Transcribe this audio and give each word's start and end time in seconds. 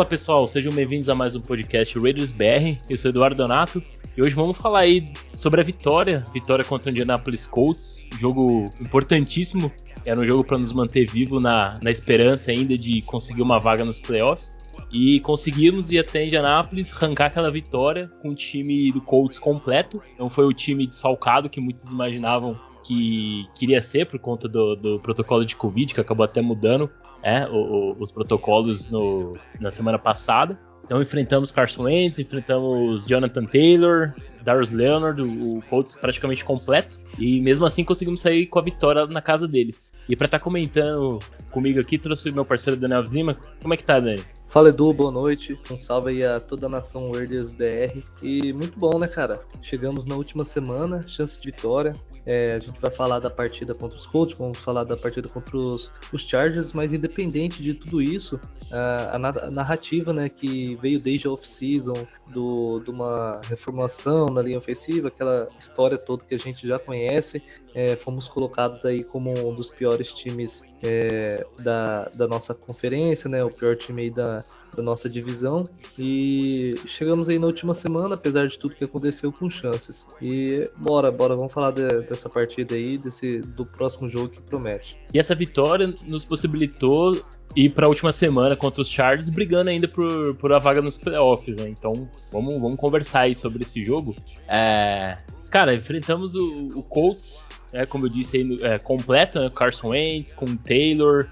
Fala 0.00 0.08
pessoal, 0.08 0.48
sejam 0.48 0.72
bem-vindos 0.72 1.10
a 1.10 1.14
mais 1.14 1.34
um 1.34 1.42
podcast 1.42 1.98
Raiders 1.98 2.32
BR. 2.32 2.78
Eu 2.88 2.96
sou 2.96 3.10
Eduardo 3.10 3.36
Donato 3.36 3.82
e 4.16 4.22
hoje 4.22 4.34
vamos 4.34 4.56
falar 4.56 4.78
aí 4.78 5.04
sobre 5.34 5.60
a 5.60 5.62
vitória, 5.62 6.24
vitória 6.32 6.64
contra 6.64 6.88
o 6.88 6.90
Indianapolis 6.90 7.46
Colts, 7.46 8.06
jogo 8.18 8.64
importantíssimo. 8.80 9.70
Era 10.06 10.18
um 10.18 10.24
jogo 10.24 10.42
para 10.42 10.56
nos 10.56 10.72
manter 10.72 11.04
vivo 11.04 11.38
na, 11.38 11.78
na 11.82 11.90
esperança 11.90 12.50
ainda 12.50 12.78
de 12.78 13.02
conseguir 13.02 13.42
uma 13.42 13.60
vaga 13.60 13.84
nos 13.84 13.98
playoffs. 13.98 14.64
E 14.90 15.20
conseguimos 15.20 15.90
ir 15.90 15.98
até 15.98 16.24
Indianapolis, 16.24 16.94
arrancar 16.94 17.26
aquela 17.26 17.50
vitória 17.50 18.10
com 18.22 18.30
o 18.30 18.34
time 18.34 18.90
do 18.92 19.02
Colts 19.02 19.38
completo. 19.38 20.02
Não 20.18 20.30
foi 20.30 20.46
o 20.46 20.52
time 20.54 20.86
desfalcado 20.86 21.50
que 21.50 21.60
muitos 21.60 21.92
imaginavam 21.92 22.58
que 22.82 23.44
queria 23.54 23.82
ser 23.82 24.06
por 24.06 24.18
conta 24.18 24.48
do, 24.48 24.74
do 24.74 24.98
protocolo 24.98 25.44
de 25.44 25.54
Covid, 25.54 25.92
que 25.92 26.00
acabou 26.00 26.24
até 26.24 26.40
mudando 26.40 26.90
é, 27.22 27.46
o, 27.46 27.54
o, 27.54 27.96
os 28.00 28.10
protocolos 28.10 28.88
no, 28.90 29.36
na 29.58 29.70
semana 29.70 29.98
passada. 29.98 30.58
Então 30.84 31.00
enfrentamos 31.00 31.52
Carson 31.52 31.84
Wentz, 31.84 32.18
enfrentamos 32.18 33.06
Jonathan 33.06 33.44
Taylor, 33.44 34.12
Darius 34.42 34.72
Leonard, 34.72 35.22
o 35.22 35.62
Colts 35.70 35.94
praticamente 35.94 36.44
completo. 36.44 36.98
E 37.16 37.40
mesmo 37.40 37.64
assim 37.64 37.84
conseguimos 37.84 38.20
sair 38.20 38.46
com 38.46 38.58
a 38.58 38.62
vitória 38.62 39.06
na 39.06 39.22
casa 39.22 39.46
deles. 39.46 39.92
E 40.08 40.16
para 40.16 40.24
estar 40.24 40.40
tá 40.40 40.44
comentando 40.44 41.20
comigo 41.52 41.78
aqui, 41.78 41.96
trouxe 41.96 42.32
meu 42.32 42.44
parceiro 42.44 42.78
Daniel 42.78 43.04
Lima. 43.04 43.36
Como 43.62 43.72
é 43.72 43.76
que 43.76 43.84
tá, 43.84 44.00
Dani? 44.00 44.20
Fala 44.50 44.70
Edu, 44.70 44.92
boa 44.92 45.12
noite. 45.12 45.56
Um 45.70 45.78
salve 45.78 46.10
aí 46.10 46.24
a 46.24 46.40
toda 46.40 46.66
a 46.66 46.68
nação 46.68 47.12
Warriors 47.12 47.50
BR. 47.54 48.02
E 48.20 48.52
muito 48.52 48.76
bom, 48.76 48.98
né, 48.98 49.06
cara? 49.06 49.40
Chegamos 49.62 50.04
na 50.04 50.16
última 50.16 50.44
semana, 50.44 51.06
chance 51.06 51.40
de 51.40 51.52
vitória. 51.52 51.94
É, 52.26 52.54
a 52.54 52.58
gente 52.58 52.78
vai 52.80 52.90
falar 52.90 53.18
da 53.18 53.30
partida 53.30 53.74
contra 53.74 53.96
os 53.96 54.06
Colts, 54.06 54.36
vamos 54.36 54.58
falar 54.58 54.84
da 54.84 54.96
partida 54.96 55.28
contra 55.28 55.56
os, 55.56 55.90
os 56.12 56.22
Chargers, 56.22 56.72
mas 56.72 56.92
independente 56.92 57.62
de 57.62 57.74
tudo 57.74 58.02
isso, 58.02 58.38
a, 58.70 59.16
a 59.16 59.50
narrativa 59.50 60.12
né, 60.12 60.28
que 60.28 60.76
veio 60.76 61.00
desde 61.00 61.26
a 61.26 61.30
off-season, 61.30 61.94
de 62.28 62.90
uma 62.90 63.40
reformulação 63.44 64.26
na 64.26 64.42
linha 64.42 64.58
ofensiva, 64.58 65.08
aquela 65.08 65.48
história 65.58 65.98
toda 65.98 66.24
que 66.24 66.34
a 66.34 66.38
gente 66.38 66.66
já 66.66 66.78
conhece, 66.78 67.42
é, 67.74 67.96
fomos 67.96 68.28
colocados 68.28 68.84
aí 68.84 69.02
como 69.02 69.32
um 69.48 69.54
dos 69.54 69.70
piores 69.70 70.12
times 70.12 70.64
é, 70.82 71.44
da, 71.58 72.04
da 72.10 72.28
nossa 72.28 72.54
conferência, 72.54 73.28
né, 73.28 73.42
o 73.42 73.50
pior 73.50 73.76
time 73.76 74.02
aí 74.02 74.10
da, 74.10 74.39
da 74.74 74.82
nossa 74.82 75.08
divisão 75.08 75.68
e 75.98 76.74
chegamos 76.86 77.28
aí 77.28 77.38
na 77.38 77.46
última 77.46 77.74
semana, 77.74 78.14
apesar 78.14 78.46
de 78.46 78.58
tudo 78.58 78.74
que 78.74 78.84
aconteceu, 78.84 79.32
com 79.32 79.48
chances. 79.48 80.06
E 80.20 80.68
bora, 80.76 81.10
bora, 81.10 81.36
vamos 81.36 81.52
falar 81.52 81.72
de, 81.72 81.86
dessa 82.02 82.28
partida 82.28 82.74
aí, 82.74 82.98
desse 82.98 83.40
do 83.40 83.64
próximo 83.66 84.08
jogo 84.08 84.28
que 84.28 84.40
promete. 84.40 84.96
E 85.12 85.18
essa 85.18 85.34
vitória 85.34 85.92
nos 86.06 86.24
possibilitou 86.24 87.20
ir 87.56 87.70
para 87.70 87.86
a 87.86 87.88
última 87.88 88.12
semana 88.12 88.56
contra 88.56 88.80
os 88.80 88.88
Chargers, 88.88 89.28
brigando 89.28 89.70
ainda 89.70 89.88
por, 89.88 90.34
por 90.36 90.52
a 90.52 90.58
vaga 90.58 90.80
nos 90.80 90.96
playoffs, 90.96 91.56
né? 91.56 91.68
Então 91.68 92.08
vamos, 92.32 92.54
vamos 92.60 92.76
conversar 92.78 93.22
aí 93.22 93.34
sobre 93.34 93.62
esse 93.62 93.84
jogo. 93.84 94.14
É, 94.48 95.18
cara, 95.50 95.74
enfrentamos 95.74 96.34
o, 96.34 96.72
o 96.76 96.82
Colts, 96.82 97.48
é, 97.72 97.84
como 97.86 98.06
eu 98.06 98.08
disse 98.08 98.38
aí, 98.38 98.60
é, 98.62 98.78
completo, 98.78 99.40
né? 99.40 99.50
Carson 99.50 99.88
Wentz, 99.88 100.32
com 100.32 100.56
Taylor, 100.56 101.28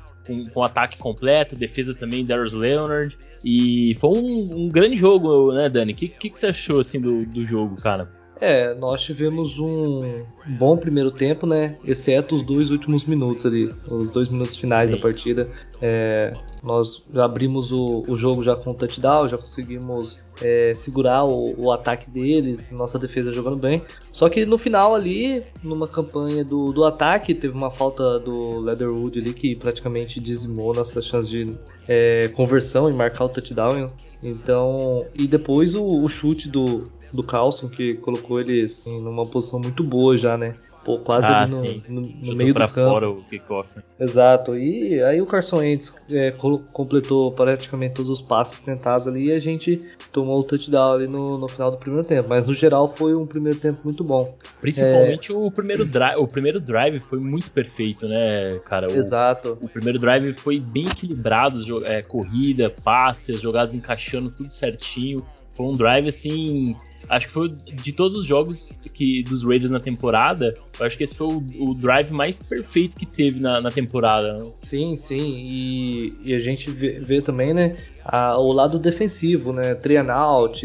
com, 0.53 0.63
ataque 0.63 0.99
completo, 0.99 1.57
defesa 1.57 1.95
também, 1.95 2.25
Darius 2.25 2.53
Leonard. 2.53 3.17
E 3.45 3.97
foi 4.01 4.11
um, 4.11 4.65
um, 4.65 4.69
grande 4.69 4.97
jogo, 4.97 5.53
né, 5.53 5.69
Dani? 5.69 5.93
O 5.93 5.95
que, 5.95 6.09
que, 6.09 6.31
que, 6.31 6.39
você 6.39 6.49
achou 6.49 6.81
assim, 6.81 7.01
do, 7.01 7.25
do 7.25 7.45
jogo, 7.45 7.77
cara? 7.77 8.11
É, 8.41 8.73
nós 8.75 9.03
tivemos 9.03 9.59
um 9.59 10.23
bom 10.47 10.77
primeiro 10.77 11.11
tempo, 11.11 11.47
né? 11.47 11.77
Exceto 11.85 12.37
os 12.37 12.43
dois 12.43 12.71
últimos 12.71 13.05
minutos 13.05 13.45
ali, 13.45 13.65
os 13.91 14.13
dois 14.13 14.31
minutos 14.31 14.57
finais 14.57 14.89
Sim. 14.89 14.97
da 14.97 15.03
partida. 15.03 15.49
É, 15.83 16.33
nós 16.63 17.05
já 17.13 17.25
abrimos 17.25 17.73
o, 17.73 18.05
o, 18.07 18.17
jogo 18.17 18.43
já 18.43 18.55
com 18.55 18.71
o 18.71 18.75
touchdown, 18.75 19.29
já 19.29 19.39
conseguimos 19.39 20.19
é, 20.41 20.73
segurar 20.75 21.25
o, 21.25 21.55
o, 21.57 21.73
ataque 21.73 22.11
deles, 22.11 22.71
nossa 22.71 22.99
defesa 22.99 23.33
jogando 23.33 23.57
bem. 23.57 23.83
Só 24.13 24.29
que 24.29 24.47
no 24.47 24.57
final 24.57 24.95
ali, 24.95 25.43
numa 25.63 25.89
campanha 25.89 26.45
do, 26.45 26.73
do 26.73 26.85
ataque, 26.85 27.35
teve 27.35 27.55
uma 27.55 27.71
falta 27.71 28.19
do 28.19 28.61
Leatherwood 28.61 29.19
ali 29.19 29.33
que 29.33 29.57
praticamente 29.57 30.21
dizimou 30.21 30.73
nossa 30.73 31.03
chance 31.03 31.29
de 31.29 31.57
é, 31.89 32.29
conversão 32.35 32.89
e 32.89 32.93
marcar 32.93 33.25
o 33.25 33.29
touchdown. 33.29 33.89
Então, 34.23 35.05
e 35.15 35.27
depois 35.27 35.75
o, 35.77 36.03
o 36.03 36.09
chute 36.09 36.49
do, 36.49 36.91
do 37.13 37.23
Carlson, 37.23 37.69
que 37.69 37.95
colocou 37.95 38.41
ele 38.41 38.63
assim, 38.63 39.01
numa 39.01 39.27
posição 39.27 39.61
muito 39.61 39.83
boa 39.83 40.17
já, 40.17 40.37
né? 40.37 40.55
Pô, 40.85 40.99
quase 40.99 41.27
ah, 41.27 41.43
ali 41.43 41.83
no, 41.89 42.01
no, 42.01 42.09
no 42.09 42.37
meio 42.37 42.55
do 42.55 42.61
campo. 42.61 42.73
fora 42.73 43.11
o 43.11 43.23
kickoff. 43.25 43.79
Exato. 44.01 44.57
E 44.57 45.03
aí 45.03 45.21
o 45.21 45.27
Carson 45.27 45.59
Wentz 45.59 45.95
é, 46.11 46.33
completou 46.73 47.31
praticamente 47.33 47.95
todos 47.97 48.11
os 48.11 48.23
passes 48.23 48.61
tentados 48.61 49.07
ali 49.07 49.27
e 49.27 49.33
a 49.33 49.39
gente 49.39 49.77
tomou 50.11 50.41
o 50.41 50.43
touchdown 50.43 50.93
ali 50.95 51.07
no, 51.07 51.37
no 51.37 51.47
final 51.47 51.71
do 51.71 51.77
primeiro 51.77 52.07
tempo. 52.07 52.29
Mas 52.29 52.47
no 52.47 52.55
geral 52.55 52.89
foi 52.89 53.15
um 53.15 53.27
primeiro 53.27 53.59
tempo 53.59 53.81
muito 53.85 54.03
bom. 54.03 54.35
Principalmente 54.63 55.31
é... 55.31 55.35
o 55.35 55.51
primeiro 55.51 55.85
drive. 55.85 56.17
O 56.21 56.27
primeiro 56.27 56.61
drive 56.61 56.99
foi 57.01 57.19
muito 57.19 57.51
perfeito, 57.51 58.09
né, 58.09 58.59
cara? 58.67 58.91
O, 58.91 58.97
Exato. 58.97 59.59
O 59.61 59.69
primeiro 59.69 59.99
drive 59.99 60.33
foi 60.33 60.59
bem 60.59 60.87
equilibrado, 60.87 61.85
é, 61.85 62.03
corrida, 62.03 62.71
passes, 62.71 63.41
jogadas 63.41 63.75
encaixando 63.75 64.31
tudo 64.31 64.51
certinho. 64.51 65.23
Foi 65.53 65.67
um 65.67 65.73
drive 65.73 66.09
assim 66.09 66.75
Acho 67.09 67.27
que 67.27 67.33
foi 67.33 67.49
de 67.49 67.93
todos 67.93 68.17
os 68.17 68.25
jogos 68.25 68.77
que 68.93 69.23
dos 69.23 69.43
Raiders 69.43 69.71
na 69.71 69.81
temporada, 69.81 70.55
eu 70.79 70.87
acho 70.87 70.97
que 70.97 71.05
esse 71.05 71.15
foi 71.15 71.27
o, 71.27 71.71
o 71.71 71.75
drive 71.75 72.11
mais 72.11 72.39
perfeito 72.39 72.97
que 72.97 73.07
teve 73.07 73.41
na, 73.41 73.61
na 73.61 73.71
temporada. 73.71 74.43
Sim, 74.55 74.97
sim. 74.97 75.37
E, 75.39 76.13
e 76.23 76.35
a 76.35 76.39
gente 76.39 76.71
vê, 76.71 77.01
vê 77.01 77.21
também, 77.21 77.55
né, 77.55 77.77
a, 78.05 78.39
o 78.39 78.53
lado 78.53 78.79
defensivo, 78.79 79.53
né? 79.53 79.75
Trian 79.75 80.11
out. 80.11 80.61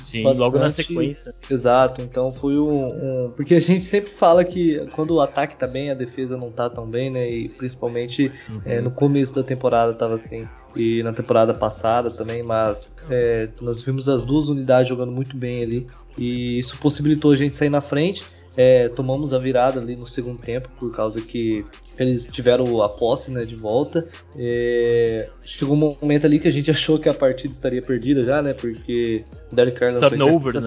Sim, 0.00 0.22
bastante... 0.22 0.38
logo 0.38 0.58
na 0.58 0.68
sequência. 0.68 1.32
Exato, 1.50 2.02
então 2.02 2.30
foi 2.30 2.58
um, 2.58 2.86
um, 2.86 3.32
Porque 3.34 3.54
a 3.54 3.60
gente 3.60 3.80
sempre 3.80 4.10
fala 4.10 4.44
que 4.44 4.86
quando 4.92 5.12
o 5.12 5.20
ataque 5.20 5.56
tá 5.56 5.66
bem, 5.66 5.90
a 5.90 5.94
defesa 5.94 6.36
não 6.36 6.50
tá 6.50 6.68
tão 6.68 6.86
bem, 6.86 7.10
né? 7.10 7.30
E 7.30 7.48
principalmente 7.48 8.30
uhum. 8.48 8.62
é, 8.66 8.80
no 8.80 8.90
começo 8.90 9.34
da 9.34 9.42
temporada 9.42 9.94
tava 9.94 10.14
assim. 10.14 10.46
E 10.76 11.02
na 11.02 11.12
temporada 11.12 11.52
passada 11.54 12.10
também, 12.10 12.42
mas 12.42 12.94
é, 13.10 13.48
nós 13.60 13.82
vimos 13.82 14.08
as 14.08 14.22
duas 14.24 14.48
unidades 14.48 14.88
jogando 14.88 15.12
muito 15.12 15.36
bem 15.36 15.62
ali. 15.62 15.86
E 16.16 16.58
isso 16.58 16.78
possibilitou 16.78 17.32
a 17.32 17.36
gente 17.36 17.54
sair 17.54 17.70
na 17.70 17.80
frente. 17.80 18.24
É, 18.54 18.88
tomamos 18.90 19.32
a 19.32 19.38
virada 19.38 19.80
ali 19.80 19.96
no 19.96 20.06
segundo 20.06 20.38
tempo, 20.38 20.68
por 20.78 20.94
causa 20.94 21.22
que 21.22 21.64
eles 21.98 22.26
tiveram 22.26 22.82
a 22.82 22.88
posse 22.88 23.30
né, 23.30 23.46
de 23.46 23.54
volta. 23.54 24.06
É, 24.36 25.30
chegou 25.42 25.74
um 25.74 25.96
momento 26.00 26.26
ali 26.26 26.38
que 26.38 26.48
a 26.48 26.50
gente 26.50 26.70
achou 26.70 26.98
que 26.98 27.08
a 27.08 27.14
partida 27.14 27.52
estaria 27.52 27.80
perdida 27.80 28.22
já, 28.22 28.42
né? 28.42 28.52
Porque 28.52 29.24
o 29.50 29.54
Derek 29.54 29.78
Carr 29.78 29.92
não 29.92 30.38
foi 30.40 30.52
né? 30.52 30.60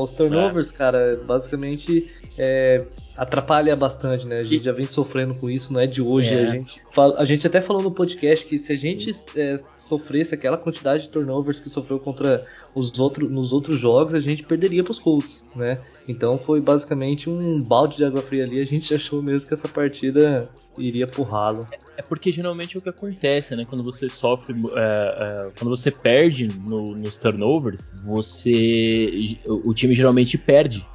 Os 0.00 0.12
turnovers, 0.12 0.72
é. 0.72 0.74
cara, 0.74 1.20
basicamente 1.26 2.10
é, 2.38 2.84
atrapalha 3.16 3.74
bastante, 3.74 4.26
né? 4.26 4.40
A 4.40 4.44
gente 4.44 4.64
já 4.64 4.72
vem 4.72 4.86
sofrendo 4.86 5.34
com 5.34 5.48
isso, 5.48 5.72
não 5.72 5.80
é 5.80 5.86
de 5.86 6.02
hoje. 6.02 6.28
É. 6.28 6.42
A, 6.42 6.46
gente 6.46 6.82
fala, 6.90 7.18
a 7.18 7.24
gente 7.24 7.46
até 7.46 7.60
falou 7.60 7.82
no 7.82 7.90
podcast 7.90 8.44
que 8.44 8.58
se 8.58 8.72
a 8.72 8.76
gente 8.76 9.10
é, 9.34 9.56
sofresse 9.74 10.34
aquela 10.34 10.58
quantidade 10.58 11.04
de 11.04 11.08
turnovers 11.08 11.58
que 11.58 11.70
sofreu 11.70 11.98
contra 11.98 12.44
os 12.74 12.98
outros, 12.98 13.30
nos 13.30 13.52
outros 13.52 13.78
jogos, 13.78 14.14
a 14.14 14.20
gente 14.20 14.42
perderia 14.42 14.84
para 14.84 14.90
os 14.90 14.98
Colts, 14.98 15.42
né? 15.54 15.78
Então 16.06 16.38
foi 16.38 16.60
basicamente 16.60 17.28
um 17.28 17.60
balde 17.60 17.96
de 17.96 18.04
água 18.04 18.20
fria 18.20 18.44
ali. 18.44 18.60
A 18.60 18.66
gente 18.66 18.92
achou 18.94 19.22
mesmo 19.22 19.48
que 19.48 19.54
essa 19.54 19.68
partida 19.68 20.48
iria 20.76 21.06
pro 21.06 21.22
ralo. 21.22 21.66
É, 21.72 22.00
é 22.00 22.02
porque 22.02 22.30
geralmente 22.30 22.76
é 22.76 22.78
o 22.78 22.82
que 22.82 22.90
acontece, 22.90 23.56
né? 23.56 23.64
Quando 23.68 23.82
você 23.82 24.08
sofre, 24.08 24.54
é, 24.54 25.48
é, 25.48 25.50
quando 25.58 25.70
você 25.70 25.90
perde 25.90 26.48
no, 26.48 26.94
nos 26.94 27.16
turnovers, 27.16 27.92
você, 28.04 29.38
o, 29.46 29.70
o 29.70 29.74
time 29.74 29.94
geralmente 29.94 30.36
perde. 30.36 30.86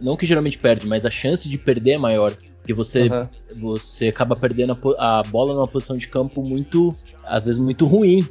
Não 0.00 0.16
que 0.16 0.26
geralmente 0.26 0.58
perde, 0.58 0.86
mas 0.86 1.06
a 1.06 1.10
chance 1.10 1.48
de 1.48 1.58
perder 1.58 1.92
é 1.92 1.98
maior. 1.98 2.34
Porque 2.58 2.74
você, 2.74 3.08
uhum. 3.08 3.28
você 3.56 4.08
acaba 4.08 4.36
perdendo 4.36 4.76
a, 4.98 5.20
a, 5.20 5.22
bola 5.22 5.54
numa 5.54 5.66
posição 5.66 5.96
de 5.96 6.06
campo 6.06 6.42
muito, 6.42 6.94
às 7.24 7.44
vezes, 7.44 7.58
muito 7.58 7.86
ruim 7.86 8.26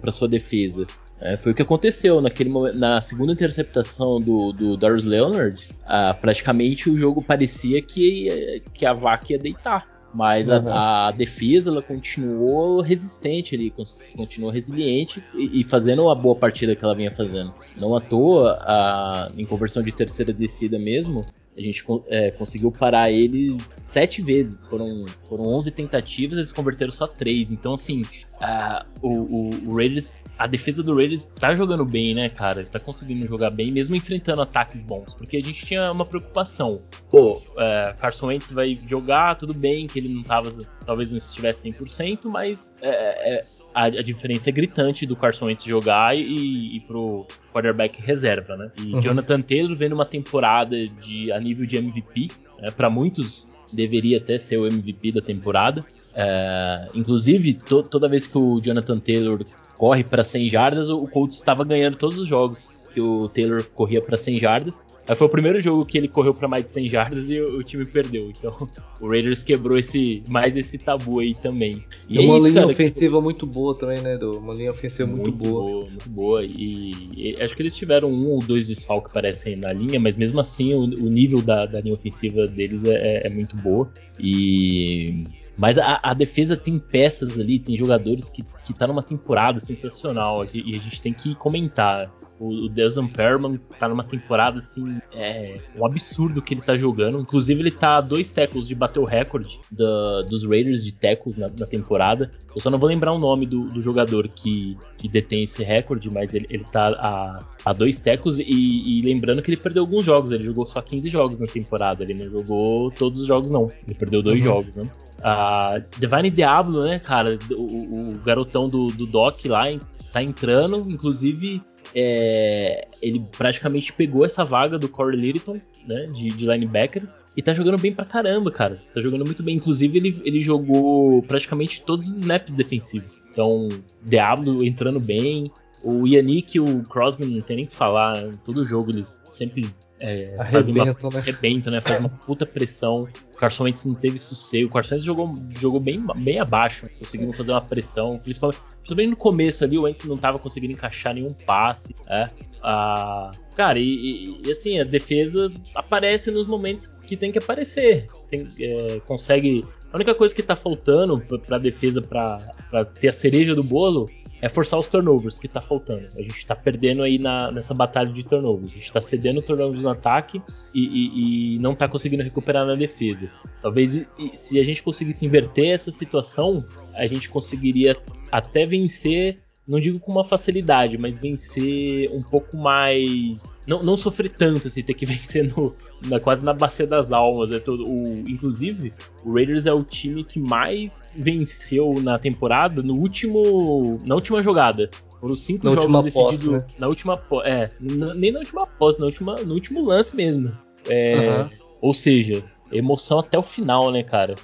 para 0.00 0.10
sua 0.10 0.28
defesa. 0.28 0.86
É, 1.20 1.36
foi 1.36 1.52
o 1.52 1.54
que 1.54 1.62
aconteceu 1.62 2.20
naquele 2.20 2.48
momento, 2.48 2.78
na 2.78 3.00
segunda 3.00 3.32
interceptação 3.32 4.20
do, 4.20 4.52
do 4.52 4.76
Darius 4.76 5.04
Leonard. 5.04 5.68
Ah, 5.84 6.14
praticamente 6.14 6.88
o 6.90 6.96
jogo 6.96 7.22
parecia 7.22 7.82
que, 7.82 8.62
que 8.72 8.86
a 8.86 8.92
vaca 8.92 9.32
ia 9.32 9.38
deitar. 9.38 9.97
Mas 10.12 10.48
uhum. 10.48 10.68
a, 10.68 11.08
a, 11.08 11.10
defesa 11.10 11.70
ela 11.70 11.82
continuou 11.82 12.80
resistente 12.80 13.54
ali, 13.54 13.72
continuou 14.16 14.50
resiliente 14.50 15.22
e, 15.34 15.60
e, 15.60 15.64
fazendo 15.64 16.04
uma 16.04 16.14
boa 16.14 16.34
partida 16.34 16.74
que 16.74 16.82
ela 16.82 16.94
vinha 16.94 17.14
fazendo. 17.14 17.54
Não 17.76 17.94
à 17.94 18.00
toa, 18.00 18.58
a, 18.62 19.30
em 19.36 19.44
conversão 19.44 19.82
de 19.82 19.92
terceira 19.92 20.32
descida 20.32 20.78
mesmo, 20.78 21.24
a 21.58 21.60
gente 21.60 21.84
é, 22.06 22.30
conseguiu 22.30 22.70
parar 22.70 23.10
eles 23.10 23.80
sete 23.82 24.22
vezes. 24.22 24.64
Foram, 24.64 25.06
foram 25.28 25.44
11 25.44 25.72
tentativas, 25.72 26.38
eles 26.38 26.52
converteram 26.52 26.92
só 26.92 27.06
três. 27.06 27.50
Então, 27.50 27.74
assim, 27.74 28.04
a, 28.40 28.86
o, 29.02 29.08
o, 29.08 29.50
o 29.66 29.76
Raiders 29.76 30.14
a 30.38 30.46
defesa 30.46 30.84
do 30.84 30.94
Raiders 30.94 31.26
tá 31.26 31.52
jogando 31.54 31.84
bem, 31.84 32.14
né, 32.14 32.28
cara? 32.28 32.64
Tá 32.64 32.78
conseguindo 32.78 33.26
jogar 33.26 33.50
bem, 33.50 33.72
mesmo 33.72 33.96
enfrentando 33.96 34.40
ataques 34.40 34.84
bons. 34.84 35.12
Porque 35.12 35.36
a 35.36 35.44
gente 35.44 35.66
tinha 35.66 35.90
uma 35.90 36.06
preocupação. 36.06 36.80
Pô, 37.10 37.42
é, 37.58 37.96
Carson 37.98 38.28
Wentz 38.28 38.52
vai 38.52 38.78
jogar, 38.86 39.34
tudo 39.34 39.52
bem, 39.52 39.88
que 39.88 39.98
ele 39.98 40.08
não 40.08 40.22
tava, 40.22 40.50
talvez 40.86 41.10
não 41.10 41.18
estivesse 41.18 41.68
100%, 41.68 42.26
mas 42.26 42.76
é, 42.80 43.38
é, 43.38 43.44
a, 43.74 43.84
a 43.84 44.02
diferença 44.02 44.48
é 44.48 44.52
gritante 44.52 45.06
do 45.06 45.16
Carson 45.16 45.46
Wentz 45.46 45.64
jogar 45.64 46.16
e, 46.16 46.76
e 46.76 46.80
pro 46.80 47.26
quarterback 47.52 48.00
reserva, 48.00 48.56
né? 48.56 48.70
E 48.80 48.94
uhum. 48.94 49.00
Jonathan 49.00 49.40
Taylor 49.40 49.76
vendo 49.76 49.92
uma 49.92 50.04
temporada 50.04 50.76
de 50.86 51.30
a 51.32 51.38
nível 51.38 51.66
de 51.66 51.76
MVP, 51.76 52.28
né? 52.60 52.70
para 52.70 52.90
muitos 52.90 53.48
deveria 53.72 54.18
até 54.18 54.38
ser 54.38 54.58
o 54.58 54.66
MVP 54.66 55.12
da 55.12 55.20
temporada. 55.20 55.84
É, 56.14 56.88
inclusive, 56.94 57.54
to, 57.54 57.82
toda 57.82 58.08
vez 58.08 58.26
que 58.26 58.38
o 58.38 58.60
Jonathan 58.60 58.98
Taylor 58.98 59.44
corre 59.76 60.02
para 60.02 60.24
100 60.24 60.50
jardas, 60.50 60.90
o 60.90 61.06
Colts 61.06 61.36
estava 61.36 61.64
ganhando 61.64 61.96
todos 61.96 62.18
os 62.18 62.26
jogos 62.26 62.72
que 62.92 63.00
o 63.00 63.28
Taylor 63.28 63.64
corria 63.74 64.00
para 64.00 64.16
100 64.16 64.38
jardas. 64.38 64.86
Aí 65.06 65.16
foi 65.16 65.26
o 65.26 65.30
primeiro 65.30 65.60
jogo 65.60 65.84
que 65.86 65.96
ele 65.96 66.08
correu 66.08 66.34
para 66.34 66.48
mais 66.48 66.64
de 66.64 66.72
100 66.72 66.88
jardas 66.88 67.30
e 67.30 67.40
o, 67.40 67.58
o, 67.58 67.64
time 67.64 67.84
perdeu. 67.86 68.30
Então 68.30 68.54
o 69.00 69.08
Raiders 69.08 69.42
quebrou 69.42 69.78
esse 69.78 70.22
mais 70.28 70.56
esse 70.56 70.76
tabu 70.78 71.20
aí 71.20 71.34
também. 71.34 71.84
E 72.08 72.18
é 72.18 72.20
uma 72.20 72.38
isso, 72.38 72.48
linha 72.48 72.60
cara, 72.60 72.72
ofensiva 72.72 73.16
que... 73.18 73.24
muito 73.24 73.46
boa 73.46 73.74
também, 73.74 74.00
né? 74.00 74.16
Do, 74.16 74.32
uma 74.38 74.54
linha 74.54 74.70
ofensiva 74.70 75.08
muito, 75.08 75.22
muito 75.22 75.38
boa. 75.38 75.62
boa. 75.62 75.84
Muito 75.86 76.08
boa. 76.10 76.44
E, 76.44 76.90
e, 77.14 77.36
acho 77.42 77.54
que 77.54 77.62
eles 77.62 77.74
tiveram 77.74 78.10
um 78.10 78.32
ou 78.32 78.40
dois 78.40 78.66
desfalques 78.66 79.12
parecem 79.12 79.56
na 79.56 79.72
linha, 79.72 79.98
mas 79.98 80.16
mesmo 80.16 80.40
assim 80.40 80.74
o, 80.74 80.80
o 80.80 81.10
nível 81.10 81.40
da, 81.40 81.66
da, 81.66 81.80
linha 81.80 81.94
ofensiva 81.94 82.46
deles 82.46 82.84
é, 82.84 82.94
é, 82.94 83.26
é 83.26 83.30
muito 83.30 83.56
boa. 83.56 83.90
E 84.20 85.24
mas 85.58 85.76
a, 85.76 85.98
a, 86.04 86.14
defesa 86.14 86.56
tem 86.56 86.78
peças 86.78 87.40
ali, 87.40 87.58
tem 87.58 87.76
jogadores 87.76 88.28
que, 88.28 88.44
que 88.64 88.72
tá 88.72 88.86
numa 88.86 89.02
temporada 89.02 89.58
sensacional 89.58 90.46
e 90.54 90.76
a 90.76 90.78
gente 90.78 91.02
tem 91.02 91.12
que 91.12 91.34
comentar. 91.34 92.08
O, 92.38 92.66
o 92.66 92.68
Desmond 92.68 93.12
Perman 93.12 93.60
tá 93.78 93.88
numa 93.88 94.04
temporada 94.04 94.58
assim, 94.58 95.00
é 95.12 95.58
um 95.76 95.84
absurdo 95.84 96.40
que 96.40 96.54
ele 96.54 96.60
tá 96.60 96.76
jogando. 96.76 97.18
Inclusive, 97.18 97.60
ele 97.60 97.70
tá 97.70 97.96
a 97.96 98.00
dois 98.00 98.30
tackles 98.30 98.68
de 98.68 98.74
bater 98.74 99.00
o 99.00 99.04
recorde 99.04 99.60
da, 99.70 100.22
dos 100.22 100.44
Raiders 100.44 100.84
de 100.84 100.92
tackles 100.92 101.36
na, 101.36 101.48
na, 101.48 101.66
temporada. 101.66 102.30
Eu 102.54 102.60
só 102.60 102.70
não 102.70 102.78
vou 102.78 102.88
lembrar 102.88 103.12
o 103.12 103.18
nome 103.18 103.44
do, 103.46 103.66
do 103.68 103.82
jogador 103.82 104.28
que, 104.28 104.76
que 104.96 105.08
detém 105.08 105.44
esse 105.44 105.64
recorde, 105.64 106.10
mas 106.10 106.34
ele, 106.34 106.46
ele 106.48 106.64
tá 106.64 106.88
a, 106.88 107.44
a 107.64 107.72
dois 107.72 107.98
tackles. 107.98 108.38
E, 108.38 108.44
e, 108.44 109.02
lembrando 109.02 109.42
que 109.42 109.50
ele 109.50 109.56
perdeu 109.56 109.82
alguns 109.82 110.04
jogos, 110.04 110.30
ele 110.30 110.44
jogou 110.44 110.64
só 110.64 110.80
15 110.80 111.08
jogos 111.08 111.40
na 111.40 111.46
temporada, 111.46 112.04
ele 112.04 112.14
não 112.14 112.30
jogou 112.30 112.90
todos 112.90 113.20
os 113.20 113.26
jogos, 113.26 113.50
não. 113.50 113.68
Ele 113.86 113.94
perdeu 113.94 114.22
dois 114.22 114.38
uhum. 114.40 114.44
jogos, 114.44 114.76
né? 114.76 114.88
A 115.22 115.80
Divine 115.98 116.30
Diablo, 116.30 116.84
né, 116.84 116.98
cara? 117.00 117.36
O, 117.50 118.12
o 118.12 118.18
garotão 118.24 118.68
do, 118.68 118.88
do 118.88 119.06
Doc 119.06 119.44
lá 119.46 119.64
tá 120.12 120.22
entrando, 120.22 120.78
inclusive 120.90 121.62
é, 121.94 122.86
ele 123.02 123.24
praticamente 123.36 123.92
pegou 123.92 124.24
essa 124.24 124.44
vaga 124.44 124.78
do 124.78 124.88
Corey 124.88 125.18
Littleton, 125.18 125.60
né, 125.86 126.06
de, 126.12 126.28
de, 126.28 126.46
linebacker, 126.46 127.02
e 127.36 127.42
tá 127.42 127.54
jogando 127.54 127.80
bem 127.80 127.94
pra 127.94 128.04
caramba, 128.04 128.50
cara. 128.50 128.80
Tá 128.92 129.00
jogando 129.00 129.24
muito 129.24 129.42
bem. 129.42 129.56
Inclusive, 129.56 129.96
ele, 129.98 130.22
ele 130.24 130.42
jogou 130.42 131.22
praticamente 131.22 131.82
todos 131.82 132.08
os 132.08 132.16
snaps 132.18 132.52
defensivos. 132.52 133.10
Então, 133.30 133.68
Diablo 134.02 134.64
entrando 134.64 134.98
bem. 134.98 135.50
O 135.84 136.06
Yannick 136.08 136.56
e 136.56 136.60
o 136.60 136.82
Crosby 136.82 137.24
não 137.24 137.40
tem 137.40 137.56
nem 137.58 137.66
que 137.66 137.74
falar. 137.74 138.32
Todo 138.44 138.64
jogo 138.64 138.90
eles 138.90 139.22
sempre 139.26 139.70
é, 140.00 140.34
fazem 140.50 140.74
uma, 140.74 140.86
né? 140.86 140.94
arrebentam, 141.14 141.72
né? 141.72 141.80
Faz 141.80 142.00
uma 142.00 142.08
puta 142.08 142.44
pressão. 142.44 143.06
Carson 143.38 143.64
Wentz 143.64 143.84
não 143.84 143.94
teve 143.94 144.18
sossego. 144.18 144.68
O 144.68 144.72
Carson 144.72 144.94
Wentz 144.94 145.04
jogou, 145.04 145.30
jogou 145.58 145.80
bem, 145.80 146.04
bem 146.16 146.38
abaixo. 146.38 146.88
Conseguindo 146.98 147.32
fazer 147.32 147.52
uma 147.52 147.60
pressão. 147.60 148.18
Principalmente, 148.18 148.60
principalmente 148.78 149.10
no 149.10 149.16
começo 149.16 149.64
ali, 149.64 149.78
o 149.78 149.82
Wentz 149.82 150.04
não 150.04 150.18
tava 150.18 150.38
conseguindo 150.38 150.72
encaixar 150.72 151.14
nenhum 151.14 151.32
passe. 151.46 151.94
É. 152.08 152.28
Ah, 152.62 153.30
cara, 153.54 153.78
e, 153.78 154.40
e, 154.44 154.50
assim, 154.50 154.80
a 154.80 154.84
defesa 154.84 155.52
aparece 155.74 156.30
nos 156.30 156.46
momentos 156.46 156.86
que 156.86 157.16
tem 157.16 157.30
que 157.30 157.38
aparecer. 157.38 158.08
Tem, 158.28 158.46
é, 158.60 159.00
consegue. 159.06 159.64
A 159.92 159.96
única 159.96 160.14
coisa 160.14 160.34
que 160.34 160.42
tá 160.42 160.54
faltando 160.54 161.18
pra, 161.46 161.58
defesa 161.58 162.02
pra, 162.02 162.38
pra 162.70 162.84
ter 162.84 163.08
a 163.08 163.12
cereja 163.12 163.54
do 163.54 163.62
bolo 163.62 164.06
é 164.40 164.48
forçar 164.48 164.78
os 164.78 164.86
turnovers 164.86 165.38
que 165.38 165.48
tá 165.48 165.60
faltando. 165.60 166.06
A 166.16 166.22
gente 166.22 166.46
tá 166.46 166.54
perdendo 166.54 167.02
aí 167.02 167.18
na, 167.18 167.50
nessa 167.50 167.74
batalha 167.74 168.12
de 168.12 168.24
turnovers. 168.24 168.72
A 168.72 168.78
gente 168.78 168.92
tá 168.92 169.00
cedendo 169.00 169.42
turnovers 169.42 169.82
no 169.82 169.90
ataque 169.90 170.40
e, 170.74 170.84
e, 170.84 171.54
e 171.56 171.58
não 171.58 171.74
tá 171.74 171.88
conseguindo 171.88 172.22
recuperar 172.22 172.66
na 172.66 172.74
defesa. 172.74 173.30
Talvez 173.60 174.06
se 174.34 174.60
a 174.60 174.64
gente 174.64 174.82
conseguisse 174.82 175.26
inverter 175.26 175.70
essa 175.70 175.90
situação, 175.90 176.64
a 176.94 177.06
gente 177.06 177.28
conseguiria 177.28 177.96
até 178.30 178.64
vencer 178.64 179.38
não 179.68 179.78
digo 179.78 180.00
com 180.00 180.10
uma 180.10 180.24
facilidade, 180.24 180.96
mas 180.96 181.18
vencer 181.18 182.10
um 182.12 182.22
pouco 182.22 182.56
mais. 182.56 183.52
Não, 183.66 183.82
não 183.82 183.96
sofrer 183.98 184.30
tanto, 184.30 184.68
assim, 184.68 184.82
ter 184.82 184.94
que 184.94 185.04
vencer 185.06 185.54
no, 185.54 185.72
na, 186.08 186.18
quase 186.18 186.42
na 186.42 186.54
bacia 186.54 186.86
das 186.86 187.12
almas. 187.12 187.52
É 187.52 187.58
todo, 187.58 187.86
o, 187.86 188.18
inclusive, 188.26 188.92
o 189.24 189.34
Raiders 189.34 189.66
é 189.66 189.72
o 189.72 189.84
time 189.84 190.24
que 190.24 190.40
mais 190.40 191.02
venceu 191.14 192.00
na 192.02 192.18
temporada 192.18 192.82
no 192.82 192.94
último. 192.94 194.00
na 194.06 194.14
última 194.14 194.42
jogada. 194.42 194.90
Foram 195.20 195.36
cinco 195.36 195.68
na 195.68 195.80
jogos 195.80 196.04
decididos 196.04 196.52
né? 196.52 196.66
na 196.78 196.88
última. 196.88 197.20
É, 197.44 197.68
nem 197.80 198.32
na 198.32 198.38
última 198.38 198.66
posse, 198.66 198.98
na 199.00 199.06
última, 199.06 199.34
no 199.34 199.52
último 199.52 199.84
lance 199.84 200.16
mesmo. 200.16 200.56
É, 200.88 201.40
uhum. 201.40 201.48
Ou 201.82 201.92
seja, 201.92 202.42
emoção 202.72 203.18
até 203.18 203.38
o 203.38 203.42
final, 203.42 203.90
né, 203.90 204.02
cara? 204.02 204.34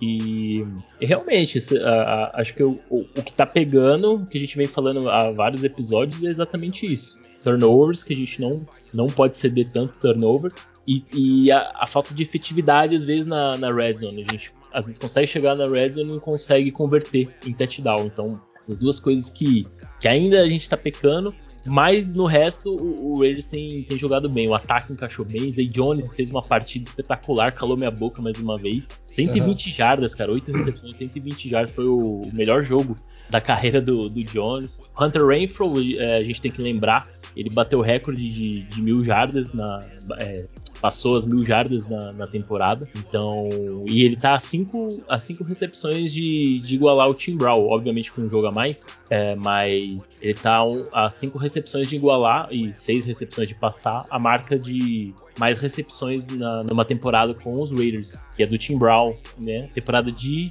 E, 0.00 0.64
realmente, 1.00 1.58
acho 2.34 2.54
que 2.54 2.62
o, 2.62 2.78
o, 2.88 3.04
que 3.04 3.32
tá 3.32 3.44
pegando, 3.44 4.24
que 4.30 4.38
a 4.38 4.40
gente 4.40 4.56
vem 4.56 4.66
falando 4.66 5.08
há 5.08 5.30
vários 5.30 5.64
episódios, 5.64 6.24
é 6.24 6.28
exatamente 6.28 6.86
isso. 6.86 7.18
Turnovers, 7.42 8.04
que 8.04 8.14
a 8.14 8.16
gente 8.16 8.40
não, 8.40 8.66
não 8.94 9.06
pode 9.08 9.36
ceder 9.36 9.70
tanto 9.72 9.98
turnover. 9.98 10.52
E, 10.86 11.04
e 11.12 11.52
a, 11.52 11.72
a, 11.74 11.86
falta 11.86 12.14
de 12.14 12.22
efetividade, 12.22 12.94
às 12.94 13.04
vezes, 13.04 13.26
na, 13.26 13.56
na 13.58 13.70
red 13.70 13.96
zone. 13.96 14.24
A 14.26 14.32
gente 14.32 14.52
às 14.72 14.86
vezes 14.86 14.98
consegue 14.98 15.26
chegar 15.26 15.56
na 15.56 15.66
red 15.66 15.92
zone 15.92 16.10
e 16.10 16.12
não 16.12 16.20
consegue 16.20 16.70
converter 16.70 17.28
em 17.46 17.52
touchdown. 17.52 18.06
Então, 18.06 18.40
essas 18.54 18.78
duas 18.78 19.00
coisas 19.00 19.28
que, 19.30 19.66
que 20.00 20.08
ainda 20.08 20.40
a 20.40 20.48
gente 20.48 20.68
tá 20.68 20.76
pecando. 20.76 21.34
Mas 21.66 22.14
no 22.14 22.24
resto, 22.26 22.70
o, 22.70 23.12
o 23.12 23.20
Raiders 23.20 23.44
tem, 23.44 23.82
tem 23.82 23.98
jogado 23.98 24.28
bem. 24.28 24.48
O 24.48 24.54
ataque 24.54 24.92
encaixou 24.92 25.24
bem. 25.24 25.50
Zay 25.50 25.66
Jones 25.66 26.12
fez 26.12 26.30
uma 26.30 26.42
partida 26.42 26.84
espetacular, 26.84 27.52
calou 27.52 27.76
minha 27.76 27.90
boca 27.90 28.22
mais 28.22 28.38
uma 28.38 28.58
vez. 28.58 29.02
120 29.06 29.66
uhum. 29.66 29.72
jardas, 29.72 30.14
cara. 30.14 30.32
8 30.32 30.52
recepções, 30.52 30.96
120 30.96 31.48
jardas. 31.48 31.72
Foi 31.72 31.86
o, 31.86 32.22
o 32.22 32.30
melhor 32.32 32.62
jogo 32.62 32.96
da 33.28 33.40
carreira 33.40 33.80
do, 33.80 34.08
do 34.08 34.24
Jones. 34.24 34.80
Hunter 34.98 35.26
Renfro, 35.26 35.72
é, 35.98 36.16
a 36.16 36.24
gente 36.24 36.40
tem 36.40 36.50
que 36.50 36.62
lembrar, 36.62 37.06
ele 37.36 37.50
bateu 37.50 37.78
o 37.78 37.82
recorde 37.82 38.30
de, 38.30 38.62
de 38.62 38.82
mil 38.82 39.04
jardas 39.04 39.52
na, 39.52 39.80
é, 40.18 40.46
passou 40.80 41.16
as 41.16 41.26
mil 41.26 41.44
jardas 41.44 41.86
na, 41.88 42.12
na, 42.12 42.26
temporada. 42.26 42.88
Então, 42.96 43.48
e 43.86 44.02
ele 44.02 44.16
tá 44.16 44.34
a 44.34 44.40
cinco, 44.40 44.88
a 45.08 45.18
cinco 45.18 45.44
recepções 45.44 46.12
de, 46.12 46.60
de 46.60 46.74
igualar 46.74 47.08
o 47.08 47.14
Tim 47.14 47.36
Brown, 47.36 47.68
obviamente 47.68 48.12
com 48.12 48.22
um 48.22 48.30
jogo 48.30 48.46
a 48.46 48.50
mais, 48.50 48.86
é, 49.10 49.34
mas 49.34 50.08
ele 50.20 50.34
tá 50.34 50.64
um, 50.64 50.84
a 50.92 51.10
cinco 51.10 51.38
recepções 51.38 51.88
de 51.88 51.96
igualar 51.96 52.48
e 52.50 52.72
seis 52.74 53.04
recepções 53.04 53.48
de 53.48 53.54
passar 53.54 54.04
a 54.10 54.18
marca 54.18 54.58
de 54.58 55.14
mais 55.38 55.58
recepções 55.58 56.26
na, 56.28 56.64
numa 56.64 56.84
temporada 56.84 57.32
com 57.32 57.60
os 57.60 57.70
Raiders, 57.70 58.22
que 58.34 58.42
é 58.42 58.46
do 58.46 58.58
Tim 58.58 58.76
Brown, 58.76 59.14
né? 59.38 59.68
Temporada 59.74 60.10
de 60.10 60.50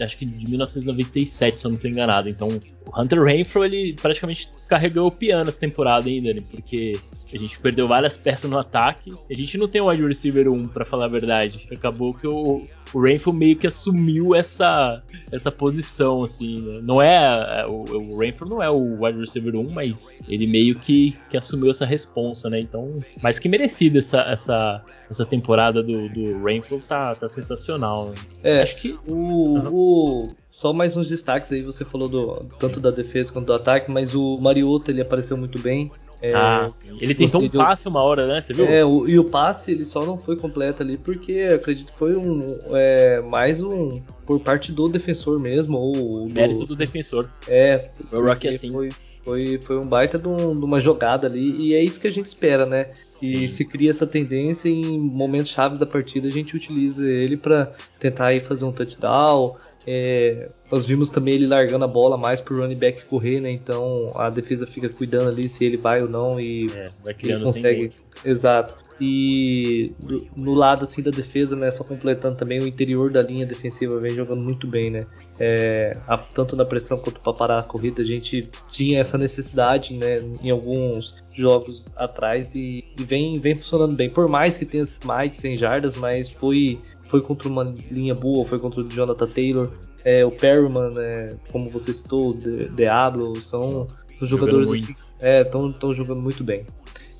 acho 0.00 0.18
que 0.18 0.26
de 0.26 0.48
1997, 0.48 1.58
se 1.58 1.64
eu 1.64 1.70
não 1.70 1.76
estou 1.76 1.90
enganado. 1.90 2.28
Então, 2.28 2.48
o 2.48 3.00
Hunter 3.00 3.22
Renfro 3.22 3.64
ele 3.64 3.94
praticamente 3.94 4.50
carregou 4.68 5.06
o 5.06 5.10
piano 5.10 5.48
essa 5.48 5.60
temporada 5.60 6.08
ainda, 6.08 6.34
né? 6.34 6.42
Porque 6.50 6.92
a 7.36 7.40
gente 7.40 7.58
perdeu 7.60 7.86
várias 7.86 8.16
peças 8.16 8.50
no 8.50 8.58
ataque. 8.58 9.14
A 9.30 9.34
gente 9.34 9.58
não 9.58 9.68
tem 9.68 9.80
o 9.80 9.88
wide 9.88 10.06
receiver 10.06 10.48
1, 10.48 10.68
para 10.68 10.84
falar 10.84 11.06
a 11.06 11.08
verdade. 11.08 11.66
Acabou 11.70 12.14
que 12.14 12.26
o, 12.26 12.62
o 12.94 13.32
meio 13.32 13.56
que 13.56 13.66
assumiu 13.66 14.34
essa, 14.34 15.02
essa 15.30 15.50
posição, 15.50 16.22
assim, 16.22 16.62
né? 16.62 16.80
Não 16.82 17.02
é. 17.02 17.60
é 17.60 17.66
o, 17.66 17.84
o 17.84 18.18
Rainfall 18.18 18.48
não 18.48 18.62
é 18.62 18.70
o 18.70 19.04
wide 19.04 19.20
receiver 19.20 19.54
1, 19.54 19.70
mas 19.70 20.16
ele 20.28 20.46
meio 20.46 20.76
que, 20.76 21.16
que 21.28 21.36
assumiu 21.36 21.70
essa 21.70 21.84
responsa, 21.84 22.48
né? 22.48 22.60
Então, 22.60 22.94
mais 23.22 23.38
que 23.38 23.48
merecida 23.48 23.98
essa, 23.98 24.20
essa, 24.22 24.82
essa 25.10 25.26
temporada 25.26 25.82
do, 25.82 26.08
do 26.08 26.42
Rainfall 26.42 26.80
tá, 26.80 27.14
tá 27.14 27.28
sensacional. 27.28 28.10
Né? 28.10 28.14
É, 28.42 28.62
acho 28.62 28.76
que 28.76 28.98
o, 29.06 29.58
o. 29.68 30.28
Só 30.50 30.72
mais 30.72 30.96
uns 30.96 31.08
destaques 31.08 31.52
aí, 31.52 31.60
você 31.60 31.84
falou 31.84 32.08
do, 32.08 32.36
tanto 32.58 32.80
da 32.80 32.90
defesa 32.90 33.30
quanto 33.32 33.46
do 33.46 33.52
ataque, 33.52 33.90
mas 33.90 34.14
o 34.14 34.38
Mariota 34.38 34.90
ele 34.90 35.02
apareceu 35.02 35.36
muito 35.36 35.60
bem. 35.60 35.90
É, 36.20 36.32
ah, 36.34 36.66
ele 37.00 37.14
tentou 37.14 37.40
um 37.40 37.48
passe 37.48 37.86
uma 37.86 38.02
hora, 38.02 38.26
né? 38.26 38.40
Você 38.40 38.52
viu? 38.52 38.66
É, 38.66 38.84
o, 38.84 39.08
e 39.08 39.18
o 39.18 39.24
passe 39.24 39.70
ele 39.70 39.84
só 39.84 40.04
não 40.04 40.18
foi 40.18 40.36
completo 40.36 40.82
ali 40.82 40.96
porque 40.96 41.48
acredito 41.52 41.92
que 41.92 41.98
foi 41.98 42.16
um 42.16 42.58
é, 42.72 43.20
mais 43.20 43.62
um 43.62 44.02
por 44.26 44.40
parte 44.40 44.72
do 44.72 44.88
defensor 44.88 45.40
mesmo 45.40 45.78
ou 45.78 46.26
do, 46.26 46.32
mérito 46.32 46.66
do 46.66 46.74
defensor. 46.74 47.30
É, 47.46 47.88
o 48.12 48.20
Rock 48.20 48.48
assim. 48.48 48.72
Foi, 48.72 48.90
foi, 49.24 49.58
foi 49.58 49.78
um 49.78 49.86
baita 49.86 50.18
de, 50.18 50.26
um, 50.26 50.56
de, 50.56 50.64
uma 50.64 50.80
jogada 50.80 51.26
ali 51.26 51.54
e 51.56 51.74
é 51.74 51.82
isso 51.82 52.00
que 52.00 52.08
a 52.08 52.12
gente 52.12 52.26
espera, 52.26 52.66
né? 52.66 52.90
Que 53.20 53.26
Sim. 53.26 53.48
se 53.48 53.64
cria 53.64 53.90
essa 53.90 54.06
tendência 54.06 54.68
em 54.68 54.98
momentos 54.98 55.52
chaves 55.52 55.78
da 55.78 55.86
partida 55.86 56.26
a 56.26 56.32
gente 56.32 56.56
utiliza 56.56 57.08
ele 57.08 57.36
para 57.36 57.72
tentar 57.98 58.26
aí 58.26 58.40
fazer 58.40 58.64
um 58.64 58.72
touchdown 58.72 59.56
É, 59.90 60.50
nós 60.70 60.84
vimos 60.84 61.08
também 61.08 61.32
ele 61.32 61.46
largando 61.46 61.82
a 61.82 61.88
bola 61.88 62.18
mais 62.18 62.42
pro 62.42 62.58
running 62.60 62.76
back 62.76 63.04
correr, 63.06 63.40
né? 63.40 63.50
Então 63.50 64.12
a 64.14 64.28
defesa 64.28 64.66
fica 64.66 64.86
cuidando 64.86 65.30
ali 65.30 65.48
se 65.48 65.64
ele 65.64 65.78
vai 65.78 66.02
ou 66.02 66.08
não 66.10 66.38
e 66.38 66.70
É, 66.74 66.90
ele 67.22 67.40
consegue. 67.42 67.90
Exato. 68.22 68.74
E 69.00 69.92
no 70.36 70.52
lado 70.54 70.84
assim 70.84 71.00
da 71.00 71.10
defesa, 71.10 71.56
né? 71.56 71.70
Só 71.70 71.84
completando 71.84 72.36
também 72.36 72.60
o 72.60 72.66
interior 72.66 73.10
da 73.10 73.22
linha 73.22 73.46
defensiva 73.46 73.98
vem 73.98 74.14
jogando 74.14 74.42
muito 74.42 74.66
bem, 74.66 74.90
né? 74.90 75.06
É, 75.40 75.96
a- 76.06 76.18
tanto 76.18 76.54
na 76.54 76.64
pressão 76.66 76.98
quanto 76.98 77.20
para 77.20 77.32
parar 77.32 77.58
a 77.60 77.62
corrida, 77.62 78.02
a 78.02 78.04
gente 78.04 78.46
tinha 78.70 79.00
essa 79.00 79.16
necessidade, 79.16 79.94
né? 79.94 80.20
Em 80.42 80.50
alguns 80.50 81.28
jogos 81.32 81.86
atrás 81.96 82.56
e, 82.56 82.84
e 82.98 83.04
vem, 83.04 83.38
vem 83.38 83.54
funcionando 83.54 83.94
bem. 83.94 84.10
Por 84.10 84.28
mais 84.28 84.58
que 84.58 84.66
tenha 84.66 84.84
mais 85.04 85.30
de 85.30 85.36
100 85.36 85.56
jardas, 85.56 85.96
mas 85.96 86.28
foi, 86.28 86.80
foi 87.08 87.20
contra 87.20 87.48
uma 87.48 87.64
linha 87.90 88.14
boa, 88.14 88.44
foi 88.44 88.58
contra 88.58 88.80
o 88.80 88.88
Jonathan 88.88 89.26
Taylor. 89.26 89.70
É, 90.04 90.24
o 90.24 90.30
Perryman, 90.30 90.90
né, 90.90 91.36
como 91.50 91.68
você 91.68 91.92
citou, 91.92 92.30
o 92.30 92.34
De- 92.34 92.68
Diablo, 92.68 93.40
são, 93.42 93.84
jogadores 94.22 94.68
assim, 94.70 94.94
é, 95.20 95.42
estão 95.42 95.92
jogando 95.92 96.20
muito 96.20 96.44
bem. 96.44 96.64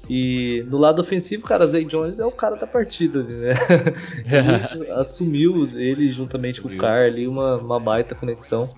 E 0.09 0.65
no 0.69 0.79
lado 0.79 1.03
ofensivo, 1.03 1.45
cara, 1.45 1.67
Zay 1.67 1.85
Jones 1.85 2.19
é 2.19 2.25
o 2.25 2.31
cara 2.33 2.57
da 2.57 2.67
partida, 2.67 3.23
né? 3.23 3.53
Ele 4.25 4.91
assumiu 4.93 5.69
ele 5.79 6.09
juntamente 6.09 6.63
com 6.63 6.69
o 6.69 6.71
Assumiu. 6.71 6.83
Carr 6.83 7.05
ali 7.05 7.29
uma, 7.29 7.57
uma 7.57 7.79
baita 7.79 8.15
conexão. 8.15 8.73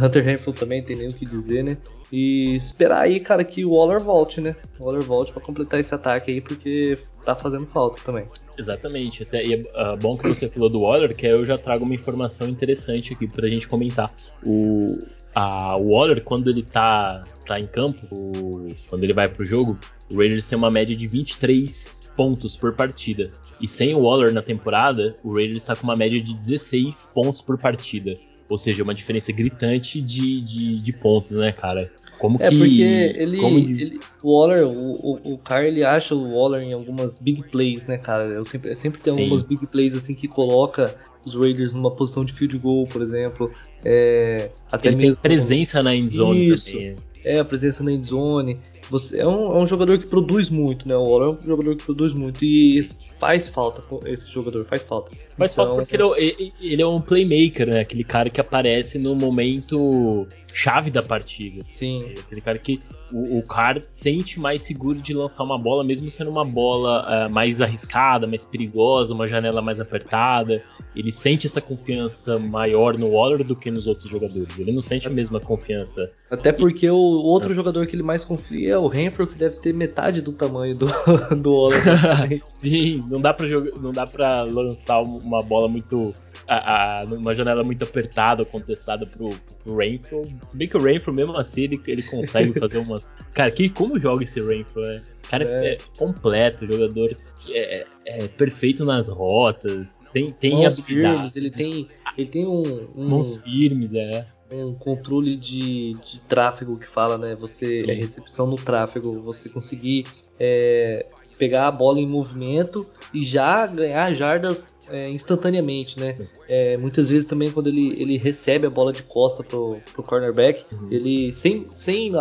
Hunter 0.00 0.22
Renfrew 0.24 0.52
também 0.52 0.82
tem 0.82 0.96
nem 0.96 1.08
o 1.08 1.12
que 1.12 1.26
dizer, 1.26 1.64
né? 1.64 1.76
E 2.10 2.54
esperar 2.56 3.02
aí, 3.02 3.20
cara, 3.20 3.44
que 3.44 3.64
o 3.64 3.72
Waller 3.72 4.00
volte, 4.00 4.40
né? 4.40 4.56
O 4.78 4.84
Waller 4.84 5.02
volte 5.02 5.30
pra 5.32 5.42
completar 5.42 5.78
esse 5.78 5.94
ataque 5.94 6.30
aí, 6.30 6.40
porque 6.40 6.96
tá 7.24 7.34
fazendo 7.34 7.66
falta 7.66 8.02
também. 8.02 8.24
Exatamente. 8.58 9.22
Até, 9.22 9.44
e 9.44 9.54
é 9.54 9.62
ah, 9.74 9.96
bom 9.96 10.16
que 10.16 10.26
você 10.26 10.48
falou 10.48 10.70
do 10.70 10.80
Waller, 10.80 11.14
que 11.14 11.26
eu 11.26 11.44
já 11.44 11.58
trago 11.58 11.84
uma 11.84 11.94
informação 11.94 12.48
interessante 12.48 13.12
aqui 13.12 13.26
pra 13.28 13.46
gente 13.48 13.68
comentar. 13.68 14.10
O, 14.42 14.96
a, 15.34 15.76
Waller, 15.76 16.22
quando 16.24 16.48
ele 16.48 16.62
tá, 16.62 17.22
tá 17.44 17.60
em 17.60 17.66
campo, 17.66 18.00
o- 18.10 18.74
quando 18.88 19.04
ele 19.04 19.12
vai 19.12 19.28
pro 19.28 19.44
jogo, 19.44 19.78
o 20.10 20.16
Raiders 20.16 20.46
tem 20.46 20.56
uma 20.56 20.70
média 20.70 20.96
de 20.96 21.06
23 21.06 22.10
pontos 22.16 22.56
por 22.56 22.72
partida. 22.74 23.30
E 23.60 23.68
sem 23.68 23.94
o 23.94 24.00
Waller 24.00 24.32
na 24.32 24.40
temporada, 24.40 25.14
o 25.22 25.34
Raiders 25.34 25.62
tá 25.64 25.76
com 25.76 25.84
uma 25.84 25.96
média 25.96 26.20
de 26.22 26.34
16 26.34 27.10
pontos 27.14 27.42
por 27.42 27.58
partida. 27.58 28.14
Ou 28.48 28.56
seja, 28.58 28.82
uma 28.82 28.94
diferença 28.94 29.30
gritante 29.32 30.00
de, 30.00 30.40
de, 30.40 30.80
de 30.80 30.92
pontos, 30.92 31.32
né, 31.32 31.52
cara? 31.52 31.90
Como 32.18 32.36
É, 32.40 32.48
que. 32.48 32.56
porque 32.58 32.82
ele, 32.82 33.40
como- 33.40 33.58
ele- 33.58 34.00
o 34.22 34.32
Waller, 34.36 34.66
o, 34.66 34.92
o, 34.92 35.32
o 35.34 35.38
Carr, 35.38 35.64
ele 35.64 35.84
acha 35.84 36.14
o 36.14 36.32
Waller 36.34 36.62
em 36.62 36.72
algumas 36.72 37.16
big 37.16 37.42
plays, 37.50 37.86
né, 37.86 37.96
cara? 37.98 38.28
Eu 38.28 38.44
sempre, 38.44 38.74
sempre 38.74 39.00
tem 39.00 39.12
algumas 39.12 39.42
big 39.42 39.64
plays 39.68 39.94
assim 39.94 40.14
que 40.14 40.26
coloca 40.26 40.96
os 41.24 41.34
Raiders 41.34 41.72
numa 41.72 41.90
posição 41.92 42.24
de 42.24 42.32
field 42.32 42.58
goal, 42.58 42.86
por 42.88 43.02
exemplo. 43.02 43.52
É, 43.84 44.50
até 44.72 44.88
ele 44.88 44.96
tem 44.96 45.06
mesmo 45.06 45.22
presença 45.22 45.82
na 45.82 45.94
endzone 45.94 46.48
Isso. 46.48 46.72
também. 46.72 46.96
é 47.24 47.38
a 47.38 47.44
presença 47.44 47.84
na 47.84 47.92
endzone. 47.92 48.56
Você, 48.90 49.18
é, 49.18 49.26
um, 49.26 49.56
é 49.56 49.58
um 49.60 49.66
jogador 49.66 49.98
que 49.98 50.08
produz 50.08 50.48
muito, 50.48 50.88
né? 50.88 50.96
O 50.96 51.04
Waller 51.04 51.28
é 51.28 51.30
um 51.32 51.46
jogador 51.46 51.76
que 51.76 51.84
produz 51.84 52.12
muito 52.14 52.42
e 52.44 52.82
faz 53.20 53.46
falta 53.46 53.82
esse 54.06 54.28
jogador, 54.30 54.64
faz 54.64 54.82
falta. 54.82 55.12
Mas 55.38 55.54
falta 55.54 55.72
Então, 55.72 55.84
porque 55.84 55.96
ele 55.96 56.30
é, 56.40 56.52
ele- 56.60 56.82
é 56.82 56.86
um 56.86 57.00
playmaker, 57.00 57.68
né? 57.68 57.80
Aquele 57.80 58.04
cara 58.04 58.28
que 58.28 58.40
aparece 58.40 58.98
no 58.98 59.14
momento 59.14 60.26
chave 60.52 60.90
da 60.90 61.02
partida. 61.02 61.62
Sim, 61.64 62.04
É 62.16 62.20
Aquele 62.20 62.40
cara 62.40 62.58
que 62.58 62.80
o, 63.12 63.38
o 63.38 63.46
cara 63.46 63.80
sente 63.92 64.40
mais 64.40 64.62
seguro 64.62 65.00
de 65.00 65.14
lançar 65.14 65.44
uma 65.44 65.56
bola, 65.58 65.84
mesmo 65.84 66.10
sendo 66.10 66.30
uma 66.30 66.44
bola 66.44 67.04
ah, 67.06 67.28
mais 67.28 67.60
arriscada, 67.60 68.26
mais 68.26 68.44
perigosa, 68.44 69.14
uma 69.14 69.26
janela 69.28 69.62
mais 69.62 69.80
apertada. 69.80 70.62
Ele 70.96 71.12
sente 71.12 71.46
essa 71.46 71.60
confiança 71.60 72.38
maior 72.38 72.98
no 72.98 73.10
Waller 73.12 73.44
do 73.44 73.54
que 73.54 73.70
nos 73.70 73.86
outros 73.86 74.10
jogadores. 74.10 74.58
Ele 74.58 74.72
não 74.72 74.82
sente 74.82 75.06
a 75.06 75.10
mesma 75.10 75.38
confiança. 75.40 76.10
Até 76.30 76.52
porque 76.52 76.90
o 76.90 76.96
outro 76.96 77.54
jogador 77.54 77.86
que 77.86 77.94
ele 77.94 78.02
mais 78.02 78.24
confia 78.24 78.74
é 78.74 78.78
o 78.78 78.88
Renfrew, 78.88 79.26
que 79.26 79.36
deve 79.36 79.56
ter 79.60 79.72
metade 79.72 80.20
do 80.20 80.32
tamanho 80.32 80.74
do, 80.76 80.86
do 81.40 81.52
Waller. 81.52 82.42
Sim, 82.60 83.00
não 83.08 83.20
dá 83.20 83.32
pra 83.32 83.46
jogar, 83.46 83.70
não 83.80 83.92
dá 83.92 84.06
para 84.06 84.42
lançar 84.42 84.98
uma 85.28 85.42
bola 85.42 85.68
muito 85.68 86.14
a, 86.46 87.00
a- 87.00 87.06
numa 87.06 87.34
janela 87.34 87.62
muito 87.62 87.84
apertada, 87.84 88.44
contestada 88.44 89.06
pro, 89.06 89.30
pro 89.62 89.76
Rainfall. 89.76 90.26
Se 90.46 90.56
bem 90.56 90.66
que 90.66 90.76
o 90.76 90.82
Rainfall, 90.82 91.14
mesmo 91.14 91.36
assim, 91.36 91.62
ele, 91.62 91.80
ele 91.86 92.02
consegue 92.02 92.52
fazer 92.58 92.78
umas. 92.78 93.16
Cara, 93.34 93.50
que, 93.50 93.68
como 93.68 93.98
joga 94.00 94.24
esse 94.24 94.40
Rainfall, 94.40 94.82
né? 94.82 95.02
Cara, 95.28 95.44
é, 95.44 95.72
É. 95.74 95.78
completo, 95.98 96.66
jogador 96.66 97.14
que 97.40 97.54
é, 97.54 97.86
é 98.06 98.28
perfeito 98.28 98.82
nas 98.84 99.08
rotas, 99.08 100.00
tem, 100.12 100.32
tem 100.32 100.52
Mãos 100.54 100.78
habilidade. 100.78 101.14
firmes, 101.16 101.36
ele 101.36 101.50
tem, 101.50 101.88
ele 102.16 102.26
tem 102.28 102.46
um, 102.46 102.62
um, 102.96 103.08
Mãos 103.08 103.36
firmes, 103.42 103.92
é. 103.92 104.26
um 104.50 104.72
controle 104.76 105.36
de, 105.36 105.92
de 106.10 106.22
tráfego 106.22 106.78
que 106.78 106.86
fala, 106.86 107.18
né? 107.18 107.36
Você 107.38 107.80
Sim. 107.80 107.90
é 107.90 107.94
recepção 107.94 108.46
no 108.46 108.56
tráfego, 108.56 109.20
você 109.20 109.50
conseguir 109.50 110.06
é, 110.40 111.04
pegar 111.36 111.68
a 111.68 111.70
bola 111.72 112.00
em 112.00 112.06
movimento 112.06 112.86
e 113.12 113.24
já 113.24 113.66
ganhar 113.66 114.12
jardas 114.12 114.76
é, 114.90 115.08
instantaneamente, 115.10 115.98
né? 116.00 116.14
É, 116.48 116.76
muitas 116.76 117.08
vezes 117.10 117.26
também 117.26 117.50
quando 117.50 117.66
ele, 117.68 117.94
ele 118.00 118.16
recebe 118.16 118.66
a 118.66 118.70
bola 118.70 118.92
de 118.92 119.02
costa 119.02 119.42
pro, 119.44 119.80
pro 119.92 120.02
cornerback, 120.02 120.64
Uhum. 120.72 120.88
ele 120.90 121.32
sem, 121.32 121.64
sem 121.64 122.12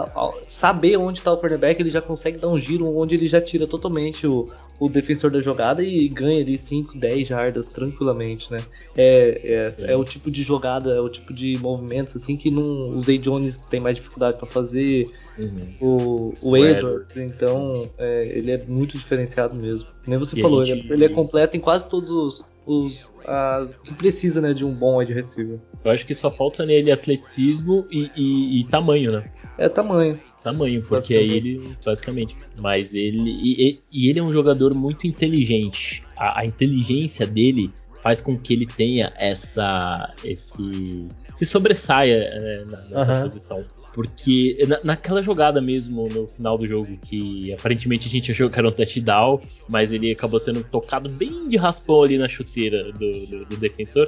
saber 0.45 0.97
onde 0.97 1.19
está 1.19 1.31
o 1.31 1.37
cornerback, 1.37 1.81
ele 1.81 1.89
já 1.89 2.01
consegue 2.01 2.37
dar 2.37 2.49
um 2.49 2.59
giro 2.59 2.87
onde 2.97 3.15
ele 3.15 3.27
já 3.27 3.39
tira 3.41 3.65
totalmente 3.67 4.25
o, 4.27 4.49
o 4.79 4.89
defensor 4.89 5.31
da 5.31 5.41
jogada 5.41 5.81
e 5.83 6.07
ganha 6.09 6.41
ali 6.41 6.57
5, 6.57 6.97
10 6.97 7.27
jardas 7.27 7.67
tranquilamente, 7.67 8.51
né? 8.51 8.59
É, 8.95 9.69
é, 9.85 9.91
é 9.91 9.95
o 9.95 10.03
tipo 10.03 10.29
de 10.31 10.43
jogada, 10.43 10.91
é 10.91 10.99
o 10.99 11.09
tipo 11.09 11.33
de 11.33 11.57
movimentos 11.59 12.15
assim 12.15 12.35
que 12.35 12.51
não, 12.51 12.95
o 12.95 12.99
Zay 13.01 13.17
Jones 13.17 13.57
tem 13.57 13.79
mais 13.79 13.95
dificuldade 13.95 14.37
para 14.37 14.47
fazer, 14.47 15.09
Uhum. 15.37 15.75
o, 15.79 16.33
o 16.41 16.49
O 16.49 16.57
Edwards, 16.57 17.15
então 17.17 17.87
é, 17.97 18.25
ele 18.25 18.49
é 18.51 18.65
muito 18.65 18.97
diferenciado 18.97 19.55
mesmo. 19.55 19.87
Nem 20.07 20.17
você 20.17 20.35
E 20.35 20.41
falou, 20.41 20.63
ele, 20.63 20.71
é, 20.71 20.76
ele 20.89 21.05
é 21.05 21.09
completo 21.09 21.55
em 21.57 21.59
quase 21.59 21.89
todos 21.89 22.09
os, 22.11 22.45
os 22.65 23.11
as 23.25 23.81
que 23.81 23.93
precisa, 23.93 24.39
né, 24.41 24.53
de 24.53 24.63
um 24.65 24.73
bom 24.73 24.97
wide 24.97 25.13
receiver. 25.13 25.59
Eu 25.83 25.91
acho 25.91 26.05
que 26.05 26.13
só 26.15 26.29
falta 26.31 26.65
nele 26.65 26.91
atleticismo 26.91 27.85
e, 27.91 28.11
e- 28.15 28.59
e 28.61 28.63
tamanho, 28.65 29.11
né? 29.11 29.31
É 29.57 29.67
tamanho. 29.69 30.19
tamanho, 30.43 30.81
porque 30.83 31.13
aí 31.15 31.31
ele, 31.31 31.75
basicamente, 31.85 32.35
mas 32.59 32.93
ele, 32.93 33.31
e, 33.31 33.81
e- 33.91 34.09
ele 34.09 34.19
é 34.19 34.23
um 34.23 34.31
jogador 34.31 34.73
muito 34.73 35.07
inteligente, 35.07 36.03
a, 36.15 36.41
a 36.41 36.45
inteligência 36.45 37.25
dele 37.25 37.71
faz 38.01 38.21
com 38.21 38.37
que 38.37 38.53
ele 38.53 38.65
tenha 38.67 39.11
essa, 39.17 40.13
esse, 40.23 41.07
se 41.33 41.45
sobressaia 41.45 42.29
né, 42.29 42.65
nessa 42.89 43.21
posição, 43.23 43.65
porque 43.97 44.55
na- 44.67 44.79
naquela 44.83 45.23
jogada 45.23 45.59
mesmo 45.59 46.07
no 46.07 46.27
final 46.27 46.55
do 46.55 46.67
jogo, 46.67 46.95
que 47.01 47.51
aparentemente 47.51 48.07
a 48.07 48.11
gente 48.11 48.31
achou 48.31 48.47
que 48.47 48.59
era 48.59 48.67
um 48.67 48.71
touchdown, 48.71 49.41
mas 49.67 49.91
ele 49.91 50.11
acabou 50.11 50.39
sendo 50.39 50.63
tocado 50.63 51.09
bem 51.09 51.49
de 51.49 51.57
raspão 51.57 52.03
ali 52.03 52.15
na 52.15 52.27
chuteira 52.27 52.91
do, 52.93 53.25
do- 53.25 53.45
do 53.45 53.57
defensor, 53.57 54.07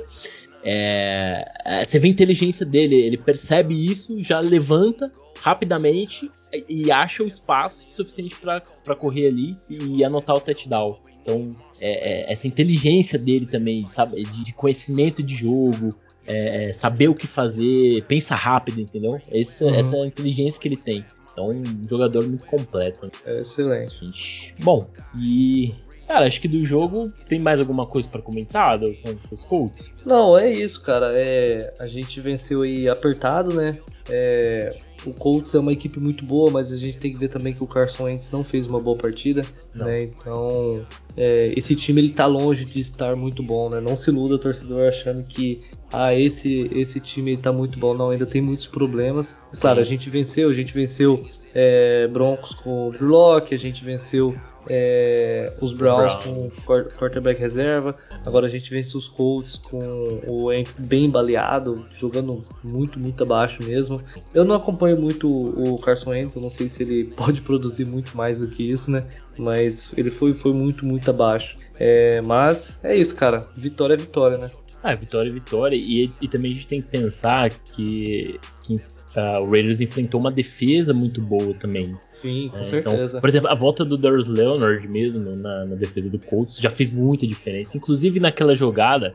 é, 0.63 1.43
é, 1.65 1.83
você 1.83 1.97
vê 1.97 2.07
a 2.07 2.11
inteligência 2.11 2.63
dele, 2.67 2.95
ele 2.97 3.17
percebe 3.17 3.73
isso, 3.91 4.21
já 4.21 4.39
levanta 4.39 5.11
rapidamente 5.41 6.29
e 6.67 6.91
acha 6.91 7.23
o 7.23 7.27
espaço 7.27 7.89
suficiente 7.89 8.35
para 8.39 8.95
correr 8.95 9.25
ali 9.27 9.55
e 9.69 10.03
anotar 10.03 10.35
o 10.35 10.39
touchdown. 10.39 10.99
Então, 11.23 11.55
é, 11.81 12.29
é, 12.29 12.31
essa 12.31 12.45
inteligência 12.47 13.17
dele 13.17 13.47
também, 13.47 13.83
sabe, 13.85 14.21
de, 14.21 14.43
de 14.43 14.53
conhecimento 14.53 15.23
de 15.23 15.33
jogo, 15.33 15.95
é, 16.29 16.69
é, 16.69 16.73
saber 16.73 17.07
o 17.09 17.15
que 17.15 17.27
fazer, 17.27 18.03
pensa 18.07 18.35
rápido, 18.35 18.79
entendeu? 18.79 19.19
Essa, 19.31 19.65
Uhum. 19.65 19.73
essa 19.75 19.97
é 19.97 20.01
a 20.03 20.05
inteligência 20.05 20.61
que 20.61 20.67
ele 20.67 20.77
tem. 20.77 21.03
Então, 21.33 21.49
um 21.49 21.63
jogador 21.89 22.25
muito 22.27 22.45
completo. 22.45 23.09
É 23.25 23.39
excelente. 23.41 24.53
Bom, 24.59 24.87
e. 25.21 25.73
Cara, 26.07 26.25
acho 26.25 26.41
que 26.41 26.47
do 26.47 26.65
jogo 26.65 27.11
tem 27.27 27.37
mais 27.39 27.59
alguma 27.59 27.85
coisa 27.85 28.09
para 28.09 28.19
comentar 28.19 28.79
do- 28.79 28.95
os 29.31 29.43
Colts? 29.43 29.91
Não, 30.03 30.35
é 30.35 30.51
isso, 30.51 30.81
cara. 30.81 31.11
É, 31.13 31.71
a 31.79 31.87
gente 31.87 32.19
venceu 32.19 32.63
aí 32.63 32.89
apertado, 32.89 33.53
né? 33.53 33.77
É, 34.09 34.75
o 35.05 35.13
Colts 35.13 35.53
é 35.53 35.59
uma 35.59 35.71
equipe 35.71 35.99
muito 35.99 36.25
boa, 36.25 36.49
mas 36.49 36.73
a 36.73 36.77
gente 36.77 36.97
tem 36.97 37.13
que 37.13 37.19
ver 37.19 37.27
também 37.29 37.53
que 37.53 37.63
o 37.63 37.67
Carson 37.67 38.05
Wentz 38.05 38.31
não 38.31 38.43
fez 38.43 38.65
uma 38.65 38.79
boa 38.79 38.97
partida, 38.97 39.43
Não. 39.75 39.85
né? 39.85 40.01
Então, 40.01 40.83
é, 41.15 41.53
esse 41.55 41.75
time 41.75 42.01
ele 42.01 42.09
tá 42.09 42.25
longe 42.25 42.65
de 42.65 42.79
estar 42.79 43.15
muito 43.15 43.43
bom, 43.43 43.69
né? 43.69 43.79
Não 43.79 43.95
se 43.95 44.09
iluda, 44.09 44.39
torcedor, 44.39 44.87
achando 44.87 45.23
que 45.27 45.61
ah, 45.91 46.13
esse 46.15 46.69
esse 46.71 46.99
time 46.99 47.35
tá 47.37 47.51
muito 47.51 47.79
bom, 47.79 47.93
não, 47.93 48.09
ainda 48.09 48.25
tem 48.25 48.41
muitos 48.41 48.67
problemas. 48.67 49.35
Claro, 49.59 49.79
a 49.79 49.83
gente 49.83 50.09
venceu, 50.09 50.49
a 50.49 50.53
gente 50.53 50.73
venceu 50.73 51.25
é, 51.53 52.07
Broncos 52.07 52.53
com 52.53 52.89
o 52.89 52.93
Locke, 53.03 53.55
a 53.55 53.59
gente 53.59 53.83
venceu 53.83 54.35
é, 54.67 55.51
os 55.61 55.73
Browns 55.73 56.23
com 56.23 56.31
o 56.47 56.51
quar- 56.65 56.85
quarterback 56.95 57.39
reserva. 57.39 57.95
Agora 58.25 58.45
a 58.45 58.49
gente 58.49 58.69
vence 58.69 58.95
os 58.95 59.07
Colts 59.07 59.57
com 59.57 60.21
o 60.27 60.45
Wentz 60.45 60.77
bem 60.77 61.09
baleado, 61.09 61.73
jogando 61.97 62.43
muito, 62.63 62.99
muito 62.99 63.23
abaixo 63.23 63.63
mesmo. 63.65 63.99
Eu 64.33 64.43
não 64.45 64.55
acompanho 64.55 64.97
muito 64.99 65.27
o 65.27 65.77
Carson 65.79 66.11
Wentz, 66.11 66.35
eu 66.35 66.41
não 66.41 66.49
sei 66.49 66.69
se 66.69 66.83
ele 66.83 67.05
pode 67.15 67.41
produzir 67.41 67.85
muito 67.85 68.15
mais 68.15 68.39
do 68.39 68.47
que 68.47 68.69
isso, 68.69 68.91
né? 68.91 69.05
Mas 69.37 69.91
ele 69.97 70.11
foi, 70.11 70.33
foi 70.33 70.53
muito, 70.53 70.85
muito 70.85 71.09
abaixo. 71.09 71.57
É, 71.79 72.21
mas 72.21 72.77
é 72.83 72.95
isso, 72.95 73.15
cara. 73.15 73.43
Vitória 73.55 73.93
é 73.93 73.97
vitória, 73.97 74.37
né? 74.37 74.51
Ah, 74.83 74.95
vitória, 74.95 75.31
vitória. 75.31 75.75
E, 75.75 76.09
e 76.21 76.27
também 76.27 76.51
a 76.51 76.53
gente 76.53 76.67
tem 76.67 76.81
que 76.81 76.89
pensar 76.89 77.49
que, 77.49 78.39
que 78.63 78.75
uh, 78.75 79.41
o 79.41 79.49
Raiders 79.49 79.81
enfrentou 79.81 80.19
uma 80.19 80.31
defesa 80.31 80.93
muito 80.93 81.21
boa 81.21 81.53
também. 81.53 81.95
Sim, 82.11 82.49
com 82.49 82.57
é, 82.57 82.63
certeza. 82.63 83.05
Então, 83.05 83.21
por 83.21 83.29
exemplo, 83.29 83.49
a 83.49 83.55
volta 83.55 83.83
do 83.85 83.97
Darius 83.97 84.27
Leonard 84.27 84.87
mesmo 84.87 85.35
na, 85.35 85.65
na, 85.65 85.75
defesa 85.75 86.09
do 86.11 86.19
Colts 86.19 86.57
já 86.57 86.69
fez 86.69 86.91
muita 86.91 87.25
diferença. 87.27 87.77
Inclusive 87.77 88.19
naquela 88.19 88.55
jogada, 88.55 89.13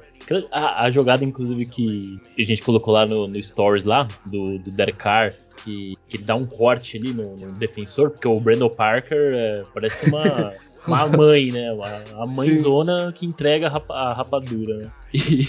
a, 0.50 0.85
a 0.85 0.90
jogada 0.90 1.25
inclusive 1.25 1.66
que 1.66 2.18
a 2.38 2.42
gente 2.42 2.62
colocou 2.62 2.92
lá 2.92 3.06
no, 3.06 3.26
no 3.26 3.42
Stories 3.42 3.85
lá, 3.85 4.06
do, 4.26 4.59
do 4.59 4.71
Derek 4.71 4.99
Carr, 4.99 5.33
que, 5.64 5.94
que 6.09 6.18
dá 6.18 6.35
um 6.35 6.47
corte 6.47 6.97
ali 6.97 7.12
no, 7.12 7.35
no 7.35 7.52
defensor, 7.52 8.11
porque 8.11 8.28
o 8.28 8.38
Brandon 8.38 8.68
Parker 8.68 9.33
é, 9.33 9.62
parece 9.73 10.09
uma 10.09 10.52
uma 10.87 11.06
mãe, 11.09 11.50
né? 11.50 11.68
A 12.14 12.26
mãezona 12.26 13.12
que 13.12 13.26
entrega 13.26 13.66
a, 13.66 13.71
rapa, 13.71 13.94
a 13.94 14.12
rapadura, 14.12 14.76
né? 14.76 14.90
E, 15.14 15.49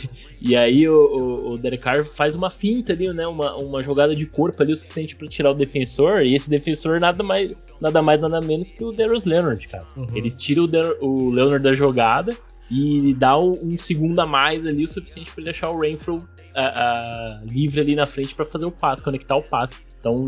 e 0.51 0.55
aí 0.55 0.87
o, 0.87 0.95
o, 0.95 1.51
o, 1.53 1.57
Derek 1.57 1.81
Carr 1.81 2.05
faz 2.05 2.35
uma 2.35 2.51
finta 2.51 2.93
ali, 2.93 3.11
né? 3.11 3.25
Uma, 3.25 3.55
uma 3.55 3.81
jogada 3.81 4.15
de 4.15 4.23
corpo 4.27 4.61
ali 4.61 4.71
o 4.71 4.75
suficiente 4.75 5.15
para 5.15 5.27
tirar 5.27 5.49
o 5.49 5.55
defensor. 5.55 6.23
E 6.23 6.35
esse 6.35 6.47
defensor 6.47 6.99
nada 6.99 7.23
mais, 7.23 7.67
nada 7.81 7.99
mais, 7.99 8.21
nada 8.21 8.39
menos 8.41 8.69
que 8.69 8.83
o 8.83 8.91
Darius 8.91 9.25
Leonard, 9.25 9.67
cara. 9.67 9.87
Uhum. 9.97 10.05
Ele 10.13 10.29
tira 10.29 10.61
o, 10.61 10.67
Der, 10.67 10.95
o 11.01 11.31
Leonard 11.31 11.63
da 11.63 11.73
jogada 11.73 12.31
e 12.69 13.15
dá 13.15 13.39
um, 13.39 13.53
um, 13.63 13.75
segundo 13.75 14.19
a 14.19 14.25
mais 14.27 14.67
ali, 14.67 14.83
o 14.83 14.87
suficiente 14.87 15.31
para 15.31 15.43
deixar 15.43 15.69
o 15.69 15.79
Renfro 15.79 16.17
uh, 16.17 16.19
uh, 16.19 17.47
livre 17.47 17.81
ali 17.81 17.95
na 17.95 18.05
frente 18.05 18.35
para 18.35 18.45
fazer 18.45 18.65
o 18.65 18.71
passe, 18.71 19.01
conectar 19.01 19.35
o 19.35 19.41
passe. 19.41 19.81
Então, 20.05 20.23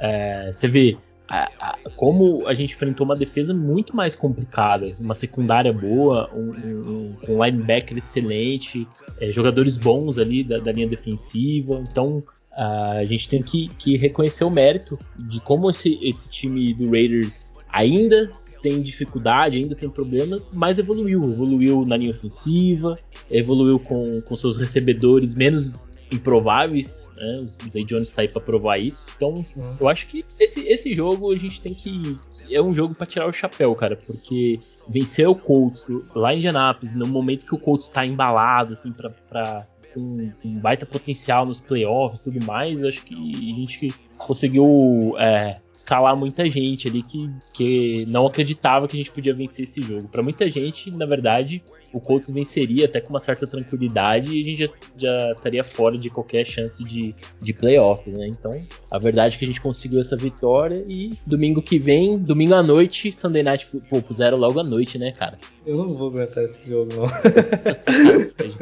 é, 0.00 0.50
você 0.52 0.66
vê, 0.66 0.96
a, 1.28 1.48
a, 1.60 1.78
como 1.94 2.48
a 2.48 2.54
gente 2.54 2.74
enfrentou 2.74 3.04
uma 3.04 3.14
defesa 3.14 3.54
muito 3.54 3.94
mais 3.94 4.16
complicada, 4.16 4.90
uma 4.98 5.14
secundária 5.14 5.72
boa, 5.72 6.28
um, 6.34 6.50
um, 6.50 7.16
um 7.28 7.44
linebacker 7.44 7.96
excelente, 7.96 8.88
é, 9.20 9.30
jogadores 9.30 9.76
bons 9.76 10.18
ali 10.18 10.42
da, 10.42 10.58
da 10.58 10.72
linha 10.72 10.88
defensiva. 10.88 11.80
Então 11.88 12.24
a 12.52 13.04
gente 13.04 13.28
tem 13.28 13.40
que, 13.40 13.68
que, 13.78 13.96
reconhecer 13.96 14.42
o 14.42 14.50
mérito 14.50 14.98
de 15.16 15.40
como 15.40 15.70
esse, 15.70 16.00
esse 16.02 16.28
time 16.28 16.74
do 16.74 16.90
Raiders 16.90 17.54
ainda 17.68 18.28
tem 18.60 18.82
dificuldade, 18.82 19.56
ainda 19.56 19.76
tem 19.76 19.88
problemas, 19.88 20.50
mas 20.52 20.76
evoluiu. 20.78 21.22
Evoluiu 21.22 21.84
na 21.86 21.96
linha 21.96 22.10
ofensiva, 22.10 22.98
evoluiu 23.30 23.78
com, 23.78 24.20
com 24.20 24.36
seus 24.36 24.56
recebedores 24.56 25.34
menos 25.34 25.88
improváveis, 26.10 27.10
né? 27.16 27.46
O 27.64 27.70
Zay 27.70 27.84
Jones 27.84 28.12
tá 28.12 28.22
aí 28.22 28.28
pra 28.28 28.40
provar 28.40 28.78
isso. 28.78 29.06
Então, 29.16 29.44
eu 29.78 29.88
acho 29.88 30.06
que 30.06 30.24
esse, 30.38 30.60
esse 30.66 30.94
jogo 30.94 31.32
a 31.32 31.36
gente 31.36 31.60
tem 31.60 31.74
que. 31.74 32.16
É 32.50 32.60
um 32.60 32.74
jogo 32.74 32.94
para 32.94 33.06
tirar 33.06 33.26
o 33.26 33.32
chapéu, 33.32 33.74
cara, 33.74 33.96
porque 33.96 34.58
vencer 34.88 35.28
o 35.28 35.34
Colts 35.34 35.86
lá 36.14 36.34
em 36.34 36.38
Indianapolis, 36.38 36.94
no 36.94 37.06
momento 37.06 37.46
que 37.46 37.54
o 37.54 37.58
Colts 37.58 37.88
tá 37.88 38.04
embalado, 38.04 38.72
assim, 38.72 38.92
pra. 38.92 39.10
pra 39.10 39.66
com 39.92 40.32
um 40.44 40.60
baita 40.60 40.86
potencial 40.86 41.44
nos 41.44 41.58
playoffs 41.58 42.20
e 42.20 42.32
tudo 42.32 42.46
mais, 42.46 42.84
acho 42.84 43.04
que 43.04 43.12
a 43.12 43.56
gente 43.56 43.92
conseguiu 44.16 45.16
é, 45.18 45.56
calar 45.84 46.14
muita 46.14 46.48
gente 46.48 46.86
ali 46.86 47.02
que, 47.02 47.28
que 47.52 48.04
não 48.06 48.24
acreditava 48.24 48.86
que 48.86 48.96
a 48.96 48.98
gente 48.98 49.10
podia 49.10 49.34
vencer 49.34 49.64
esse 49.64 49.82
jogo. 49.82 50.06
Para 50.06 50.22
muita 50.22 50.48
gente, 50.48 50.92
na 50.92 51.06
verdade, 51.06 51.60
o 51.92 52.00
Colts 52.00 52.30
venceria 52.30 52.86
até 52.86 53.00
com 53.00 53.10
uma 53.10 53.20
certa 53.20 53.46
tranquilidade 53.46 54.36
e 54.36 54.40
a 54.40 54.44
gente 54.44 54.58
já, 54.58 54.68
já 54.96 55.32
estaria 55.32 55.64
fora 55.64 55.98
de 55.98 56.10
qualquer 56.10 56.46
chance 56.46 56.82
de, 56.84 57.14
de 57.40 57.52
playoff, 57.52 58.08
né? 58.10 58.26
Então, 58.26 58.52
a 58.90 58.98
verdade 58.98 59.36
é 59.36 59.38
que 59.38 59.44
a 59.44 59.48
gente 59.48 59.60
conseguiu 59.60 60.00
essa 60.00 60.16
vitória 60.16 60.84
e 60.88 61.10
domingo 61.26 61.62
que 61.62 61.78
vem, 61.78 62.22
domingo 62.22 62.54
à 62.54 62.62
noite, 62.62 63.12
Sunday 63.12 63.42
Night, 63.42 63.66
pô, 63.88 64.00
puseram 64.00 64.38
logo 64.38 64.60
à 64.60 64.64
noite, 64.64 64.98
né, 64.98 65.12
cara? 65.12 65.38
Eu 65.66 65.76
não 65.76 65.88
vou 65.88 66.08
aguentar 66.08 66.44
esse 66.44 66.70
jogo, 66.70 66.90
não. 66.94 67.06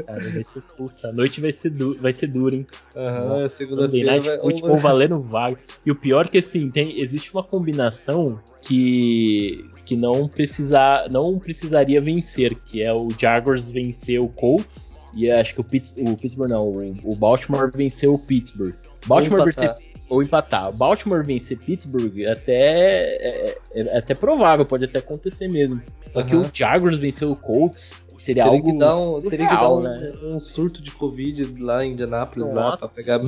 cara, 0.04 0.30
vai 0.30 0.42
ser, 0.44 0.62
puta, 0.76 1.08
a 1.08 1.12
noite 1.12 1.40
vai 1.40 1.52
ser, 1.52 1.70
du 1.70 1.96
vai 1.98 2.12
ser 2.12 2.26
dura, 2.26 2.56
hein? 2.56 2.66
Aham, 2.96 3.42
uhum, 3.42 3.48
segunda-feira. 3.48 4.16
Sunday 4.16 4.30
Night 4.30 4.40
Football 4.40 4.76
valendo 4.78 5.20
vaga. 5.20 5.58
E 5.86 5.90
o 5.90 5.94
pior 5.94 6.26
é 6.26 6.28
que, 6.28 6.38
assim, 6.38 6.70
tem, 6.70 7.00
existe 7.00 7.32
uma 7.32 7.42
combinação 7.42 8.40
que 8.60 9.64
que 9.88 9.96
não 9.96 10.28
precisar, 10.28 11.08
não 11.08 11.38
precisaria 11.38 11.98
vencer, 11.98 12.54
que 12.54 12.82
é 12.82 12.92
o 12.92 13.08
Jaguars 13.18 13.70
vencer 13.70 14.20
o 14.20 14.28
Colts 14.28 14.98
e 15.14 15.30
acho 15.30 15.54
que 15.54 15.62
o, 15.62 15.64
Pitts, 15.64 15.96
o 15.96 16.14
Pittsburgh 16.14 16.50
não, 16.50 16.78
o, 17.02 17.16
Baltimore 17.16 17.70
venceu 17.74 18.12
o 18.12 18.18
Pittsburgh. 18.18 18.74
Baltimore 19.06 19.46
vencer 19.46 19.74
ou 20.10 20.22
empatar. 20.22 20.70
Baltimore 20.72 21.24
vencer 21.24 21.56
Pittsburgh 21.56 22.26
até 22.26 22.52
é, 22.52 23.56
é, 23.72 23.80
é, 23.80 23.96
até 23.96 24.14
provável, 24.14 24.66
pode 24.66 24.84
até 24.84 24.98
acontecer 24.98 25.48
mesmo. 25.48 25.80
Só 26.06 26.20
uhum. 26.20 26.26
que 26.26 26.36
o 26.36 26.50
Jaguars 26.52 26.98
venceu 26.98 27.32
o 27.32 27.36
Colts 27.36 28.07
seria 28.18 28.44
teria 28.44 28.58
algo 28.58 28.72
que 28.72 28.78
dar 28.78 28.94
um, 28.94 29.00
surreal, 29.00 29.30
teria 29.30 29.48
que 29.48 29.54
dar 29.54 29.74
um, 29.74 29.80
né? 29.80 30.12
um, 30.22 30.40
surto 30.40 30.82
de 30.82 30.90
Covid 30.90 31.62
lá 31.62 31.84
em 31.84 31.92
Indianápolis 31.92 32.52
lá 32.52 32.76
pra 32.76 32.88
pegar 32.88 33.20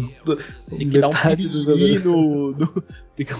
tem 0.68 0.78
que 0.90 0.98
dar 0.98 1.08
um 1.08 1.12
piriri 1.12 1.98
no, 2.00 2.52
no, 2.52 2.68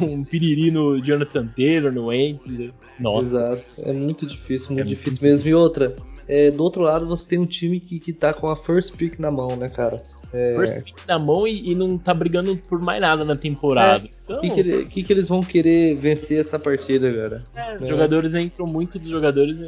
um 0.03 0.25
piriri 0.25 0.71
no 0.71 1.05
Jonathan 1.05 1.47
Taylor, 1.49 1.93
no 1.93 2.07
Wentz. 2.07 2.47
Né? 2.47 2.71
Nossa. 2.99 3.27
Exato. 3.27 3.63
É 3.79 3.93
muito 3.93 4.25
difícil, 4.25 4.69
muito 4.73 4.87
é 4.87 4.89
difícil 4.89 5.13
muito 5.13 5.23
mesmo. 5.23 5.49
E 5.49 5.55
outra, 5.55 5.97
é, 6.29 6.51
do 6.51 6.63
outro 6.63 6.83
lado 6.83 7.07
você 7.09 7.27
tem 7.27 7.39
um 7.39 7.47
time 7.47 7.81
que, 7.81 7.99
que 7.99 8.13
tá 8.13 8.33
com 8.33 8.49
a 8.49 8.57
first 8.57 8.95
pick 8.97 9.19
na 9.19 9.31
mão, 9.31 9.57
né, 9.57 9.69
cara? 9.69 10.03
É... 10.33 10.55
First 10.55 10.85
pick 10.85 10.97
na 11.09 11.19
mão 11.19 11.47
e, 11.47 11.71
e, 11.71 11.75
não 11.75 11.99
tá 11.99 12.15
brigando 12.15 12.57
por 12.57 12.81
mais 12.81 13.01
nada 13.01 13.25
na 13.25 13.37
temporada. 13.37 14.05
É. 14.05 14.11
Então, 14.25 14.41
que, 14.41 14.51
que, 14.51 14.61
ele, 14.61 14.85
que, 14.85 15.03
que, 15.03 15.13
eles 15.13 15.29
vão 15.29 15.41
querer 15.43 15.97
vencer 15.97 16.39
essa 16.39 16.59
partida, 16.59 17.13
cara? 17.13 17.45
É, 17.55 17.77
os 17.77 17.83
é. 17.83 17.89
jogadores 17.89 18.35
entram, 18.35 18.67
muito 18.67 18.99
dos 18.99 19.09
jogadores 19.09 19.61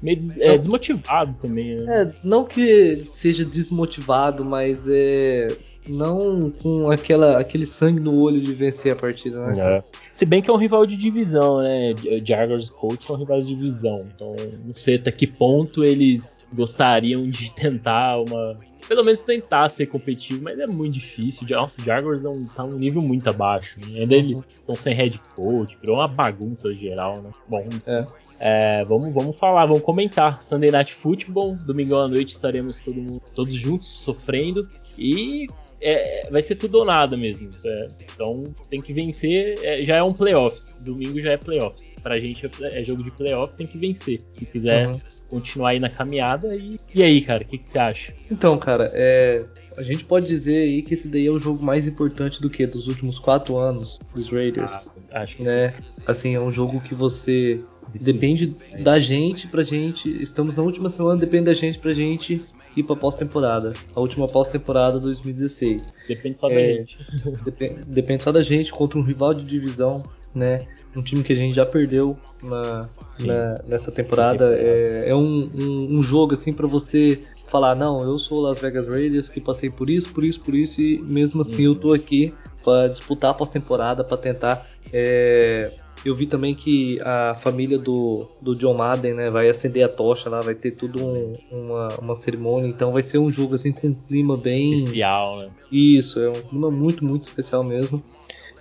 meio 0.00 0.16
des, 0.16 0.36
é, 0.38 0.56
desmotivado 0.56 1.34
também. 1.40 1.76
Né? 1.76 2.02
É, 2.02 2.12
não 2.24 2.44
que 2.44 2.96
seja 3.04 3.44
desmotivado, 3.44 4.44
mas 4.44 4.86
é 4.88 5.56
não 5.88 6.50
com 6.50 6.90
aquela, 6.90 7.40
aquele 7.40 7.66
sangue 7.66 8.00
no 8.00 8.18
olho 8.20 8.40
de 8.40 8.54
vencer 8.54 8.92
a 8.92 8.96
partida, 8.96 9.46
né? 9.46 9.54
É. 9.58 9.84
Se 10.12 10.24
bem 10.24 10.42
que 10.42 10.50
é 10.50 10.52
um 10.52 10.58
rival 10.58 10.86
de 10.86 10.96
divisão, 10.96 11.62
né? 11.62 11.94
Jaguars 12.24 12.68
e 12.68 12.72
Colts 12.72 13.06
são 13.06 13.16
rivais 13.16 13.46
de 13.46 13.54
divisão. 13.54 14.06
Então, 14.14 14.36
não 14.64 14.74
sei 14.74 14.96
até 14.96 15.10
que 15.10 15.26
ponto 15.26 15.84
eles 15.84 16.42
gostariam 16.52 17.28
de 17.28 17.52
tentar 17.52 18.18
uma. 18.18 18.58
Pelo 18.90 19.04
menos 19.04 19.20
tentar 19.20 19.68
ser 19.68 19.86
competitivo, 19.86 20.42
mas 20.42 20.58
é 20.58 20.66
muito 20.66 20.94
difícil. 20.94 21.46
Nossa, 21.48 21.80
o 21.80 21.84
Jaguars 21.84 22.24
é 22.24 22.28
um, 22.28 22.44
tá 22.44 22.64
um 22.64 22.76
nível 22.76 23.00
muito 23.00 23.30
abaixo. 23.30 23.78
Né? 23.78 24.00
Ainda 24.00 24.16
eles 24.16 24.44
estão 24.48 24.74
sem 24.74 24.92
head 24.92 25.16
coach, 25.36 25.78
virou 25.80 25.98
uma 25.98 26.08
bagunça 26.08 26.74
geral, 26.74 27.22
né? 27.22 27.30
Bom, 27.48 27.68
é. 27.86 28.06
É, 28.40 28.80
vamos, 28.86 29.14
vamos 29.14 29.38
falar, 29.38 29.64
vamos 29.66 29.82
comentar. 29.82 30.42
Sunday 30.42 30.72
Night 30.72 30.92
Football, 30.92 31.54
domingo 31.64 31.94
à 31.94 32.08
noite 32.08 32.32
estaremos 32.32 32.80
todo, 32.80 33.22
todos 33.32 33.54
juntos 33.54 33.86
sofrendo. 33.86 34.68
E 34.98 35.46
é, 35.80 36.28
vai 36.30 36.42
ser 36.42 36.56
tudo 36.56 36.78
ou 36.78 36.84
nada 36.84 37.16
mesmo. 37.16 37.50
É, 37.64 37.88
então 38.14 38.44
tem 38.68 38.80
que 38.80 38.92
vencer. 38.92 39.58
É, 39.62 39.82
já 39.82 39.96
é 39.96 40.02
um 40.02 40.12
playoffs. 40.12 40.82
Domingo 40.84 41.18
já 41.20 41.32
é 41.32 41.36
playoffs. 41.36 41.96
Pra 42.02 42.20
gente 42.20 42.46
é, 42.46 42.82
é 42.82 42.84
jogo 42.84 43.02
de 43.02 43.10
playoff, 43.10 43.54
tem 43.54 43.66
que 43.66 43.78
vencer. 43.78 44.20
Se 44.32 44.44
quiser 44.44 44.88
uhum. 44.88 45.00
continuar 45.28 45.70
aí 45.70 45.80
na 45.80 45.88
caminhada. 45.88 46.54
E, 46.54 46.78
e 46.94 47.02
aí, 47.02 47.20
cara, 47.22 47.42
o 47.42 47.46
que, 47.46 47.56
que, 47.56 47.66
você 47.66 47.78
acha? 47.78 48.12
Então, 48.30 48.58
cara, 48.58 48.90
é, 48.92 49.44
a 49.78 49.82
gente 49.82 50.04
pode 50.04 50.26
dizer 50.26 50.62
aí 50.64 50.82
que 50.82 50.94
esse 50.94 51.08
daí 51.08 51.26
é 51.26 51.30
o 51.30 51.38
jogo 51.38 51.64
mais 51.64 51.86
importante 51.86 52.40
do 52.40 52.50
que? 52.50 52.66
Dos 52.66 52.86
últimos 52.86 53.18
quatro 53.18 53.56
anos 53.56 53.98
dos 54.14 54.28
Raiders. 54.28 54.70
Ah, 55.10 55.22
acho 55.22 55.36
que 55.36 55.42
né? 55.44 55.70
sim. 55.70 56.02
Assim, 56.06 56.34
é 56.34 56.40
um 56.40 56.52
jogo 56.52 56.80
que 56.80 56.94
você. 56.94 57.60
Depende 57.92 58.54
da 58.78 59.00
gente 59.00 59.48
pra 59.48 59.64
gente. 59.64 60.22
Estamos 60.22 60.54
na 60.54 60.62
última 60.62 60.88
semana, 60.88 61.18
depende 61.18 61.46
da 61.46 61.54
gente 61.54 61.76
pra 61.76 61.92
gente 61.92 62.40
ir 62.76 62.82
pra 62.82 62.96
pós-temporada. 62.96 63.72
A 63.94 64.00
última 64.00 64.26
pós-temporada 64.26 64.98
2016. 64.98 65.94
Depende 66.08 66.38
só 66.38 66.50
é, 66.50 66.54
da 66.54 66.72
gente. 66.72 66.98
Depende, 67.44 67.80
depende 67.86 68.22
só 68.22 68.32
da 68.32 68.42
gente 68.42 68.72
contra 68.72 68.98
um 68.98 69.02
rival 69.02 69.34
de 69.34 69.44
divisão, 69.44 70.02
né? 70.34 70.66
Um 70.96 71.02
time 71.02 71.22
que 71.22 71.32
a 71.32 71.36
gente 71.36 71.54
já 71.54 71.64
perdeu 71.64 72.18
na, 72.42 72.88
na 73.20 73.62
nessa 73.66 73.92
temporada. 73.92 74.56
É, 74.56 75.04
é 75.08 75.14
um, 75.14 75.50
um, 75.54 75.98
um, 75.98 76.02
jogo 76.02 76.34
assim 76.34 76.52
para 76.52 76.66
você 76.66 77.20
falar, 77.46 77.74
não, 77.74 78.02
eu 78.02 78.18
sou 78.18 78.40
Las 78.40 78.58
Vegas 78.58 78.88
Raiders 78.88 79.28
que 79.28 79.40
passei 79.40 79.70
por 79.70 79.88
isso, 79.88 80.12
por 80.12 80.24
isso, 80.24 80.40
por 80.40 80.54
isso 80.54 80.80
e 80.80 81.00
mesmo 81.00 81.42
assim 81.42 81.66
uhum. 81.66 81.72
eu 81.72 81.78
tô 81.78 81.92
aqui 81.92 82.34
para 82.64 82.88
disputar 82.88 83.30
a 83.30 83.34
pós-temporada, 83.34 84.04
para 84.04 84.16
tentar 84.16 84.66
é, 84.92 85.72
eu 86.04 86.14
vi 86.14 86.26
também 86.26 86.54
que 86.54 86.98
a 87.02 87.34
família 87.34 87.78
do, 87.78 88.26
do 88.40 88.54
John 88.54 88.74
Madden 88.74 89.14
né, 89.14 89.30
vai 89.30 89.48
acender 89.48 89.84
a 89.84 89.88
tocha 89.88 90.30
lá, 90.30 90.40
vai 90.40 90.54
ter 90.54 90.72
tudo 90.72 91.04
um, 91.04 91.34
uma, 91.50 91.88
uma 92.00 92.14
cerimônia, 92.14 92.68
então 92.68 92.90
vai 92.92 93.02
ser 93.02 93.18
um 93.18 93.30
jogo 93.30 93.54
assim 93.54 93.72
com 93.72 93.88
um 93.88 93.94
clima 93.94 94.36
bem. 94.36 94.74
Especial, 94.74 95.38
né? 95.38 95.50
Isso, 95.70 96.18
é 96.20 96.30
um 96.30 96.42
clima 96.42 96.70
muito, 96.70 97.04
muito 97.04 97.24
especial 97.24 97.62
mesmo. 97.62 98.02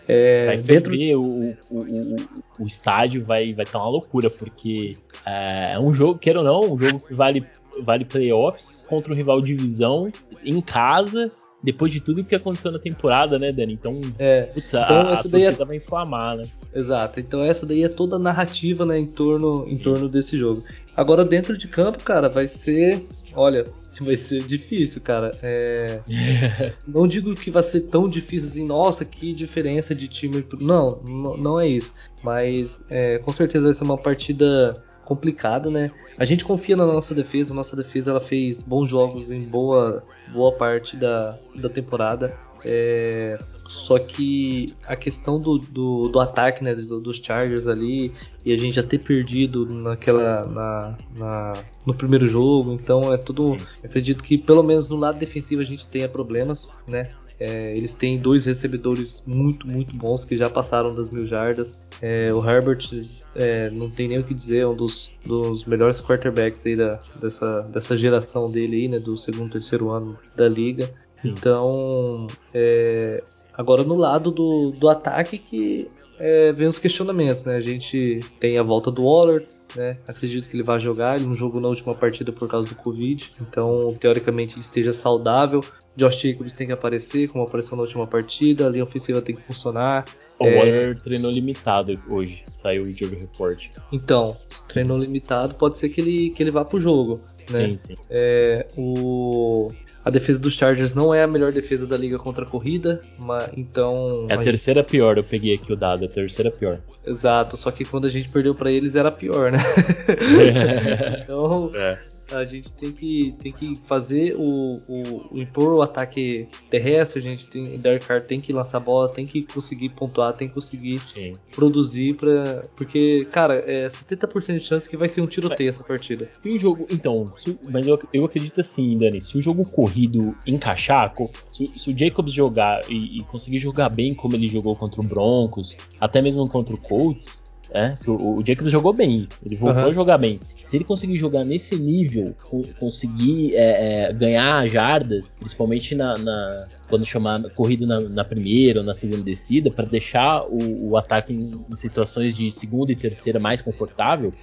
É, 0.07 0.47
vai 0.47 0.57
dentro 0.57 0.95
o, 0.95 1.55
o, 1.69 1.79
o, 1.79 2.15
o, 2.61 2.65
estádio 2.65 3.23
vai 3.23 3.53
vai 3.53 3.63
estar 3.63 3.77
tá 3.77 3.85
uma 3.85 3.91
loucura, 3.91 4.29
porque 4.29 4.97
é, 5.23 5.73
é 5.73 5.79
um 5.79 5.93
jogo, 5.93 6.17
queira 6.17 6.39
ou 6.39 6.45
não, 6.45 6.73
um 6.73 6.79
jogo 6.79 6.99
que 6.99 7.13
vale, 7.13 7.45
vale 7.81 8.03
playoffs 8.03 8.83
contra 8.89 9.13
um 9.13 9.15
rival 9.15 9.39
de 9.39 9.55
divisão 9.55 10.11
em 10.43 10.59
casa 10.61 11.31
depois 11.61 11.91
de 11.91 11.99
tudo 11.99 12.23
que 12.23 12.35
aconteceu 12.35 12.71
na 12.71 12.79
temporada, 12.79 13.37
né, 13.37 13.51
Dani? 13.51 13.73
Então, 13.73 13.99
é, 14.17 14.43
putz, 14.43 14.69
então 14.69 15.09
a, 15.09 15.11
essa 15.11 15.27
a 15.27 15.31
daí 15.31 15.43
é... 15.43 15.51
vai 15.51 15.77
inflamar, 15.77 16.37
né? 16.37 16.43
Exato. 16.73 17.19
Então 17.19 17.43
essa 17.43 17.65
daí 17.65 17.83
é 17.83 17.89
toda 17.89 18.15
a 18.15 18.19
narrativa, 18.19 18.85
né, 18.85 18.97
em 18.97 19.05
torno, 19.05 19.65
em 19.67 19.77
torno 19.77 20.07
desse 20.07 20.37
jogo. 20.37 20.63
Agora 20.95 21.25
dentro 21.25 21.57
de 21.57 21.67
campo, 21.67 22.03
cara, 22.03 22.29
vai 22.29 22.47
ser, 22.47 23.03
olha, 23.35 23.65
vai 23.99 24.15
ser 24.15 24.43
difícil, 24.43 25.01
cara. 25.01 25.31
É... 25.43 25.99
não 26.87 27.07
digo 27.07 27.35
que 27.35 27.51
vai 27.51 27.63
ser 27.63 27.81
tão 27.81 28.07
difícil 28.07 28.47
assim, 28.47 28.65
nossa, 28.65 29.03
que 29.03 29.33
diferença 29.33 29.93
de 29.93 30.07
time. 30.07 30.45
Não, 30.59 31.01
não 31.37 31.59
é 31.59 31.67
isso. 31.67 31.93
Mas 32.23 32.83
é, 32.89 33.17
com 33.19 33.31
certeza 33.31 33.65
vai 33.65 33.73
ser 33.73 33.83
uma 33.83 33.97
partida 33.97 34.81
complicada, 35.09 35.71
né? 35.71 35.89
A 36.19 36.23
gente 36.23 36.45
confia 36.45 36.75
na 36.75 36.85
nossa 36.85 37.15
defesa, 37.15 37.51
a 37.51 37.55
nossa 37.55 37.75
defesa 37.75 38.11
ela 38.11 38.21
fez 38.21 38.61
bons 38.61 38.87
jogos 38.87 39.31
em 39.31 39.41
boa, 39.41 40.03
boa 40.31 40.51
parte 40.51 40.95
da, 40.95 41.35
da 41.55 41.67
temporada. 41.67 42.37
É, 42.63 43.39
só 43.65 43.97
que 43.97 44.75
a 44.85 44.95
questão 44.95 45.39
do, 45.39 45.57
do, 45.57 46.09
do 46.09 46.19
ataque 46.19 46.61
né, 46.61 46.75
do, 46.75 46.99
dos 46.99 47.17
Chargers 47.17 47.67
ali 47.67 48.11
e 48.45 48.53
a 48.53 48.57
gente 48.57 48.75
já 48.75 48.83
ter 48.83 48.99
perdido 48.99 49.65
naquela 49.65 50.45
na, 50.45 50.97
na, 51.17 51.53
no 51.87 51.93
primeiro 51.93 52.27
jogo, 52.27 52.73
então 52.73 53.11
é 53.11 53.17
tudo. 53.17 53.57
Acredito 53.83 54.23
que 54.23 54.37
pelo 54.37 54.61
menos 54.61 54.87
no 54.87 54.97
lado 54.97 55.17
defensivo 55.17 55.61
a 55.61 55.65
gente 55.65 55.87
tenha 55.87 56.07
problemas, 56.07 56.69
né? 56.85 57.09
É, 57.39 57.75
eles 57.75 57.93
têm 57.93 58.19
dois 58.19 58.45
recebedores 58.45 59.23
muito, 59.25 59.65
muito 59.65 59.95
bons 59.95 60.25
que 60.25 60.35
já 60.37 60.49
passaram 60.49 60.91
das 60.91 61.09
mil 61.09 61.25
jardas. 61.25 61.88
É, 62.01 62.33
o 62.33 62.47
Herbert 62.47 62.89
é, 63.35 63.69
não 63.71 63.89
tem 63.89 64.07
nem 64.07 64.19
o 64.19 64.23
que 64.23 64.33
dizer, 64.33 64.59
é 64.59 64.67
um 64.67 64.75
dos, 64.75 65.11
dos 65.25 65.65
melhores 65.65 66.01
quarterbacks 66.01 66.65
aí 66.65 66.75
da, 66.75 66.99
dessa, 67.21 67.61
dessa 67.63 67.97
geração 67.97 68.49
dele 68.49 68.77
aí, 68.77 68.87
né, 68.87 68.99
do 68.99 69.17
segundo, 69.17 69.51
terceiro 69.51 69.89
ano 69.89 70.17
da 70.35 70.47
liga. 70.47 70.89
Sim. 71.17 71.29
Então, 71.29 72.27
é, 72.53 73.21
agora 73.53 73.83
no 73.83 73.95
lado 73.95 74.31
do, 74.31 74.71
do 74.71 74.87
ataque 74.87 75.37
que 75.37 75.89
é, 76.17 76.51
vem 76.51 76.67
os 76.67 76.77
questionamentos, 76.79 77.43
né? 77.45 77.55
A 77.55 77.61
gente 77.61 78.19
tem 78.39 78.57
a 78.57 78.63
volta 78.63 78.91
do 78.91 79.03
Waller, 79.03 79.45
né? 79.75 79.97
Acredito 80.07 80.49
que 80.49 80.55
ele 80.55 80.63
vai 80.63 80.79
jogar, 80.79 81.17
ele 81.17 81.25
não 81.25 81.35
jogou 81.35 81.61
na 81.61 81.69
última 81.69 81.95
partida 81.95 82.31
por 82.31 82.47
causa 82.49 82.67
do 82.67 82.75
Covid, 82.75 83.31
então 83.41 83.95
teoricamente 83.99 84.55
ele 84.55 84.61
esteja 84.61 84.91
saudável. 84.91 85.63
Josh 85.95 86.21
Jacobs 86.21 86.53
tem 86.53 86.67
que 86.67 86.73
aparecer, 86.73 87.29
como 87.29 87.43
apareceu 87.43 87.75
na 87.75 87.83
última 87.83 88.05
partida, 88.05 88.67
a 88.67 88.69
linha 88.69 88.83
ofensiva 88.83 89.21
tem 89.21 89.35
que 89.35 89.41
funcionar. 89.41 90.05
O 90.39 90.45
é... 90.45 90.57
Waller 90.57 90.99
treinou 90.99 91.29
limitado 91.29 91.99
hoje, 92.09 92.43
saiu 92.47 92.83
o 92.83 92.97
jogo 92.97 93.15
report. 93.19 93.67
Então, 93.91 94.35
treinou 94.67 94.97
limitado, 94.97 95.55
pode 95.55 95.77
ser 95.77 95.89
que 95.89 95.99
ele, 95.99 96.29
que 96.29 96.41
ele 96.41 96.51
vá 96.51 96.63
pro 96.63 96.79
jogo. 96.79 97.19
Né? 97.49 97.67
Sim, 97.67 97.77
sim. 97.79 97.95
É, 98.09 98.65
o, 98.77 99.71
a 100.03 100.09
defesa 100.09 100.39
dos 100.39 100.53
Chargers 100.53 100.93
não 100.93 101.13
é 101.13 101.23
a 101.23 101.27
melhor 101.27 101.51
defesa 101.51 101.85
da 101.85 101.97
liga 101.97 102.17
contra 102.17 102.45
a 102.45 102.47
corrida, 102.47 103.01
mas 103.17 103.49
então. 103.57 104.27
É 104.29 104.35
a, 104.35 104.39
a 104.39 104.43
terceira 104.43 104.79
gente... 104.79 104.91
pior, 104.91 105.17
eu 105.17 105.23
peguei 105.23 105.55
aqui 105.55 105.73
o 105.73 105.75
dado, 105.75 106.05
é 106.05 106.07
a 106.07 106.11
terceira 106.11 106.49
pior. 106.49 106.79
Exato, 107.05 107.57
só 107.57 107.69
que 107.69 107.83
quando 107.83 108.05
a 108.05 108.09
gente 108.09 108.29
perdeu 108.29 108.55
para 108.55 108.71
eles 108.71 108.95
era 108.95 109.11
pior, 109.11 109.51
né? 109.51 109.59
então. 111.23 111.71
É 111.75 112.08
a 112.31 112.45
gente 112.45 112.71
tem 112.73 112.91
que, 112.91 113.35
tem 113.39 113.51
que 113.51 113.75
fazer 113.87 114.35
o, 114.37 114.79
o, 114.87 115.39
impor 115.39 115.73
o 115.73 115.81
ataque 115.81 116.47
terrestre, 116.69 117.19
a 117.19 117.23
gente 117.23 117.47
tem, 117.47 117.77
Derek 117.77 118.05
Carr 118.05 118.21
tem 118.21 118.39
que 118.39 118.53
lançar 118.53 118.79
bola, 118.79 119.09
tem 119.09 119.25
que 119.25 119.43
conseguir 119.43 119.89
pontuar, 119.89 120.33
tem 120.33 120.47
que 120.47 120.53
conseguir 120.53 120.99
Sim. 120.99 121.33
produzir 121.51 122.15
para 122.15 122.63
porque, 122.75 123.25
cara, 123.31 123.55
é 123.55 123.87
70% 123.87 124.59
de 124.59 124.65
chance 124.65 124.89
que 124.89 124.97
vai 124.97 125.09
ser 125.09 125.21
um 125.21 125.27
tiroteio 125.27 125.69
essa 125.69 125.83
partida. 125.83 126.25
Se 126.25 126.49
o 126.49 126.57
jogo, 126.57 126.87
então, 126.89 127.31
se, 127.35 127.57
mas 127.69 127.87
eu, 127.87 127.99
eu 128.13 128.25
acredito 128.25 128.61
assim, 128.61 128.97
Dani, 128.97 129.21
se 129.21 129.37
o 129.37 129.41
jogo 129.41 129.65
corrido 129.65 130.35
encaixar, 130.45 131.13
se, 131.51 131.67
se 131.77 131.91
o 131.91 131.97
Jacobs 131.97 132.33
jogar 132.33 132.81
e, 132.89 133.19
e 133.19 133.23
conseguir 133.23 133.57
jogar 133.57 133.89
bem 133.89 134.13
como 134.13 134.35
ele 134.35 134.47
jogou 134.47 134.75
contra 134.75 135.01
o 135.01 135.03
Broncos, 135.03 135.77
até 135.99 136.21
mesmo 136.21 136.47
contra 136.47 136.73
o 136.73 136.77
Colts, 136.77 137.48
é, 137.71 137.95
o, 138.07 138.39
o 138.39 138.45
Jacobs 138.45 138.71
jogou 138.71 138.93
bem, 138.93 139.27
ele 139.45 139.55
voltou 139.55 139.83
uhum. 139.83 139.89
a 139.89 139.93
jogar 139.93 140.17
bem. 140.17 140.39
Se 140.63 140.77
ele 140.77 140.83
conseguir 140.83 141.17
jogar 141.17 141.43
nesse 141.43 141.77
nível, 141.77 142.35
conseguir 142.79 143.55
é, 143.55 144.09
é, 144.09 144.13
ganhar 144.13 144.67
jardas, 144.67 145.37
principalmente 145.39 145.95
na, 145.95 146.17
na 146.17 146.65
quando 146.87 147.05
chamar 147.05 147.41
corrida 147.55 147.85
na, 147.85 147.99
na, 148.01 148.25
primeira 148.25 148.79
ou 148.79 148.85
na 148.85 148.95
segunda 148.95 149.23
descida, 149.23 149.69
para 149.69 149.85
deixar 149.85 150.43
o, 150.43 150.89
o 150.89 150.97
ataque 150.97 151.33
em, 151.33 151.63
em, 151.69 151.75
situações 151.75 152.35
de 152.35 152.49
segunda 152.49 152.91
e 152.91 152.95
terceira 152.95 153.39
mais 153.39 153.61
confortável, 153.61 154.33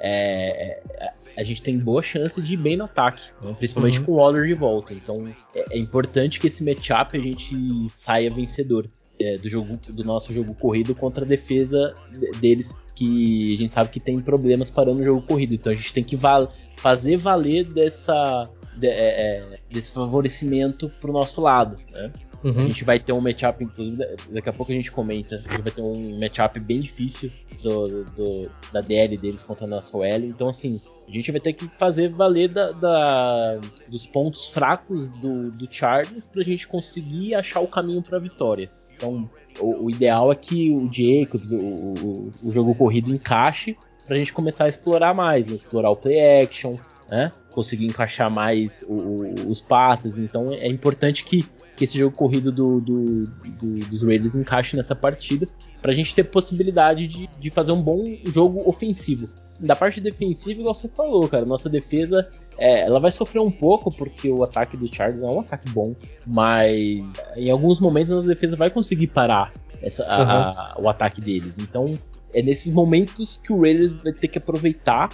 é, 0.00 0.80
é 0.98 1.12
a 1.36 1.42
gente 1.42 1.62
tem 1.62 1.76
boa 1.76 2.00
chance 2.00 2.40
de 2.40 2.54
ir 2.54 2.56
bem 2.56 2.76
no 2.76 2.84
ataque, 2.84 3.32
né? 3.42 3.54
principalmente 3.58 3.98
uhum. 3.98 4.04
com 4.04 4.12
o 4.12 4.14
Waller 4.16 4.46
de 4.46 4.54
volta. 4.54 4.94
Então 4.94 5.28
é, 5.54 5.64
é 5.72 5.78
importante 5.78 6.38
que 6.38 6.46
esse 6.46 6.64
matchup 6.64 7.16
a 7.16 7.20
gente 7.20 7.56
saia 7.88 8.30
vencedor 8.30 8.88
é, 9.20 9.38
do 9.38 9.48
jogo 9.48 9.78
do 9.88 10.04
nosso 10.04 10.32
jogo 10.32 10.54
corrido 10.54 10.94
contra 10.94 11.24
a 11.24 11.28
defesa 11.28 11.94
deles 12.40 12.74
que 12.94 13.54
a 13.54 13.58
gente 13.58 13.72
sabe 13.72 13.90
que 13.90 14.00
tem 14.00 14.18
problemas 14.18 14.70
parando 14.70 14.98
o 14.98 15.04
jogo 15.04 15.22
corrido 15.22 15.54
então 15.54 15.72
a 15.72 15.74
gente 15.74 15.92
tem 15.92 16.04
que 16.04 16.16
val 16.16 16.52
fazer 16.76 17.16
valer 17.16 17.64
dessa 17.64 18.48
de, 18.76 18.88
é, 18.88 19.52
é 19.52 19.58
desse 19.70 19.92
favorecimento 19.92 20.88
pro 21.00 21.12
nosso 21.12 21.40
lado 21.40 21.76
né? 21.92 22.12
Uhum. 22.44 22.60
A 22.60 22.64
gente 22.66 22.84
vai 22.84 22.98
ter 22.98 23.14
um 23.14 23.22
matchup, 23.22 23.64
inclusive, 23.64 24.04
daqui 24.28 24.50
a 24.50 24.52
pouco 24.52 24.70
a 24.70 24.74
gente 24.74 24.92
comenta. 24.92 25.36
A 25.36 25.38
gente 25.38 25.62
vai 25.62 25.72
ter 25.72 25.80
um 25.80 26.20
matchup 26.20 26.60
bem 26.60 26.78
difícil 26.78 27.32
do, 27.62 28.04
do, 28.04 28.50
da 28.70 28.82
DL 28.82 29.16
deles 29.16 29.42
contra 29.42 29.64
a 29.64 29.68
nossa 29.68 29.96
OL. 29.96 30.04
Então, 30.04 30.50
assim, 30.50 30.78
a 31.08 31.10
gente 31.10 31.32
vai 31.32 31.40
ter 31.40 31.54
que 31.54 31.66
fazer 31.78 32.10
valer 32.10 32.48
da, 32.48 32.70
da 32.72 33.60
dos 33.88 34.04
pontos 34.04 34.48
fracos 34.48 35.08
do, 35.08 35.50
do 35.52 35.66
Chargers 35.70 36.26
pra 36.26 36.42
gente 36.42 36.68
conseguir 36.68 37.34
achar 37.34 37.60
o 37.60 37.66
caminho 37.66 38.02
pra 38.02 38.18
vitória. 38.18 38.68
Então, 39.04 39.28
o, 39.60 39.84
o 39.84 39.90
ideal 39.90 40.32
é 40.32 40.34
que 40.34 40.70
o 40.70 40.90
Jacobs, 40.90 41.52
o, 41.52 41.58
o, 41.58 42.32
o 42.42 42.52
jogo 42.52 42.74
corrido 42.74 43.12
encaixe 43.12 43.76
para 44.06 44.16
a 44.16 44.18
gente 44.18 44.32
começar 44.32 44.64
a 44.64 44.68
explorar 44.68 45.14
mais, 45.14 45.48
né? 45.48 45.54
explorar 45.54 45.90
o 45.90 45.96
play 45.96 46.42
action, 46.42 46.74
né? 47.10 47.30
conseguir 47.50 47.86
encaixar 47.86 48.30
mais 48.30 48.84
o, 48.88 49.48
os 49.48 49.60
passes. 49.60 50.18
Então 50.18 50.46
é 50.52 50.68
importante 50.68 51.24
que 51.24 51.44
que 51.76 51.84
esse 51.84 51.98
jogo 51.98 52.16
corrido 52.16 52.52
do, 52.52 52.80
do, 52.80 53.24
do, 53.24 53.86
dos 53.86 54.02
Raiders 54.02 54.34
encaixe 54.34 54.76
nessa 54.76 54.94
partida, 54.94 55.46
para 55.82 55.92
a 55.92 55.94
gente 55.94 56.14
ter 56.14 56.24
possibilidade 56.24 57.06
de, 57.06 57.28
de 57.38 57.50
fazer 57.50 57.72
um 57.72 57.82
bom 57.82 58.04
jogo 58.26 58.62
ofensivo. 58.68 59.28
Da 59.60 59.74
parte 59.74 60.00
defensiva, 60.00 60.60
igual 60.60 60.74
você 60.74 60.88
falou, 60.88 61.28
cara, 61.28 61.44
nossa 61.44 61.68
defesa 61.68 62.28
é, 62.58 62.82
ela 62.82 63.00
vai 63.00 63.10
sofrer 63.10 63.40
um 63.40 63.50
pouco, 63.50 63.90
porque 63.90 64.28
o 64.28 64.42
ataque 64.42 64.76
do 64.76 64.92
Chargers 64.92 65.22
é 65.22 65.26
um 65.26 65.40
ataque 65.40 65.68
bom, 65.70 65.94
mas 66.26 67.14
em 67.36 67.50
alguns 67.50 67.80
momentos 67.80 68.12
a 68.12 68.14
nossa 68.16 68.28
defesa 68.28 68.56
vai 68.56 68.70
conseguir 68.70 69.08
parar 69.08 69.52
essa, 69.82 70.04
a, 70.04 70.18
uhum. 70.18 70.30
a, 70.30 70.76
o 70.80 70.88
ataque 70.88 71.20
deles. 71.20 71.58
Então 71.58 71.98
é 72.32 72.42
nesses 72.42 72.72
momentos 72.72 73.40
que 73.42 73.52
o 73.52 73.60
Raiders 73.60 73.92
vai 73.92 74.12
ter 74.12 74.28
que 74.28 74.38
aproveitar 74.38 75.10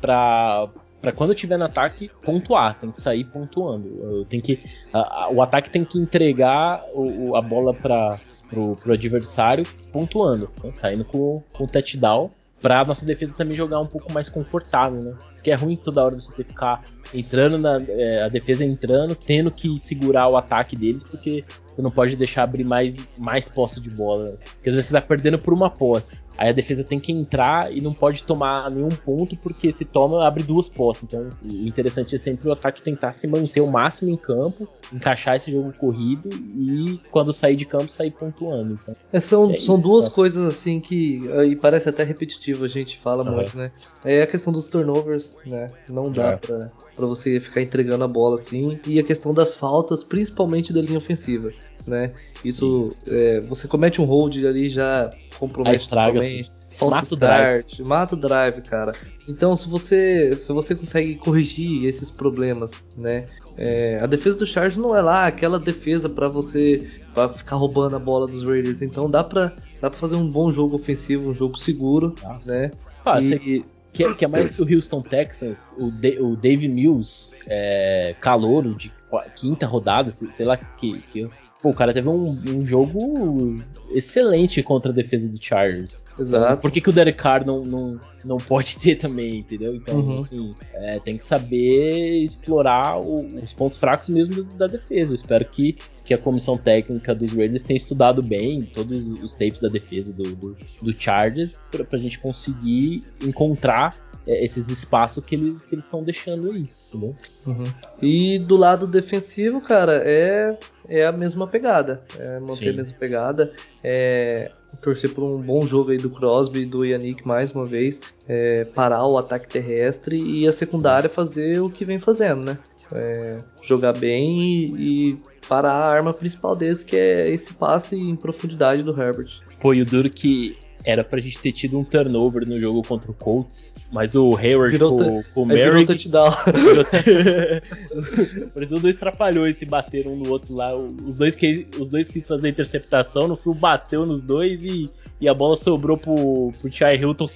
para 0.00 0.68
para 1.00 1.12
quando 1.12 1.34
tiver 1.34 1.56
no 1.56 1.64
ataque, 1.64 2.10
pontuar, 2.22 2.78
tem 2.78 2.90
que 2.90 3.00
sair 3.00 3.24
pontuando. 3.24 4.26
Que, 4.28 4.60
a, 4.92 5.24
a, 5.24 5.30
o 5.30 5.42
ataque 5.42 5.70
tem 5.70 5.84
que 5.84 5.98
entregar 5.98 6.82
o, 6.92 7.36
a 7.36 7.42
bola 7.42 7.72
para 7.72 8.18
pro, 8.48 8.76
pro 8.76 8.92
adversário 8.92 9.66
pontuando, 9.92 10.50
né? 10.62 10.72
saindo 10.72 11.04
com, 11.04 11.42
com 11.52 11.64
o 11.64 11.66
touchdown 11.66 12.30
para 12.60 12.84
nossa 12.84 13.06
defesa 13.06 13.34
também 13.34 13.56
jogar 13.56 13.80
um 13.80 13.86
pouco 13.86 14.12
mais 14.12 14.28
confortável, 14.28 15.00
né? 15.00 15.14
Porque 15.34 15.50
é 15.50 15.54
ruim 15.54 15.76
toda 15.76 16.04
hora 16.04 16.18
você 16.18 16.32
ter 16.34 16.42
que 16.42 16.48
ficar 16.50 16.82
entrando 17.12 17.58
na 17.58 17.80
é, 17.88 18.22
a 18.22 18.28
defesa 18.28 18.64
entrando, 18.64 19.14
tendo 19.14 19.50
que 19.50 19.78
segurar 19.78 20.28
o 20.28 20.36
ataque 20.36 20.76
deles, 20.76 21.02
porque 21.02 21.44
você 21.78 21.82
não 21.82 21.90
pode 21.90 22.16
deixar 22.16 22.42
abrir 22.42 22.64
mais, 22.64 23.06
mais 23.16 23.48
posse 23.48 23.80
de 23.80 23.90
bola. 23.90 24.30
Né? 24.30 24.36
Porque 24.54 24.68
às 24.68 24.74
vezes 24.74 24.88
você 24.88 24.94
tá 24.94 25.00
perdendo 25.00 25.38
por 25.38 25.54
uma 25.54 25.70
posse. 25.70 26.20
Aí 26.36 26.50
a 26.50 26.52
defesa 26.52 26.84
tem 26.84 27.00
que 27.00 27.10
entrar 27.10 27.72
e 27.72 27.80
não 27.80 27.92
pode 27.92 28.22
tomar 28.22 28.70
nenhum 28.70 28.88
ponto, 28.88 29.36
porque 29.36 29.72
se 29.72 29.84
toma, 29.84 30.24
abre 30.24 30.44
duas 30.44 30.68
posses. 30.68 31.02
Então, 31.02 31.28
o 31.42 31.66
interessante 31.66 32.14
é 32.14 32.18
sempre 32.18 32.48
o 32.48 32.52
ataque 32.52 32.80
tentar 32.80 33.10
se 33.10 33.26
manter 33.26 33.60
o 33.60 33.66
máximo 33.66 34.08
em 34.10 34.16
campo, 34.16 34.68
encaixar 34.92 35.34
esse 35.34 35.50
jogo 35.50 35.72
corrido 35.72 36.30
e 36.32 37.00
quando 37.10 37.32
sair 37.32 37.56
de 37.56 37.64
campo, 37.64 37.88
sair 37.88 38.12
pontuando. 38.12 38.74
Então, 38.74 38.96
é, 39.12 39.18
são 39.18 39.50
é 39.50 39.56
são 39.58 39.78
isso, 39.78 39.88
duas 39.88 40.08
coisas 40.08 40.46
assim 40.46 40.80
que. 40.80 41.22
E 41.48 41.56
parece 41.56 41.88
até 41.88 42.04
repetitivo, 42.04 42.64
a 42.64 42.68
gente 42.68 42.96
fala 42.96 43.24
muito, 43.24 43.56
né? 43.56 43.72
É 44.04 44.22
a 44.22 44.26
questão 44.26 44.52
dos 44.52 44.68
turnovers, 44.68 45.36
né? 45.44 45.66
Não 45.88 46.08
dá 46.08 46.32
é. 46.32 46.36
pra, 46.36 46.70
pra 46.98 47.06
você 47.06 47.40
ficar 47.40 47.62
entregando 47.62 48.04
a 48.04 48.08
bola 48.08 48.34
assim. 48.34 48.78
E 48.86 48.98
a 48.98 49.04
questão 49.04 49.32
das 49.32 49.54
faltas, 49.54 50.04
principalmente 50.04 50.72
da 50.72 50.82
linha 50.82 50.98
ofensiva 50.98 51.50
né? 51.88 52.12
Isso, 52.44 52.92
é, 53.06 53.40
você 53.40 53.66
comete 53.66 54.00
um 54.00 54.04
hold 54.04 54.36
ali 54.44 54.68
já 54.68 55.10
compromete 55.38 55.88
totalmente. 55.88 56.50
False 56.76 56.94
mata 56.94 57.14
start, 57.14 57.66
drive. 57.66 57.88
mata 57.88 58.14
o 58.14 58.18
drive, 58.18 58.62
cara. 58.62 58.94
Então, 59.26 59.56
se 59.56 59.68
você, 59.68 60.36
se 60.38 60.52
você 60.52 60.76
consegue 60.76 61.16
corrigir 61.16 61.84
esses 61.84 62.08
problemas, 62.08 62.72
né? 62.96 63.26
É, 63.58 63.98
a 64.00 64.06
defesa 64.06 64.38
do 64.38 64.46
Chargers 64.46 64.76
não 64.76 64.94
é 64.94 65.02
lá 65.02 65.26
aquela 65.26 65.58
defesa 65.58 66.08
para 66.08 66.28
você 66.28 66.88
pra 67.12 67.28
ficar 67.30 67.56
roubando 67.56 67.96
a 67.96 67.98
bola 67.98 68.28
dos 68.28 68.44
Raiders. 68.44 68.80
Então, 68.80 69.10
dá 69.10 69.24
pra, 69.24 69.52
dá 69.80 69.90
pra 69.90 69.98
fazer 69.98 70.14
um 70.14 70.30
bom 70.30 70.52
jogo 70.52 70.76
ofensivo, 70.76 71.30
um 71.30 71.34
jogo 71.34 71.58
seguro, 71.58 72.14
ah. 72.24 72.38
né? 72.46 72.70
Ah, 73.04 73.18
e, 73.20 73.64
que, 73.92 74.14
que, 74.14 74.24
é 74.24 74.28
mais 74.28 74.54
que 74.54 74.62
o 74.62 74.74
Houston 74.74 75.02
Texans, 75.02 75.74
o, 75.78 75.86
o 76.24 76.36
Dave 76.36 76.68
Mills, 76.68 77.34
é, 77.46 78.14
calouro 78.20 78.74
de 78.74 78.92
quinta 79.34 79.66
rodada, 79.66 80.10
sei 80.10 80.44
lá 80.44 80.56
que, 80.56 81.00
que 81.00 81.30
Pô, 81.60 81.70
o 81.70 81.74
cara 81.74 81.92
teve 81.92 82.08
um, 82.08 82.30
um, 82.54 82.64
jogo 82.64 83.56
excelente 83.90 84.62
contra 84.62 84.92
a 84.92 84.94
defesa 84.94 85.28
do 85.28 85.42
Chargers. 85.42 86.04
Exato. 86.18 86.62
Por 86.62 86.70
que, 86.70 86.80
que 86.80 86.88
o 86.88 86.92
Derek 86.92 87.18
Carr 87.18 87.44
não, 87.44 87.64
não, 87.64 88.00
não 88.24 88.38
pode 88.38 88.78
ter 88.78 88.94
também, 88.94 89.38
entendeu? 89.38 89.74
Então, 89.74 89.96
uhum. 89.96 90.18
assim, 90.18 90.54
é, 90.72 91.00
tem 91.00 91.18
que 91.18 91.24
saber 91.24 92.22
explorar 92.22 93.00
o, 93.00 93.26
os 93.42 93.52
pontos 93.52 93.76
fracos 93.76 94.08
mesmo 94.08 94.44
da 94.44 94.68
defesa. 94.68 95.10
Eu 95.10 95.16
espero 95.16 95.44
que, 95.46 95.76
que 96.04 96.14
a 96.14 96.18
comissão 96.18 96.56
técnica 96.56 97.12
dos 97.12 97.32
Raiders 97.32 97.64
tenha 97.64 97.76
estudado 97.76 98.22
bem 98.22 98.62
todos 98.62 99.06
os 99.20 99.34
tapes 99.34 99.60
da 99.60 99.68
defesa 99.68 100.12
do, 100.12 100.36
do, 100.36 100.56
do 100.80 100.94
Chargers 100.94 101.64
pra, 101.72 101.84
pra 101.84 101.98
gente 101.98 102.20
conseguir 102.20 103.02
encontrar 103.20 104.07
esses 104.28 104.68
espaços 104.68 105.24
que 105.24 105.34
eles 105.34 105.62
que 105.62 105.74
estão 105.76 106.02
deixando 106.02 106.50
aí, 106.50 106.68
entendeu? 106.88 107.16
Uhum. 107.46 107.64
E 108.02 108.38
do 108.38 108.56
lado 108.56 108.86
defensivo, 108.86 109.60
cara, 109.60 110.02
é 110.04 110.56
é 110.88 111.06
a 111.06 111.12
mesma 111.12 111.46
pegada, 111.46 112.02
é 112.18 112.40
manter 112.40 112.56
Sim. 112.56 112.70
a 112.70 112.72
mesma 112.72 112.96
pegada, 112.98 113.52
é 113.84 114.50
torcer 114.82 115.12
por 115.12 115.22
um 115.22 115.40
bom 115.40 115.66
jogo 115.66 115.90
aí 115.90 115.98
do 115.98 116.08
Crosby 116.08 116.60
e 116.60 116.66
do 116.66 116.84
Yannick 116.84 117.26
mais 117.26 117.52
uma 117.52 117.64
vez, 117.64 118.00
é, 118.26 118.64
parar 118.64 119.06
o 119.06 119.18
ataque 119.18 119.48
terrestre 119.48 120.18
e 120.18 120.48
a 120.48 120.52
secundária 120.52 121.10
fazer 121.10 121.60
o 121.60 121.68
que 121.68 121.84
vem 121.84 121.98
fazendo, 121.98 122.42
né? 122.42 122.58
É, 122.90 123.36
jogar 123.62 123.92
bem 123.92 124.40
e, 124.40 125.10
e 125.10 125.18
parar 125.46 125.72
a 125.72 125.90
arma 125.90 126.14
principal 126.14 126.56
deles, 126.56 126.82
que 126.82 126.96
é 126.96 127.28
esse 127.30 127.52
passe 127.52 127.96
em 127.96 128.16
profundidade 128.16 128.82
do 128.82 128.98
Herbert. 128.98 129.40
Foi 129.60 129.80
o 129.82 129.84
duro 129.84 130.08
que 130.08 130.56
era 130.84 131.04
pra 131.04 131.20
gente 131.20 131.38
ter 131.38 131.52
tido 131.52 131.78
um 131.78 131.84
turnover 131.84 132.48
no 132.48 132.58
jogo 132.58 132.82
contra 132.82 133.10
o 133.10 133.14
Colts, 133.14 133.76
mas 133.92 134.14
o 134.14 134.36
Hayward 134.36 134.72
virou 134.72 134.96
com, 134.96 135.22
com 135.34 135.42
o 135.42 135.46
Merrick... 135.46 135.86
touchdown. 135.86 136.30
Parecia 138.54 138.76
os 138.76 138.82
dois 138.82 138.96
trapalhões 138.96 139.56
se 139.56 139.66
bateram 139.66 140.12
um 140.12 140.16
no 140.16 140.30
outro 140.30 140.54
lá. 140.54 140.74
Os 140.76 141.16
dois, 141.16 141.34
que, 141.34 141.66
os 141.78 141.90
dois 141.90 142.08
quis 142.08 142.26
fazer 142.26 142.48
interceptação, 142.48 143.28
no 143.28 143.36
fim 143.36 143.52
bateu 143.52 144.06
nos 144.06 144.22
dois 144.22 144.64
e, 144.64 144.88
e 145.20 145.28
a 145.28 145.34
bola 145.34 145.56
sobrou 145.56 145.96
pro, 145.96 146.52
pro 146.58 146.72
Chai 146.72 146.96
Hilton 146.96 147.26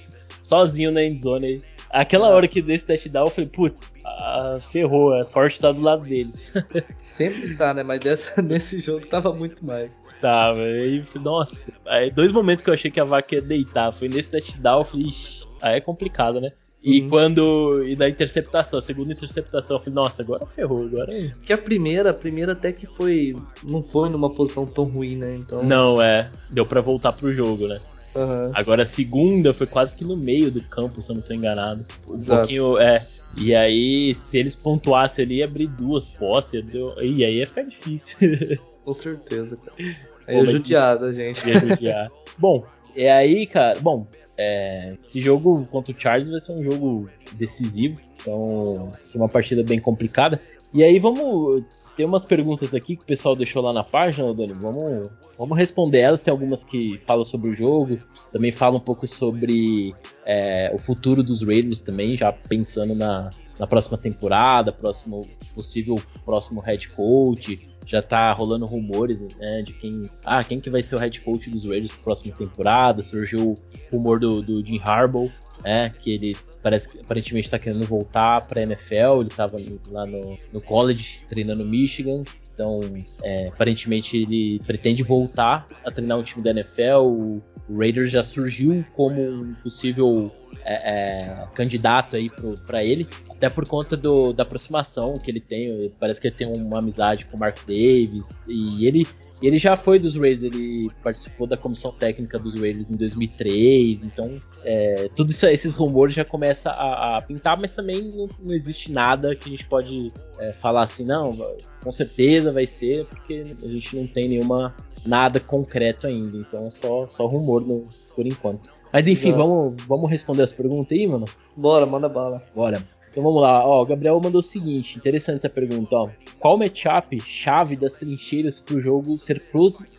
sozinho 0.41 0.91
na 0.91 1.03
endzone 1.03 1.45
aí. 1.45 1.61
Aquela 1.93 2.29
hora 2.29 2.47
que 2.47 2.59
desse 2.59 2.87
touchdown, 2.87 3.27
eu 3.27 3.29
falei, 3.29 3.49
putz, 3.51 3.93
ah, 4.03 4.57
ferrou, 4.59 5.13
a 5.13 5.23
sorte 5.23 5.59
tá 5.59 5.71
do 5.71 5.79
lado 5.79 6.03
deles. 6.03 6.51
Sempre 7.05 7.43
está, 7.43 7.71
né? 7.71 7.83
Mas 7.83 7.99
dessa, 7.99 8.41
nesse 8.41 8.79
jogo 8.79 9.05
tava 9.05 9.31
muito 9.31 9.63
mais. 9.63 10.01
Tava, 10.19 10.59
aí, 10.59 11.05
nossa. 11.21 11.71
Aí, 11.85 12.09
dois 12.09 12.31
momentos 12.31 12.63
que 12.63 12.71
eu 12.71 12.73
achei 12.73 12.89
que 12.89 12.99
a 12.99 13.03
vaca 13.03 13.35
ia 13.35 13.43
deitar. 13.43 13.91
Foi 13.91 14.09
nesse 14.09 14.31
touchdown, 14.31 14.79
eu 14.79 14.85
falei, 14.85 15.05
ixi, 15.05 15.47
aí 15.61 15.77
é 15.77 15.81
complicado, 15.81 16.41
né? 16.41 16.51
E 16.83 17.01
uhum. 17.01 17.09
quando. 17.09 17.83
E 17.87 17.95
da 17.95 18.09
interceptação, 18.09 18.79
a 18.79 18.81
segunda 18.81 19.13
interceptação, 19.13 19.77
eu 19.77 19.79
falei, 19.79 19.93
nossa, 19.93 20.21
agora 20.21 20.45
ferrou, 20.47 20.83
agora. 20.83 21.15
É 21.15 21.31
que 21.45 21.53
a 21.53 21.57
primeira, 21.57 22.09
a 22.09 22.13
primeira 22.13 22.51
até 22.51 22.73
que 22.73 22.85
foi. 22.85 23.35
Não 23.63 23.81
foi 23.81 24.09
numa 24.09 24.29
posição 24.33 24.65
tão 24.65 24.83
ruim, 24.83 25.15
né? 25.15 25.35
Então. 25.35 25.63
Não, 25.63 26.01
é. 26.01 26.29
Deu 26.51 26.65
para 26.65 26.81
voltar 26.81 27.13
pro 27.13 27.33
jogo, 27.33 27.67
né? 27.67 27.79
Uhum. 28.15 28.51
Agora 28.53 28.83
a 28.83 28.85
segunda 28.85 29.53
foi 29.53 29.67
quase 29.67 29.93
que 29.93 30.03
no 30.03 30.15
meio 30.15 30.51
do 30.51 30.61
campo, 30.61 31.01
se 31.01 31.11
eu 31.11 31.15
não 31.15 31.21
tô 31.21 31.33
enganado. 31.33 31.85
Um 32.07 32.15
Exato. 32.15 32.39
pouquinho. 32.41 32.77
É. 32.77 33.05
E 33.37 33.55
aí, 33.55 34.13
se 34.13 34.37
eles 34.37 34.55
pontuassem 34.55 35.25
ali, 35.25 35.41
abrir 35.41 35.67
duas 35.67 36.07
posses, 36.07 36.63
deu... 36.63 36.93
e 37.01 37.25
aí 37.25 37.37
ia 37.37 37.47
ficar 37.47 37.63
difícil. 37.63 38.17
Com 38.85 38.93
certeza, 38.93 39.57
cara. 39.57 39.95
Aí 40.27 40.37
é 40.37 40.45
judiado, 40.45 41.11
gente. 41.13 41.47
Ia 41.47 41.59
judiar. 41.59 42.11
bom, 42.37 42.63
é 42.95 43.11
aí, 43.11 43.47
cara. 43.47 43.79
Bom, 43.79 44.05
é, 44.37 44.95
esse 45.03 45.19
jogo 45.19 45.67
contra 45.71 45.93
o 45.93 45.99
Charles 45.99 46.27
vai 46.27 46.39
ser 46.39 46.51
um 46.51 46.63
jogo 46.63 47.09
decisivo. 47.33 47.99
Então, 48.21 48.89
vai 48.91 49.01
ser 49.03 49.17
uma 49.17 49.29
partida 49.29 49.63
bem 49.63 49.79
complicada. 49.79 50.39
E 50.73 50.83
aí, 50.83 50.99
vamos 50.99 51.63
tem 51.95 52.05
umas 52.05 52.25
perguntas 52.25 52.73
aqui 52.73 52.95
que 52.95 53.03
o 53.03 53.05
pessoal 53.05 53.35
deixou 53.35 53.61
lá 53.61 53.71
na 53.71 53.83
página, 53.83 54.33
Dani. 54.33 54.53
Vamos, 54.53 55.09
vamos 55.37 55.57
responder 55.57 55.99
elas. 55.99 56.21
Tem 56.21 56.31
algumas 56.31 56.63
que 56.63 56.99
falam 57.05 57.23
sobre 57.23 57.49
o 57.49 57.53
jogo, 57.53 57.99
também 58.31 58.51
falam 58.51 58.77
um 58.77 58.83
pouco 58.83 59.07
sobre 59.07 59.93
é, 60.25 60.71
o 60.73 60.79
futuro 60.79 61.21
dos 61.23 61.43
Raiders 61.43 61.79
também, 61.79 62.17
já 62.17 62.31
pensando 62.31 62.95
na, 62.95 63.29
na 63.59 63.67
próxima 63.67 63.97
temporada, 63.97 64.71
próximo 64.71 65.27
possível 65.53 65.95
próximo 66.25 66.61
head 66.61 66.89
coach. 66.89 67.59
Já 67.85 68.01
tá 68.01 68.31
rolando 68.31 68.65
rumores 68.65 69.21
né, 69.37 69.61
de 69.61 69.73
quem, 69.73 70.03
ah, 70.23 70.41
quem 70.41 70.59
que 70.59 70.69
vai 70.69 70.81
ser 70.81 70.95
o 70.95 70.99
head 70.99 71.19
coach 71.19 71.49
dos 71.49 71.65
Raiders 71.65 71.91
para 71.91 72.03
próxima 72.03 72.33
temporada. 72.33 73.01
Surgiu 73.01 73.51
o 73.51 73.57
rumor 73.91 74.19
do, 74.19 74.41
do 74.41 74.65
Jim 74.65 74.79
Harbaugh, 74.83 75.29
é, 75.63 75.89
que 75.89 76.13
ele 76.13 76.37
parece 76.61 76.89
que 76.89 76.99
aparentemente 76.99 77.47
está 77.47 77.59
querendo 77.59 77.85
voltar 77.85 78.41
para 78.47 78.61
a 78.61 78.63
NFL. 78.63 79.19
Ele 79.19 79.27
estava 79.27 79.57
lá 79.89 80.05
no, 80.05 80.37
no 80.51 80.61
college 80.61 81.19
treinando 81.27 81.65
Michigan. 81.65 82.23
Então, 82.53 82.81
é, 83.23 83.47
aparentemente 83.47 84.15
ele 84.15 84.59
pretende 84.65 85.01
voltar 85.01 85.67
a 85.83 85.91
treinar 85.91 86.17
um 86.17 86.23
time 86.23 86.43
da 86.43 86.51
NFL. 86.51 87.01
O, 87.01 87.41
o 87.67 87.77
Raiders 87.79 88.11
já 88.11 88.23
surgiu 88.23 88.85
como 88.95 89.19
um 89.21 89.53
possível 89.55 90.31
é, 90.63 90.91
é, 90.93 91.47
candidato 91.55 92.15
aí 92.15 92.29
para 92.67 92.83
ele, 92.83 93.07
até 93.29 93.49
por 93.49 93.67
conta 93.67 93.97
do, 93.97 94.33
da 94.33 94.43
aproximação 94.43 95.15
que 95.15 95.31
ele 95.31 95.39
tem. 95.39 95.91
Parece 95.99 96.21
que 96.21 96.27
ele 96.27 96.35
tem 96.35 96.47
uma 96.47 96.79
amizade 96.79 97.25
com 97.25 97.37
o 97.37 97.39
Mark 97.39 97.57
Davis 97.65 98.39
e 98.47 98.85
ele 98.85 99.07
e 99.41 99.47
ele 99.47 99.57
já 99.57 99.75
foi 99.75 99.99
dos 99.99 100.15
Raiders, 100.15 100.43
ele 100.43 100.89
participou 101.03 101.45
da 101.45 101.57
comissão 101.57 101.91
técnica 101.91 102.39
dos 102.39 102.55
Raiders 102.55 102.89
em 102.89 102.95
2003, 102.95 104.03
então 104.03 104.39
é, 104.63 105.09
todos 105.15 105.41
esses 105.43 105.75
rumores 105.75 106.15
já 106.15 106.23
começam 106.23 106.71
a, 106.71 107.17
a 107.17 107.21
pintar, 107.21 107.59
mas 107.59 107.73
também 107.73 108.09
não, 108.13 108.29
não, 108.39 108.53
existe 108.53 108.91
nada 108.91 109.35
que 109.35 109.49
a 109.49 109.51
gente 109.51 109.65
pode 109.65 110.11
é, 110.39 110.53
falar 110.53 110.83
assim, 110.83 111.03
não, 111.03 111.35
com 111.83 111.91
certeza 111.91 112.51
vai 112.51 112.65
ser, 112.65 113.05
porque 113.05 113.43
a 113.63 113.67
gente 113.67 113.95
não 113.95 114.07
tem 114.07 114.29
nenhuma 114.29 114.73
nada 115.05 115.39
concreto 115.39 116.07
ainda, 116.07 116.37
então 116.37 116.67
é 116.67 116.69
só, 116.69 117.07
só 117.07 117.25
rumor 117.25 117.65
no, 117.65 117.87
por 118.15 118.25
enquanto. 118.25 118.71
Mas 118.93 119.07
enfim, 119.07 119.33
vamos, 119.33 119.83
vamos 119.87 120.09
responder 120.09 120.43
as 120.43 120.53
perguntas 120.53 120.95
aí, 120.95 121.07
mano? 121.07 121.25
Bora, 121.57 121.83
manda 121.85 122.07
bala. 122.07 122.43
Bora. 122.53 122.81
Então 123.13 123.23
vamos 123.23 123.43
lá, 123.43 123.63
ó, 123.63 123.83
o 123.83 123.85
Gabriel 123.85 124.19
mandou 124.19 124.39
o 124.39 124.43
seguinte, 124.43 124.97
interessante 124.97 125.35
essa 125.35 125.49
pergunta, 125.49 125.95
ó. 125.95 126.09
Qual 126.39 126.57
matchup 126.57 127.19
chave 127.21 127.75
das 127.75 127.93
trincheiras 127.93 128.59
para 128.59 128.75
o 128.75 128.81
jogo 128.81 129.19
ser, 129.19 129.39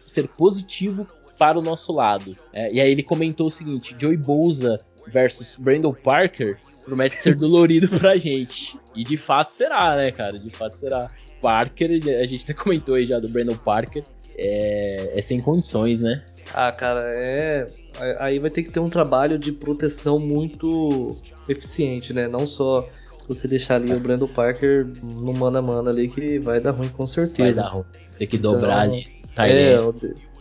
ser 0.05 0.27
positivo 0.27 1.07
para 1.39 1.57
o 1.57 1.63
nosso 1.63 1.93
lado? 1.93 2.37
É, 2.53 2.73
e 2.73 2.81
aí 2.81 2.91
ele 2.91 3.05
comentou 3.05 3.47
o 3.47 3.53
seguinte, 3.53 3.95
Joey 3.97 4.17
Bouza 4.17 4.81
versus 5.07 5.55
Brandon 5.55 5.93
Parker 5.93 6.59
promete 6.85 7.17
ser 7.17 7.37
dolorido 7.37 7.89
pra 8.01 8.17
gente. 8.17 8.77
E 8.97 9.05
de 9.05 9.17
fato 9.17 9.51
será, 9.53 9.95
né, 9.95 10.11
cara? 10.11 10.37
De 10.37 10.51
fato 10.51 10.77
será. 10.77 11.09
Parker, 11.41 11.91
a 12.21 12.27
gente 12.27 12.43
até 12.43 12.55
comentou 12.55 12.97
aí 12.97 13.07
já 13.07 13.21
do 13.21 13.29
Brandon 13.29 13.57
Parker, 13.57 14.03
é, 14.37 15.13
é 15.15 15.23
sem 15.23 15.41
condições, 15.41 16.01
né? 16.01 16.21
Ah, 16.53 16.73
cara, 16.73 17.03
é. 17.07 17.67
Aí 18.19 18.39
vai 18.39 18.51
ter 18.51 18.63
que 18.63 18.73
ter 18.73 18.81
um 18.81 18.91
trabalho 18.91 19.39
de 19.39 19.53
proteção 19.53 20.19
muito 20.19 21.17
eficiente, 21.49 22.13
né? 22.13 22.29
Não 22.29 22.47
só 22.47 22.89
você 23.29 23.49
deixar 23.49 23.77
ali 23.77 23.93
o 23.93 24.01
Brandon 24.01 24.29
Parker 24.29 24.87
no 25.03 25.33
mano 25.33 25.59
a 25.59 25.63
mano 25.63 25.89
ali 25.89 26.09
que 26.09 26.39
vai 26.39 26.61
dar 26.61 26.73
ruim 26.73 26.89
com 26.89 27.07
certeza. 27.07 27.63
Vai 27.63 27.71
dar 27.71 27.75
ruim. 27.75 27.85
Tem 28.19 28.27
que 28.27 28.39
dobrar 28.39 28.87
então, 28.87 29.01
ali. 29.37 29.53
É, 29.53 29.79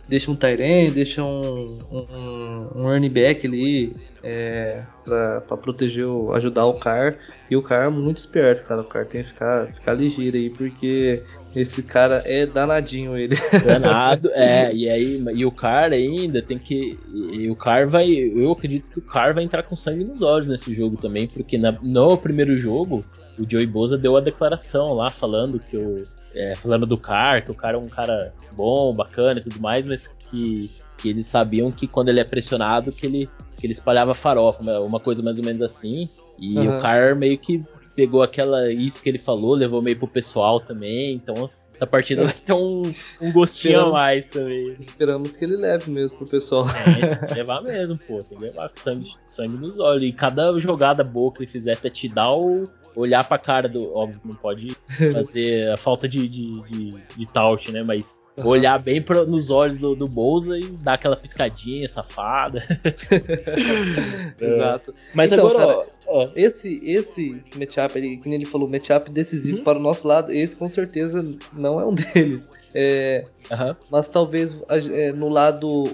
deixa 0.08 0.30
um 0.30 0.36
Tyrene, 0.36 0.90
deixa 0.90 1.22
um, 1.22 1.78
um, 1.90 2.68
um 2.76 2.82
running 2.84 3.10
back 3.10 3.46
ali 3.46 3.94
é, 4.22 4.82
pra 5.04 5.56
proteger, 5.56 6.06
o, 6.06 6.32
ajudar 6.32 6.64
o 6.64 6.74
Car. 6.74 7.16
E 7.50 7.56
o 7.56 7.62
Car 7.62 7.86
é 7.86 7.90
muito 7.90 8.16
esperto, 8.16 8.66
cara. 8.66 8.80
O 8.80 8.84
Car 8.84 9.06
tem 9.06 9.22
que 9.22 9.28
ficar, 9.28 9.66
ficar 9.66 9.92
ligeiro 9.92 10.36
aí, 10.36 10.48
porque 10.48 11.22
esse 11.54 11.82
cara 11.82 12.22
é 12.24 12.46
danadinho 12.46 13.18
ele. 13.18 13.36
Danado, 13.64 14.30
é, 14.32 14.74
e 14.74 14.88
aí, 14.88 15.22
e 15.34 15.44
o 15.44 15.52
Car 15.52 15.92
ainda 15.92 16.40
tem 16.40 16.58
que. 16.58 16.98
E 17.12 17.50
o 17.50 17.56
Car 17.56 17.86
vai. 17.86 18.08
Eu 18.10 18.50
acredito 18.52 18.90
que 18.90 18.98
o 18.98 19.02
Car 19.02 19.34
vai 19.34 19.44
entrar 19.44 19.62
com 19.62 19.76
sangue 19.76 20.04
nos 20.04 20.22
olhos 20.22 20.48
nesse 20.48 20.72
jogo 20.72 20.96
também, 20.96 21.28
porque 21.28 21.58
na, 21.58 21.72
no 21.82 22.16
primeiro 22.16 22.56
jogo, 22.56 23.04
o 23.38 23.48
Joey 23.48 23.66
Boza 23.66 23.98
deu 23.98 24.16
a 24.16 24.20
declaração 24.20 24.94
lá 24.94 25.10
falando 25.10 25.60
que 25.60 25.76
o. 25.76 26.02
É, 26.34 26.54
falando 26.56 26.86
do 26.86 26.98
Car, 26.98 27.44
que 27.44 27.50
o 27.50 27.54
cara 27.54 27.76
é 27.76 27.80
um 27.80 27.88
cara 27.88 28.32
bom, 28.56 28.92
bacana 28.92 29.38
e 29.38 29.42
tudo 29.42 29.60
mais, 29.60 29.86
mas 29.86 30.08
que, 30.08 30.70
que 30.96 31.08
eles 31.08 31.26
sabiam 31.26 31.70
que 31.70 31.86
quando 31.86 32.08
ele 32.08 32.20
é 32.20 32.24
pressionado, 32.24 32.90
que 32.90 33.06
ele, 33.06 33.30
que 33.56 33.66
ele 33.66 33.72
espalhava 33.72 34.14
farofa, 34.14 34.62
uma 34.80 34.98
coisa 34.98 35.22
mais 35.22 35.38
ou 35.38 35.44
menos 35.44 35.62
assim. 35.62 36.08
E 36.38 36.58
uhum. 36.58 36.76
o 36.76 36.80
Car 36.80 37.14
meio 37.14 37.38
que 37.38 37.64
pegou 37.94 38.22
aquela 38.22 38.72
isso 38.72 39.02
que 39.02 39.08
ele 39.08 39.18
falou, 39.18 39.54
levou 39.54 39.80
meio 39.80 39.96
pro 39.96 40.08
pessoal 40.08 40.58
também, 40.58 41.14
então 41.14 41.48
essa 41.74 41.86
partida 41.86 42.24
vai 42.24 42.32
ter 42.32 42.52
um, 42.52 42.82
um 43.20 43.32
gostinho 43.32 43.80
a 43.80 43.90
mais 43.90 44.28
também. 44.28 44.76
Esperamos 44.78 45.36
que 45.36 45.44
ele 45.44 45.56
leve 45.56 45.90
mesmo 45.90 46.16
pro 46.18 46.26
pessoal. 46.26 46.66
É, 46.68 47.16
tem 47.16 47.28
que 47.28 47.34
levar 47.34 47.62
mesmo, 47.62 47.98
pô. 47.98 48.22
Tem 48.22 48.38
que 48.38 48.44
levar 48.44 48.68
com 48.68 48.76
sangue, 48.76 49.12
sangue 49.28 49.56
nos 49.56 49.78
olhos. 49.80 50.02
E 50.04 50.12
cada 50.12 50.56
jogada 50.58 51.02
boa 51.02 51.32
que 51.32 51.42
ele 51.42 51.50
fizer 51.50 51.76
touchdown, 51.76 52.64
olhar 52.94 53.24
pra 53.24 53.38
cara 53.38 53.68
do. 53.68 53.92
Óbvio, 53.92 54.20
não 54.24 54.34
pode 54.34 54.76
fazer 55.12 55.68
a 55.70 55.76
falta 55.76 56.08
de, 56.08 56.28
de, 56.28 56.62
de, 56.62 56.90
de 57.16 57.26
touch, 57.26 57.72
né? 57.72 57.82
Mas. 57.82 58.23
Olhar 58.36 58.80
bem 58.80 59.00
pra, 59.00 59.24
nos 59.24 59.48
olhos 59.48 59.78
do, 59.78 59.94
do 59.94 60.08
Bolsa 60.08 60.58
e 60.58 60.64
dar 60.64 60.94
aquela 60.94 61.14
piscadinha 61.14 61.86
safada. 61.88 62.64
Exato. 64.40 64.90
É. 64.90 64.94
Mas 65.14 65.32
então, 65.32 65.46
agora, 65.46 65.66
cara, 65.66 65.86
ó, 66.08 66.28
esse, 66.34 66.80
esse 66.84 67.40
matchup, 67.56 67.96
ele, 67.96 68.16
como 68.16 68.34
ele 68.34 68.44
falou, 68.44 68.68
matchup 68.68 69.08
decisivo 69.08 69.58
uhum. 69.58 69.64
para 69.64 69.78
o 69.78 69.82
nosso 69.82 70.08
lado, 70.08 70.32
esse 70.32 70.56
com 70.56 70.68
certeza 70.68 71.24
não 71.52 71.78
é 71.78 71.86
um 71.86 71.94
deles. 71.94 72.50
É, 72.74 73.24
uhum. 73.52 73.76
Mas 73.88 74.08
talvez 74.08 74.52
é, 74.68 75.12
no 75.12 75.28
lado 75.28 75.84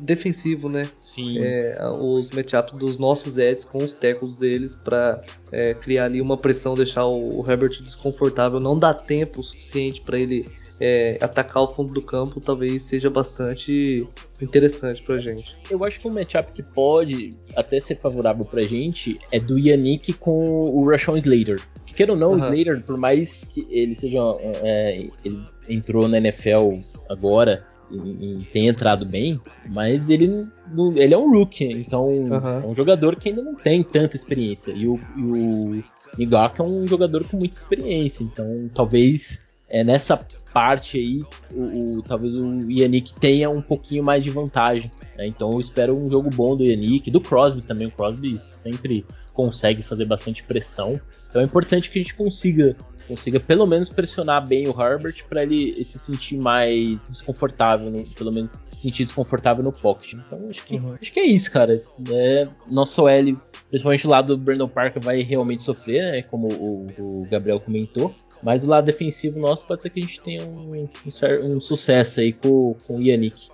defensivo, 0.00 0.70
né? 0.70 0.84
Sim. 1.02 1.36
É, 1.38 1.76
os 1.98 2.30
matchups 2.30 2.72
dos 2.72 2.96
nossos 2.96 3.36
Eds 3.36 3.62
com 3.62 3.76
os 3.84 3.92
tecos 3.92 4.34
deles 4.36 4.74
para 4.74 5.22
é, 5.52 5.74
criar 5.74 6.06
ali 6.06 6.22
uma 6.22 6.38
pressão, 6.38 6.74
deixar 6.74 7.04
o, 7.04 7.40
o 7.40 7.50
Herbert 7.50 7.82
desconfortável, 7.82 8.58
não 8.58 8.78
dá 8.78 8.94
tempo 8.94 9.42
suficiente 9.42 10.00
para 10.00 10.18
ele 10.18 10.46
é, 10.80 11.18
atacar 11.20 11.62
o 11.62 11.68
fundo 11.68 11.92
do 11.92 12.02
campo 12.02 12.40
talvez 12.40 12.82
seja 12.82 13.08
bastante 13.08 14.06
interessante 14.40 15.02
pra 15.02 15.18
gente. 15.18 15.56
Eu 15.70 15.84
acho 15.84 16.00
que 16.00 16.08
um 16.08 16.12
matchup 16.12 16.52
que 16.52 16.62
pode 16.62 17.30
até 17.54 17.78
ser 17.80 17.96
favorável 17.96 18.44
pra 18.44 18.62
gente 18.62 19.18
é 19.30 19.38
do 19.38 19.58
Yannick 19.58 20.12
com 20.14 20.64
o 20.64 20.88
Rashawn 20.88 21.16
Slater. 21.16 21.60
Queira 21.94 22.12
ou 22.12 22.18
não, 22.18 22.32
uhum. 22.32 22.36
o 22.36 22.38
Slater, 22.38 22.84
por 22.84 22.98
mais 22.98 23.40
que 23.48 23.66
ele 23.70 23.94
seja. 23.94 24.18
É, 24.62 25.06
ele 25.24 25.44
entrou 25.68 26.08
na 26.08 26.18
NFL 26.18 26.80
agora 27.08 27.64
e, 27.90 28.40
e 28.40 28.44
tenha 28.52 28.70
entrado 28.70 29.06
bem, 29.06 29.40
mas 29.68 30.10
ele, 30.10 30.46
ele 30.96 31.14
é 31.14 31.18
um 31.18 31.30
rookie, 31.30 31.70
então 31.70 32.08
uhum. 32.08 32.60
é 32.64 32.66
um 32.66 32.74
jogador 32.74 33.16
que 33.16 33.28
ainda 33.28 33.42
não 33.42 33.54
tem 33.54 33.82
tanta 33.82 34.16
experiência. 34.16 34.72
E 34.72 34.88
o, 34.88 34.98
e 35.16 35.22
o 35.22 35.84
é 36.18 36.62
um 36.62 36.86
jogador 36.86 37.24
com 37.28 37.36
muita 37.36 37.56
experiência, 37.56 38.24
então 38.24 38.70
talvez 38.74 39.43
é, 39.74 39.82
nessa 39.82 40.16
parte 40.52 40.98
aí, 40.98 41.24
o, 41.52 41.96
o, 41.96 42.02
talvez 42.02 42.36
o 42.36 42.70
Yannick 42.70 43.12
tenha 43.16 43.50
um 43.50 43.60
pouquinho 43.60 44.04
mais 44.04 44.22
de 44.22 44.30
vantagem. 44.30 44.88
Né? 45.18 45.26
Então 45.26 45.52
eu 45.52 45.58
espero 45.58 45.98
um 45.98 46.08
jogo 46.08 46.30
bom 46.30 46.56
do 46.56 46.62
Yannick, 46.62 47.10
do 47.10 47.20
Crosby 47.20 47.60
também. 47.60 47.88
O 47.88 47.90
Crosby 47.90 48.36
sempre 48.36 49.04
consegue 49.32 49.82
fazer 49.82 50.04
bastante 50.04 50.44
pressão. 50.44 51.00
Então 51.28 51.42
é 51.42 51.44
importante 51.44 51.90
que 51.90 51.98
a 51.98 52.02
gente 52.02 52.14
consiga 52.14 52.76
consiga 53.08 53.38
pelo 53.38 53.66
menos 53.66 53.88
pressionar 53.88 54.46
bem 54.46 54.66
o 54.66 54.70
Herbert 54.70 55.26
para 55.28 55.42
ele 55.42 55.82
se 55.84 55.98
sentir 55.98 56.38
mais 56.38 57.06
desconfortável, 57.08 57.90
no, 57.90 58.04
pelo 58.04 58.32
menos 58.32 58.68
se 58.70 58.76
sentir 58.76 59.02
desconfortável 59.02 59.62
no 59.62 59.72
pocket. 59.72 60.14
Então 60.14 60.46
acho 60.48 60.64
que, 60.64 60.76
uhum. 60.76 60.96
acho 61.02 61.12
que 61.12 61.20
é 61.20 61.26
isso, 61.26 61.50
cara. 61.50 61.82
É, 62.10 62.48
nosso 62.66 63.06
L, 63.08 63.36
principalmente 63.68 64.06
lá 64.06 64.22
do 64.22 64.38
Brandon 64.38 64.68
Parker, 64.68 65.02
vai 65.02 65.20
realmente 65.20 65.62
sofrer, 65.62 66.12
né, 66.12 66.22
como 66.22 66.48
o, 66.48 66.86
o 66.98 67.26
Gabriel 67.28 67.60
comentou. 67.60 68.14
Mas 68.44 68.62
o 68.62 68.68
lado 68.68 68.84
defensivo 68.84 69.40
nosso 69.40 69.66
pode 69.66 69.80
ser 69.80 69.90
que 69.90 69.98
a 69.98 70.02
gente 70.02 70.20
tenha 70.20 70.44
um, 70.44 70.74
um, 70.74 71.56
um 71.56 71.60
sucesso 71.60 72.20
aí 72.20 72.32
com, 72.32 72.76
com 72.86 72.98
o 72.98 73.02
Yannick. 73.02 73.48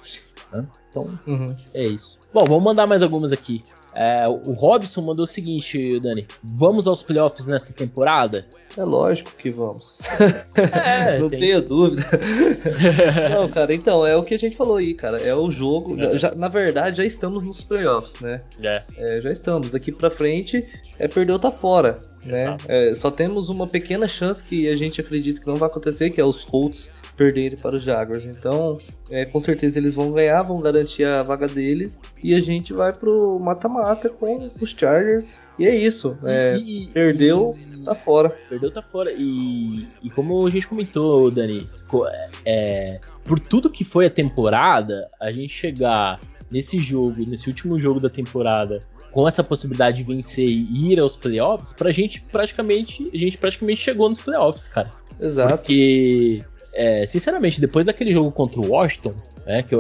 Né? 0.53 0.67
Então, 0.91 1.19
uhum. 1.27 1.55
é 1.73 1.85
isso. 1.85 2.19
Bom, 2.35 2.45
vamos 2.45 2.65
mandar 2.65 2.87
mais 2.87 3.03
algumas 3.03 3.33
aqui. 3.33 3.63
É, 3.95 4.29
o 4.29 4.53
Robson 4.53 5.01
mandou 5.01 5.25
o 5.25 5.27
seguinte, 5.27 5.99
Dani: 6.01 6.27
Vamos 6.43 6.87
aos 6.87 7.03
playoffs 7.03 7.47
nesta 7.47 7.73
temporada? 7.73 8.47
É 8.77 8.85
lógico 8.85 9.33
que 9.37 9.51
vamos. 9.51 9.99
É, 10.57 11.19
não 11.19 11.29
tem... 11.29 11.41
tenha 11.41 11.61
dúvida. 11.61 12.05
não, 13.31 13.49
cara, 13.49 13.75
então, 13.75 14.07
é 14.07 14.17
o 14.17 14.23
que 14.23 14.35
a 14.35 14.39
gente 14.39 14.57
falou 14.57 14.77
aí, 14.77 14.95
cara. 14.95 15.21
É 15.21 15.35
o 15.35 15.51
jogo. 15.51 16.01
É. 16.01 16.17
Já, 16.17 16.35
na 16.35 16.49
verdade, 16.49 16.99
já 16.99 17.05
estamos 17.05 17.43
nos 17.43 17.63
playoffs, 17.63 18.21
né? 18.21 18.43
É. 18.63 18.83
é 18.97 19.21
já 19.21 19.33
estamos. 19.33 19.71
Daqui 19.71 19.91
pra 19.91 20.11
frente, 20.11 20.65
é 20.99 21.09
perder 21.09 21.33
ou 21.33 21.39
tá 21.39 21.51
fora. 21.51 22.01
Né? 22.25 22.57
É, 22.69 22.95
só 22.95 23.11
temos 23.11 23.49
uma 23.49 23.67
pequena 23.67 24.07
chance 24.07 24.45
que 24.45 24.69
a 24.69 24.77
gente 24.77 25.01
acredita 25.01 25.41
que 25.41 25.47
não 25.47 25.57
vai 25.57 25.69
acontecer, 25.69 26.11
que 26.11 26.21
é 26.21 26.25
os 26.25 26.45
Colts 26.45 26.93
perderem 27.17 27.59
para 27.59 27.77
os 27.77 27.83
Jaguars. 27.83 28.25
Então, 28.25 28.79
é, 29.11 29.27
com 29.27 29.39
certeza 29.39 29.79
eles 29.79 29.95
vão 29.95 30.11
ganhar, 30.11 30.43
vão 30.43 30.59
garantir 30.61 31.05
a 31.05 31.23
vaga 31.23 31.47
deles 31.47 32.01
e 32.23 32.35
a 32.35 32.41
gente 32.41 32.73
vai 32.73 32.93
pro 32.93 33.39
mata-mata 33.39 34.09
com 34.09 34.39
os 34.39 34.71
Chargers. 34.71 35.39
E 35.59 35.67
é 35.67 35.75
isso. 35.75 36.17
É, 36.25 36.57
e, 36.57 36.87
perdeu, 36.93 37.59
e, 37.75 37.85
tá 37.85 37.95
fora. 37.95 38.31
Perdeu, 38.49 38.71
tá 38.71 38.83
fora. 38.83 39.13
E, 39.15 39.87
e 40.03 40.09
como 40.11 40.47
a 40.47 40.51
gente 40.51 40.67
comentou, 40.67 41.31
Dani, 41.31 41.67
é, 42.47 43.01
por 43.25 43.39
tudo 43.39 43.69
que 43.69 43.85
foi 43.85 44.07
a 44.07 44.11
temporada, 44.11 45.11
a 45.21 45.31
gente 45.31 45.53
chegar 45.53 46.19
nesse 46.51 46.79
jogo, 46.79 47.23
nesse 47.27 47.49
último 47.49 47.79
jogo 47.79 48.01
da 48.01 48.09
temporada, 48.09 48.81
com 49.11 49.27
essa 49.27 49.43
possibilidade 49.43 49.99
de 49.99 50.03
vencer 50.05 50.49
e 50.49 50.93
ir 50.93 51.01
aos 51.01 51.17
playoffs, 51.17 51.73
pra 51.73 51.91
gente 51.91 52.21
praticamente, 52.21 53.11
a 53.13 53.17
gente 53.17 53.37
praticamente 53.39 53.81
chegou 53.81 54.09
nos 54.09 54.21
playoffs, 54.21 54.69
cara. 54.69 54.91
Exato. 55.21 55.55
Porque 55.55 56.45
é, 56.73 57.07
sinceramente, 57.07 57.61
depois 57.61 57.87
daquele 57.87 58.13
jogo 58.13 58.31
contra 58.31 58.61
o 58.61 58.69
Washington, 58.71 59.13
né, 59.47 59.63
que, 59.63 59.77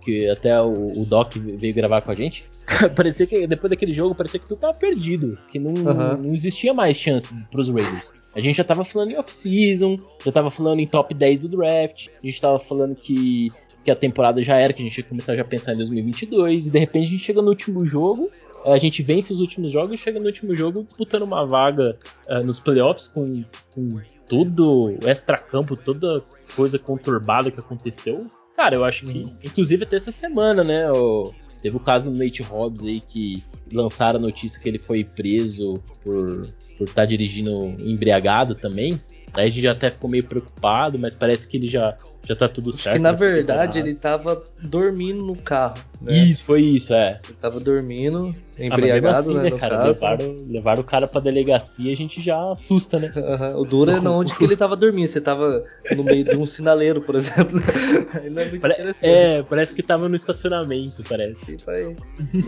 que 0.00 0.28
até 0.28 0.60
o, 0.60 1.00
o, 1.00 1.04
Doc 1.04 1.36
veio 1.36 1.74
gravar 1.74 2.02
com 2.02 2.10
a 2.10 2.14
gente, 2.14 2.44
parecia 2.96 3.26
que 3.26 3.46
depois 3.46 3.70
daquele 3.70 3.92
jogo 3.92 4.14
parecia 4.14 4.40
que 4.40 4.46
tudo 4.46 4.58
tava 4.58 4.74
perdido, 4.74 5.38
que 5.50 5.58
não, 5.58 5.72
uhum. 5.72 6.16
não 6.18 6.34
existia 6.34 6.74
mais 6.74 6.96
chance 6.96 7.34
pros 7.50 7.68
Raiders. 7.68 8.12
A 8.34 8.40
gente 8.40 8.56
já 8.56 8.64
tava 8.64 8.84
falando 8.84 9.10
em 9.10 9.18
off-season, 9.18 9.98
já 10.24 10.32
tava 10.32 10.50
falando 10.50 10.80
em 10.80 10.86
top 10.86 11.14
10 11.14 11.40
do 11.40 11.48
draft, 11.48 12.08
a 12.08 12.26
gente 12.26 12.40
tava 12.40 12.58
falando 12.58 12.94
que, 12.94 13.52
que 13.84 13.90
a 13.90 13.96
temporada 13.96 14.42
já 14.42 14.56
era, 14.56 14.72
que 14.72 14.82
a 14.82 14.86
gente 14.86 14.98
ia 14.98 15.04
começar 15.04 15.36
já 15.36 15.42
a 15.42 15.44
pensar 15.44 15.74
em 15.74 15.76
2022, 15.76 16.66
e 16.66 16.70
de 16.70 16.78
repente 16.78 17.08
a 17.08 17.10
gente 17.10 17.22
chega 17.22 17.42
no 17.42 17.48
último 17.48 17.84
jogo, 17.84 18.30
a 18.64 18.78
gente 18.78 19.02
vence 19.02 19.32
os 19.32 19.40
últimos 19.40 19.72
jogos 19.72 19.98
e 19.98 20.02
chega 20.02 20.18
no 20.18 20.26
último 20.26 20.54
jogo 20.54 20.82
disputando 20.82 21.22
uma 21.22 21.46
vaga 21.46 21.98
uh, 22.28 22.42
nos 22.44 22.60
playoffs 22.60 23.08
com, 23.08 23.44
com 23.74 24.00
tudo 24.28 24.96
extra-campo, 25.06 25.76
toda 25.76 26.22
coisa 26.54 26.78
conturbada 26.78 27.50
que 27.50 27.60
aconteceu. 27.60 28.26
Cara, 28.56 28.74
eu 28.74 28.84
acho 28.84 29.06
que, 29.06 29.18
uhum. 29.18 29.36
inclusive 29.42 29.84
até 29.84 29.96
essa 29.96 30.12
semana, 30.12 30.62
né? 30.62 30.90
O, 30.92 31.32
teve 31.62 31.76
o 31.76 31.80
caso 31.80 32.10
do 32.10 32.16
Nate 32.16 32.42
Hobbs 32.42 32.82
aí 32.82 33.00
que 33.00 33.42
lançaram 33.72 34.18
a 34.18 34.22
notícia 34.22 34.60
que 34.60 34.68
ele 34.68 34.78
foi 34.78 35.04
preso 35.04 35.82
por 36.02 36.48
estar 36.80 36.94
tá 36.94 37.04
dirigindo 37.04 37.74
embriagado 37.80 38.54
também. 38.54 39.00
Aí 39.34 39.46
a 39.46 39.50
gente 39.50 39.62
já 39.62 39.72
até 39.72 39.90
ficou 39.90 40.10
meio 40.10 40.24
preocupado, 40.24 40.98
mas 40.98 41.14
parece 41.14 41.48
que 41.48 41.56
ele 41.56 41.66
já 41.66 41.96
já 42.24 42.36
tá 42.36 42.48
tudo 42.48 42.72
certo. 42.72 42.96
Que 42.96 43.02
na 43.02 43.12
verdade 43.12 43.78
ele 43.78 43.94
tava 43.94 44.42
dormindo 44.60 45.24
no 45.24 45.36
carro. 45.36 45.74
Né? 46.00 46.14
Isso, 46.14 46.44
foi 46.44 46.62
isso, 46.62 46.92
é. 46.92 47.20
Ele 47.24 47.38
tava 47.40 47.60
dormindo, 47.60 48.34
ah, 48.58 48.64
embriagado, 48.64 49.16
ah, 49.16 49.20
assim, 49.20 49.34
né, 49.34 49.50
né 49.50 49.58
cara? 49.58 49.84
Levaram, 49.84 50.34
levaram, 50.48 50.80
o 50.80 50.84
cara 50.84 51.06
pra 51.06 51.20
delegacia 51.20 51.92
a 51.92 51.94
gente 51.94 52.20
já 52.20 52.50
assusta, 52.50 52.98
né? 52.98 53.12
Uhum. 53.14 53.60
O 53.60 53.64
duro 53.64 53.92
é 53.92 54.00
não 54.00 54.18
onde 54.18 54.34
que 54.36 54.42
ele 54.42 54.56
tava 54.56 54.76
dormindo. 54.76 55.06
Você 55.06 55.20
tava 55.20 55.64
no 55.96 56.02
meio 56.02 56.24
de 56.24 56.36
um 56.36 56.44
sinaleiro, 56.44 57.00
por 57.02 57.14
exemplo. 57.14 57.60
é, 58.18 58.58
Pare 58.58 58.74
é, 59.00 59.42
parece 59.44 59.74
que 59.74 59.82
tava 59.82 60.08
no 60.08 60.16
estacionamento, 60.16 61.04
parece. 61.08 61.56
vai. 61.64 61.96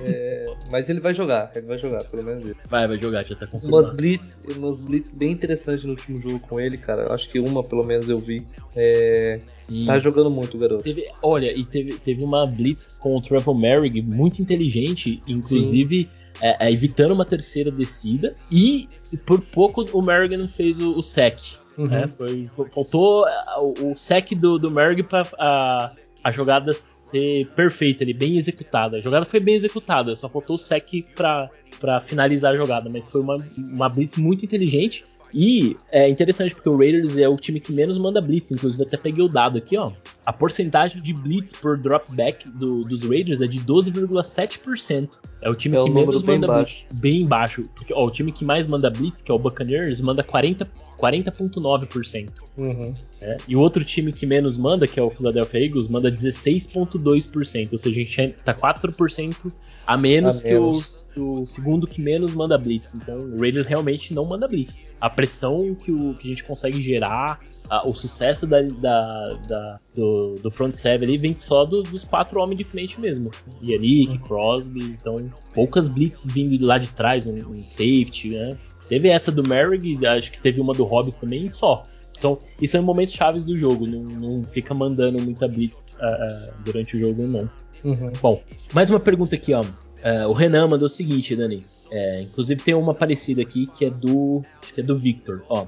É, 0.04 0.46
mas 0.72 0.90
ele 0.90 0.98
vai 0.98 1.14
jogar, 1.14 1.52
ele 1.54 1.66
vai 1.66 1.78
jogar, 1.78 2.04
pelo 2.04 2.24
menos 2.24 2.44
isso. 2.44 2.56
Vai, 2.68 2.88
vai 2.88 2.98
jogar, 2.98 3.24
já 3.24 3.36
tá 3.36 3.46
confirmado. 3.46 3.76
Umas 3.76 3.90
blitz, 3.90 4.44
umas 4.56 4.80
blitz 4.80 5.12
bem 5.12 5.30
interessantes 5.30 5.84
no 5.84 5.90
último 5.90 6.20
jogo 6.20 6.40
com 6.40 6.58
ele, 6.58 6.76
cara. 6.76 7.12
Acho 7.14 7.30
que 7.30 7.38
uma, 7.38 7.62
pelo 7.62 7.84
menos, 7.84 8.08
eu 8.08 8.18
vi. 8.18 8.44
É, 8.74 9.38
Tá 9.86 9.98
jogando 9.98 10.30
muito, 10.30 10.56
garoto. 10.58 10.82
Teve, 10.82 11.06
olha, 11.22 11.56
e 11.56 11.64
teve, 11.64 11.98
teve 11.98 12.24
uma 12.24 12.46
blitz 12.46 12.96
com 12.98 13.16
o 13.16 13.22
Trevor 13.22 13.58
Merrick 13.58 14.00
muito 14.02 14.40
inteligente, 14.40 15.22
inclusive 15.26 16.08
é, 16.40 16.66
é, 16.66 16.72
evitando 16.72 17.12
uma 17.12 17.24
terceira 17.24 17.70
descida. 17.70 18.34
E 18.50 18.88
por 19.26 19.40
pouco 19.40 19.84
o 19.92 20.02
Merrigan 20.02 20.46
fez 20.46 20.78
o, 20.80 20.98
o 20.98 21.02
sec. 21.02 21.38
Uhum. 21.76 21.86
Né? 21.86 22.06
Foi, 22.06 22.48
faltou 22.70 23.26
é, 23.26 23.34
o, 23.58 23.92
o 23.92 23.96
sec 23.96 24.32
do, 24.34 24.58
do 24.58 24.70
Merrigan 24.70 25.04
para 25.04 25.26
a, 25.38 25.92
a 26.22 26.30
jogada 26.30 26.72
ser 26.72 27.46
perfeita 27.54 28.04
ali, 28.04 28.12
bem 28.12 28.36
executada. 28.36 28.96
A 28.96 29.00
jogada 29.00 29.24
foi 29.24 29.40
bem 29.40 29.54
executada, 29.54 30.14
só 30.16 30.28
faltou 30.28 30.56
o 30.56 30.58
sec 30.58 30.88
para 31.14 32.00
finalizar 32.00 32.52
a 32.52 32.56
jogada, 32.56 32.90
mas 32.90 33.08
foi 33.08 33.20
uma, 33.20 33.36
uma 33.56 33.88
blitz 33.88 34.16
muito 34.16 34.44
inteligente. 34.44 35.04
E 35.34 35.76
é 35.90 36.08
interessante 36.08 36.54
porque 36.54 36.68
o 36.68 36.78
Raiders 36.78 37.18
é 37.18 37.28
o 37.28 37.34
time 37.34 37.58
que 37.58 37.72
menos 37.72 37.98
manda 37.98 38.20
blitz, 38.20 38.52
inclusive 38.52 38.84
até 38.84 38.96
peguei 38.96 39.24
o 39.24 39.28
dado 39.28 39.58
aqui, 39.58 39.76
ó. 39.76 39.90
A 40.24 40.32
porcentagem 40.32 41.02
de 41.02 41.12
blitz 41.12 41.52
por 41.52 41.76
dropback 41.76 42.48
do, 42.48 42.84
dos 42.84 43.02
Raiders 43.02 43.40
é 43.40 43.46
de 43.48 43.58
12,7%. 43.60 45.18
É 45.42 45.50
o 45.50 45.54
time 45.54 45.76
é 45.76 45.82
que 45.82 45.90
menos 45.90 46.22
manda 46.22 46.46
bem 46.46 46.56
blitz. 46.56 46.86
Bem 46.92 47.26
baixo. 47.26 47.64
Porque, 47.74 47.92
ó, 47.92 48.06
o 48.06 48.10
time 48.10 48.30
que 48.30 48.44
mais 48.44 48.68
manda 48.68 48.88
blitz, 48.88 49.20
que 49.20 49.32
é 49.32 49.34
o 49.34 49.38
Buccaneers, 49.38 50.00
manda 50.00 50.22
40 50.22 50.70
40,9%. 50.98 52.30
Uhum. 52.56 52.94
É, 53.20 53.36
e 53.48 53.56
o 53.56 53.60
outro 53.60 53.84
time 53.84 54.12
que 54.12 54.26
menos 54.26 54.56
manda, 54.56 54.86
que 54.86 54.98
é 54.98 55.02
o 55.02 55.10
Philadelphia 55.10 55.64
Eagles, 55.64 55.88
manda 55.88 56.10
16,2%. 56.10 57.72
Ou 57.72 57.78
seja, 57.78 58.00
a 58.00 58.04
gente 58.04 58.34
tá 58.44 58.54
4% 58.54 59.52
a 59.86 59.96
menos, 59.96 60.38
a 60.38 60.42
que, 60.42 60.52
menos. 60.52 61.06
O, 61.16 61.42
o, 61.42 61.46
segundo 61.46 61.86
que 61.86 62.00
menos 62.00 62.34
manda 62.34 62.56
blitz. 62.56 62.94
Então 62.94 63.18
o 63.18 63.38
Raiders 63.38 63.66
realmente 63.66 64.14
não 64.14 64.24
manda 64.24 64.48
blitz. 64.48 64.86
A 65.00 65.10
pressão 65.10 65.74
que, 65.74 65.90
o, 65.90 66.14
que 66.14 66.26
a 66.26 66.30
gente 66.30 66.44
consegue 66.44 66.80
gerar, 66.80 67.40
a, 67.68 67.86
o 67.86 67.94
sucesso 67.94 68.46
da, 68.46 68.62
da, 68.62 69.38
da, 69.48 69.80
do, 69.94 70.34
do 70.42 70.50
front 70.50 70.74
seven 70.74 71.08
ali 71.08 71.18
vem 71.18 71.34
só 71.34 71.64
do, 71.64 71.82
dos 71.82 72.04
quatro 72.04 72.40
homens 72.40 72.58
de 72.58 72.64
frente 72.64 73.00
mesmo. 73.00 73.30
Yannick, 73.62 74.12
uhum. 74.12 74.18
Crosby. 74.18 74.84
Então 74.84 75.30
poucas 75.54 75.88
blitz 75.88 76.26
vindo 76.26 76.64
lá 76.64 76.78
de 76.78 76.88
trás, 76.88 77.26
um, 77.26 77.36
um 77.36 77.64
safety, 77.64 78.30
né? 78.30 78.56
Teve 78.94 79.08
essa 79.08 79.32
do 79.32 79.42
Merrick, 79.48 80.06
acho 80.06 80.30
que 80.30 80.40
teve 80.40 80.60
uma 80.60 80.72
do 80.72 80.84
Hobbs 80.84 81.16
também, 81.16 81.50
só. 81.50 81.82
São, 82.12 82.38
e 82.60 82.68
são 82.68 82.80
momentos 82.80 83.12
chaves 83.12 83.42
do 83.42 83.58
jogo, 83.58 83.88
não, 83.88 84.04
não 84.04 84.44
fica 84.44 84.72
mandando 84.72 85.20
muita 85.20 85.48
blitz 85.48 85.94
uh, 85.94 86.04
uh, 86.04 86.54
durante 86.64 86.96
o 86.96 87.00
jogo, 87.00 87.26
não. 87.26 87.50
Uhum. 87.84 88.12
Bom, 88.22 88.40
mais 88.72 88.90
uma 88.90 89.00
pergunta 89.00 89.34
aqui, 89.34 89.52
ó. 89.52 89.62
Uh, 89.62 90.28
o 90.28 90.32
Renan 90.32 90.68
mandou 90.68 90.86
o 90.86 90.88
seguinte, 90.88 91.34
Dani. 91.34 91.64
É, 91.90 92.20
inclusive 92.20 92.62
tem 92.62 92.72
uma 92.72 92.94
parecida 92.94 93.42
aqui 93.42 93.66
que 93.66 93.84
é 93.84 93.90
do. 93.90 94.42
Acho 94.62 94.72
que 94.72 94.80
é 94.80 94.84
do 94.84 94.96
Victor. 94.96 95.42
Ó, 95.48 95.66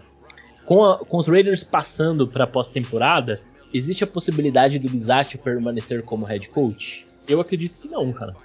com, 0.65 0.85
a, 0.85 0.99
com 0.99 1.17
os 1.17 1.27
Raiders 1.27 1.65
passando 1.65 2.29
para 2.29 2.47
pós-temporada, 2.47 3.41
existe 3.75 4.05
a 4.05 4.07
possibilidade 4.07 4.79
do 4.79 4.89
Bizatti 4.89 5.37
permanecer 5.37 6.05
como 6.05 6.25
head 6.25 6.49
coach? 6.51 7.05
Eu 7.27 7.41
acredito 7.41 7.81
que 7.81 7.89
não, 7.89 8.13
cara. 8.13 8.37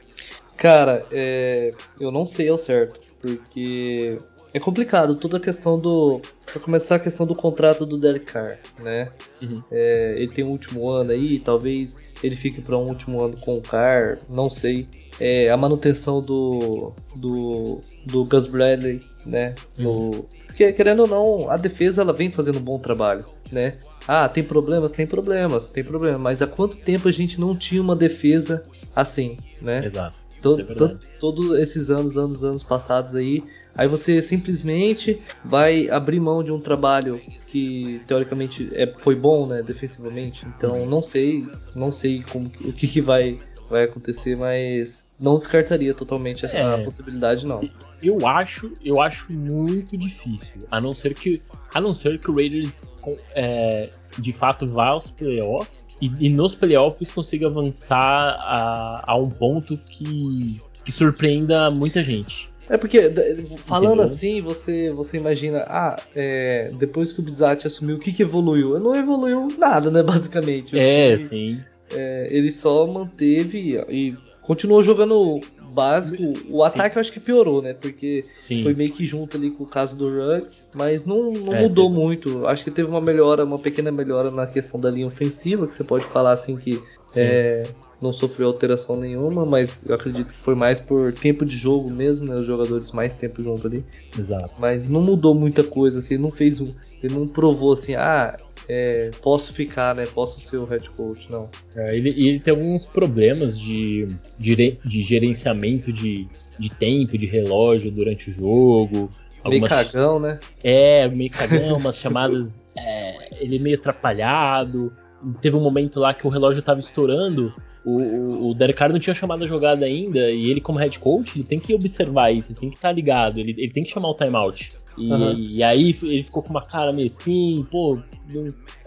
Cara, 0.61 1.03
é, 1.11 1.73
eu 1.99 2.11
não 2.11 2.27
sei 2.27 2.47
ao 2.47 2.57
certo, 2.57 2.99
porque 3.19 4.19
é 4.53 4.59
complicado 4.59 5.15
toda 5.15 5.37
a 5.37 5.39
questão 5.39 5.79
do. 5.79 6.21
Pra 6.45 6.59
começar 6.59 6.95
a 6.95 6.99
questão 6.99 7.25
do 7.25 7.35
contrato 7.35 7.85
do 7.85 7.97
Derek 7.97 8.25
Carr, 8.25 8.59
né? 8.83 9.09
Uhum. 9.41 9.63
É, 9.71 10.13
ele 10.17 10.27
tem 10.27 10.43
um 10.43 10.49
último 10.49 10.89
ano 10.89 11.11
aí, 11.11 11.39
talvez 11.39 11.99
ele 12.23 12.35
fique 12.35 12.61
para 12.61 12.77
um 12.77 12.87
último 12.87 13.23
ano 13.23 13.37
com 13.37 13.57
o 13.57 13.61
Carr, 13.61 14.19
não 14.29 14.49
sei. 14.49 14.87
É, 15.19 15.49
a 15.49 15.57
manutenção 15.57 16.21
do, 16.21 16.93
do, 17.15 17.79
do 18.05 18.25
Gus 18.25 18.47
Bradley, 18.47 19.01
né? 19.25 19.55
Uhum. 19.77 20.25
Porque, 20.47 20.73
querendo 20.73 21.01
ou 21.01 21.07
não, 21.07 21.49
a 21.49 21.57
defesa 21.57 22.01
ela 22.01 22.11
vem 22.11 22.29
fazendo 22.29 22.59
um 22.59 22.61
bom 22.61 22.77
trabalho, 22.77 23.25
né? 23.51 23.77
Ah, 24.07 24.27
tem 24.27 24.43
problemas? 24.43 24.91
Tem 24.91 25.07
problemas, 25.07 25.67
tem 25.67 25.83
problemas. 25.83 26.21
Mas 26.21 26.41
há 26.41 26.47
quanto 26.47 26.75
tempo 26.75 27.07
a 27.07 27.11
gente 27.11 27.39
não 27.39 27.55
tinha 27.55 27.81
uma 27.81 27.95
defesa 27.95 28.63
assim, 28.95 29.37
né? 29.61 29.85
Exato. 29.85 30.17
Todo, 30.41 30.61
é 30.61 30.65
todo, 30.65 30.99
todos 31.19 31.59
esses 31.59 31.89
anos, 31.91 32.17
anos, 32.17 32.43
anos 32.43 32.63
passados 32.63 33.15
aí, 33.15 33.43
Aí 33.75 33.87
você 33.87 34.21
simplesmente 34.21 35.19
vai 35.43 35.89
abrir 35.89 36.19
mão 36.19 36.43
de 36.43 36.51
um 36.51 36.59
trabalho 36.59 37.21
que 37.47 38.01
teoricamente 38.05 38.69
é, 38.73 38.91
foi 38.97 39.15
bom, 39.15 39.47
né, 39.47 39.61
defensivamente. 39.61 40.45
Então 40.45 40.85
não 40.85 41.01
sei, 41.01 41.45
não 41.75 41.91
sei 41.91 42.23
como, 42.29 42.47
o 42.47 42.73
que, 42.73 42.87
que 42.87 43.01
vai, 43.01 43.37
vai 43.69 43.83
acontecer, 43.83 44.37
mas 44.37 45.07
não 45.19 45.37
descartaria 45.37 45.93
totalmente 45.93 46.45
essa 46.45 46.57
é, 46.57 46.83
possibilidade 46.83 47.45
não. 47.45 47.61
Eu 48.03 48.27
acho, 48.27 48.73
eu 48.83 48.99
acho 48.99 49.31
muito 49.31 49.95
difícil, 49.97 50.61
a 50.69 50.81
não 50.81 50.93
ser 50.93 51.13
que, 51.13 51.41
a 51.73 51.79
não 51.79 51.95
ser 51.95 52.19
que 52.19 52.29
o 52.29 52.35
Raiders 52.35 52.89
é, 53.35 53.89
de 54.17 54.33
fato 54.33 54.67
vá 54.67 54.89
aos 54.89 55.11
playoffs 55.11 55.85
e, 56.01 56.11
e 56.19 56.29
nos 56.29 56.55
playoffs 56.55 57.11
consiga 57.11 57.47
avançar 57.47 58.35
a, 58.39 59.03
a 59.07 59.15
um 59.15 59.29
ponto 59.29 59.77
que, 59.77 60.59
que 60.83 60.91
surpreenda 60.91 61.71
muita 61.71 62.03
gente. 62.03 62.51
É 62.71 62.77
porque, 62.77 63.11
falando 63.57 64.01
Entendeu? 64.01 64.05
assim, 64.05 64.41
você, 64.41 64.91
você 64.91 65.17
imagina, 65.17 65.65
ah, 65.67 65.97
é, 66.15 66.71
depois 66.79 67.11
que 67.11 67.19
o 67.19 67.23
Bizat 67.23 67.67
assumiu, 67.67 67.97
o 67.97 67.99
que, 67.99 68.13
que 68.13 68.23
evoluiu? 68.23 68.79
Não 68.79 68.95
evoluiu 68.95 69.49
nada, 69.57 69.91
né, 69.91 70.01
basicamente. 70.01 70.79
É, 70.79 71.17
sim. 71.17 71.59
É, 71.93 72.29
ele 72.31 72.49
só 72.49 72.87
manteve 72.87 73.83
e 73.89 74.15
continuou 74.41 74.81
jogando 74.81 75.41
básico. 75.71 76.23
O 76.49 76.63
ataque 76.63 76.93
Sim. 76.93 76.95
eu 76.95 77.01
acho 77.01 77.11
que 77.11 77.19
piorou, 77.19 77.61
né? 77.61 77.73
Porque 77.73 78.23
Sim. 78.39 78.63
foi 78.63 78.73
meio 78.73 78.91
que 78.91 79.05
junto 79.05 79.35
ali 79.35 79.51
com 79.51 79.63
o 79.65 79.67
caso 79.67 79.97
do 79.97 80.09
Ruggs, 80.09 80.69
mas 80.73 81.05
não, 81.05 81.31
não 81.33 81.53
é, 81.53 81.61
mudou 81.63 81.89
teve... 81.89 82.01
muito. 82.01 82.47
Acho 82.47 82.63
que 82.63 82.71
teve 82.71 82.89
uma 82.89 83.01
melhora, 83.01 83.43
uma 83.43 83.59
pequena 83.59 83.91
melhora 83.91 84.31
na 84.31 84.47
questão 84.47 84.79
da 84.79 84.89
linha 84.89 85.07
ofensiva, 85.07 85.67
que 85.67 85.73
você 85.73 85.83
pode 85.83 86.05
falar 86.05 86.31
assim 86.31 86.55
que 86.57 86.81
é, 87.15 87.63
não 88.01 88.11
sofreu 88.11 88.47
alteração 88.47 88.95
nenhuma, 88.97 89.45
mas 89.45 89.85
eu 89.87 89.93
acredito 89.93 90.33
que 90.33 90.39
foi 90.39 90.55
mais 90.55 90.79
por 90.79 91.13
tempo 91.13 91.45
de 91.45 91.55
jogo 91.55 91.89
mesmo, 91.91 92.25
né? 92.25 92.35
Os 92.35 92.47
jogadores 92.47 92.91
mais 92.91 93.13
tempo 93.13 93.43
junto 93.43 93.67
ali. 93.67 93.85
Exato. 94.17 94.55
Mas 94.59 94.89
não 94.89 95.01
mudou 95.01 95.35
muita 95.35 95.63
coisa, 95.63 95.99
assim, 95.99 96.15
ele 96.15 96.23
não 96.23 96.31
fez 96.31 96.59
um. 96.59 96.71
Ele 97.03 97.13
não 97.13 97.27
provou 97.27 97.73
assim, 97.73 97.93
ah, 97.93 98.35
é, 98.67 99.11
posso 99.21 99.53
ficar, 99.53 99.93
né? 99.93 100.03
Posso 100.05 100.39
ser 100.39 100.57
o 100.57 100.65
head 100.65 100.89
coach, 100.91 101.31
não. 101.31 101.49
É, 101.75 101.95
ele, 101.95 102.09
ele 102.09 102.39
tem 102.39 102.53
alguns 102.53 102.87
problemas 102.87 103.59
de, 103.59 104.09
de, 104.39 104.79
de 104.83 105.01
gerenciamento 105.01 105.93
de, 105.93 106.27
de 106.57 106.71
tempo, 106.71 107.17
de 107.17 107.25
relógio 107.27 107.91
durante 107.91 108.29
o 108.29 108.33
jogo. 108.33 109.11
Algumas... 109.43 109.69
Meio 109.69 109.83
cagão, 109.83 110.19
né? 110.19 110.39
É, 110.63 111.07
meio 111.07 111.29
cagão, 111.29 111.77
umas 111.77 111.97
chamadas. 111.97 112.61
É, 112.73 113.43
ele 113.43 113.57
é 113.57 113.59
meio 113.59 113.75
atrapalhado. 113.75 114.93
Teve 115.41 115.57
um 115.57 115.61
momento 115.61 115.99
lá 115.99 116.13
que 116.13 116.25
o 116.25 116.29
relógio 116.29 116.61
tava 116.61 116.79
estourando. 116.79 117.53
O, 117.83 118.49
o, 118.49 118.53
Derek 118.53 118.77
Carr 118.77 118.91
não 118.91 118.99
tinha 118.99 119.13
chamado 119.13 119.43
a 119.43 119.47
jogada 119.47 119.85
ainda. 119.85 120.31
E 120.31 120.49
ele, 120.49 120.61
como 120.61 120.77
head 120.77 120.99
coach, 120.99 121.37
ele 121.37 121.47
tem 121.47 121.59
que 121.59 121.73
observar 121.73 122.31
isso, 122.31 122.51
ele 122.51 122.59
tem 122.59 122.69
que 122.69 122.75
estar 122.75 122.89
tá 122.89 122.93
ligado, 122.93 123.39
ele, 123.39 123.55
ele 123.57 123.71
tem 123.71 123.83
que 123.83 123.91
chamar 123.91 124.09
o 124.09 124.13
timeout. 124.13 124.73
E, 124.97 125.11
uhum. 125.11 125.33
e, 125.33 125.63
aí 125.63 125.95
ele 126.03 126.23
ficou 126.23 126.43
com 126.43 126.49
uma 126.49 126.65
cara 126.65 126.91
meio 126.91 127.07
assim, 127.07 127.65
pô, 127.71 127.97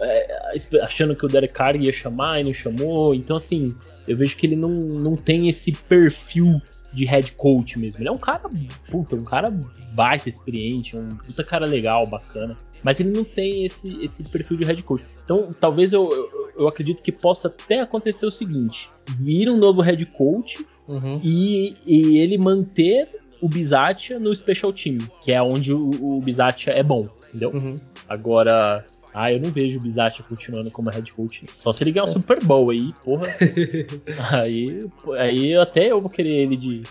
é, 0.00 0.52
achando 0.82 1.16
que 1.16 1.24
o 1.24 1.28
Derek 1.28 1.52
Carr 1.52 1.76
ia 1.76 1.92
chamar 1.92 2.40
e 2.40 2.44
não 2.44 2.52
chamou. 2.52 3.14
Então, 3.14 3.36
assim, 3.36 3.74
eu 4.06 4.16
vejo 4.16 4.36
que 4.36 4.46
ele 4.46 4.56
não, 4.56 4.70
não 4.70 5.16
tem 5.16 5.48
esse 5.48 5.72
perfil 5.72 6.46
de 6.94 7.04
head 7.04 7.32
coach 7.32 7.78
mesmo. 7.78 8.00
Ele 8.00 8.08
é 8.08 8.12
um 8.12 8.18
cara, 8.18 8.48
puta, 8.90 9.16
um 9.16 9.24
cara 9.24 9.52
baita 9.92 10.28
experiente, 10.28 10.96
um 10.96 11.08
puta 11.10 11.42
cara 11.42 11.66
legal, 11.66 12.06
bacana. 12.06 12.56
Mas 12.82 13.00
ele 13.00 13.10
não 13.10 13.24
tem 13.24 13.64
esse, 13.64 14.02
esse 14.02 14.22
perfil 14.24 14.56
de 14.58 14.64
head 14.64 14.82
coach. 14.82 15.04
Então, 15.24 15.54
talvez 15.58 15.92
eu, 15.92 16.08
eu, 16.10 16.52
eu 16.58 16.68
acredito 16.68 17.02
que 17.02 17.10
possa 17.10 17.48
até 17.48 17.80
acontecer 17.80 18.26
o 18.26 18.30
seguinte: 18.30 18.90
vir 19.18 19.48
um 19.48 19.56
novo 19.56 19.80
head 19.80 20.04
coach 20.06 20.64
uhum. 20.86 21.18
e, 21.22 21.74
e 21.86 22.18
ele 22.18 22.38
manter 22.38 23.08
o 23.40 23.48
Bizatia 23.48 24.18
no 24.18 24.34
Special 24.34 24.72
Team, 24.72 24.98
que 25.20 25.32
é 25.32 25.42
onde 25.42 25.72
o, 25.72 25.90
o 26.00 26.20
Bizatia 26.20 26.72
é 26.72 26.82
bom, 26.82 27.08
entendeu? 27.28 27.50
Uhum. 27.50 27.78
Agora, 28.08 28.84
ah, 29.14 29.32
eu 29.32 29.38
não 29.38 29.50
vejo 29.50 29.78
o 29.78 29.82
Bizatia 29.82 30.24
continuando 30.28 30.72
como 30.72 30.90
head 30.90 31.12
coach. 31.12 31.46
Só 31.60 31.72
se 31.72 31.84
ele 31.84 31.92
ganhar 31.92 32.04
um 32.04 32.08
é. 32.08 32.10
Super 32.10 32.42
Bowl 32.42 32.70
aí, 32.70 32.92
porra. 33.04 33.28
aí, 34.32 34.80
aí 35.18 35.56
até 35.56 35.92
eu 35.92 36.00
vou 36.00 36.10
querer 36.10 36.30
ele 36.30 36.56
de, 36.56 36.82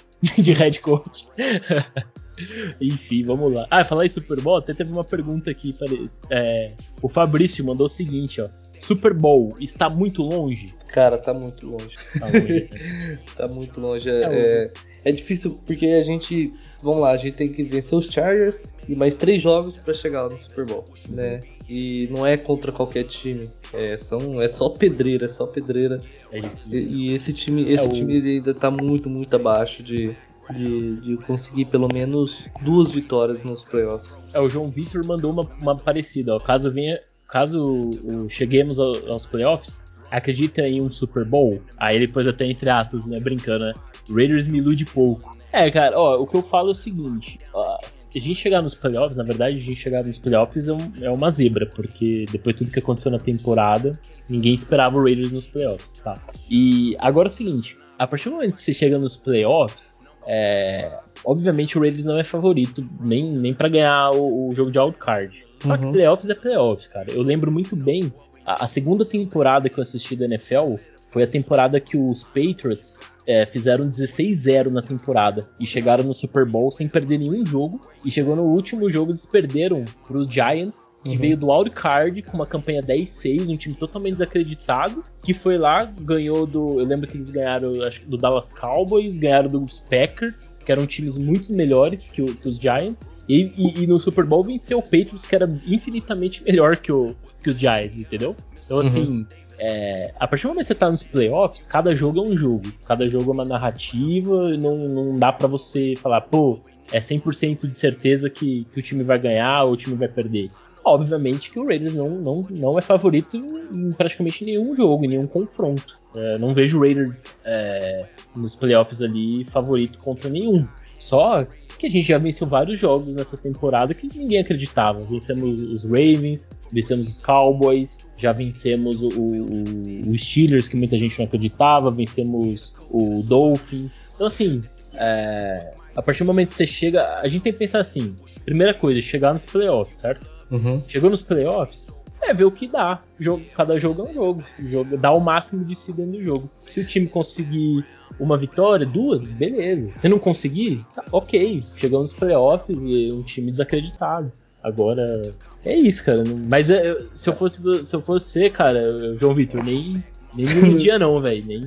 de 0.41 0.53
head 0.53 0.79
coach. 0.79 1.27
Enfim, 2.81 3.23
vamos 3.23 3.53
lá. 3.53 3.67
Ah, 3.69 3.83
falar 3.83 4.05
em 4.05 4.09
Super 4.09 4.39
Bowl, 4.39 4.57
até 4.57 4.73
teve 4.73 4.91
uma 4.91 5.03
pergunta 5.03 5.51
aqui. 5.51 5.73
Parece. 5.73 6.21
É, 6.29 6.71
o 7.01 7.09
Fabrício 7.09 7.65
mandou 7.65 7.87
o 7.87 7.89
seguinte, 7.89 8.41
ó. 8.41 8.47
Super 8.79 9.13
Bowl 9.13 9.55
está 9.59 9.89
muito 9.89 10.23
longe? 10.23 10.73
Cara, 10.87 11.17
tá 11.17 11.33
muito 11.33 11.65
longe. 11.69 11.95
Tá, 12.19 12.25
longe, 12.25 12.69
né? 12.71 13.19
tá 13.35 13.47
muito 13.47 13.79
longe. 13.79 14.09
É, 14.09 14.23
é, 14.23 14.71
é 15.05 15.11
difícil 15.11 15.59
porque 15.65 15.85
a 15.87 16.03
gente, 16.03 16.53
vamos 16.81 17.01
lá, 17.01 17.11
a 17.11 17.17
gente 17.17 17.35
tem 17.35 17.51
que 17.51 17.63
vencer 17.63 17.97
os 17.97 18.05
Chargers 18.05 18.63
e 18.87 18.95
mais 18.95 19.15
três 19.15 19.41
jogos 19.41 19.75
para 19.75 19.93
chegar 19.93 20.29
no 20.29 20.37
Super 20.37 20.65
Bowl, 20.65 20.85
né? 21.09 21.41
E 21.67 22.07
não 22.11 22.25
é 22.25 22.37
contra 22.37 22.71
qualquer 22.71 23.05
time, 23.05 23.47
é, 23.73 23.97
são, 23.97 24.41
é 24.41 24.47
só 24.47 24.69
pedreira, 24.69 25.25
é 25.25 25.29
só 25.29 25.45
pedreira. 25.45 26.01
É 26.31 26.39
e, 26.39 26.77
e, 26.77 27.13
esse 27.13 27.33
time, 27.33 27.69
esse 27.71 27.85
é 27.85 27.89
time 27.89 28.19
o... 28.19 28.23
ainda 28.23 28.53
tá 28.53 28.69
muito, 28.69 29.09
muito 29.09 29.35
abaixo 29.35 29.81
de, 29.83 30.15
de, 30.53 30.95
de, 30.97 31.17
conseguir 31.17 31.65
pelo 31.65 31.87
menos 31.91 32.47
duas 32.61 32.91
vitórias 32.91 33.43
nos 33.43 33.63
playoffs. 33.63 34.33
É, 34.33 34.39
o 34.39 34.49
João 34.49 34.67
Victor 34.67 35.05
mandou 35.05 35.31
uma, 35.31 35.43
uma 35.61 35.77
parecida, 35.77 36.35
ó, 36.35 36.39
caso 36.39 36.71
venha, 36.71 36.99
caso 37.27 37.91
cheguemos 38.29 38.79
aos 38.79 39.25
playoffs, 39.25 39.85
acredita 40.11 40.61
em 40.61 40.81
um 40.81 40.91
Super 40.91 41.25
Bowl? 41.25 41.61
Aí 41.77 41.95
ele 41.95 42.07
pôs 42.07 42.27
até 42.27 42.45
entre 42.45 42.69
aspas, 42.69 43.07
né, 43.07 43.19
brincando, 43.19 43.65
né? 43.65 43.73
Raiders 44.09 44.47
me 44.47 44.57
ilude 44.57 44.85
pouco. 44.85 45.37
É, 45.51 45.69
cara, 45.69 45.99
ó, 45.99 46.19
o 46.19 46.25
que 46.25 46.35
eu 46.35 46.41
falo 46.41 46.69
é 46.69 46.71
o 46.71 46.75
seguinte: 46.75 47.39
ó, 47.53 47.77
a 47.77 48.19
gente 48.19 48.35
chegar 48.35 48.61
nos 48.61 48.73
playoffs, 48.73 49.17
na 49.17 49.23
verdade, 49.23 49.55
a 49.55 49.59
gente 49.59 49.75
chegar 49.75 50.03
nos 50.03 50.17
playoffs 50.17 50.67
é, 50.67 50.73
um, 50.73 50.77
é, 51.01 51.09
uma 51.11 51.29
zebra, 51.29 51.65
porque 51.67 52.25
depois 52.31 52.55
de 52.55 52.63
tudo 52.63 52.71
que 52.71 52.79
aconteceu 52.79 53.11
na 53.11 53.19
temporada, 53.19 53.99
ninguém 54.29 54.53
esperava 54.53 54.97
o 54.97 55.03
Raiders 55.03 55.31
nos 55.31 55.45
playoffs, 55.45 55.97
tá? 55.97 56.19
E 56.49 56.95
agora 56.99 57.27
é 57.27 57.31
o 57.31 57.33
seguinte: 57.33 57.77
a 57.97 58.07
partir 58.07 58.29
do 58.29 58.35
momento 58.35 58.55
que 58.55 58.63
você 58.63 58.73
chega 58.73 58.97
nos 58.97 59.15
playoffs, 59.15 60.09
é, 60.25 60.91
obviamente 61.23 61.77
o 61.77 61.81
Raiders 61.81 62.05
não 62.05 62.17
é 62.17 62.23
favorito 62.23 62.87
nem, 62.99 63.37
nem 63.37 63.53
para 63.53 63.69
ganhar 63.69 64.11
o, 64.11 64.49
o, 64.49 64.55
jogo 64.55 64.71
de 64.71 64.79
wildcard. 64.79 65.45
Só 65.59 65.73
uhum. 65.73 65.77
que 65.77 65.91
playoffs 65.91 66.29
é 66.29 66.35
playoffs, 66.35 66.87
cara. 66.87 67.11
Eu 67.11 67.21
lembro 67.21 67.51
muito 67.51 67.75
bem 67.75 68.11
a, 68.45 68.65
a 68.65 68.67
segunda 68.67 69.05
temporada 69.05 69.69
que 69.69 69.77
eu 69.77 69.81
assisti 69.81 70.15
da 70.15 70.25
NFL 70.25 70.75
foi 71.13 71.21
a 71.21 71.27
temporada 71.27 71.79
que 71.79 71.95
os 71.95 72.23
Patriots 72.23 73.13
é, 73.27 73.45
fizeram 73.45 73.87
16-0 73.87 74.71
na 74.71 74.81
temporada 74.81 75.47
e 75.59 75.65
chegaram 75.65 76.03
no 76.03 76.13
Super 76.13 76.43
Bowl 76.43 76.71
sem 76.71 76.87
perder 76.87 77.19
nenhum 77.19 77.45
jogo. 77.45 77.79
E 78.03 78.09
chegou 78.09 78.35
no 78.35 78.43
último 78.43 78.89
jogo, 78.89 79.11
eles 79.11 79.23
perderam 79.23 79.85
para 80.07 80.17
os 80.17 80.27
Giants, 80.27 80.89
que 81.05 81.11
uhum. 81.11 81.17
veio 81.17 81.37
do 81.37 81.51
wildcard 81.51 82.19
com 82.23 82.35
uma 82.35 82.47
campanha 82.47 82.81
10-6, 82.81 83.53
um 83.53 83.55
time 83.55 83.75
totalmente 83.75 84.13
desacreditado, 84.13 85.03
que 85.21 85.35
foi 85.35 85.59
lá, 85.59 85.85
ganhou 85.85 86.47
do. 86.47 86.79
Eu 86.79 86.85
lembro 86.85 87.07
que 87.07 87.15
eles 87.15 87.29
ganharam 87.29 87.79
acho, 87.83 88.09
do 88.09 88.17
Dallas 88.17 88.51
Cowboys, 88.51 89.15
ganharam 89.15 89.49
dos 89.49 89.81
Packers, 89.81 90.63
que 90.65 90.71
eram 90.71 90.87
times 90.87 91.19
muito 91.19 91.53
melhores 91.53 92.07
que, 92.07 92.23
o, 92.23 92.25
que 92.25 92.47
os 92.47 92.57
Giants. 92.57 93.13
E, 93.29 93.51
e, 93.55 93.83
e, 93.83 93.87
no 93.87 93.99
Super 93.99 94.25
Bowl 94.25 94.43
venceu 94.43 94.79
o 94.79 94.81
Patriots, 94.81 95.27
que 95.27 95.35
era 95.35 95.45
infinitamente 95.67 96.43
melhor 96.43 96.75
que, 96.75 96.91
o, 96.91 97.15
que 97.41 97.51
os 97.51 97.57
Giants, 97.57 97.99
entendeu? 97.99 98.35
Então, 98.65 98.79
assim, 98.79 99.01
uhum. 99.01 99.25
é, 99.59 100.13
a 100.19 100.27
partir 100.27 100.43
do 100.43 100.49
momento 100.49 100.65
que 100.65 100.67
você 100.67 100.75
tá 100.75 100.89
nos 100.89 101.03
playoffs, 101.03 101.67
cada 101.67 101.95
jogo 101.95 102.19
é 102.19 102.21
um 102.23 102.37
jogo. 102.37 102.71
Cada 102.85 103.07
jogo 103.09 103.31
é 103.31 103.33
uma 103.33 103.45
narrativa, 103.45 104.49
não, 104.57 104.77
não 104.77 105.19
dá 105.19 105.31
para 105.31 105.47
você 105.47 105.93
falar, 105.97 106.21
pô, 106.21 106.59
é 106.91 106.99
100% 106.99 107.67
de 107.67 107.77
certeza 107.77 108.29
que, 108.29 108.65
que, 108.71 108.79
o 108.79 108.81
time 108.81 109.03
vai 109.03 109.19
ganhar 109.19 109.63
ou 109.63 109.73
o 109.73 109.77
time 109.77 109.95
vai 109.95 110.07
perder. 110.07 110.49
Obviamente 110.85 111.49
que 111.49 111.59
o 111.59 111.65
Raiders 111.65 111.93
não, 111.93 112.09
não, 112.09 112.45
não 112.49 112.77
é 112.77 112.81
favorito 112.81 113.37
em 113.37 113.91
praticamente 113.93 114.43
nenhum 114.43 114.75
jogo, 114.75 115.05
em 115.05 115.09
nenhum 115.09 115.27
confronto. 115.27 115.97
É, 116.15 116.37
não 116.37 116.53
vejo 116.53 116.77
o 116.77 116.81
Raiders 116.81 117.25
é, 117.45 118.05
nos 118.35 118.53
playoffs 118.55 119.01
ali 119.01 119.45
favorito 119.45 119.97
contra 119.99 120.29
nenhum. 120.29 120.67
Só 120.99 121.45
que 121.77 121.87
a 121.87 121.89
gente 121.89 122.07
já 122.07 122.17
venceu 122.17 122.47
vários 122.47 122.79
jogos 122.79 123.15
nessa 123.15 123.37
temporada 123.37 123.93
que 123.93 124.07
ninguém 124.17 124.39
acreditava. 124.39 125.01
Vencemos 125.01 125.59
os 125.61 125.83
Ravens, 125.83 126.49
vencemos 126.71 127.07
os 127.07 127.19
Cowboys, 127.19 127.99
já 128.17 128.31
vencemos 128.31 129.01
o, 129.01 129.09
o, 129.09 130.09
o 130.09 130.17
Steelers, 130.17 130.67
que 130.67 130.75
muita 130.75 130.97
gente 130.97 131.17
não 131.19 131.25
acreditava, 131.25 131.91
vencemos 131.91 132.75
o 132.89 133.21
Dolphins. 133.23 134.05
Então, 134.15 134.27
assim, 134.27 134.63
é, 134.95 135.73
a 135.95 136.01
partir 136.01 136.19
do 136.19 136.27
momento 136.27 136.49
que 136.49 136.55
você 136.55 136.67
chega, 136.67 137.19
a 137.19 137.27
gente 137.27 137.41
tem 137.43 137.53
que 137.53 137.59
pensar 137.59 137.79
assim: 137.79 138.15
primeira 138.45 138.73
coisa, 138.73 138.99
chegar 139.01 139.33
nos 139.33 139.45
playoffs, 139.45 139.97
certo? 139.97 140.31
Uhum. 140.51 140.81
Chegou 140.87 141.09
nos 141.09 141.21
playoffs, 141.21 141.97
é 142.29 142.33
ver 142.33 142.45
o 142.45 142.51
que 142.51 142.67
dá. 142.67 143.01
Jogo, 143.19 143.43
cada 143.55 143.77
jogo 143.79 144.03
é 144.03 144.11
um 144.11 144.13
jogo. 144.13 144.43
jogo. 144.59 144.97
Dá 144.97 145.11
o 145.11 145.19
máximo 145.19 145.63
de 145.63 145.75
si 145.75 145.91
dentro 145.91 146.13
do 146.13 146.23
jogo. 146.23 146.49
Se 146.65 146.79
o 146.79 146.85
time 146.85 147.07
conseguir 147.07 147.85
uma 148.19 148.37
vitória, 148.37 148.85
duas, 148.85 149.25
beleza. 149.25 149.89
Se 149.91 150.07
não 150.07 150.19
conseguir, 150.19 150.85
tá, 150.95 151.03
ok. 151.11 151.63
Chegou 151.75 151.99
nos 151.99 152.13
playoffs 152.13 152.83
e 152.83 153.11
um 153.11 153.23
time 153.23 153.51
desacreditado. 153.51 154.31
Agora, 154.61 155.33
é 155.65 155.75
isso, 155.75 156.05
cara. 156.05 156.23
Mas 156.49 156.69
é, 156.69 156.97
se 157.13 157.29
eu 157.29 157.33
fosse 157.33 157.83
se 157.83 157.95
eu 157.95 158.01
fosse 158.01 158.25
você, 158.29 158.49
cara, 158.49 159.15
João 159.17 159.33
Vitor, 159.33 159.63
nem 159.63 160.01
nem 160.35 160.47
um 160.47 160.77
dia 160.77 160.97
não, 160.97 161.21
velho. 161.21 161.43
Nem 161.45 161.61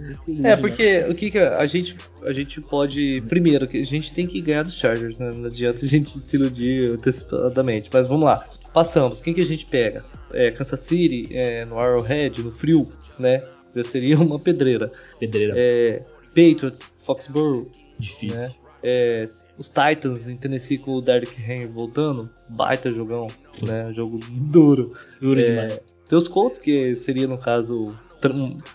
É, 0.45 0.57
porque 0.57 1.03
não. 1.03 1.11
o 1.11 1.15
que, 1.15 1.31
que 1.31 1.39
a 1.39 1.67
gente 1.67 1.97
a 2.23 2.33
gente 2.33 2.61
pode 2.61 3.23
primeiro 3.29 3.69
que 3.69 3.81
a 3.81 3.87
gente 3.87 4.13
tem 4.13 4.27
que 4.27 4.41
ganhar 4.41 4.63
dos 4.63 4.75
Chargers, 4.75 5.19
né? 5.19 5.31
Não 5.35 5.47
adianta 5.47 5.85
a 5.85 5.89
gente 5.89 6.19
se 6.19 6.37
iludir 6.37 6.93
antecipadamente. 6.93 7.91
Mas 7.93 8.07
vamos 8.07 8.25
lá. 8.25 8.45
Passamos. 8.77 9.23
Quem 9.23 9.33
que 9.33 9.41
a 9.41 9.47
gente 9.47 9.65
pega? 9.65 10.05
É, 10.35 10.51
Kansas 10.51 10.81
City, 10.81 11.35
é, 11.35 11.65
no 11.65 11.79
Arrowhead, 11.79 12.43
no 12.43 12.53
frio, 12.53 12.87
né? 13.19 13.43
Seria 13.83 14.19
uma 14.21 14.39
pedreira. 14.39 14.93
Pedreira. 15.19 15.55
É, 15.57 16.03
Patriots, 16.27 16.93
Foxborough. 16.99 17.71
Difícil. 17.99 18.37
Né? 18.37 18.55
É, 18.83 19.25
os 19.57 19.71
Titans 19.71 20.29
em 20.29 20.37
Tennessee 20.37 20.77
com 20.77 20.97
o 20.97 21.01
Derrick 21.01 21.41
Henry 21.41 21.65
voltando. 21.65 22.29
Baita 22.51 22.93
jogão, 22.93 23.29
né? 23.63 23.95
Jogo 23.95 24.21
duro. 24.31 24.93
Duro 25.23 25.41
é, 25.41 25.49
demais. 25.49 25.81
Tem 26.07 26.19
os 26.19 26.29
Colts, 26.29 26.59
que 26.59 26.95
seria, 26.95 27.27
no 27.27 27.39
caso, 27.39 27.99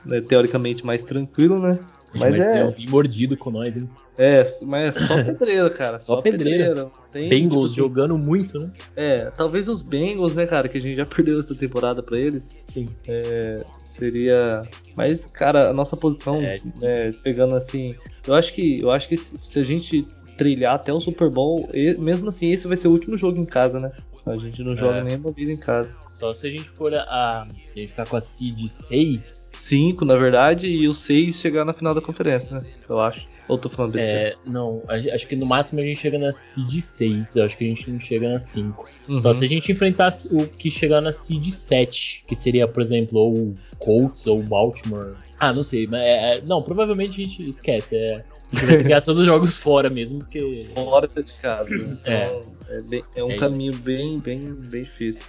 né, 0.03 0.19
teoricamente 0.19 0.83
mais 0.83 1.03
tranquilo, 1.03 1.61
né? 1.61 1.79
Mas 2.13 2.37
é. 2.37 2.65
um 2.65 2.89
mordido 2.89 3.37
com 3.37 3.51
nós, 3.51 3.77
hein? 3.77 3.89
É, 4.17 4.43
mas 4.65 4.95
é 4.95 4.99
só 4.99 5.23
pedreira, 5.23 5.69
cara. 5.69 5.99
Só, 5.99 6.15
só 6.15 6.21
pedreira. 6.21 6.67
pedreira. 6.67 6.91
Tem, 7.11 7.29
Bengals 7.29 7.71
tipo, 7.71 7.87
jogando 7.87 8.17
muito, 8.17 8.59
né? 8.59 8.71
É, 8.95 9.31
talvez 9.31 9.67
os 9.69 9.81
Bengals, 9.81 10.35
né, 10.35 10.45
cara, 10.45 10.67
que 10.67 10.77
a 10.77 10.81
gente 10.81 10.97
já 10.97 11.05
perdeu 11.07 11.39
essa 11.39 11.55
temporada 11.55 12.03
pra 12.03 12.19
eles. 12.19 12.51
Sim. 12.67 12.89
É, 13.07 13.63
seria. 13.81 14.63
Mas, 14.95 15.25
cara, 15.25 15.69
a 15.69 15.73
nossa 15.73 15.95
posição, 15.95 16.41
é, 16.41 16.57
é, 16.81 17.11
pegando 17.23 17.55
assim. 17.55 17.95
Eu 18.27 18.35
acho 18.35 18.53
que. 18.53 18.81
Eu 18.81 18.91
acho 18.91 19.07
que 19.07 19.15
se, 19.15 19.59
a 19.59 19.63
gente 19.63 20.05
trilhar 20.37 20.75
até 20.75 20.91
o 20.91 20.99
Super 20.99 21.29
Bowl, 21.29 21.69
e, 21.73 21.93
mesmo 21.95 22.29
assim, 22.29 22.51
esse 22.51 22.67
vai 22.67 22.75
ser 22.75 22.89
o 22.89 22.91
último 22.91 23.17
jogo 23.17 23.37
em 23.37 23.45
casa, 23.45 23.79
né? 23.79 23.91
A 24.25 24.35
gente 24.35 24.63
não 24.63 24.75
joga 24.75 24.97
é. 24.97 25.03
nem 25.03 25.17
uma 25.17 25.31
vez 25.31 25.49
em 25.49 25.57
casa. 25.57 25.95
Só 26.05 26.33
se 26.33 26.45
a 26.45 26.49
gente 26.49 26.69
for 26.69 26.93
a. 26.93 27.03
a, 27.03 27.41
a 27.43 27.47
gente 27.73 27.87
ficar 27.87 28.07
com 28.07 28.17
a 28.17 28.21
Seed 28.21 28.59
6 28.67 29.50
5, 29.71 30.03
na 30.03 30.17
verdade, 30.17 30.67
e 30.67 30.85
o 30.85 30.93
6 30.93 31.39
chegar 31.39 31.63
na 31.63 31.71
final 31.71 31.93
da 31.93 32.01
conferência, 32.01 32.59
né? 32.59 32.65
Eu 32.89 32.99
acho. 32.99 33.25
Ou 33.47 33.57
tô 33.57 33.69
falando 33.69 33.93
besteira? 33.93 34.29
É, 34.29 34.35
não, 34.45 34.83
acho 34.87 35.25
que 35.27 35.35
no 35.35 35.45
máximo 35.45 35.79
a 35.79 35.83
gente 35.83 35.97
chega 35.97 36.19
na 36.19 36.29
seed 36.33 36.81
6, 36.81 37.37
eu 37.37 37.45
acho 37.45 37.57
que 37.57 37.63
a 37.63 37.67
gente 37.67 37.89
não 37.89 37.97
chega 37.97 38.29
na 38.29 38.39
5. 38.39 38.89
Uhum. 39.07 39.19
Só 39.19 39.33
se 39.33 39.45
a 39.45 39.47
gente 39.47 39.71
enfrentar 39.71 40.11
o 40.29 40.45
que 40.45 40.69
chegar 40.69 40.99
na 40.99 41.13
seed 41.13 41.51
7, 41.51 42.25
que 42.27 42.35
seria, 42.35 42.67
por 42.67 42.81
exemplo, 42.81 43.17
ou 43.17 43.33
o 43.33 43.57
Colts 43.79 44.27
ou 44.27 44.41
o 44.41 44.43
Baltimore. 44.43 45.15
Ah, 45.39 45.53
não 45.53 45.63
sei, 45.63 45.87
mas 45.87 46.01
é, 46.01 46.35
é, 46.35 46.41
não, 46.41 46.61
provavelmente 46.61 47.21
a 47.21 47.25
gente 47.25 47.49
esquece. 47.49 47.95
É, 47.95 48.15
a 48.51 48.55
gente 48.55 48.65
vai 48.65 48.77
pegar 48.83 48.99
todos 49.01 49.21
os 49.21 49.25
jogos 49.25 49.57
fora 49.57 49.89
mesmo, 49.89 50.19
porque. 50.19 50.69
Fora 50.75 51.07
de 51.07 51.33
casa. 51.33 51.73
Então, 51.73 52.13
é. 52.13 52.41
É, 52.69 52.81
bem, 52.81 53.03
é 53.15 53.23
um 53.23 53.31
é 53.31 53.37
caminho 53.37 53.73
bem, 53.77 54.19
bem, 54.19 54.53
bem 54.53 54.81
difícil. 54.81 55.27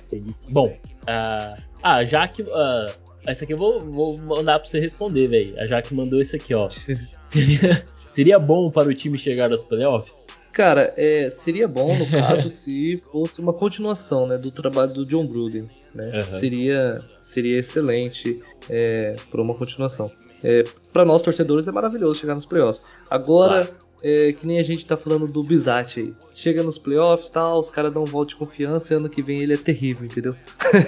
Bom, 0.50 0.66
uh, 1.02 1.62
ah, 1.80 2.04
já 2.04 2.26
que. 2.26 2.42
Uh, 2.42 3.02
essa 3.26 3.44
aqui 3.44 3.52
eu 3.52 3.58
vou, 3.58 3.80
vou 3.80 4.18
mandar 4.18 4.58
pra 4.58 4.68
você 4.68 4.80
responder, 4.80 5.28
velho. 5.28 5.58
A 5.58 5.66
Jaque 5.66 5.94
mandou 5.94 6.20
isso 6.20 6.34
aqui, 6.34 6.54
ó. 6.54 6.68
seria, 6.68 7.86
seria 8.08 8.38
bom 8.38 8.70
para 8.70 8.88
o 8.88 8.94
time 8.94 9.16
chegar 9.16 9.50
aos 9.52 9.64
playoffs? 9.64 10.26
Cara, 10.52 10.92
é, 10.96 11.30
seria 11.30 11.66
bom 11.66 11.96
no 11.96 12.06
caso 12.10 12.50
se 12.50 13.02
fosse 13.10 13.40
uma 13.40 13.52
continuação 13.52 14.26
né, 14.26 14.36
do 14.36 14.50
trabalho 14.50 14.92
do 14.92 15.06
John 15.06 15.26
Gruden. 15.26 15.68
Né? 15.94 16.12
Uhum. 16.14 16.22
Seria, 16.22 17.04
seria 17.20 17.58
excelente 17.58 18.42
é, 18.68 19.16
por 19.30 19.40
uma 19.40 19.54
continuação. 19.54 20.10
É, 20.44 20.64
para 20.92 21.04
nós 21.04 21.22
torcedores 21.22 21.68
é 21.68 21.72
maravilhoso 21.72 22.18
chegar 22.18 22.34
nos 22.34 22.44
playoffs. 22.44 22.82
Agora, 23.08 23.64
claro 23.64 23.82
é, 24.02 24.32
que 24.32 24.46
nem 24.46 24.58
a 24.58 24.62
gente 24.62 24.84
tá 24.84 24.96
falando 24.96 25.26
do 25.26 25.42
Bizat 25.42 26.00
aí. 26.00 26.14
Chega 26.34 26.62
nos 26.62 26.76
playoffs 26.76 27.28
e 27.28 27.32
tal, 27.32 27.60
os 27.60 27.70
caras 27.70 27.92
dão 27.92 28.02
um 28.02 28.06
voto 28.06 28.30
de 28.30 28.36
confiança 28.36 28.92
e 28.92 28.96
ano 28.96 29.08
que 29.08 29.22
vem 29.22 29.40
ele 29.40 29.54
é 29.54 29.56
terrível, 29.56 30.04
entendeu? 30.04 30.34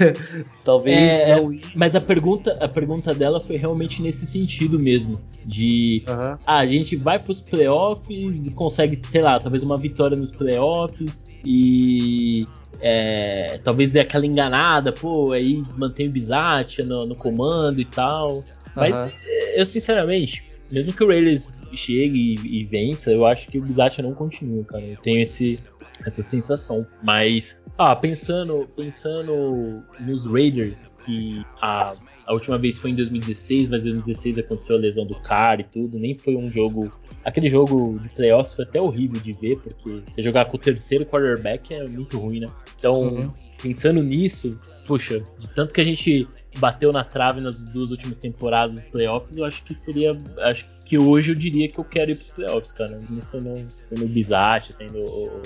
Talvez 0.64 0.98
é, 0.98 1.36
não... 1.36 1.56
Mas 1.76 1.94
a 1.94 2.00
pergunta, 2.00 2.56
a 2.60 2.68
pergunta 2.68 3.14
dela 3.14 3.40
foi 3.40 3.56
realmente 3.56 4.02
nesse 4.02 4.26
sentido 4.26 4.78
mesmo. 4.78 5.20
De 5.44 6.02
ah, 6.06 6.38
a 6.46 6.66
gente 6.66 6.96
vai 6.96 7.18
pros 7.18 7.40
playoffs 7.40 8.46
e 8.46 8.50
consegue, 8.50 9.00
sei 9.08 9.22
lá, 9.22 9.38
talvez 9.38 9.62
uma 9.62 9.78
vitória 9.78 10.16
nos 10.16 10.30
playoffs 10.30 11.26
e 11.44 12.46
é, 12.80 13.60
talvez 13.62 13.90
dê 13.90 14.00
aquela 14.00 14.26
enganada, 14.26 14.92
pô, 14.92 15.32
aí 15.32 15.62
mantém 15.76 16.08
o 16.08 16.10
Bizat 16.10 16.82
no, 16.82 17.06
no 17.06 17.14
comando 17.14 17.80
e 17.80 17.84
tal. 17.84 18.42
Mas 18.74 19.14
eu 19.54 19.64
sinceramente, 19.64 20.44
mesmo 20.70 20.92
que 20.92 21.04
o 21.04 21.08
Raiders 21.08 21.52
chegue 21.72 22.36
e, 22.42 22.60
e, 22.60 22.64
vença, 22.64 23.12
eu 23.12 23.26
acho 23.26 23.48
que 23.48 23.58
o 23.58 23.62
Bizat 23.62 24.00
não 24.02 24.14
continua, 24.14 24.64
cara. 24.64 24.82
Eu 24.82 24.96
tenho 24.98 25.20
esse, 25.20 25.58
essa 26.04 26.22
sensação. 26.22 26.86
Mas, 27.02 27.60
ah, 27.78 27.94
pensando, 27.94 28.68
pensando 28.76 29.82
nos 30.00 30.26
Raiders, 30.26 30.92
que 31.04 31.44
a, 31.60 31.94
a 32.26 32.32
última 32.32 32.58
vez 32.58 32.78
foi 32.78 32.90
em 32.90 32.94
2016, 32.94 33.68
mas 33.68 33.86
em 33.86 33.90
2016 33.90 34.38
aconteceu 34.38 34.76
a 34.76 34.78
lesão 34.78 35.06
do 35.06 35.14
cara 35.20 35.60
e 35.60 35.64
tudo, 35.64 35.98
nem 35.98 36.16
foi 36.16 36.36
um 36.36 36.50
jogo. 36.50 36.90
Aquele 37.24 37.48
jogo 37.48 37.98
de 38.00 38.08
playoffs 38.10 38.54
foi 38.54 38.64
até 38.64 38.80
horrível 38.80 39.20
de 39.20 39.32
ver, 39.32 39.58
porque 39.58 40.02
você 40.06 40.22
jogar 40.22 40.46
com 40.46 40.56
o 40.56 40.60
terceiro 40.60 41.06
quarterback 41.06 41.74
é 41.74 41.86
muito 41.88 42.18
ruim, 42.18 42.40
né? 42.40 42.48
Então, 42.78 42.94
uhum. 42.94 43.30
pensando 43.62 44.02
nisso, 44.02 44.58
puxa, 44.86 45.22
de 45.38 45.48
tanto 45.50 45.72
que 45.72 45.80
a 45.80 45.84
gente 45.84 46.28
bateu 46.58 46.92
na 46.92 47.04
trave 47.04 47.40
nas 47.40 47.64
duas 47.64 47.90
últimas 47.90 48.18
temporadas 48.18 48.76
dos 48.76 48.86
playoffs, 48.86 49.36
eu 49.36 49.44
acho 49.44 49.62
que 49.62 49.74
seria. 49.74 50.12
Acho 50.38 50.64
que 50.84 50.98
hoje 50.98 51.32
eu 51.32 51.34
diria 51.34 51.68
que 51.68 51.78
eu 51.78 51.84
quero 51.84 52.10
ir 52.10 52.14
pros 52.14 52.30
playoffs, 52.30 52.72
cara. 52.72 53.00
Não 53.08 53.20
sendo, 53.20 53.58
sendo 53.60 54.06
bizarro, 54.06 54.72
sendo 54.72 54.98
o, 54.98 55.42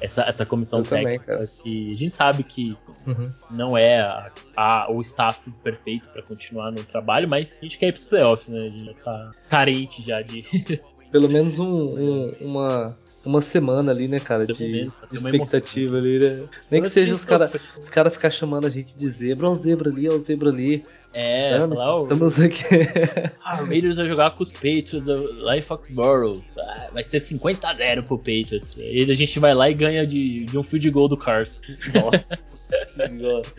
essa, 0.00 0.22
essa 0.22 0.46
comissão 0.46 0.80
eu 0.80 0.84
técnica. 0.84 1.32
Também, 1.32 1.48
que 1.62 1.90
a 1.90 1.94
gente 1.94 2.10
sabe 2.10 2.42
que 2.42 2.76
uhum. 3.06 3.30
não 3.50 3.76
é 3.76 4.00
a, 4.00 4.30
a, 4.56 4.92
o 4.92 5.00
staff 5.00 5.50
perfeito 5.62 6.08
para 6.10 6.22
continuar 6.22 6.70
no 6.70 6.82
trabalho, 6.84 7.28
mas 7.28 7.58
a 7.60 7.64
gente 7.64 7.78
quer 7.78 7.88
ir 7.88 7.92
pros 7.92 8.04
playoffs, 8.04 8.48
né? 8.48 8.60
A 8.60 8.70
gente 8.70 8.84
já 8.84 8.94
tá 8.94 9.32
carente 9.48 10.02
já 10.02 10.22
de. 10.22 10.44
Pelo 11.10 11.28
menos 11.28 11.58
um, 11.58 11.94
um, 11.94 12.30
uma 12.40 12.98
uma 13.26 13.40
semana 13.40 13.92
ali, 13.92 14.08
né, 14.08 14.18
cara, 14.18 14.46
de, 14.46 14.54
de 14.54 14.90
expectativa 15.12 15.96
ali, 15.96 16.18
né? 16.18 16.44
Nem 16.70 16.82
que 16.82 16.88
seja 16.88 17.14
os 17.14 17.24
caras 17.24 17.50
os 17.76 17.88
cara 17.88 18.10
ficar 18.10 18.30
chamando 18.30 18.66
a 18.66 18.70
gente 18.70 18.96
de 18.96 19.08
zebra, 19.08 19.48
ó 19.48 19.52
o 19.52 19.56
zebra 19.56 19.90
ali, 19.90 20.08
ó 20.08 20.14
o 20.14 20.18
zebra 20.18 20.50
ali. 20.50 20.84
É, 21.18 21.58
Mano, 21.58 21.74
falar, 21.74 22.02
estamos 22.02 22.38
aqui. 22.38 22.62
ah, 23.42 23.62
o 23.62 23.64
Raiders 23.64 23.96
vai 23.96 24.06
jogar 24.06 24.32
com 24.32 24.42
os 24.42 24.52
Patriots 24.52 25.06
lá 25.06 25.56
em 25.56 25.62
Foxborough. 25.62 26.42
Ah, 26.58 26.90
vai 26.92 27.02
ser 27.02 27.20
50 27.20 27.66
a 27.66 27.74
0 27.74 28.02
pro 28.02 28.18
Patriots. 28.18 28.76
E 28.78 29.10
a 29.10 29.14
gente 29.14 29.38
vai 29.38 29.54
lá 29.54 29.70
e 29.70 29.74
ganha 29.74 30.06
de, 30.06 30.44
de 30.44 30.58
um 30.58 30.62
field 30.62 30.90
goal 30.90 31.08
do 31.08 31.16
Carson. 31.16 31.62
Nossa. 31.94 32.38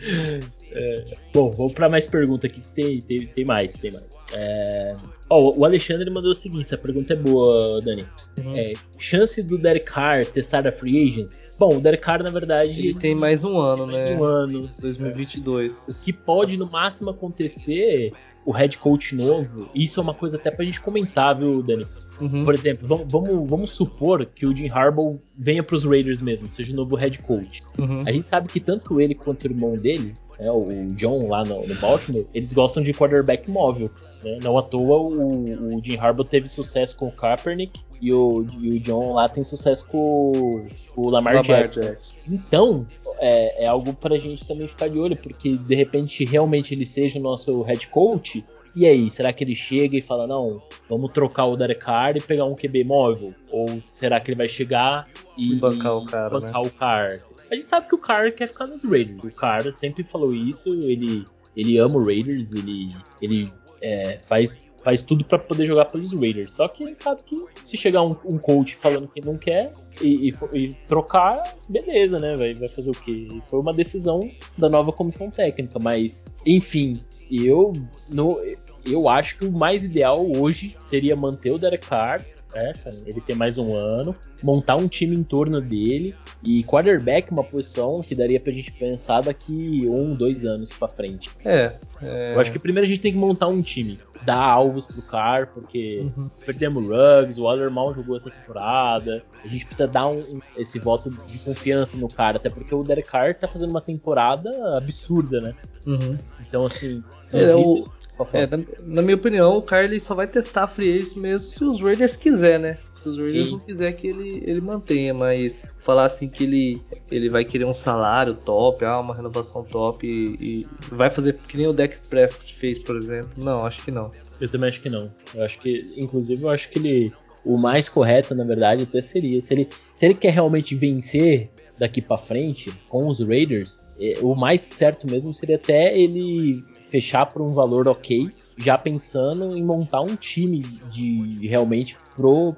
é. 0.70 1.04
Bom, 1.34 1.50
vamos 1.50 1.72
para 1.72 1.88
mais 1.88 2.06
pergunta 2.06 2.46
aqui. 2.46 2.60
Tem, 2.76 3.00
tem, 3.00 3.26
tem 3.26 3.44
mais, 3.44 3.74
tem 3.74 3.90
mais. 3.90 4.04
É... 4.32 4.94
Oh, 5.30 5.58
o 5.58 5.64
Alexandre 5.64 6.08
mandou 6.10 6.30
o 6.30 6.34
seguinte: 6.34 6.64
essa 6.64 6.78
pergunta 6.78 7.12
é 7.12 7.16
boa, 7.16 7.80
Dani. 7.82 8.06
Uhum. 8.38 8.56
É, 8.56 8.72
chances 8.98 9.44
do 9.44 9.58
Derek 9.58 9.86
Carr 9.86 10.24
testar 10.24 10.66
a 10.66 10.72
free 10.72 11.08
agents? 11.08 11.56
Bom, 11.58 11.76
o 11.76 11.80
Derek 11.80 12.02
Carr, 12.02 12.22
na 12.22 12.30
verdade. 12.30 12.88
Ele 12.88 12.94
tem 12.94 13.14
mais 13.14 13.44
um 13.44 13.58
ano, 13.58 13.86
mais 13.86 14.04
né? 14.04 14.10
Mais 14.10 14.20
um 14.20 14.24
ano. 14.24 14.70
2022. 14.80 15.88
O 15.88 15.94
que 16.02 16.12
pode, 16.12 16.56
no 16.56 16.66
máximo, 16.66 17.10
acontecer, 17.10 18.12
o 18.44 18.52
head 18.52 18.78
coach 18.78 19.14
novo. 19.14 19.68
Isso 19.74 20.00
é 20.00 20.02
uma 20.02 20.14
coisa 20.14 20.36
até 20.36 20.50
pra 20.50 20.64
gente 20.64 20.80
comentar, 20.80 21.38
viu, 21.38 21.62
Dani? 21.62 21.86
Uhum. 22.20 22.44
Por 22.44 22.54
exemplo, 22.54 22.88
vamos, 22.88 23.06
vamos, 23.08 23.48
vamos, 23.48 23.70
supor 23.70 24.26
que 24.26 24.46
o 24.46 24.56
Jim 24.56 24.68
Harbaugh 24.70 25.20
venha 25.36 25.62
para 25.62 25.76
os 25.76 25.84
Raiders 25.84 26.20
mesmo, 26.20 26.50
seja 26.50 26.72
o 26.72 26.76
novo 26.76 26.96
head 26.96 27.18
coach. 27.20 27.62
Uhum. 27.78 28.02
A 28.06 28.10
gente 28.10 28.26
sabe 28.26 28.48
que 28.48 28.58
tanto 28.58 29.00
ele 29.00 29.14
quanto 29.14 29.44
o 29.44 29.46
irmão 29.46 29.76
dele 29.76 30.14
né, 30.38 30.50
o 30.50 30.66
John 30.94 31.28
lá 31.28 31.44
no, 31.44 31.66
no, 31.66 31.74
Baltimore, 31.76 32.26
eles 32.32 32.52
gostam 32.52 32.82
de 32.82 32.92
quarterback 32.92 33.50
móvel. 33.50 33.90
Né? 34.22 34.38
Não 34.42 34.56
à 34.56 34.62
toa 34.62 35.00
o, 35.00 35.76
o 35.76 35.84
Jim 35.84 35.96
Harbaugh 35.96 36.24
teve 36.24 36.48
sucesso 36.48 36.96
com 36.96 37.08
o 37.08 37.12
Kaepernick 37.12 37.80
e 38.00 38.12
o, 38.12 38.46
e 38.60 38.76
o 38.76 38.80
John 38.80 39.14
lá 39.14 39.28
tem 39.28 39.42
sucesso 39.42 39.86
com, 39.88 40.66
com 40.94 41.02
o 41.02 41.10
Lamar, 41.10 41.34
Lamar 41.34 41.44
Jackson. 41.44 41.80
Jackson. 41.80 42.16
Então, 42.28 42.86
é, 43.18 43.64
é 43.64 43.66
algo 43.66 43.92
pra 43.92 44.16
gente 44.18 44.46
também 44.46 44.68
ficar 44.68 44.88
de 44.88 44.98
olho, 44.98 45.16
porque 45.16 45.56
de 45.56 45.74
repente 45.74 46.24
realmente 46.24 46.74
ele 46.74 46.86
seja 46.86 47.18
o 47.18 47.22
nosso 47.22 47.62
head 47.62 47.88
coach, 47.88 48.44
e 48.78 48.86
aí, 48.86 49.10
será 49.10 49.32
que 49.32 49.42
ele 49.42 49.56
chega 49.56 49.96
e 49.96 50.00
fala, 50.00 50.24
não, 50.24 50.62
vamos 50.88 51.10
trocar 51.10 51.46
o 51.46 51.56
Derek 51.56 51.80
Carr 51.80 52.16
e 52.16 52.20
pegar 52.20 52.44
um 52.44 52.54
QB 52.54 52.84
móvel? 52.84 53.34
Ou 53.50 53.66
será 53.88 54.20
que 54.20 54.30
ele 54.30 54.38
vai 54.38 54.48
chegar 54.48 55.04
e, 55.36 55.56
bancar 55.56 55.96
o 55.96 56.04
cara, 56.04 56.30
bancar 56.30 56.62
né? 56.62 56.68
o 56.68 56.70
Carr? 56.70 57.20
A 57.50 57.54
gente 57.54 57.68
sabe 57.68 57.88
que 57.88 57.94
o 57.94 57.98
Carr 57.98 58.32
quer 58.32 58.46
ficar 58.46 58.66
nos 58.66 58.84
Raiders. 58.84 59.24
O 59.24 59.30
Carr 59.30 59.72
sempre 59.72 60.04
falou 60.04 60.34
isso, 60.34 60.68
ele, 60.68 61.24
ele 61.56 61.78
ama 61.78 61.96
o 61.96 62.04
Raiders, 62.04 62.52
ele, 62.52 62.94
ele 63.22 63.50
é, 63.82 64.18
faz, 64.22 64.58
faz 64.84 65.02
tudo 65.02 65.24
para 65.24 65.38
poder 65.38 65.64
jogar 65.64 65.86
pelos 65.86 66.12
Raiders. 66.12 66.54
Só 66.54 66.68
que 66.68 66.84
ele 66.84 66.94
sabe 66.94 67.22
que 67.24 67.36
se 67.62 67.76
chegar 67.76 68.02
um, 68.02 68.14
um 68.24 68.38
coach 68.38 68.76
falando 68.76 69.08
que 69.08 69.20
não 69.20 69.38
quer 69.38 69.72
e, 70.02 70.30
e, 70.30 70.58
e 70.58 70.74
trocar, 70.86 71.56
beleza, 71.68 72.18
né? 72.18 72.36
Vai, 72.36 72.54
vai 72.54 72.68
fazer 72.68 72.90
o 72.90 72.94
quê? 72.94 73.28
Foi 73.48 73.60
uma 73.60 73.72
decisão 73.72 74.28
da 74.56 74.68
nova 74.68 74.92
comissão 74.92 75.30
técnica, 75.30 75.78
mas 75.78 76.28
enfim, 76.46 77.00
eu 77.30 77.72
no, 78.10 78.40
eu 78.86 79.08
acho 79.08 79.38
que 79.38 79.46
o 79.46 79.52
mais 79.52 79.84
ideal 79.84 80.26
hoje 80.36 80.76
seria 80.80 81.16
manter 81.16 81.50
o 81.50 81.58
Derek 81.58 81.86
Carr 81.86 82.24
é, 82.54 82.72
ele 83.06 83.20
tem 83.20 83.36
mais 83.36 83.58
um 83.58 83.74
ano, 83.74 84.16
montar 84.42 84.76
um 84.76 84.88
time 84.88 85.14
em 85.14 85.22
torno 85.22 85.60
dele 85.60 86.14
e 86.42 86.62
quarterback 86.64 87.30
uma 87.30 87.44
posição 87.44 88.00
que 88.00 88.14
daria 88.14 88.40
pra 88.40 88.52
gente 88.52 88.72
pensar 88.72 89.22
daqui 89.22 89.86
um, 89.88 90.14
dois 90.14 90.44
anos 90.44 90.72
pra 90.72 90.88
frente. 90.88 91.30
É, 91.44 91.74
é... 92.02 92.34
Eu 92.34 92.40
acho 92.40 92.50
que 92.50 92.58
primeiro 92.58 92.86
a 92.86 92.88
gente 92.88 93.00
tem 93.00 93.12
que 93.12 93.18
montar 93.18 93.48
um 93.48 93.60
time, 93.60 93.98
dar 94.24 94.42
alvos 94.42 94.86
pro 94.86 95.02
Car, 95.02 95.48
porque 95.52 96.10
uhum. 96.16 96.30
perdemos 96.44 96.82
o 96.82 96.88
Ruggs, 96.88 97.40
o 97.40 97.48
Aller 97.48 97.70
mal 97.70 97.92
jogou 97.92 98.16
essa 98.16 98.30
temporada, 98.30 99.22
a 99.44 99.48
gente 99.48 99.64
precisa 99.64 99.86
dar 99.86 100.08
um, 100.08 100.40
esse 100.56 100.78
voto 100.78 101.10
de 101.10 101.38
confiança 101.40 101.96
no 101.96 102.08
cara, 102.08 102.38
até 102.38 102.48
porque 102.48 102.74
o 102.74 102.82
Derek 102.82 103.08
Carr 103.08 103.34
tá 103.34 103.46
fazendo 103.46 103.70
uma 103.70 103.80
temporada 103.80 104.50
absurda, 104.76 105.40
né? 105.40 105.54
Uhum. 105.86 106.18
Então, 106.46 106.66
assim, 106.66 107.02
é, 107.32 107.54
o, 107.54 107.86
é, 108.32 108.46
na, 108.46 108.58
na, 108.84 109.02
minha 109.02 109.16
opinião, 109.16 109.56
o 109.56 109.62
Carly 109.62 110.00
só 110.00 110.14
vai 110.14 110.26
testar 110.26 110.64
a 110.64 110.66
free 110.66 110.98
agent 110.98 111.16
mesmo 111.16 111.48
se 111.50 111.64
os 111.64 111.80
Raiders 111.80 112.16
quiser, 112.16 112.58
né? 112.58 112.78
Se 113.02 113.08
os 113.08 113.16
Raiders 113.16 113.44
Sim. 113.44 113.50
não 113.52 113.58
quiser 113.60 113.92
que 113.92 114.08
ele, 114.08 114.42
ele 114.44 114.60
mantenha, 114.60 115.14
mas 115.14 115.64
falar 115.78 116.06
assim 116.06 116.28
que 116.28 116.44
ele, 116.44 116.82
ele 117.10 117.28
vai 117.28 117.44
querer 117.44 117.64
um 117.64 117.74
salário 117.74 118.34
top, 118.34 118.84
ah, 118.84 119.00
uma 119.00 119.14
renovação 119.14 119.62
top 119.62 120.06
e, 120.06 120.36
e 120.40 120.66
vai 120.90 121.10
fazer 121.10 121.36
que 121.46 121.56
nem 121.56 121.66
o 121.66 121.72
Deck 121.72 121.96
Prescott 122.08 122.54
fez, 122.54 122.78
por 122.78 122.96
exemplo. 122.96 123.30
Não, 123.36 123.64
acho 123.64 123.84
que 123.84 123.90
não. 123.90 124.10
Eu 124.40 124.48
também 124.48 124.68
acho 124.68 124.80
que 124.80 124.90
não. 124.90 125.10
Eu 125.34 125.44
acho 125.44 125.58
que, 125.60 125.94
inclusive, 125.96 126.42
eu 126.42 126.50
acho 126.50 126.70
que 126.70 126.78
ele 126.78 127.12
o 127.44 127.56
mais 127.56 127.88
correto, 127.88 128.34
na 128.34 128.44
verdade, 128.44 128.82
até 128.82 129.00
seria 129.00 129.40
se 129.40 129.54
ele, 129.54 129.68
se 129.94 130.04
ele 130.04 130.14
quer 130.14 130.32
realmente 130.32 130.74
vencer 130.74 131.48
daqui 131.78 132.02
para 132.02 132.18
frente 132.18 132.72
com 132.88 133.06
os 133.06 133.20
Raiders, 133.20 133.96
é, 134.00 134.18
o 134.20 134.34
mais 134.34 134.60
certo 134.60 135.08
mesmo 135.08 135.32
seria 135.32 135.56
até 135.56 135.96
ele 135.96 136.62
fechar 136.90 137.26
por 137.26 137.42
um 137.42 137.48
valor 137.48 137.88
ok, 137.88 138.30
já 138.56 138.76
pensando 138.76 139.56
em 139.56 139.62
montar 139.62 140.00
um 140.00 140.16
time 140.16 140.60
de 140.90 141.46
realmente 141.46 141.96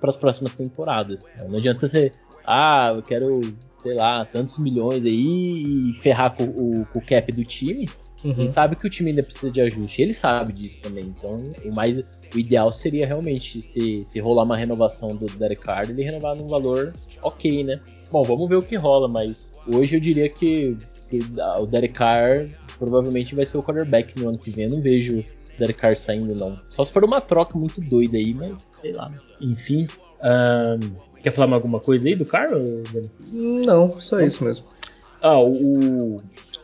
para 0.01 0.09
as 0.09 0.17
próximas 0.17 0.53
temporadas. 0.53 1.31
Não 1.49 1.59
adianta 1.59 1.87
você, 1.87 2.13
ah, 2.45 2.93
eu 2.95 3.03
quero, 3.03 3.41
sei 3.83 3.95
lá, 3.95 4.25
tantos 4.25 4.59
milhões 4.59 5.05
aí 5.05 5.91
e 5.91 5.95
ferrar 5.95 6.35
com, 6.35 6.45
o, 6.45 6.87
com 6.87 6.99
o 6.99 7.03
cap 7.03 7.31
do 7.33 7.45
time. 7.45 7.89
Uhum. 8.25 8.33
Ele 8.33 8.53
sabe 8.53 8.77
que 8.77 8.87
o 8.87 8.91
time 8.91 9.11
ainda 9.11 9.23
precisa 9.23 9.51
de 9.51 9.61
ajuste, 9.61 10.03
ele 10.03 10.13
sabe 10.13 10.53
disso 10.53 10.81
também. 10.81 11.05
Então, 11.05 11.39
o 11.65 11.73
mais 11.73 12.21
o 12.35 12.39
ideal 12.39 12.71
seria 12.71 13.07
realmente 13.07 13.61
se, 13.61 14.05
se 14.05 14.21
rolar 14.21 14.45
uma 14.45 14.57
renovação 14.57 15.17
do 15.17 15.27
Derek 15.27 15.63
Carr, 15.63 15.91
ele 15.91 16.03
renovar 16.03 16.37
num 16.37 16.47
valor 16.47 16.95
ok, 17.23 17.65
né? 17.65 17.81
Bom, 18.11 18.23
vamos 18.23 18.49
ver 18.49 18.57
o 18.57 18.63
que 18.63 18.77
rola, 18.77 19.09
mas 19.09 19.53
hoje 19.73 19.97
eu 19.97 20.01
diria 20.01 20.29
que, 20.29 20.77
que 21.09 21.21
o 21.59 21.67
Derek 21.67 21.95
Carr 21.95 22.49
provavelmente 22.81 23.35
vai 23.35 23.45
ser 23.45 23.59
o 23.59 23.63
quarterback 23.63 24.19
no 24.19 24.31
ano 24.31 24.39
que 24.39 24.51
vem. 24.51 24.65
Eu 24.65 24.71
não 24.71 24.81
vejo 24.81 25.19
o 25.19 25.25
Derek 25.59 25.79
Carr 25.79 25.97
saindo, 25.97 26.35
não. 26.35 26.57
Só 26.71 26.85
se 26.85 26.91
for 26.91 27.05
uma 27.05 27.21
troca 27.21 27.57
muito 27.57 27.81
doida 27.81 28.17
aí, 28.17 28.33
mas 28.33 28.59
sei 28.81 28.93
lá. 28.93 29.13
Enfim. 29.41 29.87
Um, 30.23 30.97
quer 31.23 31.31
falar 31.31 31.55
alguma 31.55 31.79
coisa 31.79 32.09
aí 32.09 32.17
do 32.17 32.25
Carr? 32.25 32.49
Não, 33.31 34.01
só 34.01 34.19
isso 34.21 34.43
mesmo. 34.43 34.65
Ah, 35.21 35.39
o, 35.39 36.17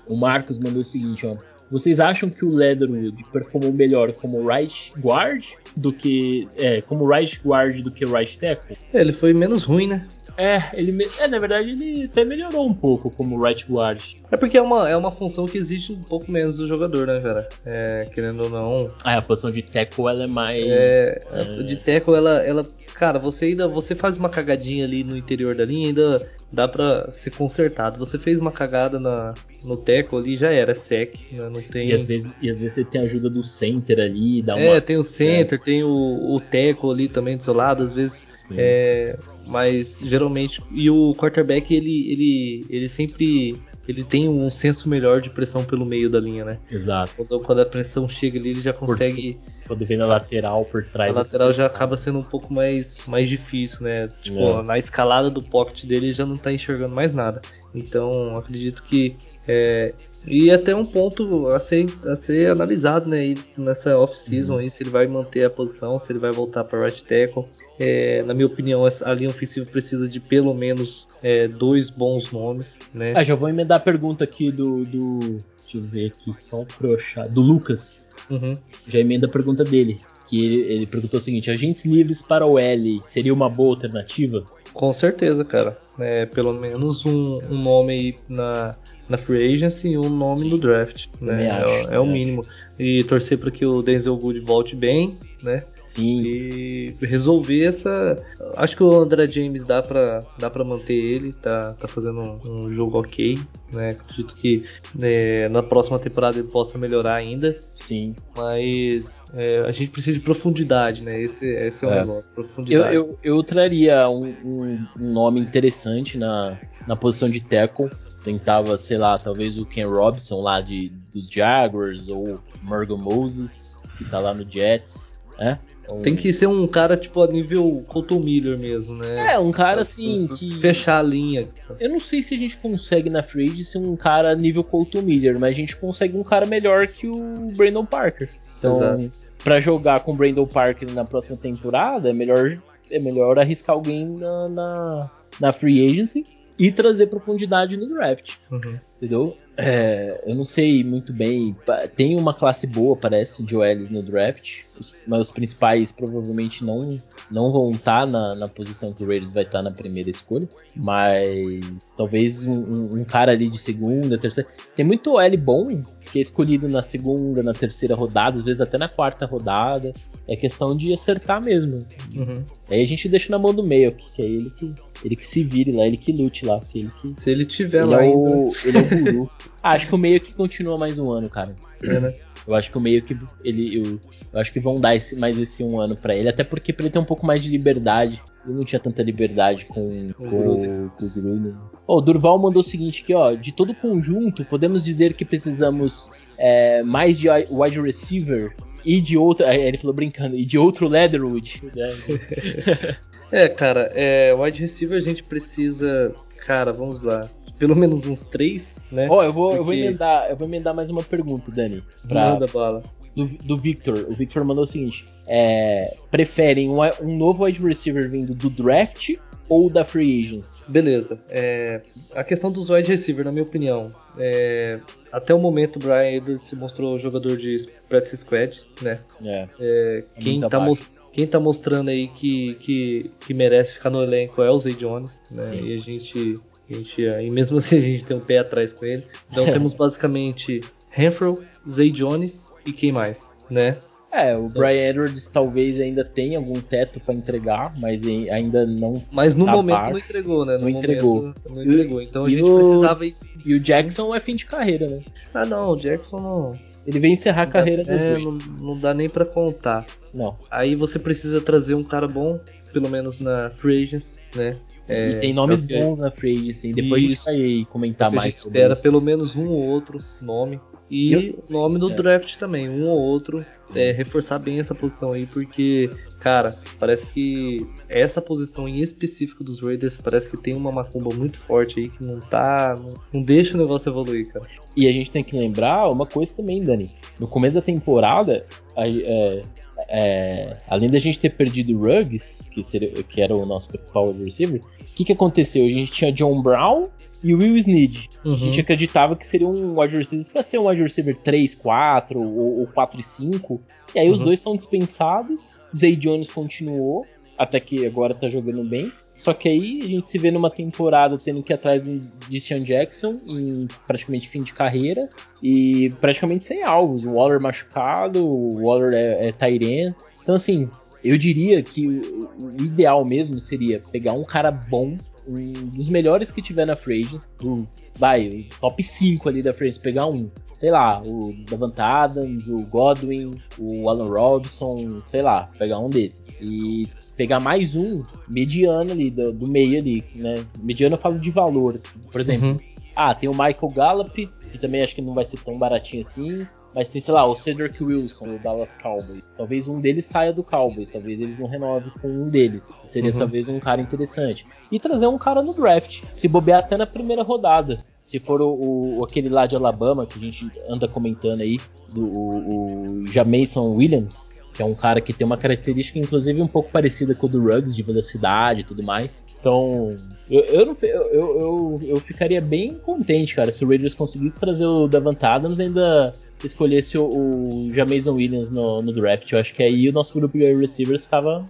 o 0.08 0.16
Marcos 0.16 0.58
mandou 0.58 0.80
o 0.80 0.84
seguinte, 0.84 1.26
ó. 1.26 1.36
Vocês 1.70 1.98
acham 1.98 2.30
que 2.30 2.44
o 2.44 2.54
Leatherwood 2.54 3.24
performou 3.32 3.72
melhor 3.72 4.12
como 4.12 4.46
right 4.46 4.92
guard 5.00 5.44
do 5.76 5.92
que 5.92 6.48
é, 6.56 6.80
como 6.80 7.06
right 7.06 7.40
guard 7.44 7.80
do 7.82 7.90
que 7.90 8.04
right 8.04 8.38
tackle? 8.38 8.78
É, 8.94 9.00
ele 9.00 9.12
foi 9.12 9.32
menos 9.32 9.64
ruim, 9.64 9.88
né? 9.88 10.06
É, 10.36 10.62
ele 10.74 11.08
é, 11.18 11.28
na 11.28 11.38
verdade 11.38 11.70
ele 11.70 12.04
até 12.04 12.24
melhorou 12.24 12.66
um 12.66 12.74
pouco 12.74 13.10
como 13.10 13.42
right 13.42 13.64
guard. 13.68 14.00
É 14.30 14.36
porque 14.36 14.58
é 14.58 14.62
uma, 14.62 14.88
é 14.88 14.96
uma 14.96 15.10
função 15.10 15.46
que 15.46 15.56
existe 15.56 15.92
um 15.92 16.02
pouco 16.02 16.30
menos 16.30 16.56
do 16.56 16.66
jogador, 16.66 17.06
né, 17.06 17.20
cara? 17.20 17.48
É, 17.64 18.08
querendo 18.12 18.44
ou 18.44 18.50
não. 18.50 18.90
Ah, 19.02 19.16
a 19.16 19.22
posição 19.22 19.50
de 19.50 19.62
tackle 19.62 20.08
ela 20.08 20.24
é 20.24 20.26
mais. 20.26 20.66
É, 20.68 21.22
é... 21.32 21.62
de 21.62 21.76
tackle 21.76 22.14
ela, 22.14 22.42
ela. 22.42 22.66
Cara, 22.96 23.18
você 23.18 23.46
ainda. 23.46 23.68
Você 23.68 23.94
faz 23.94 24.16
uma 24.16 24.30
cagadinha 24.30 24.84
ali 24.84 25.04
no 25.04 25.16
interior 25.16 25.54
da 25.54 25.66
linha, 25.66 25.88
ainda 25.88 26.26
dá 26.50 26.66
pra 26.66 27.12
ser 27.12 27.30
consertado. 27.30 27.98
Você 27.98 28.18
fez 28.18 28.38
uma 28.38 28.50
cagada 28.50 28.98
na, 28.98 29.34
no 29.62 29.76
tackle 29.76 30.18
ali, 30.18 30.36
já 30.36 30.50
era, 30.50 30.72
é 30.72 30.74
sec, 30.74 31.14
né? 31.32 31.48
não 31.50 31.60
tem... 31.60 31.90
E 31.90 31.92
às, 31.92 32.06
vezes, 32.06 32.32
e 32.40 32.48
às 32.48 32.58
vezes 32.58 32.72
você 32.72 32.84
tem 32.84 33.02
a 33.02 33.04
ajuda 33.04 33.28
do 33.28 33.42
center 33.42 33.98
ali, 33.98 34.40
dá 34.40 34.54
uma... 34.54 34.76
É, 34.76 34.80
tem 34.80 34.96
o 34.96 35.04
center, 35.04 35.58
é. 35.60 35.62
tem 35.62 35.84
o, 35.84 35.88
o 36.34 36.40
tackle 36.40 36.90
ali 36.90 37.08
também 37.08 37.36
do 37.36 37.42
seu 37.42 37.52
lado, 37.52 37.82
às 37.82 37.92
vezes... 37.92 38.26
É, 38.56 39.18
mas 39.48 40.00
geralmente... 40.02 40.62
E 40.70 40.88
o 40.88 41.14
quarterback, 41.16 41.74
ele, 41.74 42.10
ele, 42.10 42.66
ele 42.70 42.88
sempre 42.88 43.60
ele 43.88 44.04
tem 44.04 44.28
um 44.28 44.50
senso 44.50 44.88
melhor 44.88 45.20
de 45.20 45.30
pressão 45.30 45.64
pelo 45.64 45.86
meio 45.86 46.10
da 46.10 46.18
linha, 46.18 46.44
né? 46.44 46.58
Exato. 46.70 47.12
Quando, 47.16 47.42
quando 47.42 47.60
a 47.60 47.66
pressão 47.66 48.08
chega 48.08 48.38
ali, 48.38 48.50
ele 48.50 48.60
já 48.60 48.72
consegue. 48.72 49.38
Quando 49.66 49.84
vem 49.84 49.96
na 49.96 50.06
lateral 50.06 50.64
por 50.64 50.84
trás. 50.84 51.16
A 51.16 51.20
lateral 51.20 51.52
já 51.52 51.66
acaba 51.66 51.96
sendo 51.96 52.18
um 52.18 52.22
pouco 52.22 52.52
mais, 52.52 53.00
mais 53.06 53.28
difícil, 53.28 53.82
né? 53.82 54.08
Tipo, 54.22 54.60
é. 54.60 54.62
na 54.62 54.78
escalada 54.78 55.30
do 55.30 55.42
pocket 55.42 55.84
dele 55.84 56.06
ele 56.06 56.12
já 56.12 56.26
não 56.26 56.36
tá 56.36 56.52
enxergando 56.52 56.94
mais 56.94 57.12
nada. 57.12 57.40
Então, 57.74 58.36
acredito 58.36 58.82
que. 58.82 59.16
É, 59.48 59.94
e 60.26 60.50
até 60.50 60.74
um 60.74 60.84
ponto 60.84 61.48
a 61.48 61.60
ser, 61.60 61.86
a 62.04 62.16
ser 62.16 62.50
analisado 62.50 63.08
né, 63.08 63.34
nessa 63.56 63.96
off-season 63.96 64.54
uhum. 64.54 64.58
aí, 64.58 64.68
se 64.68 64.82
ele 64.82 64.90
vai 64.90 65.06
manter 65.06 65.44
a 65.44 65.50
posição, 65.50 66.00
se 66.00 66.10
ele 66.10 66.18
vai 66.18 66.32
voltar 66.32 66.64
para 66.64 66.84
right 66.84 67.04
tackle. 67.04 67.44
É, 67.78 68.22
na 68.22 68.32
minha 68.32 68.46
opinião, 68.46 68.82
a 68.86 69.14
linha 69.14 69.28
ofensiva 69.28 69.66
precisa 69.66 70.08
de 70.08 70.18
pelo 70.18 70.54
menos 70.54 71.06
é, 71.22 71.46
dois 71.46 71.90
bons 71.90 72.30
nomes. 72.32 72.78
Né? 72.92 73.12
Ah, 73.16 73.22
já 73.22 73.34
vou 73.34 73.48
emendar 73.48 73.78
a 73.78 73.82
pergunta 73.82 74.24
aqui 74.24 74.50
do. 74.50 74.84
do 74.84 75.38
deixa 75.62 75.78
eu 75.78 75.82
ver 75.82 76.06
aqui, 76.06 76.36
só 76.36 76.64
pro 76.64 76.94
achar. 76.94 77.28
Do 77.28 77.40
Lucas. 77.40 78.06
Uhum. 78.30 78.56
Já 78.88 78.98
emenda 78.98 79.26
a 79.26 79.30
pergunta 79.30 79.62
dele. 79.62 80.00
Que 80.28 80.44
ele, 80.44 80.72
ele 80.72 80.86
perguntou 80.86 81.18
o 81.18 81.20
seguinte: 81.20 81.50
agentes 81.50 81.84
livres 81.84 82.22
para 82.22 82.46
o 82.46 82.58
L 82.58 83.00
seria 83.04 83.32
uma 83.32 83.48
boa 83.48 83.74
alternativa? 83.74 84.44
Com 84.72 84.92
certeza, 84.92 85.44
cara. 85.44 85.78
É, 85.98 86.26
pelo 86.26 86.52
menos 86.52 87.06
um, 87.06 87.38
um 87.50 87.62
nome 87.62 87.92
aí 87.92 88.16
na, 88.28 88.76
na 89.08 89.16
free 89.16 89.54
agency 89.54 89.88
e 89.88 89.98
um 89.98 90.08
nome 90.08 90.42
Sim. 90.42 90.50
no 90.50 90.58
draft. 90.58 91.06
Né? 91.20 91.50
Acho, 91.50 91.90
é, 91.90 91.94
é, 91.94 92.00
o 92.00 92.06
mínimo. 92.06 92.44
E 92.78 93.04
torcer 93.04 93.38
para 93.38 93.50
que 93.50 93.64
o 93.64 93.82
Denzel 93.82 94.16
Good 94.16 94.40
volte 94.40 94.76
bem, 94.76 95.16
né? 95.42 95.62
Sim. 95.86 96.20
E 96.20 96.94
resolver 97.00 97.64
essa. 97.64 98.22
Acho 98.56 98.76
que 98.76 98.82
o 98.82 98.92
André 99.00 99.26
James 99.28 99.64
dá 99.64 99.82
pra, 99.82 100.24
dá 100.38 100.50
pra 100.50 100.64
manter 100.64 100.94
ele, 100.94 101.32
tá, 101.32 101.74
tá 101.80 101.88
fazendo 101.88 102.20
um, 102.20 102.64
um 102.66 102.70
jogo 102.70 102.98
ok. 102.98 103.38
Né? 103.72 103.90
Acredito 103.90 104.34
que 104.34 104.64
né, 104.94 105.48
na 105.48 105.62
próxima 105.62 105.98
temporada 105.98 106.38
ele 106.38 106.48
possa 106.48 106.76
melhorar 106.76 107.14
ainda. 107.14 107.52
Sim. 107.52 108.14
Mas 108.36 109.22
é, 109.32 109.60
a 109.60 109.70
gente 109.70 109.90
precisa 109.90 110.18
de 110.18 110.24
profundidade, 110.24 111.02
né? 111.02 111.20
Esse, 111.20 111.46
esse 111.46 111.84
é 111.84 111.88
o 111.88 111.92
é. 111.92 112.00
negócio, 112.00 112.30
profundidade. 112.34 112.94
Eu, 112.94 113.18
eu, 113.22 113.36
eu 113.36 113.42
traria 113.42 114.08
um, 114.08 114.34
um, 114.44 114.86
um, 114.98 115.12
nome 115.12 115.40
interessante 115.40 116.18
na, 116.18 116.58
na 116.86 116.96
posição 116.96 117.30
de 117.30 117.42
tackle. 117.42 117.90
Tentava, 118.26 118.76
sei 118.76 118.98
lá, 118.98 119.16
talvez 119.16 119.56
o 119.56 119.64
Ken 119.64 119.86
Robson 119.86 120.40
lá 120.40 120.60
de, 120.60 120.88
dos 121.12 121.30
Jaguars 121.30 122.08
ou 122.08 122.40
Morgan 122.60 122.96
Moses, 122.96 123.78
que 123.96 124.04
tá 124.04 124.18
lá 124.18 124.34
no 124.34 124.42
Jets. 124.42 125.16
É? 125.38 125.56
Um... 125.88 126.00
Tem 126.00 126.16
que 126.16 126.32
ser 126.32 126.48
um 126.48 126.66
cara, 126.66 126.96
tipo, 126.96 127.22
a 127.22 127.28
nível 127.28 127.84
Colton 127.86 128.18
Miller 128.18 128.58
mesmo, 128.58 128.94
né? 128.96 129.34
É, 129.34 129.38
um 129.38 129.52
cara 129.52 129.82
assim 129.82 130.26
que. 130.26 130.58
Fechar 130.58 130.98
a 130.98 131.02
linha. 131.04 131.46
Eu 131.78 131.88
não 131.88 132.00
sei 132.00 132.20
se 132.20 132.34
a 132.34 132.38
gente 132.38 132.56
consegue 132.56 133.08
na 133.08 133.22
Free 133.22 133.62
ser 133.62 133.78
um 133.78 133.94
cara 133.94 134.34
nível 134.34 134.64
Colton 134.64 135.02
Miller, 135.02 135.38
mas 135.38 135.50
a 135.50 135.56
gente 135.56 135.76
consegue 135.76 136.16
um 136.16 136.24
cara 136.24 136.46
melhor 136.46 136.88
que 136.88 137.06
o 137.06 137.52
Brandon 137.54 137.86
Parker. 137.86 138.28
Então, 138.58 139.08
para 139.44 139.60
jogar 139.60 140.00
com 140.00 140.10
o 140.10 140.16
Brandon 140.16 140.48
Parker 140.48 140.90
na 140.90 141.04
próxima 141.04 141.36
temporada, 141.36 142.10
é 142.10 142.12
melhor, 142.12 142.60
é 142.90 142.98
melhor 142.98 143.38
arriscar 143.38 143.76
alguém 143.76 144.04
na, 144.04 144.48
na, 144.48 145.10
na 145.40 145.52
Free 145.52 145.86
Agency 145.86 146.26
e 146.58 146.72
trazer 146.72 147.06
profundidade 147.06 147.76
no 147.76 147.86
draft. 147.88 148.36
Uhum. 148.50 148.78
Entendeu? 148.96 149.36
É, 149.56 150.22
eu 150.26 150.34
não 150.34 150.44
sei 150.44 150.82
muito 150.84 151.12
bem. 151.12 151.56
Tem 151.96 152.18
uma 152.18 152.32
classe 152.32 152.66
boa, 152.66 152.96
parece, 152.96 153.42
de 153.42 153.56
OLs 153.56 153.90
no 153.90 154.02
draft. 154.02 154.62
Os, 154.78 154.94
mas 155.06 155.20
os 155.20 155.32
principais 155.32 155.92
provavelmente 155.92 156.64
não, 156.64 156.98
não 157.30 157.52
vão 157.52 157.70
estar 157.70 158.00
tá 158.00 158.06
na, 158.06 158.34
na 158.34 158.48
posição 158.48 158.92
que 158.92 159.04
o 159.04 159.06
Raiders 159.06 159.32
vai 159.32 159.44
estar 159.44 159.58
tá 159.58 159.62
na 159.62 159.70
primeira 159.70 160.08
escolha. 160.08 160.48
Mas 160.74 161.94
talvez 161.96 162.44
um, 162.44 162.54
um, 162.54 163.00
um, 163.00 163.04
cara 163.04 163.32
ali 163.32 163.50
de 163.50 163.58
segunda, 163.58 164.18
terceira. 164.18 164.48
Tem 164.74 164.84
muito 164.84 165.12
OL 165.12 165.36
bom 165.36 165.68
que 166.12 166.18
é 166.18 166.22
escolhido 166.22 166.68
na 166.68 166.82
segunda, 166.82 167.42
na 167.42 167.52
terceira 167.52 167.94
rodada, 167.94 168.38
às 168.38 168.44
vezes 168.44 168.60
até 168.60 168.78
na 168.78 168.88
quarta 168.88 169.26
rodada. 169.26 169.92
É 170.28 170.36
questão 170.36 170.76
de 170.76 170.92
acertar 170.92 171.42
mesmo. 171.42 171.86
Uhum. 172.14 172.44
Aí 172.68 172.82
a 172.82 172.86
gente 172.86 173.08
deixa 173.08 173.30
na 173.30 173.38
mão 173.38 173.54
do 173.54 173.62
meio, 173.62 173.92
que 173.92 174.22
é 174.22 174.24
ele 174.24 174.50
que 174.50 174.74
ele 175.04 175.16
que 175.16 175.26
se 175.26 175.42
vire 175.42 175.72
lá, 175.72 175.86
ele 175.86 175.96
que 175.96 176.12
lute 176.12 176.44
lá. 176.46 176.60
Ele 176.74 176.90
que, 177.00 177.08
Se 177.08 177.30
ele 177.30 177.44
tiver 177.44 177.82
ele 177.82 177.90
lá 177.90 178.04
é. 178.04 178.08
O, 178.08 178.52
ele 178.64 178.78
é 178.78 178.80
o 178.80 179.04
guru. 179.04 179.30
ah, 179.62 179.72
acho 179.72 179.86
que 179.86 179.94
o 179.94 179.98
meio 179.98 180.20
que 180.20 180.34
continua 180.34 180.78
mais 180.78 180.98
um 180.98 181.10
ano, 181.10 181.28
cara. 181.28 181.54
É, 181.82 182.00
né? 182.00 182.14
Eu 182.46 182.54
acho 182.54 182.70
que 182.70 182.78
o 182.78 182.80
meio 182.80 183.02
que 183.02 183.16
ele. 183.44 183.76
Eu, 183.76 184.00
eu 184.32 184.40
acho 184.40 184.52
que 184.52 184.60
vão 184.60 184.80
dar 184.80 184.94
esse, 184.94 185.16
mais 185.16 185.36
esse 185.38 185.64
um 185.64 185.80
ano 185.80 185.96
para 185.96 186.14
ele. 186.14 186.28
Até 186.28 186.44
porque 186.44 186.72
pra 186.72 186.84
ele 186.84 186.92
ter 186.92 186.98
um 186.98 187.04
pouco 187.04 187.26
mais 187.26 187.42
de 187.42 187.50
liberdade. 187.50 188.22
Ele 188.46 188.56
não 188.56 188.64
tinha 188.64 188.78
tanta 188.78 189.02
liberdade 189.02 189.66
com, 189.66 190.12
com, 190.12 190.28
Gruden. 190.28 190.90
com 190.96 191.04
o 191.04 191.10
Gruden. 191.10 191.54
Oh, 191.86 191.98
o 191.98 192.00
Durval 192.00 192.38
mandou 192.38 192.60
o 192.60 192.64
seguinte 192.64 193.02
aqui, 193.02 193.12
ó. 193.12 193.34
De 193.34 193.52
todo 193.52 193.72
o 193.72 193.74
conjunto, 193.74 194.44
podemos 194.44 194.84
dizer 194.84 195.14
que 195.14 195.24
precisamos 195.24 196.10
é, 196.38 196.82
mais 196.84 197.18
de 197.18 197.28
wide 197.28 197.80
receiver 197.80 198.54
e 198.84 199.00
de 199.00 199.18
outro. 199.18 199.44
Ele 199.46 199.76
falou 199.76 199.94
brincando, 199.94 200.36
e 200.36 200.44
de 200.44 200.56
outro 200.56 200.86
Leatherwood. 200.86 201.64
Né? 201.74 201.92
É, 203.30 203.48
cara, 203.48 203.90
é, 203.94 204.34
wide 204.34 204.60
receiver 204.60 204.96
a 204.96 205.00
gente 205.00 205.22
precisa. 205.22 206.14
Cara, 206.44 206.72
vamos 206.72 207.00
lá. 207.00 207.28
Pelo 207.58 207.74
menos 207.74 208.06
uns 208.06 208.22
três, 208.22 208.78
né? 208.92 209.06
Ó, 209.08 209.18
oh, 209.18 209.22
eu, 209.22 209.32
vou, 209.32 209.46
Porque... 209.48 209.60
eu, 209.60 209.64
vou 209.64 209.74
emendar, 209.74 210.30
eu 210.30 210.36
vou 210.36 210.46
emendar 210.46 210.74
mais 210.74 210.90
uma 210.90 211.02
pergunta, 211.02 211.50
Dani. 211.50 211.82
Pra... 212.06 212.32
Manda 212.32 212.46
bala. 212.46 212.82
Do, 213.14 213.24
do, 213.24 213.56
Victor. 213.56 214.06
O 214.10 214.14
Victor 214.14 214.44
mandou 214.44 214.64
o 214.64 214.66
seguinte: 214.66 215.06
é, 215.26 215.96
preferem 216.10 216.68
um, 216.68 216.80
um, 217.02 217.16
novo 217.16 217.44
wide 217.44 217.62
receiver 217.62 218.08
vindo 218.10 218.34
do 218.34 218.50
draft 218.50 219.16
ou 219.48 219.70
da 219.70 219.84
free 219.84 220.22
agents? 220.22 220.60
Beleza. 220.68 221.18
É, 221.30 221.80
a 222.14 222.22
questão 222.22 222.52
dos 222.52 222.68
wide 222.68 222.88
receiver, 222.88 223.24
na 223.24 223.32
minha 223.32 223.44
opinião, 223.44 223.90
é, 224.18 224.80
até 225.10 225.32
o 225.32 225.38
momento 225.38 225.76
o 225.76 225.78
Brian 225.78 226.10
Edwards 226.10 226.42
se 226.42 226.54
mostrou 226.54 226.98
jogador 226.98 227.38
de 227.38 227.56
practice 227.88 228.18
squad, 228.18 228.62
né? 228.82 229.00
É. 229.24 229.48
é 229.58 230.04
quem 230.20 230.40
tá 230.40 230.60
mostrando 230.60 230.95
quem 231.16 231.26
tá 231.26 231.40
mostrando 231.40 231.88
aí 231.88 232.08
que, 232.08 232.56
que, 232.56 233.10
que 233.20 233.32
merece 233.32 233.72
ficar 233.72 233.88
no 233.88 234.02
elenco 234.02 234.42
é 234.42 234.50
o 234.50 234.60
Zay 234.60 234.74
Jones, 234.74 235.22
né? 235.30 235.44
Sim. 235.44 235.60
E 235.62 235.74
a 235.74 235.80
gente, 235.80 236.34
a 236.68 236.74
gente, 236.74 237.00
e 237.00 237.30
mesmo 237.30 237.56
assim 237.56 237.78
a 237.78 237.80
gente 237.80 238.04
tem 238.04 238.18
um 238.18 238.20
pé 238.20 238.36
atrás 238.36 238.74
com 238.74 238.84
ele. 238.84 239.02
Então 239.32 239.46
temos 239.50 239.72
basicamente 239.72 240.60
Renfro, 240.90 241.42
Zay 241.66 241.90
Jones 241.90 242.52
e 242.66 242.72
quem 242.72 242.92
mais, 242.92 243.30
né? 243.48 243.78
É, 244.12 244.36
o 244.36 244.50
Brian 244.50 244.90
Edwards 244.90 245.26
talvez 245.26 245.80
ainda 245.80 246.04
tenha 246.04 246.36
algum 246.36 246.60
teto 246.60 247.00
para 247.00 247.14
entregar, 247.14 247.72
mas 247.80 248.02
ainda 248.30 248.66
não. 248.66 249.02
Mas 249.10 249.34
no 249.34 249.46
tá 249.46 249.52
momento 249.52 249.76
baixo. 249.76 249.92
não 249.92 249.98
entregou, 249.98 250.44
né? 250.44 250.58
No 250.58 250.62
não 250.64 250.68
entregou. 250.68 251.14
Momento, 251.16 251.42
não 251.48 251.62
entregou. 251.62 252.02
Então 252.02 252.28
e 252.28 252.34
a 252.34 252.38
gente 252.38 252.50
o... 252.50 252.54
precisava. 252.56 253.06
E 253.06 253.54
o 253.54 253.58
Jackson 253.60 254.14
é 254.14 254.20
fim 254.20 254.36
de 254.36 254.44
carreira, 254.44 254.86
né? 254.86 255.02
Ah, 255.32 255.46
não, 255.46 255.70
o 255.70 255.76
Jackson 255.76 256.20
não. 256.20 256.75
Ele 256.86 257.00
vem 257.00 257.12
encerrar 257.14 257.42
a 257.42 257.46
carreira 257.46 257.84
dá, 257.84 257.94
é, 257.94 258.18
não, 258.18 258.38
não 258.60 258.76
dá 258.76 258.94
nem 258.94 259.08
para 259.08 259.24
contar. 259.24 259.84
Não. 260.14 260.38
Aí 260.50 260.74
você 260.74 260.98
precisa 260.98 261.40
trazer 261.40 261.74
um 261.74 261.82
cara 261.82 262.06
bom, 262.06 262.40
pelo 262.72 262.88
menos 262.88 263.18
na 263.18 263.50
Free 263.50 263.84
Agents, 263.84 264.18
né? 264.34 264.56
É, 264.88 265.10
e 265.10 265.14
tem 265.16 265.32
nomes 265.32 265.60
bons 265.60 265.98
na 265.98 266.10
Free 266.10 266.34
Agency, 266.34 266.72
depois 266.72 267.02
isso. 267.02 267.28
a 267.28 267.32
gente 267.32 267.64
vai 267.64 267.72
comentar 267.72 268.10
mais 268.10 268.36
sobre 268.36 268.58
espera 268.58 268.74
isso. 268.74 268.82
pelo 268.82 269.00
menos 269.00 269.34
um 269.34 269.48
ou 269.48 269.64
outro 269.64 269.98
nome. 270.22 270.60
E 270.90 271.34
o 271.48 271.52
nome 271.52 271.78
do 271.78 271.90
é. 271.90 271.94
draft 271.94 272.36
também, 272.36 272.68
um 272.68 272.86
ou 272.86 272.98
outro. 272.98 273.44
É, 273.74 273.90
reforçar 273.90 274.38
bem 274.38 274.60
essa 274.60 274.76
posição 274.76 275.12
aí, 275.12 275.26
porque, 275.26 275.90
cara, 276.20 276.54
parece 276.78 277.08
que 277.08 277.66
essa 277.88 278.22
posição 278.22 278.68
em 278.68 278.78
específico 278.80 279.42
dos 279.42 279.60
Raiders 279.60 279.96
parece 279.96 280.30
que 280.30 280.36
tem 280.36 280.54
uma 280.54 280.70
macumba 280.70 281.12
muito 281.12 281.36
forte 281.36 281.80
aí 281.80 281.88
que 281.88 282.04
não 282.04 282.20
tá. 282.20 282.76
Não, 282.80 282.94
não 283.12 283.22
deixa 283.24 283.56
o 283.56 283.60
negócio 283.60 283.90
evoluir, 283.90 284.32
cara. 284.32 284.46
E 284.76 284.86
a 284.86 284.92
gente 284.92 285.10
tem 285.10 285.24
que 285.24 285.36
lembrar 285.36 285.90
uma 285.90 286.06
coisa 286.06 286.32
também, 286.32 286.62
Dani. 286.62 286.92
No 287.18 287.26
começo 287.26 287.56
da 287.56 287.60
temporada, 287.60 288.46
a, 288.76 288.86
é, 288.88 289.42
é, 289.88 290.56
além 290.68 290.88
da 290.88 290.98
gente 290.98 291.18
ter 291.18 291.30
perdido 291.30 291.76
o 291.76 291.82
Ruggs, 291.82 292.48
que, 292.50 292.62
seria, 292.62 292.90
que 292.90 293.20
era 293.20 293.34
o 293.34 293.44
nosso 293.44 293.68
principal 293.68 294.08
wide 294.08 294.24
receiver, 294.24 294.60
o 294.60 294.84
que, 294.94 295.04
que 295.04 295.12
aconteceu? 295.12 295.64
A 295.64 295.68
gente 295.68 295.90
tinha 295.90 296.12
John 296.12 296.40
Brown 296.40 296.86
e 297.22 297.34
o 297.34 297.38
Will 297.38 297.56
Snead. 297.56 298.10
Uhum. 298.24 298.34
A 298.34 298.36
gente 298.36 298.60
acreditava 298.60 299.16
que 299.16 299.26
seria 299.26 299.48
um 299.48 299.80
wide 299.80 299.96
receiver 299.96 300.32
para 300.32 300.42
ser 300.42 300.58
um 300.58 300.68
wide 300.68 300.82
receiver 300.82 301.16
3, 301.16 301.54
4 301.54 302.20
ou, 302.20 302.60
ou 302.60 302.66
4 302.68 303.00
e 303.00 303.02
5. 303.02 303.60
E 303.94 303.98
aí 303.98 304.06
uhum. 304.06 304.12
os 304.12 304.20
dois 304.20 304.40
são 304.40 304.56
dispensados. 304.56 305.60
Zay 305.74 305.96
Jones 305.96 306.30
continuou, 306.30 307.06
até 307.38 307.60
que 307.60 307.86
agora 307.86 308.14
tá 308.14 308.28
jogando 308.28 308.64
bem. 308.64 308.90
Só 309.16 309.32
que 309.32 309.48
aí 309.48 309.78
a 309.82 309.86
gente 309.86 310.10
se 310.10 310.18
vê 310.18 310.30
numa 310.30 310.50
temporada 310.50 311.18
tendo 311.18 311.42
que 311.42 311.50
ir 311.52 311.54
atrás 311.54 311.82
de 311.82 312.40
Sean 312.40 312.62
Jackson 312.62 313.14
em 313.26 313.66
praticamente 313.86 314.28
fim 314.28 314.42
de 314.42 314.52
carreira 314.52 315.08
e 315.42 315.90
praticamente 316.02 316.44
sem 316.44 316.62
alvos. 316.62 317.06
O 317.06 317.14
Waller 317.14 317.40
machucado, 317.40 318.24
o 318.24 318.62
Waller 318.62 318.92
é, 318.92 319.28
é 319.28 319.32
Tyrion. 319.32 319.94
Então, 320.22 320.34
assim, 320.34 320.68
eu 321.02 321.16
diria 321.16 321.62
que 321.62 321.86
o, 321.88 322.62
ideal 322.62 323.04
mesmo 323.04 323.38
seria 323.38 323.80
pegar 323.92 324.12
um 324.12 324.24
cara 324.24 324.50
bom, 324.50 324.98
um 325.26 325.52
dos 325.68 325.88
melhores 325.88 326.30
que 326.30 326.40
tiver 326.40 326.66
na 326.66 326.76
Free 326.76 327.04
Agents, 327.04 327.28
do, 327.38 327.66
vai, 327.98 328.46
top 328.60 328.82
5 328.82 329.28
ali 329.28 329.42
da 329.42 329.52
Free 329.52 329.68
Agents, 329.68 329.82
pegar 329.82 330.06
um, 330.06 330.30
sei 330.54 330.70
lá, 330.70 331.02
o 331.02 331.34
Davant 331.48 331.78
Adams, 331.78 332.48
o 332.48 332.58
Godwin, 332.70 333.38
o 333.58 333.88
Alan 333.88 334.08
Robson, 334.08 335.00
sei 335.04 335.22
lá, 335.22 335.48
pegar 335.58 335.78
um 335.78 335.90
desses. 335.90 336.28
E 336.40 336.88
pegar 337.16 337.40
mais 337.40 337.76
um 337.76 338.02
mediano 338.28 338.92
ali, 338.92 339.10
do, 339.10 339.32
do, 339.32 339.48
meio 339.48 339.78
ali, 339.78 340.04
né? 340.14 340.34
Mediano 340.60 340.94
eu 340.94 341.00
falo 341.00 341.18
de 341.18 341.30
valor. 341.30 341.78
Por 342.10 342.20
exemplo, 342.20 342.48
uhum. 342.48 342.56
ah, 342.94 343.14
tem 343.14 343.28
o 343.28 343.32
Michael 343.32 343.72
Gallup, 343.74 344.26
que 344.52 344.58
também 344.58 344.82
acho 344.82 344.94
que 344.94 345.02
não 345.02 345.14
vai 345.14 345.24
ser 345.24 345.38
tão 345.38 345.58
baratinho 345.58 346.02
assim. 346.02 346.46
Mas 346.74 346.88
tem, 346.88 347.00
sei 347.00 347.14
lá, 347.14 347.24
o 347.24 347.34
Cedric 347.34 347.82
Wilson, 347.82 348.28
do 348.28 348.38
Dallas 348.38 348.76
Cowboys. 348.76 349.22
Talvez 349.36 349.66
um 349.66 349.80
deles 349.80 350.04
saia 350.04 350.32
do 350.32 350.44
Cowboys, 350.44 350.90
talvez 350.90 351.20
eles 351.20 351.38
não 351.38 351.46
renovem 351.46 351.90
com 352.02 352.08
um 352.08 352.28
deles. 352.28 352.76
Seria 352.84 353.12
uhum. 353.12 353.18
talvez 353.18 353.48
um 353.48 353.58
cara 353.58 353.80
interessante. 353.80 354.46
E 354.70 354.78
trazer 354.78 355.06
um 355.06 355.18
cara 355.18 355.42
no 355.42 355.54
draft, 355.54 356.02
se 356.14 356.28
bobear 356.28 356.60
até 356.60 356.76
na 356.76 356.86
primeira 356.86 357.22
rodada. 357.22 357.78
Se 358.04 358.20
for 358.20 358.40
o, 358.40 358.98
o 358.98 359.04
aquele 359.04 359.28
lá 359.28 359.46
de 359.46 359.56
Alabama, 359.56 360.06
que 360.06 360.18
a 360.18 360.22
gente 360.22 360.50
anda 360.68 360.86
comentando 360.86 361.40
aí, 361.40 361.58
do, 361.92 362.04
o, 362.04 363.00
o 363.02 363.06
Jameson 363.06 363.74
Williams, 363.74 364.36
que 364.56 364.62
é 364.62 364.64
um 364.64 364.74
cara 364.74 365.00
que 365.00 365.12
tem 365.12 365.26
uma 365.26 365.36
característica, 365.36 365.98
inclusive, 365.98 366.40
um 366.40 366.46
pouco 366.46 366.70
parecida 366.70 367.14
com 367.14 367.26
o 367.26 367.28
do 367.28 367.42
Ruggs, 367.42 367.76
de 367.76 367.82
velocidade 367.82 368.62
e 368.62 368.64
tudo 368.64 368.82
mais. 368.82 369.22
Então, 369.38 369.90
eu, 370.30 370.40
eu, 370.44 370.66
não, 370.66 370.76
eu, 370.82 371.10
eu, 371.12 371.80
eu, 371.82 371.96
ficaria 371.96 372.40
bem 372.40 372.74
contente, 372.74 373.34
cara, 373.34 373.52
se 373.52 373.64
o 373.64 373.68
Raiders 373.68 373.92
conseguisse 373.92 374.36
trazer 374.36 374.64
o 374.64 374.88
Davant 374.88 375.22
Adams 375.22 375.60
ainda 375.60 376.14
escolhesse 376.44 376.98
o, 376.98 377.04
o 377.04 377.70
Jameson 377.72 378.14
Williams 378.14 378.50
no, 378.50 378.82
no, 378.82 378.92
draft. 378.92 379.30
Eu 379.32 379.38
acho 379.38 379.54
que 379.54 379.62
aí 379.62 379.88
o 379.88 379.92
nosso 379.92 380.18
grupo 380.18 380.36
de 380.36 380.54
receivers 380.54 381.04
ficava, 381.04 381.44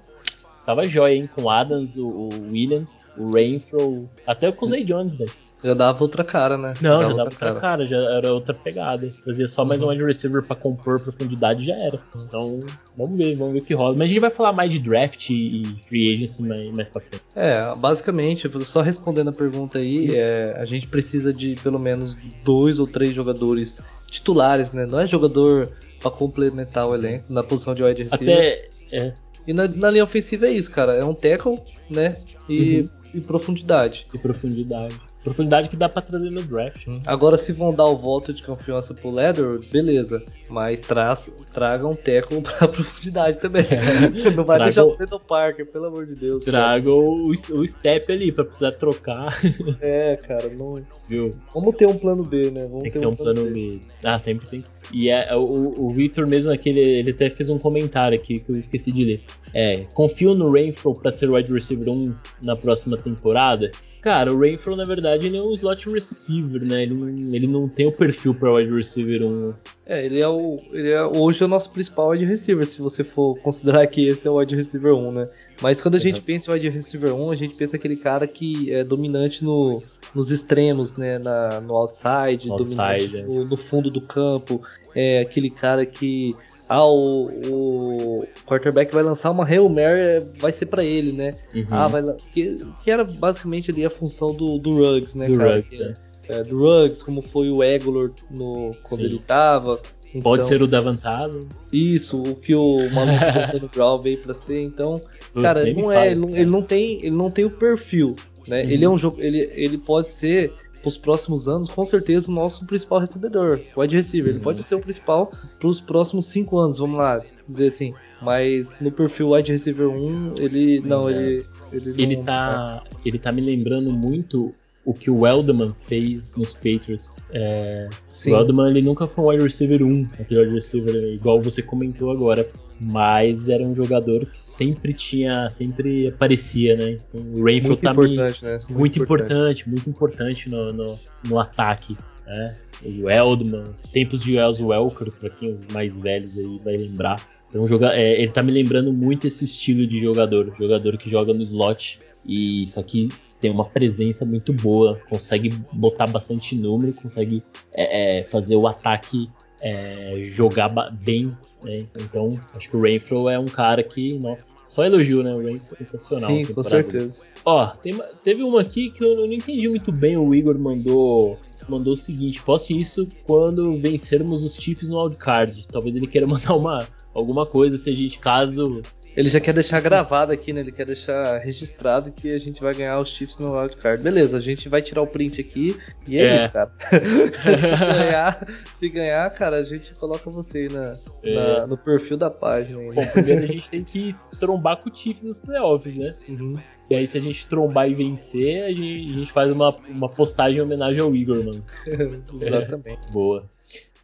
ficava 0.61 0.87
jóia, 0.87 1.14
hein? 1.14 1.28
Com 1.34 1.43
o 1.43 1.51
Adams, 1.51 1.97
o, 1.97 2.09
o 2.09 2.28
Williams, 2.51 3.05
o 3.16 3.32
Rainfro, 3.32 4.09
até 4.26 4.51
com 4.53 4.64
o 4.64 4.68
Zay 4.68 4.84
Jones, 4.84 5.14
velho. 5.14 5.45
Já 5.64 5.74
dava 5.74 6.02
outra 6.02 6.22
cara, 6.22 6.59
né? 6.59 6.74
Não, 6.80 7.02
já, 7.02 7.09
já 7.09 7.14
dava 7.14 7.22
outra 7.24 7.38
cara. 7.38 7.61
cara. 7.61 7.86
já 7.86 7.96
era 7.96 8.32
outra 8.32 8.54
pegada. 8.54 9.11
Fazia 9.24 9.48
só 9.48 9.64
mais 9.64 9.82
um 9.82 9.88
wide 9.88 10.04
receiver 10.04 10.42
pra 10.42 10.54
compor 10.54 11.00
profundidade 11.00 11.64
já 11.64 11.74
era. 11.74 11.98
Então, 12.14 12.64
vamos 12.96 13.16
ver, 13.16 13.34
vamos 13.36 13.54
ver 13.54 13.61
o 13.61 13.64
que 13.64 13.74
rola. 13.74 13.94
Mas 13.96 14.04
a 14.04 14.09
gente 14.09 14.20
vai 14.20 14.30
falar 14.30 14.52
mais 14.52 14.70
de 14.70 14.78
draft 14.78 15.30
e 15.30 15.64
free 15.88 16.14
agency 16.14 16.42
mais, 16.42 16.70
mais 16.72 16.90
pra 16.90 17.00
frente. 17.00 17.22
É, 17.34 17.74
basicamente, 17.74 18.48
só 18.64 18.80
respondendo 18.80 19.28
a 19.28 19.32
pergunta 19.32 19.78
aí, 19.78 20.14
é, 20.14 20.54
a 20.59 20.64
gente 20.64 20.86
precisa 20.86 21.32
de 21.32 21.57
pelo 21.62 21.78
menos 21.78 22.16
dois 22.44 22.78
ou 22.78 22.86
três 22.86 23.14
jogadores 23.14 23.78
titulares, 24.11 24.72
né? 24.72 24.86
Não 24.86 25.00
é 25.00 25.07
jogador 25.07 25.72
pra 26.00 26.11
complementar 26.11 26.86
o 26.86 26.94
elenco 26.94 27.32
na 27.32 27.42
posição 27.42 27.74
de 27.74 27.82
wide 27.82 28.04
receiver. 28.04 28.34
Até. 28.34 28.68
É. 28.92 29.14
E 29.46 29.52
na, 29.52 29.68
na, 29.68 29.90
linha 29.90 30.04
ofensiva 30.04 30.46
é 30.46 30.50
isso, 30.50 30.70
cara. 30.70 30.94
É 30.94 31.04
um 31.04 31.14
tackle, 31.14 31.61
né? 31.88 32.16
E, 32.48 32.80
uhum. 32.80 32.88
e 33.14 33.20
profundidade. 33.20 34.07
E 34.12 34.18
profundidade. 34.18 34.96
Profundidade 35.27 35.68
que 35.68 35.77
dá 35.77 35.89
pra 35.89 36.01
trazer 36.01 36.31
no 36.31 36.41
draft. 36.41 36.87
Hum. 36.87 37.01
Agora, 37.05 37.37
se 37.37 37.53
vão 37.53 37.74
dar 37.74 37.87
o 37.87 37.97
voto 37.97 38.33
de 38.33 38.45
confiança 38.45 38.95
pro 38.95 39.11
Leather, 39.11 39.59
beleza. 39.72 40.22
Mas 40.49 40.79
traz, 40.79 41.35
traga 41.53 41.85
um 41.85 41.97
teco 41.97 42.41
pra 42.43 42.68
profundidade 42.68 43.41
também. 43.41 43.64
Não 44.37 44.45
vai 44.45 44.62
deixar 44.62 44.85
o 44.85 44.97
Pedro 44.97 45.18
Parker, 45.18 45.66
pelo 45.66 45.87
amor 45.87 46.07
de 46.07 46.14
Deus. 46.14 46.45
Traga 46.45 46.93
o, 46.93 47.29
o 47.33 47.66
step 47.66 48.12
ali 48.12 48.31
pra 48.31 48.45
precisar 48.45 48.70
trocar. 48.72 49.37
É, 49.81 50.16
cara, 50.16 50.49
não. 50.49 50.77
Viu? 51.09 51.31
Vamos 51.53 51.74
ter 51.77 51.87
um 51.87 51.97
plano 51.97 52.22
B, 52.22 52.51
né? 52.51 52.66
Vamos 52.66 52.83
tem 52.83 52.93
que 52.93 52.99
ter 52.99 53.07
um, 53.07 53.11
um 53.11 53.16
plano, 53.16 53.45
B. 53.45 53.51
B. 53.51 53.81
Ah, 54.05 54.18
sempre 54.18 54.47
tem. 54.49 54.64
E 54.93 55.11
é, 55.11 55.35
o, 55.35 55.87
o 55.87 55.91
Victor 55.91 56.27
mesmo 56.27 56.53
aqui, 56.53 56.68
ele, 56.68 56.81
ele, 56.81 57.11
até 57.11 57.31
fez 57.31 57.49
um 57.51 57.59
comentário 57.59 58.16
aqui 58.16 58.39
que 58.39 58.51
eu 58.51 58.57
esqueci 58.59 58.93
de 58.93 59.05
ler. 59.05 59.20
É, 59.53 59.85
confio 59.95 60.35
no 60.35 60.53
Rainfall 60.53 60.95
para 60.95 61.11
ser 61.11 61.31
wide 61.31 61.53
receiver 61.53 61.89
1 61.89 62.14
na 62.43 62.57
próxima 62.57 62.97
temporada? 62.97 63.70
Cara, 64.07 64.32
o 64.32 64.38
Rainfall, 64.38 64.76
na 64.76 64.84
verdade, 64.84 65.26
ele 65.26 65.36
é 65.36 65.42
um 65.42 65.52
slot 65.52 65.90
receiver, 65.90 66.64
né? 66.64 66.84
Ele, 66.84 66.94
não- 66.94 67.09
ele 67.34 67.46
não 67.48 67.68
tem 67.68 67.88
o 67.88 67.90
perfil 67.92 68.32
pra 68.36 68.52
wide 68.52 68.72
receiver 68.72 69.20
1. 69.24 69.52
É, 69.84 70.07
ele 70.07 70.20
é 70.22 70.28
o. 70.28 70.61
Ele 70.72 70.90
é 70.90 71.02
hoje 71.04 71.42
o 71.42 71.48
nosso 71.48 71.72
principal 71.72 72.11
wide 72.11 72.24
receiver, 72.24 72.64
se 72.64 72.80
você 72.80 73.02
for 73.02 73.36
considerar 73.40 73.84
que 73.88 74.07
esse 74.07 74.28
é 74.28 74.30
o 74.30 74.36
wide 74.36 74.54
receiver 74.54 74.94
1, 74.94 75.11
né? 75.11 75.28
Mas 75.61 75.80
quando 75.80 75.96
a 75.96 75.98
gente 75.98 76.20
Uhum. 76.20 76.24
pensa 76.24 76.50
em 76.50 76.54
wide 76.54 76.68
receiver 76.68 77.12
1, 77.16 77.32
a 77.32 77.34
gente 77.36 77.57
pensa 77.57 77.74
aquele 77.76 77.96
cara 77.96 78.28
que 78.28 78.70
é 78.72 78.84
dominante 78.84 79.42
no, 79.42 79.82
nos 80.14 80.30
extremos, 80.30 80.96
né? 80.96 81.18
Na, 81.18 81.61
no 81.61 81.74
outside, 81.74 82.48
Outside, 82.48 82.76
dominante 83.09 83.16
é. 83.16 83.22
no, 83.24 83.44
no 83.44 83.57
fundo 83.57 83.90
do 83.90 84.00
campo. 84.00 84.62
É 84.94 85.18
aquele 85.18 85.50
cara 85.50 85.84
que. 85.84 86.32
Ah, 86.69 86.85
o, 86.85 87.29
o 87.49 88.27
quarterback 88.47 88.93
vai 88.93 89.03
lançar 89.03 89.31
uma 89.31 89.45
Hail 89.45 89.69
Mary, 89.69 90.01
é, 90.01 90.21
vai 90.39 90.51
ser 90.53 90.67
pra 90.67 90.85
ele, 90.85 91.12
né? 91.12 91.33
Uhum. 91.55 91.67
Ah, 91.71 91.87
vai 91.87 92.03
que, 92.33 92.67
que 92.83 92.91
era 92.91 93.05
basicamente 93.05 93.71
ali 93.71 93.85
a 93.85 93.91
função 93.91 94.35
do, 94.35 94.59
do 94.59 94.77
Ruggs, 94.77 95.17
né, 95.17 95.27
do 95.27 95.37
cara? 95.37 95.57
Ruggs, 95.57 95.79
né? 95.79 95.95
é, 96.29 96.43
do 96.43 96.59
Ruggs, 96.59 97.05
como 97.05 97.23
foi 97.23 97.51
o 97.51 97.62
Eglor 97.62 98.12
no, 98.31 98.73
quando 98.83 99.01
Sim. 99.01 99.07
ele 99.07 99.19
tava. 99.21 99.81
Pode 100.23 100.41
Então, 100.41 100.45
ser 100.45 100.62
o 100.62 100.67
Davant 100.67 101.05
Adams. 101.05 101.69
Isso, 101.73 102.23
o 102.23 102.35
que 102.35 102.55
o 102.55 102.79
Antônio 102.89 103.71
Brown 103.75 104.01
veio 104.01 104.19
pra 104.19 104.35
ser. 104.35 104.62
Então, 104.62 105.01
Putz, 105.33 105.43
cara, 105.43 105.73
não 105.73 105.93
é, 105.93 106.11
ele 106.11 106.17
isso, 106.17 106.27
não, 106.27 106.37
ele 106.37 106.51
não 106.51 106.62
tem, 106.62 106.99
ele 107.05 107.17
não 107.17 107.31
tem 107.31 107.45
o 107.45 107.51
perfil, 107.51 108.17
né? 108.49 108.62
Uhum. 108.62 108.71
Ele 108.71 108.85
é 108.85 108.89
um 108.89 108.99
jogo, 108.99 109.21
ele, 109.21 109.51
ele 109.55 109.79
pode 109.79 110.09
ser 110.09 110.53
pros 110.83 110.97
próximos 110.99 111.49
anos, 111.49 111.68
com 111.68 111.85
certeza, 111.85 112.31
o 112.31 112.35
nosso 112.35 112.64
principal 112.66 112.99
recebedor, 113.01 113.61
o 113.74 113.81
wide 113.81 113.97
receiver. 113.97 114.31
Ele 114.33 114.41
pode 114.41 114.62
ser 114.62 114.74
o 114.74 114.81
principal 114.81 115.31
pros 115.59 115.81
próximos 115.81 116.27
cinco 116.27 116.59
anos, 116.59 116.79
vamos 116.79 116.99
lá 116.99 117.20
dizer 117.49 117.68
assim. 117.68 117.95
Mas 118.22 118.79
no 118.81 118.91
perfil 118.91 119.31
wide 119.33 119.53
receiver 119.53 119.89
1, 119.89 120.35
ele 120.39 120.81
não, 120.81 121.09
É. 121.09 121.12
ele 121.12 121.47
ele, 121.72 122.03
Ele 122.03 122.16
não- 122.16 122.24
tá, 122.24 122.83
ele 123.05 123.18
tá 123.18 123.33
me 123.33 123.41
lembrando 123.41 123.91
muito 123.93 124.55
o 124.87 124.95
que 124.95 125.11
o 125.11 125.26
Eldman 125.26 125.70
fez 125.74 126.37
nos 126.37 126.55
Patriots. 126.55 127.16
É. 127.34 127.89
O 128.28 128.30
Eldman 128.30 128.70
ele 128.70 128.82
nunca 128.82 129.09
foi 129.09 129.24
um 129.24 129.28
wide 129.28 129.43
receiver 129.43 129.82
1, 129.82 130.09
aquele 130.20 130.41
wide 130.41 130.55
receiver 130.55 130.95
igual 131.12 131.43
você 131.43 131.61
comentou 131.61 132.12
agora, 132.12 132.49
mas 132.80 133.49
era 133.49 133.64
um 133.64 133.74
jogador 133.74 134.24
que 134.26 134.41
sempre 134.41 134.93
tinha, 134.95 135.51
sempre 135.51 136.07
aparecia, 136.07 136.76
né? 136.76 136.99
Então, 137.11 137.20
o 137.34 137.45
Rainfield 137.45 137.68
muito 137.68 137.82
tá 137.82 137.91
importante, 137.91 138.45
né? 138.45 138.59
muito 138.70 139.03
importante, 139.03 139.68
muito 139.68 139.91
importante 139.91 140.49
no, 140.49 140.72
no, 140.72 140.99
no 141.28 141.41
ataque, 141.41 141.97
né? 142.24 142.57
O 142.84 143.11
Eldman, 143.11 143.64
tempos 143.93 144.22
de 144.22 144.37
Wells 144.37 144.62
Welker, 144.62 145.11
pra 145.11 145.30
quem 145.30 145.53
os 145.53 145.66
mais 145.66 145.99
velhos 145.99 146.39
aí 146.39 146.61
vai 146.64 146.76
lembrar. 146.76 147.16
Então 147.49 147.66
joga, 147.66 147.93
é, 147.93 148.22
ele 148.22 148.30
tá 148.30 148.43
me 148.43 148.53
lembrando 148.53 148.93
muito 148.93 149.26
esse 149.26 149.45
estilo 149.45 149.84
de 149.84 150.01
jogador, 150.01 150.55
jogador 150.57 150.97
que 150.97 151.11
joga 151.11 151.34
no 151.34 151.43
slot 151.43 151.99
e 152.24 152.66
só 152.68 152.82
que 152.82 153.09
tem 153.41 153.51
uma 153.51 153.64
presença 153.64 154.24
muito 154.24 154.53
boa, 154.53 155.01
consegue 155.09 155.51
botar 155.72 156.07
bastante 156.07 156.55
número, 156.55 156.93
consegue 156.93 157.43
é, 157.72 158.20
é, 158.20 158.24
fazer 158.24 158.57
o 158.57 158.66
ataque 158.66 159.30
é, 159.61 160.12
jogar 160.16 160.68
bem, 160.93 161.37
né? 161.62 161.87
Então 162.01 162.28
acho 162.55 162.70
que 162.70 162.76
o 162.76 162.80
Rainfall 162.80 163.30
é 163.30 163.39
um 163.39 163.47
cara 163.47 163.82
que, 163.82 164.18
nossa, 164.18 164.57
só 164.68 164.84
elogio, 164.84 165.22
né? 165.22 165.30
O 165.32 165.43
Rainfall 165.43 165.72
é 165.72 165.84
sensacional. 165.84 166.30
Sim, 166.30 166.45
com 166.45 166.62
certeza. 166.62 167.22
Ó, 167.45 167.66
tem 167.68 167.93
teve 168.22 168.43
uma 168.43 168.61
aqui 168.61 168.91
que 168.91 169.05
eu 169.05 169.16
não 169.16 169.32
entendi 169.32 169.68
muito 169.68 169.93
bem. 169.93 170.16
O 170.16 170.34
Igor 170.34 170.59
mandou 170.59 171.39
mandou 171.68 171.95
o 171.95 171.97
seguinte: 171.97 172.43
poste 172.43 172.78
isso 172.78 173.09
quando 173.24 173.80
vencermos 173.80 174.45
os 174.45 174.57
Chiefs 174.57 174.89
no 174.89 175.03
wildcard. 175.03 175.66
Talvez 175.68 175.97
ele 175.97 176.07
queira 176.07 176.26
mandar 176.28 176.55
uma 176.55 176.87
alguma 177.14 177.47
coisa 177.47 177.76
se 177.76 177.91
a 177.91 177.93
gente 177.93 178.18
caso. 178.18 178.82
Ele 179.17 179.31
já 179.31 179.41
quer 179.41 179.55
deixar 179.55 179.81
gravado 179.81 180.31
aqui, 180.33 180.53
né? 180.53 180.61
Ele 180.61 180.71
quer 180.73 180.85
deixar 180.85 181.39
registrado 181.39 182.12
que 182.12 182.31
a 182.31 182.39
gente 182.39 182.61
vai 182.61 182.75
ganhar 182.75 183.01
os 183.01 183.09
Chiefs 183.09 183.39
no 183.39 183.59
wildcard. 183.59 184.03
Beleza, 184.03 184.37
a 184.37 184.41
gente 184.41 184.69
vai 184.69 184.83
tirar 184.83 185.01
o 185.03 185.07
print 185.07 185.41
aqui 185.41 185.75
e 186.07 186.19
é, 186.19 186.23
É. 186.25 186.37
isso, 186.37 186.53
cara. 186.53 186.71
se, 187.57 187.71
ganhar, 187.71 188.47
se 188.75 188.89
ganhar, 188.91 189.31
cara, 189.31 189.57
a 189.57 189.62
gente 189.64 189.95
coloca 189.95 190.29
você 190.29 190.59
aí 190.59 190.69
na, 190.69 190.95
É. 191.25 191.35
na- 191.61 191.67
no 191.67 191.79
perfil 191.79 192.17
da 192.19 192.31
página. 192.31 192.79
Bom, 192.93 193.07
primeiro 193.07 193.45
a 193.45 193.47
gente 193.47 193.71
tem 193.71 193.83
que 193.83 194.12
trombar 194.39 194.77
com 194.83 194.91
o 194.91 194.95
Chiefs 194.95 195.23
nos 195.23 195.39
playoffs, 195.39 195.95
né? 195.97 196.14
Uhum. 196.29 196.59
E 196.91 196.95
aí, 196.95 197.05
se 197.07 197.19
a 197.19 197.21
gente 197.21 197.49
trombar 197.49 197.91
e 197.91 197.95
vencer, 197.95 198.62
a 198.64 198.69
gente, 198.69 199.11
a 199.11 199.19
gente 199.19 199.33
faz 199.33 199.51
uma, 199.51 199.75
uma 199.89 200.09
postagem 200.09 200.59
em 200.59 200.62
homenagem 200.62 201.01
ao 201.01 201.17
Igor, 201.17 201.39
mano. 201.45 201.64
Exatamente. 202.41 203.11
Boa. 203.12 203.45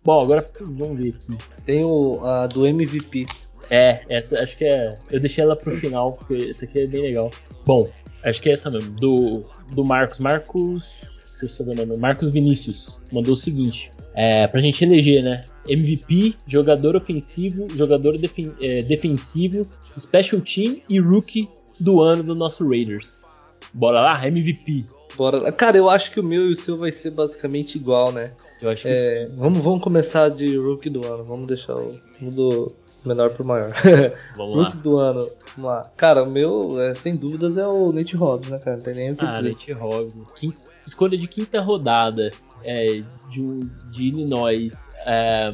Bom, 0.04 0.20
agora 0.20 0.44
vamos 0.60 0.98
ver 0.98 1.10
aqui. 1.10 1.36
Tem 1.64 1.84
o 1.84 2.24
a 2.24 2.46
do 2.48 2.66
MVP. 2.66 3.26
É, 3.70 4.02
essa 4.08 4.38
acho 4.42 4.56
que 4.56 4.64
é. 4.64 4.90
Eu 5.10 5.20
deixei 5.20 5.42
ela 5.44 5.56
pro 5.56 5.72
final, 5.76 6.12
porque 6.12 6.48
essa 6.48 6.64
aqui 6.64 6.80
é 6.80 6.86
bem 6.86 7.02
legal. 7.02 7.30
Bom, 7.64 7.88
acho 8.24 8.40
que 8.42 8.50
é 8.50 8.52
essa 8.52 8.70
mesmo. 8.70 8.90
Do, 8.92 9.44
do 9.74 9.84
Marcos. 9.84 10.18
Marcos. 10.18 11.36
Deixa 11.40 11.46
eu 11.62 11.66
saber 11.66 11.80
o 11.80 11.86
nome. 11.86 12.00
Marcos 12.00 12.30
Vinícius 12.30 13.00
mandou 13.12 13.32
o 13.32 13.36
seguinte: 13.36 13.90
é, 14.14 14.46
pra 14.46 14.60
gente 14.60 14.84
eleger, 14.84 15.22
né? 15.22 15.42
MVP, 15.68 16.34
jogador 16.46 16.96
ofensivo, 16.96 17.68
jogador 17.76 18.18
defen- 18.18 18.52
é, 18.60 18.82
defensivo, 18.82 19.66
special 19.98 20.40
team 20.40 20.80
e 20.88 20.98
rookie 21.00 21.48
do 21.80 22.00
ano 22.00 22.22
do 22.22 22.34
nosso 22.34 22.68
Raiders. 22.68 23.58
Bora 23.72 24.00
lá? 24.00 24.26
MVP. 24.26 24.84
Bora 25.16 25.40
lá. 25.40 25.52
Cara, 25.52 25.76
eu 25.76 25.88
acho 25.88 26.10
que 26.10 26.20
o 26.20 26.22
meu 26.22 26.48
e 26.48 26.52
o 26.52 26.56
seu 26.56 26.76
vai 26.76 26.90
ser 26.92 27.12
basicamente 27.12 27.76
igual, 27.76 28.12
né? 28.12 28.32
Eu 28.60 28.70
acho 28.70 28.82
que 28.82 28.88
É, 28.88 29.26
vamos, 29.36 29.58
vamos 29.60 29.82
começar 29.82 30.28
de 30.28 30.56
rookie 30.56 30.88
do 30.90 31.04
ano. 31.06 31.24
Vamos 31.24 31.46
deixar 31.48 31.74
o 31.74 31.96
do 32.20 32.72
menor 33.08 33.30
pro 33.30 33.46
maior. 33.46 33.72
Vamos 34.36 34.56
lá. 34.58 34.68
Do 34.70 34.96
ano. 34.96 35.28
Vamos 35.56 35.70
lá. 35.70 35.82
Cara, 35.96 36.22
o 36.22 36.30
meu, 36.30 36.80
é, 36.82 36.94
sem 36.94 37.14
dúvidas, 37.14 37.56
é 37.56 37.66
o 37.66 37.92
Nate 37.92 38.16
Hobbs, 38.16 38.48
né, 38.50 38.58
cara? 38.58 38.76
Não 38.76 38.82
tem 38.84 38.94
nem 38.94 39.12
o 39.12 39.16
que 39.16 39.24
Ah, 39.24 39.36
dizer. 39.36 39.48
Nate 39.50 39.72
Hobbs. 39.72 40.16
né? 40.16 40.24
Quin- 40.36 40.54
escolha 40.86 41.16
de 41.16 41.26
quinta 41.28 41.60
rodada 41.60 42.30
é, 42.64 43.02
de, 43.30 43.60
de 43.90 44.04
Illinois. 44.08 44.90
é, 45.06 45.52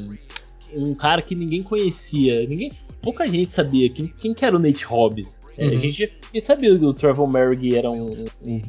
um 0.74 0.94
cara 0.94 1.22
que 1.22 1.34
ninguém 1.34 1.62
conhecia. 1.62 2.46
Ninguém, 2.46 2.70
pouca 3.02 3.26
gente 3.26 3.50
sabia 3.50 3.88
quem, 3.90 4.06
quem 4.06 4.34
que 4.34 4.44
era 4.44 4.54
o 4.54 4.58
Nate 4.58 4.84
Hobbs. 4.84 5.40
É, 5.56 5.66
Uhum. 5.66 5.72
A 5.72 5.76
gente 5.80 6.12
sabia 6.40 6.78
que 6.78 6.84
o 6.84 6.94
Trevor 6.94 7.26
Merrick 7.26 7.76
era 7.76 7.90
um, 7.90 8.24
um- 8.44 8.62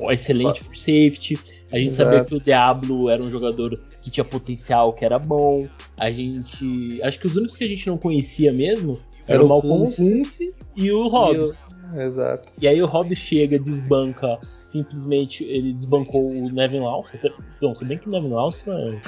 um 0.00 0.10
excelente 0.10 0.60
safety. 0.74 1.38
A 1.70 1.76
gente 1.78 1.90
Exato. 1.90 2.10
sabia 2.10 2.24
que 2.24 2.34
o 2.34 2.40
Diablo 2.40 3.08
era 3.08 3.22
um 3.22 3.30
jogador 3.30 3.78
que 4.06 4.10
tinha 4.12 4.24
potencial, 4.24 4.92
que 4.92 5.04
era 5.04 5.18
bom. 5.18 5.66
A 5.98 6.10
gente. 6.12 7.00
Acho 7.02 7.18
que 7.18 7.26
os 7.26 7.36
únicos 7.36 7.56
que 7.56 7.64
a 7.64 7.68
gente 7.68 7.86
não 7.88 7.98
conhecia 7.98 8.52
mesmo 8.52 9.00
Era 9.26 9.38
era 9.38 9.44
o 9.44 9.48
Malcolm 9.48 9.90
Kunze 9.92 10.54
e 10.76 10.92
o 10.92 11.08
Hobbs. 11.08 11.74
Exato. 11.96 12.52
E 12.60 12.66
aí 12.68 12.82
o 12.82 12.86
Hobbs 12.86 13.16
chega, 13.18 13.58
desbanca, 13.58 14.38
simplesmente 14.64 15.44
ele 15.44 15.72
desbancou 15.72 16.20
o 16.30 16.50
Nevin 16.50 16.80
Lawson. 16.80 17.16
Bom, 17.60 17.74
se 17.74 17.84
bem 17.84 17.96
que 17.96 18.08
o 18.08 18.10
Nevin 18.10 18.30
Lawson 18.30 18.72
é... 18.76 19.00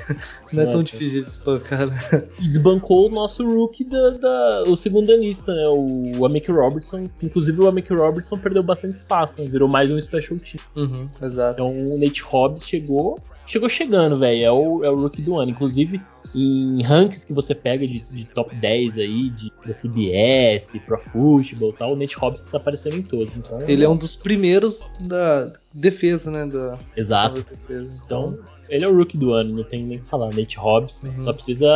Não 0.53 0.63
é 0.63 0.67
tão 0.67 0.83
difícil 0.83 1.21
de 1.21 1.29
espancar, 1.29 1.87
né? 1.89 2.25
E 2.41 2.43
desbancou 2.47 3.09
o 3.09 3.11
nosso 3.11 3.45
rookie, 3.47 3.85
da, 3.85 4.11
da- 4.11 4.63
o 4.69 4.77
segundo 4.77 5.13
anista, 5.13 5.53
né? 5.53 5.65
O 5.69 6.25
Amik 6.25 6.51
Robertson. 6.51 7.07
que, 7.19 7.27
Inclusive 7.27 7.61
o 7.61 7.69
Amik 7.69 7.93
Robertson 7.93 8.39
perdeu 8.39 8.63
bastante 8.63 8.95
espaço, 8.95 9.43
né? 9.43 9.49
virou 9.49 9.69
mais 9.69 9.91
um 9.91 10.01
special 10.01 10.39
team. 10.39 10.63
Uhum, 10.77 11.09
exato. 11.21 11.61
Então 11.61 11.67
o 11.67 11.99
Nate 11.99 12.23
Hobbs 12.23 12.65
chegou, 12.67 13.19
chegou 13.49 13.69
chegando, 13.69 14.19
velho. 14.19 14.45
É 14.45 14.53
o, 14.53 14.85
é 14.85 14.91
o 14.91 15.01
rookie 15.01 15.23
do 15.23 15.37
ano. 15.37 15.51
Inclusive 15.51 16.01
em 16.35 16.83
rankings 16.83 17.27
que 17.27 17.33
você 17.33 17.55
pega 17.55 17.87
de, 17.87 18.01
de 18.01 18.25
top 18.27 18.55
10 18.55 18.99
aí, 18.99 19.31
de, 19.31 19.51
da 19.67 19.73
CBS, 19.73 20.79
Pro 20.87 20.99
Football 20.99 21.71
e 21.71 21.73
tal, 21.73 21.93
o 21.93 21.97
Nate 21.97 22.17
Hobbs 22.17 22.45
tá 22.45 22.59
aparecendo 22.59 22.97
em 22.97 23.03
todos. 23.03 23.37
Então, 23.37 23.59
Ele 23.67 23.85
é 23.85 23.89
um 23.89 23.97
dos 23.97 24.15
primeiros 24.15 24.89
da 25.07 25.51
defesa, 25.73 26.31
né? 26.31 26.47
Da 26.47 26.79
Exato. 26.97 27.43
da 27.43 27.51
defesa. 27.51 27.91
Então, 28.05 28.39
ele 28.69 28.85
é 28.85 28.89
o 28.89 28.95
rookie 28.97 29.17
do 29.17 29.33
ano, 29.33 29.55
não 29.55 29.65
tem 29.65 29.83
nem 29.85 29.97
o 29.97 30.01
que 30.01 30.07
falar. 30.07 30.27
Nate 30.35 30.59
Hobbs 30.59 31.05
Uhum. 31.05 31.23
só 31.23 31.33
precisa. 31.33 31.69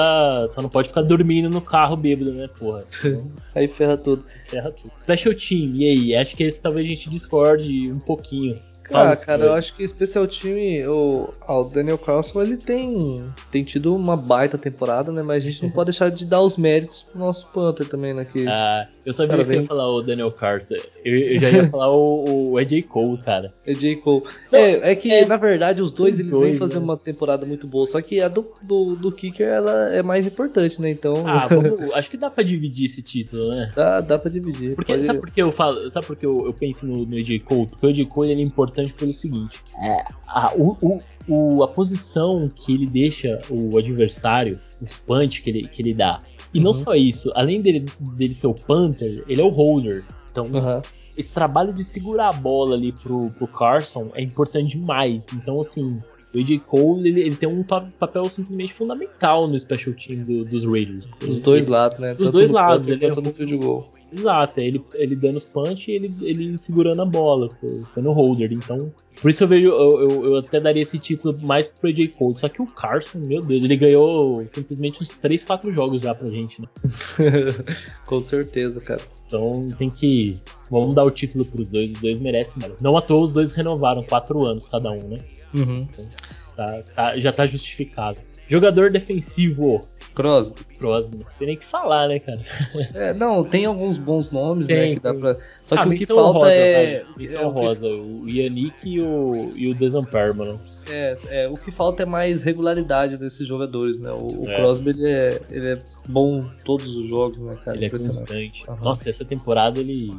Só 0.50 0.60
não 0.60 0.68
pode 0.68 0.88
ficar 0.88 1.02
dormindo 1.02 1.48
no 1.48 1.60
carro 1.60 1.96
bêbado, 1.96 2.32
né, 2.32 2.48
porra? 2.58 2.84
aí 3.54 3.66
ferra 3.68 3.96
tudo. 3.96 4.24
Ferra 4.48 4.70
tudo. 4.70 4.92
Special 4.98 5.34
Team, 5.34 5.76
e 5.76 5.84
aí? 5.88 6.14
Acho 6.16 6.36
que 6.36 6.44
esse 6.44 6.60
talvez 6.60 6.86
a 6.86 6.88
gente 6.90 7.08
discorde 7.08 7.90
um 7.90 7.98
pouquinho. 7.98 8.54
Fala 8.92 9.10
Ah, 9.12 9.16
cara, 9.16 9.44
eu 9.44 9.54
acho 9.54 9.74
que 9.74 9.82
especial 9.82 10.26
time, 10.26 10.86
o, 10.86 11.28
ah, 11.46 11.58
o 11.60 11.64
Daniel 11.64 11.98
Carlson, 11.98 12.42
ele 12.42 12.56
tem, 12.56 13.24
tem 13.50 13.64
tido 13.64 13.94
uma 13.94 14.16
baita 14.16 14.56
temporada, 14.58 15.10
né? 15.12 15.22
Mas 15.22 15.44
a 15.44 15.46
gente 15.48 15.62
não 15.62 15.70
pode 15.72 15.90
deixar 15.90 16.10
de 16.10 16.24
dar 16.24 16.40
os 16.42 16.56
méritos 16.56 17.02
pro 17.02 17.18
nosso 17.18 17.46
Panther 17.52 17.88
também, 17.88 18.14
né? 18.14 18.24
Que, 18.24 18.46
Ah, 18.46 18.86
eu 19.04 19.12
sabia 19.12 19.30
Cara, 19.30 19.42
que 19.42 19.48
você 19.48 19.54
ia 19.54 19.58
vem- 19.60 19.66
falar 19.68 19.90
o 19.90 20.02
Daniel 20.02 20.30
Carson. 20.30 20.76
Eu, 21.04 21.18
eu 21.18 21.40
já 21.40 21.50
ia 21.50 21.68
falar 21.70 21.90
o, 21.92 22.50
o 22.52 22.58
AJ 22.58 22.82
Cole, 22.88 23.18
cara. 23.18 23.50
é 23.66 23.74
J. 23.74 23.96
Cole. 23.96 24.22
É, 24.52 24.92
é 24.92 24.94
que, 24.94 25.10
é, 25.10 25.24
na 25.24 25.36
verdade, 25.36 25.82
os 25.82 25.90
dois, 25.90 26.14
os 26.14 26.20
eles 26.20 26.30
dois, 26.30 26.50
vêm 26.50 26.58
fazer 26.58 26.74
né? 26.78 26.80
uma 26.84 26.96
temporada 26.96 27.44
muito 27.46 27.66
boa. 27.66 27.86
Só 27.86 28.00
que 28.00 28.20
a 28.20 28.28
do, 28.28 28.46
do, 28.62 28.94
do 28.96 29.10
Kicker, 29.12 29.46
ela 29.46 29.92
é 29.94 30.02
mais 30.02 30.26
importante, 30.26 30.80
né? 30.80 30.90
Então, 30.90 31.24
Ah, 31.26 31.46
vamos, 31.50 31.92
acho 31.94 32.10
que 32.10 32.16
dá 32.16 32.30
pra 32.30 32.44
dividir 32.44 32.86
esse 32.86 33.02
título, 33.02 33.48
né? 33.50 33.72
dá, 33.74 34.00
dá 34.00 34.18
pra 34.18 34.30
dividir. 34.30 34.74
Porque, 34.74 34.92
Pode- 34.92 35.06
sabe 35.06 35.20
por 35.20 35.30
que 35.30 35.42
eu 35.42 35.50
falo? 35.50 35.90
Sabe 35.90 36.06
por 36.06 36.16
que 36.16 36.26
eu, 36.26 36.46
eu 36.46 36.52
penso 36.54 36.86
no, 36.86 37.04
no 37.06 37.16
AJ 37.16 37.40
Cole? 37.44 37.66
Porque 37.66 37.86
o 37.86 37.88
AJ 37.90 38.08
Cole 38.08 38.30
ele 38.30 38.42
é 38.42 38.44
importante 38.44 38.81
pelo 38.90 39.12
seguinte: 39.12 39.62
é, 39.78 40.04
a, 40.26 40.52
o, 40.56 40.76
o- 40.80 41.00
o- 41.28 41.62
a 41.62 41.68
posição 41.68 42.48
que 42.52 42.74
ele 42.74 42.86
deixa 42.86 43.40
o 43.50 43.78
adversário, 43.78 44.58
os 44.80 44.98
punch 44.98 45.42
que 45.42 45.50
ele, 45.50 45.68
que 45.68 45.82
ele 45.82 45.94
dá. 45.94 46.20
E 46.54 46.58
não 46.60 46.70
Uhum. 46.72 46.76
só 46.76 46.94
isso, 46.94 47.30
além 47.34 47.60
dele, 47.62 47.86
dele 48.00 48.34
ser 48.34 48.46
o 48.46 48.54
Panther, 48.54 49.22
ele 49.28 49.40
é 49.40 49.44
o 49.44 49.48
holder. 49.50 50.02
Então, 50.30 50.44
Aham. 50.54 50.82
esse 51.16 51.32
trabalho 51.32 51.72
de 51.72 51.84
segurar 51.84 52.28
a 52.30 52.32
bola 52.32 52.74
ali 52.74 52.92
pro, 52.92 53.30
pro 53.30 53.46
Carson 53.46 54.10
é 54.14 54.22
importante 54.22 54.76
demais. 54.76 55.28
Então, 55.32 55.60
assim, 55.60 56.00
o 56.34 56.38
AJ 56.38 56.58
Cole 56.66 57.08
ele, 57.08 57.20
ele 57.20 57.36
tem 57.36 57.48
um 57.48 57.62
papel 57.62 58.24
simplesmente 58.28 58.72
fundamental 58.72 59.46
no 59.48 59.58
special 59.58 59.94
team 59.94 60.22
do, 60.24 60.44
dos 60.44 60.64
Raiders. 60.64 61.06
Dos 61.20 61.40
dois 61.40 61.66
lados, 61.66 61.98
né? 61.98 62.14
Dos 62.14 62.26
Tanto 62.26 62.32
dois 62.32 62.50
lados. 62.50 62.86
Ele 62.88 63.04
é 63.06 63.10
no 63.10 63.32
field 63.32 63.56
goal. 63.56 63.90
Exato, 64.12 64.60
é 64.60 64.66
ele, 64.66 64.84
ele 64.94 65.16
dando 65.16 65.36
os 65.36 65.44
punch 65.44 65.90
e 65.90 65.94
ele, 65.94 66.12
ele 66.20 66.58
segurando 66.58 67.00
a 67.00 67.06
bola, 67.06 67.48
sendo 67.86 68.12
holder. 68.12 68.52
Então, 68.52 68.92
por 69.20 69.30
isso 69.30 69.42
eu 69.42 69.48
vejo, 69.48 69.68
eu, 69.68 70.00
eu, 70.00 70.26
eu, 70.26 70.36
até 70.36 70.60
daria 70.60 70.82
esse 70.82 70.98
título 70.98 71.36
mais 71.42 71.68
pro 71.68 71.88
AJ 71.88 72.08
Cole. 72.18 72.38
Só 72.38 72.48
que 72.48 72.60
o 72.60 72.66
Carson, 72.66 73.20
meu 73.20 73.40
Deus, 73.40 73.64
ele 73.64 73.76
ganhou 73.76 74.44
simplesmente 74.46 75.02
uns 75.02 75.16
3, 75.16 75.42
4 75.42 75.72
jogos 75.72 76.02
já 76.02 76.14
pra 76.14 76.28
gente, 76.28 76.60
né? 76.60 76.68
Com 78.04 78.20
certeza, 78.20 78.80
cara. 78.80 79.00
Então 79.26 79.70
tem 79.78 79.88
que. 79.88 80.38
Vamos 80.70 80.94
dar 80.94 81.04
o 81.04 81.10
título 81.10 81.44
pros 81.44 81.70
dois, 81.70 81.94
os 81.94 82.00
dois 82.00 82.18
merecem, 82.18 82.60
mano. 82.60 82.76
Não 82.80 82.96
à 82.96 83.00
toa 83.00 83.22
os 83.22 83.32
dois 83.32 83.52
renovaram 83.52 84.02
4 84.02 84.44
anos 84.44 84.66
cada 84.66 84.90
um, 84.90 85.08
né? 85.08 85.20
Uhum. 85.54 85.88
Então, 85.90 86.06
tá, 86.54 86.82
tá, 86.94 87.18
já 87.18 87.32
tá 87.32 87.46
justificado. 87.46 88.18
Jogador 88.48 88.90
defensivo. 88.90 89.82
Crosby. 90.14 90.64
Crosby, 90.78 91.18
não 91.18 91.26
tem 91.38 91.48
nem 91.48 91.56
que 91.56 91.64
falar, 91.64 92.08
né, 92.08 92.18
cara? 92.18 92.40
É, 92.94 93.14
não, 93.14 93.44
tem 93.44 93.64
alguns 93.64 93.98
bons 93.98 94.30
nomes, 94.30 94.68
né, 94.68 94.74
tem, 94.74 94.88
né, 94.90 94.94
que 94.96 95.00
dá 95.00 95.14
pra... 95.14 95.36
Só 95.64 95.76
ah, 95.76 95.82
que 95.82 95.88
o 95.88 95.96
que 95.96 96.06
falta 96.06 96.38
rosa, 96.38 96.52
é... 96.52 97.04
Missão 97.16 97.42
é, 97.42 97.52
rosa, 97.52 97.88
o 97.88 98.28
Yannick 98.28 98.88
e 98.88 99.00
o, 99.00 99.52
e 99.54 99.68
o 99.68 99.74
Desampar, 99.74 100.34
mano. 100.34 100.58
É, 100.90 101.14
é, 101.30 101.48
o 101.48 101.54
que 101.54 101.70
falta 101.70 102.02
é 102.02 102.06
mais 102.06 102.42
regularidade 102.42 103.16
desses 103.16 103.46
jogadores, 103.46 103.98
né? 103.98 104.10
O, 104.10 104.42
o 104.42 104.50
é. 104.50 104.56
Crosby 104.56 104.90
ele 104.90 105.08
é, 105.08 105.40
ele 105.50 105.72
é 105.72 105.78
bom 106.08 106.44
todos 106.64 106.94
os 106.96 107.06
jogos, 107.08 107.40
né, 107.40 107.54
cara? 107.64 107.76
Ele 107.76 107.86
é 107.86 107.90
constante. 107.90 108.68
Uhum. 108.68 108.76
Nossa, 108.82 109.08
essa 109.08 109.24
temporada 109.24 109.78
ele 109.78 110.12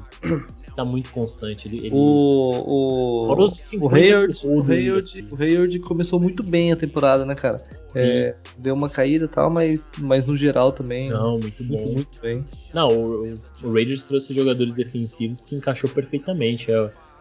tá 0.76 0.86
muito 0.86 1.12
constante. 1.12 1.68
Ele, 1.68 1.78
ele... 1.78 1.92
O, 1.94 1.98
o, 1.98 3.26
o, 3.26 3.90
Hayward, 3.90 4.40
o, 4.44 4.62
Hayward, 4.62 5.28
o 5.32 5.42
Hayward 5.42 5.80
começou 5.80 6.20
muito 6.20 6.44
bem 6.44 6.72
a 6.72 6.76
temporada, 6.76 7.26
né, 7.26 7.36
cara? 7.36 7.64
É, 7.96 8.36
deu 8.58 8.74
uma 8.74 8.90
caída 8.90 9.26
e 9.26 9.28
tal, 9.28 9.50
mas, 9.50 9.92
mas 10.00 10.26
no 10.26 10.36
geral 10.36 10.72
também. 10.72 11.10
Não, 11.10 11.40
muito 11.40 11.64
bom. 11.64 11.78
Muito, 11.78 11.94
muito 11.94 12.22
bem. 12.22 12.44
Não, 12.74 12.88
o, 12.88 13.34
o, 13.64 13.72
Raiders 13.72 14.08
trouxe 14.08 14.34
jogadores 14.34 14.74
defensivos 14.74 15.42
que 15.42 15.56
encaixou 15.56 15.90
perfeitamente. 15.90 16.72
É, 16.72 16.76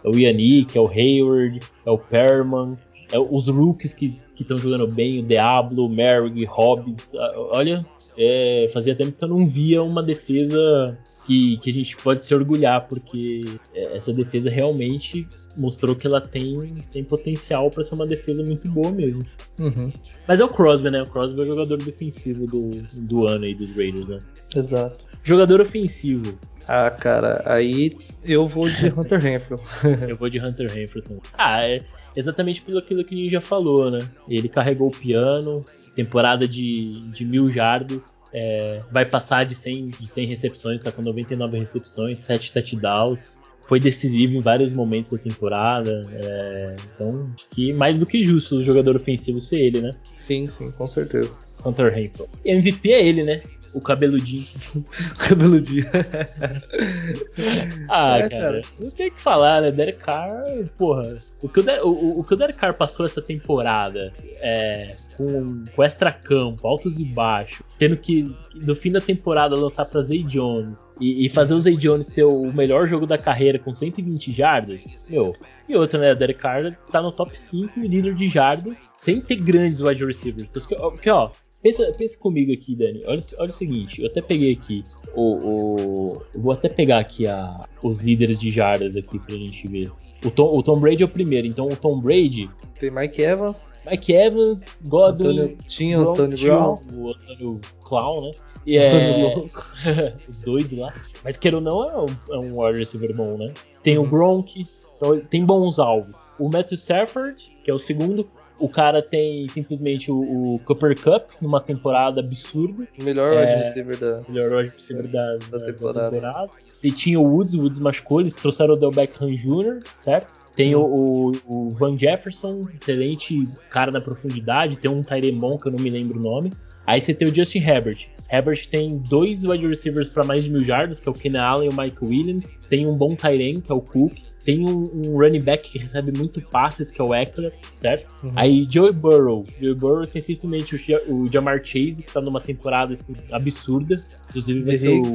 é 0.05 0.09
o 0.09 0.19
Yannick, 0.19 0.77
é 0.77 0.81
o 0.81 0.89
Hayward, 0.89 1.61
é 1.85 1.91
o 1.91 1.99
Perman, 1.99 2.79
é 3.13 3.19
os 3.19 3.49
rookies 3.49 3.93
que 3.93 4.19
estão 4.41 4.57
jogando 4.57 4.89
bem, 4.89 5.21
o 5.21 5.23
Diablo, 5.23 5.87
o 5.87 5.89
Merrick, 5.89 6.45
Hobbs. 6.47 7.13
Olha, 7.53 7.85
é, 8.17 8.71
fazia 8.73 8.97
tempo 8.97 9.13
que 9.13 9.25
eu 9.25 9.29
não 9.29 9.47
via 9.47 9.83
uma 9.83 10.03
defesa 10.03 10.99
que, 11.33 11.57
que 11.57 11.71
a 11.71 11.73
gente 11.73 11.97
pode 11.97 12.25
se 12.25 12.35
orgulhar, 12.35 12.87
porque 12.87 13.45
essa 13.75 14.13
defesa 14.13 14.51
realmente 14.51 15.27
mostrou 15.57 15.97
que 15.97 16.07
ela 16.07 16.21
tem, 16.21 16.85
tem 16.93 17.03
potencial 17.03 17.71
para 17.71 17.83
ser 17.83 17.95
uma 17.95 18.07
defesa 18.07 18.45
muito 18.45 18.69
boa 18.69 18.91
mesmo. 18.91 19.25
Uhum. 19.59 19.91
Mas 20.29 20.41
é 20.41 20.45
o 20.45 20.49
Crosby, 20.49 20.91
né? 20.91 21.03
O 21.03 21.07
Crosby 21.07 21.41
é 21.41 21.43
o 21.45 21.47
jogador 21.47 21.79
defensivo 21.79 22.47
do, 22.47 22.71
do 23.01 23.27
ano 23.27 23.45
aí 23.45 23.55
dos 23.55 23.71
Raiders, 23.71 24.09
né? 24.09 24.19
Exato. 24.55 25.05
Jogador 25.23 25.61
ofensivo. 25.61 26.39
Ah, 26.69 26.91
cara, 26.91 27.43
aí 27.47 27.93
eu 28.25 28.47
vou 28.47 28.69
de 28.69 28.89
Hunter 28.95 29.21
Renfrew. 29.21 29.59
eu 30.09 30.17
vou 30.17 30.29
de 30.29 30.39
Hunter 30.39 30.71
Renfrew 30.71 31.03
também. 31.03 31.23
Ah, 31.33 31.67
é 31.67 31.81
exatamente 32.15 32.61
pelo 32.63 32.79
aquilo 32.79 33.05
que 33.05 33.15
a 33.15 33.19
gente 33.19 33.33
já 33.33 33.41
falou, 33.41 33.91
né? 33.91 34.01
Ele 34.29 34.49
carregou 34.49 34.89
o 34.89 34.97
piano, 34.97 35.65
temporada 35.95 36.49
de, 36.49 37.01
de 37.11 37.25
mil 37.25 37.51
jardas, 37.51 38.19
é, 38.33 38.81
vai 38.91 39.05
passar 39.05 39.45
de 39.45 39.55
100, 39.55 39.89
de 39.89 40.07
100 40.07 40.27
recepções, 40.27 40.81
tá 40.81 40.91
com 40.91 41.03
99 41.03 41.59
recepções, 41.59 42.21
7 42.21 42.53
touchdowns. 42.53 43.41
Foi 43.63 43.79
decisivo 43.79 44.35
em 44.35 44.41
vários 44.41 44.73
momentos 44.73 45.11
da 45.11 45.19
temporada. 45.19 46.03
É, 46.13 46.77
então, 46.95 47.31
acho 47.35 47.49
que 47.49 47.73
mais 47.73 47.99
do 47.99 48.05
que 48.05 48.25
justo 48.25 48.57
o 48.57 48.63
jogador 48.63 48.97
ofensivo 48.97 49.41
ser 49.41 49.61
ele, 49.61 49.81
né? 49.81 49.93
Sim, 50.13 50.49
sim, 50.49 50.71
com 50.73 50.87
certeza. 50.87 51.39
Hunter. 51.65 52.11
E 52.45 52.51
MVP 52.51 52.91
é 52.91 53.07
ele, 53.07 53.23
né? 53.23 53.41
O 53.75 53.81
cabeludinho. 53.81 54.47
o 54.77 55.19
cabeludinho. 55.19 55.85
ah, 57.91 58.19
é, 58.19 58.29
cara, 58.29 58.31
cara, 58.31 58.61
não 58.79 58.91
tem 58.91 59.09
o 59.09 59.15
que 59.15 59.21
falar, 59.21 59.63
né? 59.63 59.71
Derek 59.71 59.99
Carr, 59.99 60.45
porra. 60.77 61.19
O 61.43 61.49
que 61.49 61.61
o, 61.61 61.63
Der, 61.63 61.83
o, 61.83 62.21
o, 62.21 62.25
que 62.25 62.35
o 62.35 62.37
Derek 62.37 62.59
Carr 62.59 62.75
passou 62.75 63.07
essa 63.07 63.23
temporada 63.23 64.13
é, 64.41 64.95
com, 65.17 65.65
com 65.75 65.83
extra-campo, 65.83 66.67
altos 66.67 66.99
e 66.99 67.05
baixos, 67.05 67.63
tendo 67.79 67.97
que, 67.97 68.35
no 68.55 68.75
fim 68.75 68.93
da 68.93 69.01
temporada, 69.01 69.55
lançar 69.55 69.87
pra 69.87 70.03
Zay 70.03 70.23
Jones 70.23 70.83
e, 71.01 71.27
e 71.27 71.29
fazer 71.29 71.55
o 71.55 71.61
Zay 71.61 71.77
Jones 71.77 72.09
ter 72.09 72.25
o 72.25 72.53
melhor 72.53 72.87
jogo 72.87 73.07
da 73.07 73.19
carreira 73.19 73.59
com 73.59 73.75
120 73.75 74.33
jardas, 74.33 75.07
meu. 75.09 75.35
E 75.69 75.77
outra, 75.77 75.99
né? 75.99 76.13
O 76.13 76.17
Derek 76.17 76.41
Carr 76.41 76.77
tá 76.91 77.01
no 77.01 77.13
top 77.13 77.39
5 77.39 77.81
líder 77.81 78.15
de 78.15 78.29
jardas, 78.29 78.91
sem 78.97 79.21
ter 79.21 79.37
grandes 79.37 79.81
wide 79.81 80.05
receivers. 80.05 80.49
Porque, 80.53 80.75
porque 80.75 81.11
ó, 81.11 81.31
Pensa, 81.63 81.93
pensa 81.97 82.19
comigo 82.19 82.53
aqui, 82.53 82.75
Dani. 82.75 83.05
Olha, 83.07 83.21
olha 83.39 83.49
o 83.49 83.53
seguinte, 83.53 84.03
eu 84.03 84.09
até 84.09 84.21
peguei 84.21 84.53
aqui 84.53 84.83
o. 85.15 85.37
o 85.37 86.23
vou 86.35 86.53
até 86.53 86.69
pegar 86.69 86.99
aqui 86.99 87.27
a, 87.27 87.65
os 87.83 88.01
líderes 88.01 88.39
de 88.39 88.51
jardas 88.51 88.97
aqui 88.97 89.19
pra 89.19 89.37
gente 89.37 89.69
ver. 89.69 89.91
O 90.25 90.31
Tom, 90.31 90.57
o 90.57 90.63
Tom 90.63 90.79
Brady 90.79 91.03
é 91.03 91.07
o 91.07 91.09
primeiro, 91.09 91.47
então 91.47 91.69
o 91.69 91.77
Tom 91.77 92.01
Brady. 92.01 92.51
Tem 92.81 92.91
Mike 92.91 93.23
Evans. 93.23 93.73
Mike 93.89 94.13
Evans, 94.13 94.81
Godwin. 94.85 95.29
Antônio, 95.29 95.59
tinha 95.69 96.01
o 96.01 96.11
Antônio 96.11 96.39
Brown. 96.39 96.79
O 96.93 97.11
Antônio 97.11 97.61
Clown, 97.85 98.23
né? 98.23 98.31
E 98.67 98.77
é. 98.77 98.91
o 99.37 99.51
doido 100.45 100.81
lá. 100.81 100.95
Mas 101.25 101.37
queira 101.37 101.59
ou 101.59 101.63
não, 101.63 101.85
é 101.85 101.97
um, 101.97 102.35
é 102.35 102.39
um 102.39 102.61
wide 102.61 102.79
receiver 102.79 103.15
bom, 103.15 103.37
né? 103.37 103.53
Tem 103.83 103.99
uhum. 103.99 104.05
o 104.05 104.09
Gronk. 104.09 104.65
Então 104.97 105.19
tem 105.21 105.45
bons 105.45 105.79
alvos. 105.79 106.19
O 106.39 106.49
Matthew 106.49 106.77
Stafford, 106.77 107.53
que 107.65 107.71
é 107.71 107.75
o 107.75 107.79
segundo. 107.79 108.29
O 108.63 108.69
cara 108.69 109.03
tem 109.03 109.49
simplesmente 109.49 110.09
o, 110.09 110.55
o 110.55 110.61
Cooper 110.61 110.95
Cup 110.97 111.31
numa 111.41 111.61
temporada 111.61 112.21
absurda. 112.21 112.87
Melhor 113.03 113.33
wide 113.33 113.43
é, 113.43 113.57
receiver 113.57 113.99
da, 113.99 114.23
melhor 114.29 114.53
wide 114.53 114.73
receiver 114.73 115.05
da, 115.09 115.37
da, 115.51 115.59
da 115.59 115.67
temporada. 115.67 116.11
temporada. 116.11 116.51
E 116.81 116.93
tinha 116.93 117.19
o 117.19 117.25
Woods, 117.25 117.55
o 117.55 117.63
Woods 117.63 117.81
machucou, 117.81 118.21
eles 118.21 118.37
trouxeram 118.37 118.75
o 118.75 118.77
Del 118.77 118.93
Beckham 118.93 119.27
Jr., 119.27 119.81
certo? 119.97 120.41
Tem 120.55 120.77
hum. 120.77 120.81
o, 120.81 121.33
o, 121.45 121.71
Van 121.71 121.99
Jefferson, 121.99 122.63
excelente 122.73 123.49
cara 123.69 123.91
na 123.91 124.01
profundidade. 124.01 124.77
Tem 124.77 124.89
um 124.89 125.03
Tyremon, 125.03 125.59
que 125.59 125.67
eu 125.67 125.73
não 125.73 125.81
me 125.81 125.91
lembro 125.91 126.21
o 126.21 126.23
nome. 126.23 126.53
Aí 126.87 127.01
você 127.01 127.13
tem 127.13 127.27
o 127.27 127.35
Justin 127.35 127.59
Herbert. 127.59 128.07
Herbert 128.31 128.69
tem 128.69 128.97
dois 128.97 129.45
wide 129.45 129.67
receivers 129.67 130.09
para 130.09 130.23
mais 130.23 130.45
de 130.45 130.51
mil 130.51 130.63
jardas, 130.63 131.01
que 131.01 131.09
é 131.09 131.11
o 131.11 131.15
Ken 131.15 131.37
Allen 131.37 131.69
e 131.69 131.73
o 131.73 131.77
Mike 131.77 132.05
Williams. 132.05 132.57
Tem 132.69 132.87
um 132.87 132.97
bom 132.97 133.17
Tyren, 133.17 133.61
que 133.61 133.73
é 133.73 133.75
o 133.75 133.81
Cook. 133.81 134.21
Tem 134.45 134.61
um, 134.61 134.91
um, 134.93 135.19
running 135.19 135.41
back 135.41 135.71
que 135.71 135.79
recebe 135.79 136.13
muito 136.13 136.41
passes, 136.41 136.91
que 136.91 137.01
é 137.01 137.05
o 137.05 137.15
Eckler, 137.15 137.53
certo? 137.77 138.17
Uhum. 138.25 138.33
Aí 138.35 138.67
Joey 138.69 138.93
Burrow. 138.93 139.45
Joey 139.61 139.75
Burrow 139.75 140.07
tem 140.07 140.21
simplesmente 140.21 140.75
o, 140.75 141.15
o 141.15 141.33
Jamar 141.33 141.65
Chase, 141.65 142.03
que 142.03 142.13
tá 142.13 142.21
numa 142.21 142.41
temporada 142.41 142.93
assim, 142.93 143.15
absurda. 143.31 144.03
Inclusive 144.31 144.63
vai 144.63 144.77
ser 144.77 144.89
o, 144.89 145.13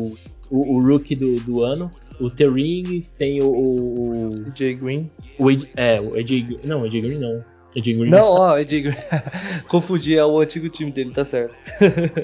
o, 0.49 0.75
o, 0.75 0.81
rookie 0.81 1.15
do, 1.15 1.35
do 1.35 1.63
ano. 1.63 1.91
O 2.19 2.29
Terrings, 2.29 3.11
tem 3.11 3.41
o. 3.43 3.47
O, 3.47 4.29
o 4.29 4.55
Jay 4.55 4.75
Green. 4.75 5.09
O 5.37 5.51
é, 5.75 5.99
o 5.99 6.15
AJ. 6.15 6.59
Não, 6.63 6.81
o 6.81 6.85
AJ 6.85 7.01
Green 7.01 7.19
não. 7.19 7.43
Ed 7.77 7.93
Green. 7.93 8.09
Não, 8.09 8.33
ó, 8.33 8.57
Ed 8.57 8.81
Green. 8.81 8.95
Confundi, 9.69 10.17
é 10.17 10.25
o 10.25 10.39
antigo 10.39 10.67
time 10.67 10.91
dele, 10.91 11.11
tá 11.11 11.23
certo. 11.23 11.53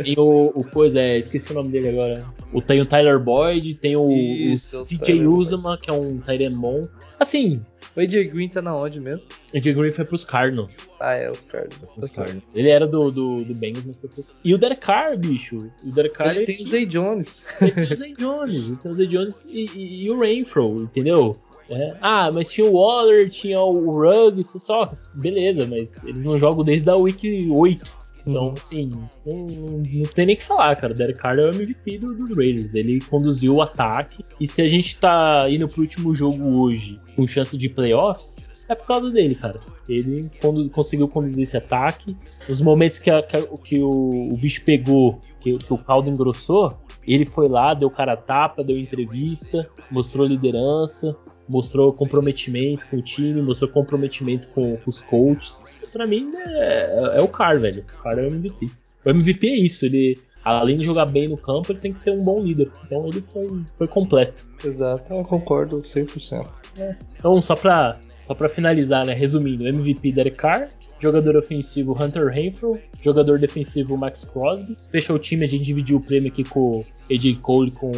tem 0.04 0.16
o, 0.18 0.52
o 0.56 0.64
coisa, 0.64 1.00
é, 1.00 1.20
esqueci 1.20 1.52
o 1.52 1.56
nome 1.56 1.70
dele 1.70 1.90
agora. 1.90 2.26
O, 2.52 2.60
tem 2.60 2.82
o 2.82 2.86
Tyler 2.88 3.20
Boyd, 3.20 3.76
tem 3.76 3.96
o, 3.96 4.10
Isso, 4.12 4.78
o 4.78 4.84
CJ 4.84 5.28
Uzama, 5.28 5.78
que 5.78 5.92
é 5.92 5.94
um 5.94 6.18
Tyrant 6.18 6.54
bom. 6.54 6.82
Assim. 7.20 7.62
O 7.96 8.00
AJ 8.00 8.32
Green 8.32 8.50
tá 8.50 8.60
na 8.60 8.76
onde 8.76 9.00
mesmo? 9.00 9.28
AJ 9.54 9.76
Green 9.76 9.92
foi 9.92 10.04
pros 10.04 10.26
Cardinals. 10.26 10.80
Ah, 11.00 11.14
é, 11.14 11.30
os 11.30 11.44
Cardinals. 11.44 11.92
Os 11.98 12.10
Cardinals. 12.10 12.44
Ele 12.56 12.70
era 12.70 12.88
do, 12.88 13.12
do, 13.12 13.36
do 13.36 13.54
Bengals, 13.54 13.86
mas 13.86 14.00
foi 14.00 14.10
pro... 14.10 14.26
E 14.44 14.56
o 14.56 14.58
Derek 14.58 14.82
Carr, 14.82 15.16
bicho. 15.16 15.70
O 15.86 15.92
Derek 15.92 16.16
Carr. 16.16 16.36
Ele 16.36 16.48
tem 16.48 16.56
o 16.56 16.68
Zay 16.68 16.86
Jones. 16.88 17.46
Ele 17.62 17.72
tem 17.72 17.92
o 17.92 17.96
Zay 17.96 18.14
Jones. 18.18 18.68
Ele 18.68 18.76
tem 18.78 18.92
o 18.92 18.96
Zay 18.96 19.06
Jones 19.06 19.46
e, 19.52 19.70
e, 19.76 20.06
e 20.06 20.10
o 20.10 20.20
Rainfro, 20.20 20.82
entendeu? 20.82 21.38
É. 21.76 21.98
Ah, 22.02 22.32
mas 22.32 22.52
tinha 22.52 22.68
o 22.68 22.74
Waller, 22.74 23.30
tinha 23.30 23.60
o 23.60 23.92
Ruggs, 23.92 24.58
só, 24.60 24.92
beleza, 25.14 25.68
mas 25.68 26.04
eles 26.04 26.24
não 26.24 26.38
jogam 26.38 26.64
desde 26.64 26.90
a 26.90 26.96
Week 26.96 27.50
8. 27.50 28.04
Então, 28.26 28.48
uhum. 28.48 28.54
assim, 28.54 28.92
não, 29.26 29.36
não, 29.36 29.84
tem 30.16 30.26
nem 30.26 30.36
o 30.36 30.38
que 30.38 30.44
falar, 30.44 30.76
cara. 30.76 30.94
O 30.94 30.96
Derek 30.96 31.20
Carr 31.20 31.38
é 31.40 31.46
o 31.46 31.54
MVP 31.54 31.98
do, 31.98 32.16
dos 32.16 32.32
Raiders. 32.36 32.74
Ele 32.74 33.02
conduziu 33.02 33.56
o 33.56 33.62
ataque. 33.62 34.24
E 34.40 34.48
se 34.48 34.62
a 34.62 34.68
gente 34.68 34.98
tá 34.98 35.46
indo 35.50 35.68
pro 35.68 35.82
último 35.82 36.16
jogo 36.16 36.58
hoje 36.58 37.00
com 37.16 37.28
chance 37.28 37.58
de 37.58 37.68
playoffs, 37.68 38.48
é 38.70 38.76
por 38.76 38.86
causa 38.86 39.10
dele, 39.10 39.36
cara. 39.36 39.60
Ele 39.88 40.30
conseguiu 40.72 41.08
conduzir 41.08 41.44
esse 41.44 41.58
ataque. 41.58 42.16
Nos 42.48 42.62
momentos 42.62 43.00
que, 43.00 43.10
a, 43.10 43.22
que, 43.22 43.80
o, 43.80 44.34
o, 44.34 44.38
bicho 44.38 44.64
pegou, 44.64 45.20
que, 45.40 45.58
que 45.58 45.74
o 45.74 45.78
caldo 45.78 46.10
engrossou, 46.10 46.78
ele 47.08 47.26
foi 47.26 47.48
lá, 47.48 47.74
deu 47.74 47.90
cara 47.90 48.14
a 48.14 48.18
tapa, 48.18 48.64
deu 48.64 48.78
entrevista, 48.78 49.70
mostrou 49.92 50.26
liderança, 50.26 51.16
mostrou 51.48 51.92
comprometimento 51.94 52.88
com 52.88 52.98
o 52.98 53.02
time, 53.02 53.42
mostrou 53.42 53.70
comprometimento 53.70 54.48
com, 54.50 54.78
com 54.78 54.90
os 54.90 55.02
coaches. 55.02 55.66
Pra 55.92 56.08
mim 56.08 56.32
é, 56.36 57.18
é, 57.18 57.22
o 57.22 57.28
Car, 57.28 57.60
velho. 57.60 57.82
O 57.82 58.04
Car 58.04 58.18
é 58.18 58.24
o 58.24 58.28
MVP. 58.28 58.70
O 59.06 59.10
MVP 59.10 59.48
é 59.48 59.56
isso, 59.56 59.86
ele 59.86 60.18
além 60.44 60.78
de 60.78 60.84
jogar 60.84 61.06
bem 61.06 61.28
no 61.28 61.38
campo, 61.38 61.72
ele 61.72 61.80
tem 61.80 61.94
que 61.94 62.00
ser 62.00 62.12
um 62.12 62.24
bom 62.24 62.42
líder. 62.42 62.70
Então 62.86 63.08
ele 63.08 63.22
foi, 63.22 63.62
foi 63.78 63.88
completo. 63.88 64.50
Exato, 64.64 65.14
eu 65.14 65.24
concordo 65.24 65.78
100%. 65.78 66.46
É. 66.78 66.96
Então, 67.18 67.42
só 67.42 67.56
pra, 67.56 68.00
só 68.20 68.34
pra 68.34 68.50
finalizar, 68.50 69.06
né? 69.06 69.14
Resumindo, 69.14 69.68
MVP 69.68 70.12
Derek 70.12 70.38
Carr, 70.38 70.70
jogador 71.04 71.36
ofensivo 71.36 71.92
Hunter 72.02 72.28
Renfro, 72.28 72.80
jogador 73.02 73.38
defensivo 73.38 73.98
Max 73.98 74.24
Crosby, 74.24 74.74
special 74.76 75.20
team 75.20 75.44
a 75.44 75.46
gente 75.46 75.66
dividiu 75.66 75.98
o 75.98 76.02
prêmio 76.02 76.32
aqui 76.32 76.46
com 76.46 76.86
AJ 77.12 77.42
Cole 77.42 77.72
com 77.72 77.92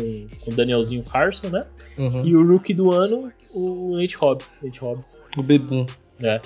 com 0.43 0.51
Danielzinho 0.55 1.03
Carson, 1.03 1.49
né? 1.49 1.65
Uhum. 1.97 2.25
E 2.25 2.35
o 2.35 2.45
rookie 2.45 2.73
do 2.73 2.91
ano, 2.91 3.31
o 3.53 3.95
Nate 3.95 4.17
Hobbs, 4.17 4.59
Nate 4.63 4.79
Hobbs. 4.79 5.17
O 5.37 5.43
Bebum. 5.43 5.85
É. 6.19 6.41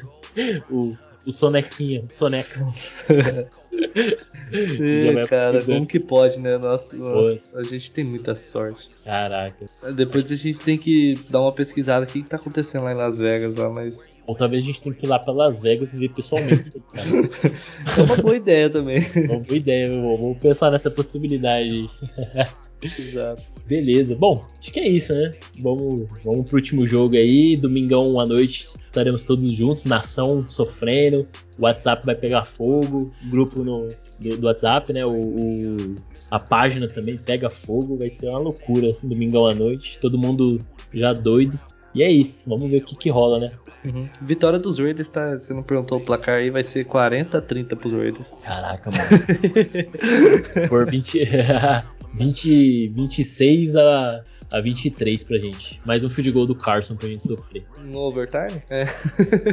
o, 0.70 0.96
o 1.26 1.32
Sonequinha, 1.32 2.04
o 2.10 2.14
Soneca. 2.14 2.60
e, 4.52 5.26
cara, 5.26 5.64
como 5.64 5.86
que 5.86 5.98
pode, 5.98 6.38
né? 6.38 6.58
Nossa, 6.58 6.94
nossa, 6.96 7.58
a 7.58 7.64
gente 7.64 7.90
tem 7.90 8.04
muita 8.04 8.34
sorte. 8.34 8.88
Caraca. 9.04 9.66
Depois 9.94 10.30
a 10.30 10.36
gente 10.36 10.60
tem 10.60 10.78
que 10.78 11.18
dar 11.30 11.40
uma 11.40 11.52
pesquisada 11.52 12.04
o 12.04 12.08
que, 12.08 12.22
tá 12.22 12.36
acontecendo 12.36 12.84
lá 12.84 12.92
em 12.92 12.96
Las 12.96 13.16
Vegas, 13.16 13.56
lá, 13.56 13.70
mas. 13.70 14.08
Ou 14.26 14.36
talvez 14.36 14.62
a 14.62 14.66
gente 14.66 14.80
tenha 14.80 14.94
que 14.94 15.06
ir 15.06 15.08
lá 15.08 15.18
pra 15.18 15.32
Las 15.32 15.60
Vegas 15.60 15.94
e 15.94 15.96
ver 15.96 16.10
pessoalmente. 16.10 16.70
é 16.94 18.02
uma 18.02 18.16
boa 18.16 18.36
ideia 18.36 18.70
também. 18.70 19.04
Uma 19.28 19.40
boa 19.40 19.56
ideia, 19.56 19.88
meu 19.88 20.16
Vamos 20.16 20.38
pensar 20.38 20.70
nessa 20.70 20.90
possibilidade. 20.90 21.88
Exato. 22.82 23.42
Beleza. 23.66 24.16
Bom, 24.16 24.44
acho 24.58 24.72
que 24.72 24.80
é 24.80 24.88
isso, 24.88 25.12
né? 25.12 25.34
Vamos, 25.60 26.08
vamos 26.24 26.46
pro 26.46 26.56
último 26.56 26.86
jogo 26.86 27.14
aí. 27.14 27.56
Domingão 27.56 28.18
à 28.18 28.26
noite 28.26 28.68
estaremos 28.84 29.24
todos 29.24 29.52
juntos, 29.52 29.84
nação 29.84 30.44
sofrendo. 30.48 31.26
O 31.58 31.62
WhatsApp 31.62 32.04
vai 32.04 32.14
pegar 32.14 32.44
fogo. 32.44 33.12
Grupo 33.30 33.62
no, 33.62 33.90
do, 34.18 34.36
do 34.36 34.46
WhatsApp, 34.46 34.92
né? 34.92 35.04
O, 35.06 35.12
o, 35.12 35.96
a 36.30 36.38
página 36.38 36.88
também 36.88 37.16
pega 37.16 37.48
fogo. 37.48 37.96
Vai 37.96 38.10
ser 38.10 38.28
uma 38.28 38.40
loucura. 38.40 38.92
Domingão 39.02 39.46
à 39.46 39.54
noite. 39.54 39.98
Todo 40.00 40.18
mundo 40.18 40.60
já 40.92 41.12
doido. 41.12 41.58
E 41.94 42.02
é 42.02 42.10
isso. 42.10 42.48
Vamos 42.48 42.70
ver 42.70 42.78
o 42.78 42.84
que, 42.84 42.96
que 42.96 43.10
rola, 43.10 43.38
né? 43.38 43.52
Uhum. 43.84 44.08
Vitória 44.20 44.58
dos 44.58 44.78
Raiders, 44.78 45.08
tá? 45.08 45.32
Você 45.36 45.52
não 45.52 45.62
perguntou 45.62 45.98
o 45.98 46.00
placar 46.00 46.36
aí, 46.36 46.50
vai 46.50 46.62
ser 46.62 46.84
40 46.84 47.38
a 47.38 47.40
30 47.40 47.74
pros 47.76 47.92
Raiders. 47.92 48.28
Caraca, 48.42 48.90
mano. 48.90 50.68
Por 50.68 50.88
20. 50.88 51.20
20, 52.14 52.88
26 52.88 53.76
a, 53.76 54.24
a 54.50 54.60
23 54.60 55.24
pra 55.24 55.38
gente. 55.38 55.80
Mais 55.84 56.04
um 56.04 56.10
field 56.10 56.30
goal 56.32 56.46
do 56.46 56.54
Carson 56.54 56.96
pra 56.96 57.08
gente 57.08 57.22
sofrer. 57.22 57.64
No 57.84 57.98
overtime? 58.00 58.62
É. 58.70 58.84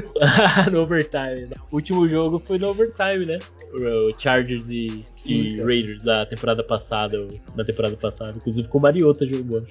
no 0.71 0.81
overtime. 0.81 1.49
O 1.71 1.75
último 1.75 2.07
jogo 2.07 2.39
foi 2.39 2.57
no 2.57 2.69
overtime, 2.69 3.25
né? 3.25 3.39
O 3.73 4.13
Chargers 4.19 4.69
e, 4.69 5.03
e 5.25 5.61
Raiders 5.61 6.03
da 6.03 6.25
temporada 6.25 6.63
passada. 6.63 7.27
Na 7.55 7.63
temporada 7.63 7.97
passada. 7.97 8.33
Inclusive 8.37 8.67
com 8.67 8.77
o 8.77 8.81
Mariota 8.81 9.25
jogou. 9.25 9.63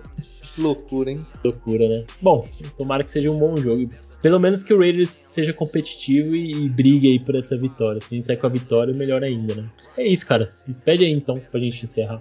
Loucura, 0.58 1.12
hein? 1.12 1.24
Loucura, 1.44 1.86
né? 1.86 2.04
Bom, 2.20 2.48
tomara 2.76 3.04
que 3.04 3.10
seja 3.10 3.30
um 3.30 3.38
bom 3.38 3.56
jogo. 3.56 3.88
Pelo 4.20 4.40
menos 4.40 4.62
que 4.62 4.74
o 4.74 4.78
Raiders 4.78 5.10
seja 5.10 5.52
competitivo 5.52 6.34
e, 6.34 6.50
e 6.50 6.68
brigue 6.68 7.08
aí 7.08 7.18
por 7.18 7.36
essa 7.36 7.56
vitória. 7.56 8.00
Se 8.00 8.06
a 8.06 8.14
gente 8.14 8.26
sair 8.26 8.36
com 8.36 8.46
a 8.46 8.50
vitória, 8.50 8.92
melhor 8.92 9.22
ainda, 9.22 9.54
né? 9.54 9.64
É 9.96 10.06
isso, 10.06 10.26
cara. 10.26 10.48
Despede 10.66 11.04
aí 11.04 11.12
então 11.12 11.40
pra 11.50 11.60
gente 11.60 11.84
encerrar. 11.84 12.20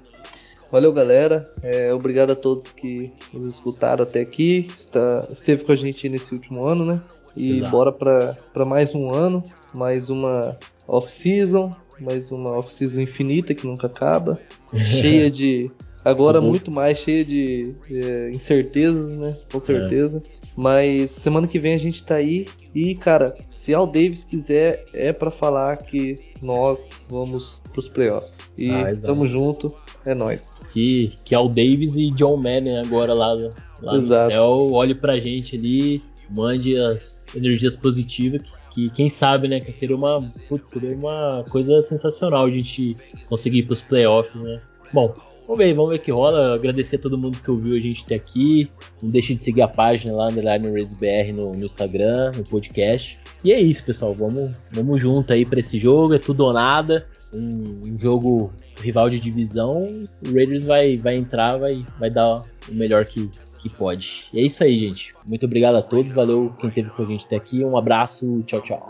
Valeu, 0.72 0.94
galera. 0.94 1.46
É, 1.64 1.94
obrigado 1.94 2.32
a 2.32 2.36
todos 2.36 2.70
que 2.72 3.12
nos 3.34 3.46
escutaram 3.46 4.04
até 4.04 4.22
aqui. 4.22 4.70
Está, 4.76 5.28
esteve 5.32 5.64
com 5.64 5.72
a 5.72 5.76
gente 5.76 6.08
nesse 6.10 6.34
último 6.34 6.66
ano, 6.66 6.86
né? 6.86 7.02
E 7.36 7.60
Exato. 7.60 7.72
bora 7.72 7.92
para 7.92 8.66
mais 8.66 8.94
um 8.94 9.14
ano, 9.14 9.44
mais 9.74 10.10
uma 10.10 10.58
off-season, 10.88 11.76
mais 12.00 12.32
uma 12.32 12.52
off-season 12.58 13.02
infinita 13.02 13.54
que 13.54 13.66
nunca 13.66 13.88
acaba, 13.88 14.40
cheia 14.74 15.30
de 15.30 15.72
Agora 16.08 16.40
uhum. 16.40 16.48
muito 16.48 16.72
mais 16.72 17.00
cheia 17.00 17.26
de 17.26 17.76
é, 17.92 18.32
incertezas, 18.32 19.18
né? 19.18 19.36
Com 19.52 19.60
certeza. 19.60 20.24
É. 20.26 20.37
Mas 20.58 21.12
semana 21.12 21.48
que 21.48 21.60
vem 21.60 21.76
a 21.76 21.78
gente 21.78 22.04
tá 22.04 22.16
aí. 22.16 22.48
E, 22.74 22.96
cara, 22.96 23.38
se 23.52 23.76
Al 23.76 23.86
Davis 23.86 24.24
quiser, 24.24 24.86
é 24.92 25.14
para 25.14 25.30
falar 25.30 25.78
que 25.78 26.20
nós 26.42 26.92
vamos 27.08 27.62
pros 27.72 27.88
playoffs. 27.88 28.40
E 28.58 28.72
ah, 28.72 28.96
tamo 28.96 29.28
junto, 29.28 29.74
é 30.04 30.16
nós. 30.16 30.56
Que, 30.74 31.14
que 31.24 31.36
Al 31.36 31.48
Davis 31.48 31.96
e 31.96 32.10
John 32.12 32.38
Madden 32.38 32.80
agora 32.80 33.14
lá, 33.14 33.34
lá 33.82 33.94
no 33.94 34.02
céu, 34.02 34.72
olhe 34.74 34.96
pra 34.96 35.20
gente 35.20 35.56
ali, 35.56 36.02
mande 36.32 36.76
as 36.76 37.24
energias 37.36 37.76
positivas. 37.76 38.42
Que, 38.42 38.88
que 38.88 38.90
quem 38.90 39.10
sabe, 39.10 39.48
né? 39.48 39.60
Que 39.60 39.72
seria 39.72 39.96
uma, 39.96 40.28
putz, 40.50 40.70
seria 40.70 40.96
uma 40.96 41.46
coisa 41.52 41.84
sensacional 41.84 42.46
a 42.46 42.50
gente 42.50 42.98
conseguir 43.30 43.60
ir 43.60 43.64
pros 43.64 43.84
playoffs, 43.84 44.42
né? 44.42 44.60
Bom, 44.92 45.16
Vamos 45.48 45.64
ver, 45.64 45.74
vamos 45.74 45.92
ver 45.92 45.96
o 45.96 46.02
que 46.02 46.12
rola. 46.12 46.56
Agradecer 46.56 46.98
a 46.98 47.00
todo 47.00 47.18
mundo 47.18 47.40
que 47.42 47.50
ouviu 47.50 47.78
a 47.78 47.80
gente 47.80 48.04
até 48.04 48.16
aqui. 48.16 48.70
Não 49.02 49.10
deixe 49.10 49.34
de 49.34 49.40
seguir 49.40 49.62
a 49.62 49.68
página 49.68 50.14
lá, 50.14 50.28
Underline 50.28 50.70
BR 50.70 51.34
no, 51.34 51.56
no 51.56 51.64
Instagram, 51.64 52.32
no 52.36 52.44
podcast. 52.44 53.18
E 53.46 53.54
é 53.54 53.60
isso, 53.60 53.86
pessoal. 53.86 54.14
Vamos, 54.14 54.52
vamos 54.74 55.02
junto 55.02 55.32
aí 55.32 55.46
para 55.46 55.62
esse 55.62 55.78
jogo. 55.78 56.14
É 56.14 56.20
tudo 56.20 56.44
ou 56.44 56.52
nada. 56.52 57.08
Um, 57.34 57.94
um, 57.94 57.98
jogo 57.98 58.52
rival 58.82 59.10
de 59.10 59.22
divisão. 59.22 59.86
O 60.22 60.34
Raiders 60.34 60.66
vai, 60.66 60.98
vai 60.98 61.16
entrar, 61.16 61.56
vai, 61.56 61.82
vai 61.98 62.10
dar 62.10 62.44
o 62.70 62.74
melhor 62.74 63.06
que, 63.06 63.30
que 63.60 63.70
pode. 63.70 64.28
E 64.34 64.40
é 64.40 64.42
isso 64.42 64.66
aí, 64.66 64.78
gente. 64.78 65.14
Muito 65.26 65.46
obrigado 65.46 65.76
a 65.76 65.82
todos. 65.82 66.12
Valeu 66.12 66.54
quem 66.60 66.68
esteve 66.68 66.90
com 66.90 67.04
a 67.04 67.06
gente 67.06 67.26
até 67.26 67.38
aqui. 67.38 67.64
Um 67.64 67.78
abraço. 67.78 68.44
Tchau, 68.46 68.62
tchau. 68.62 68.90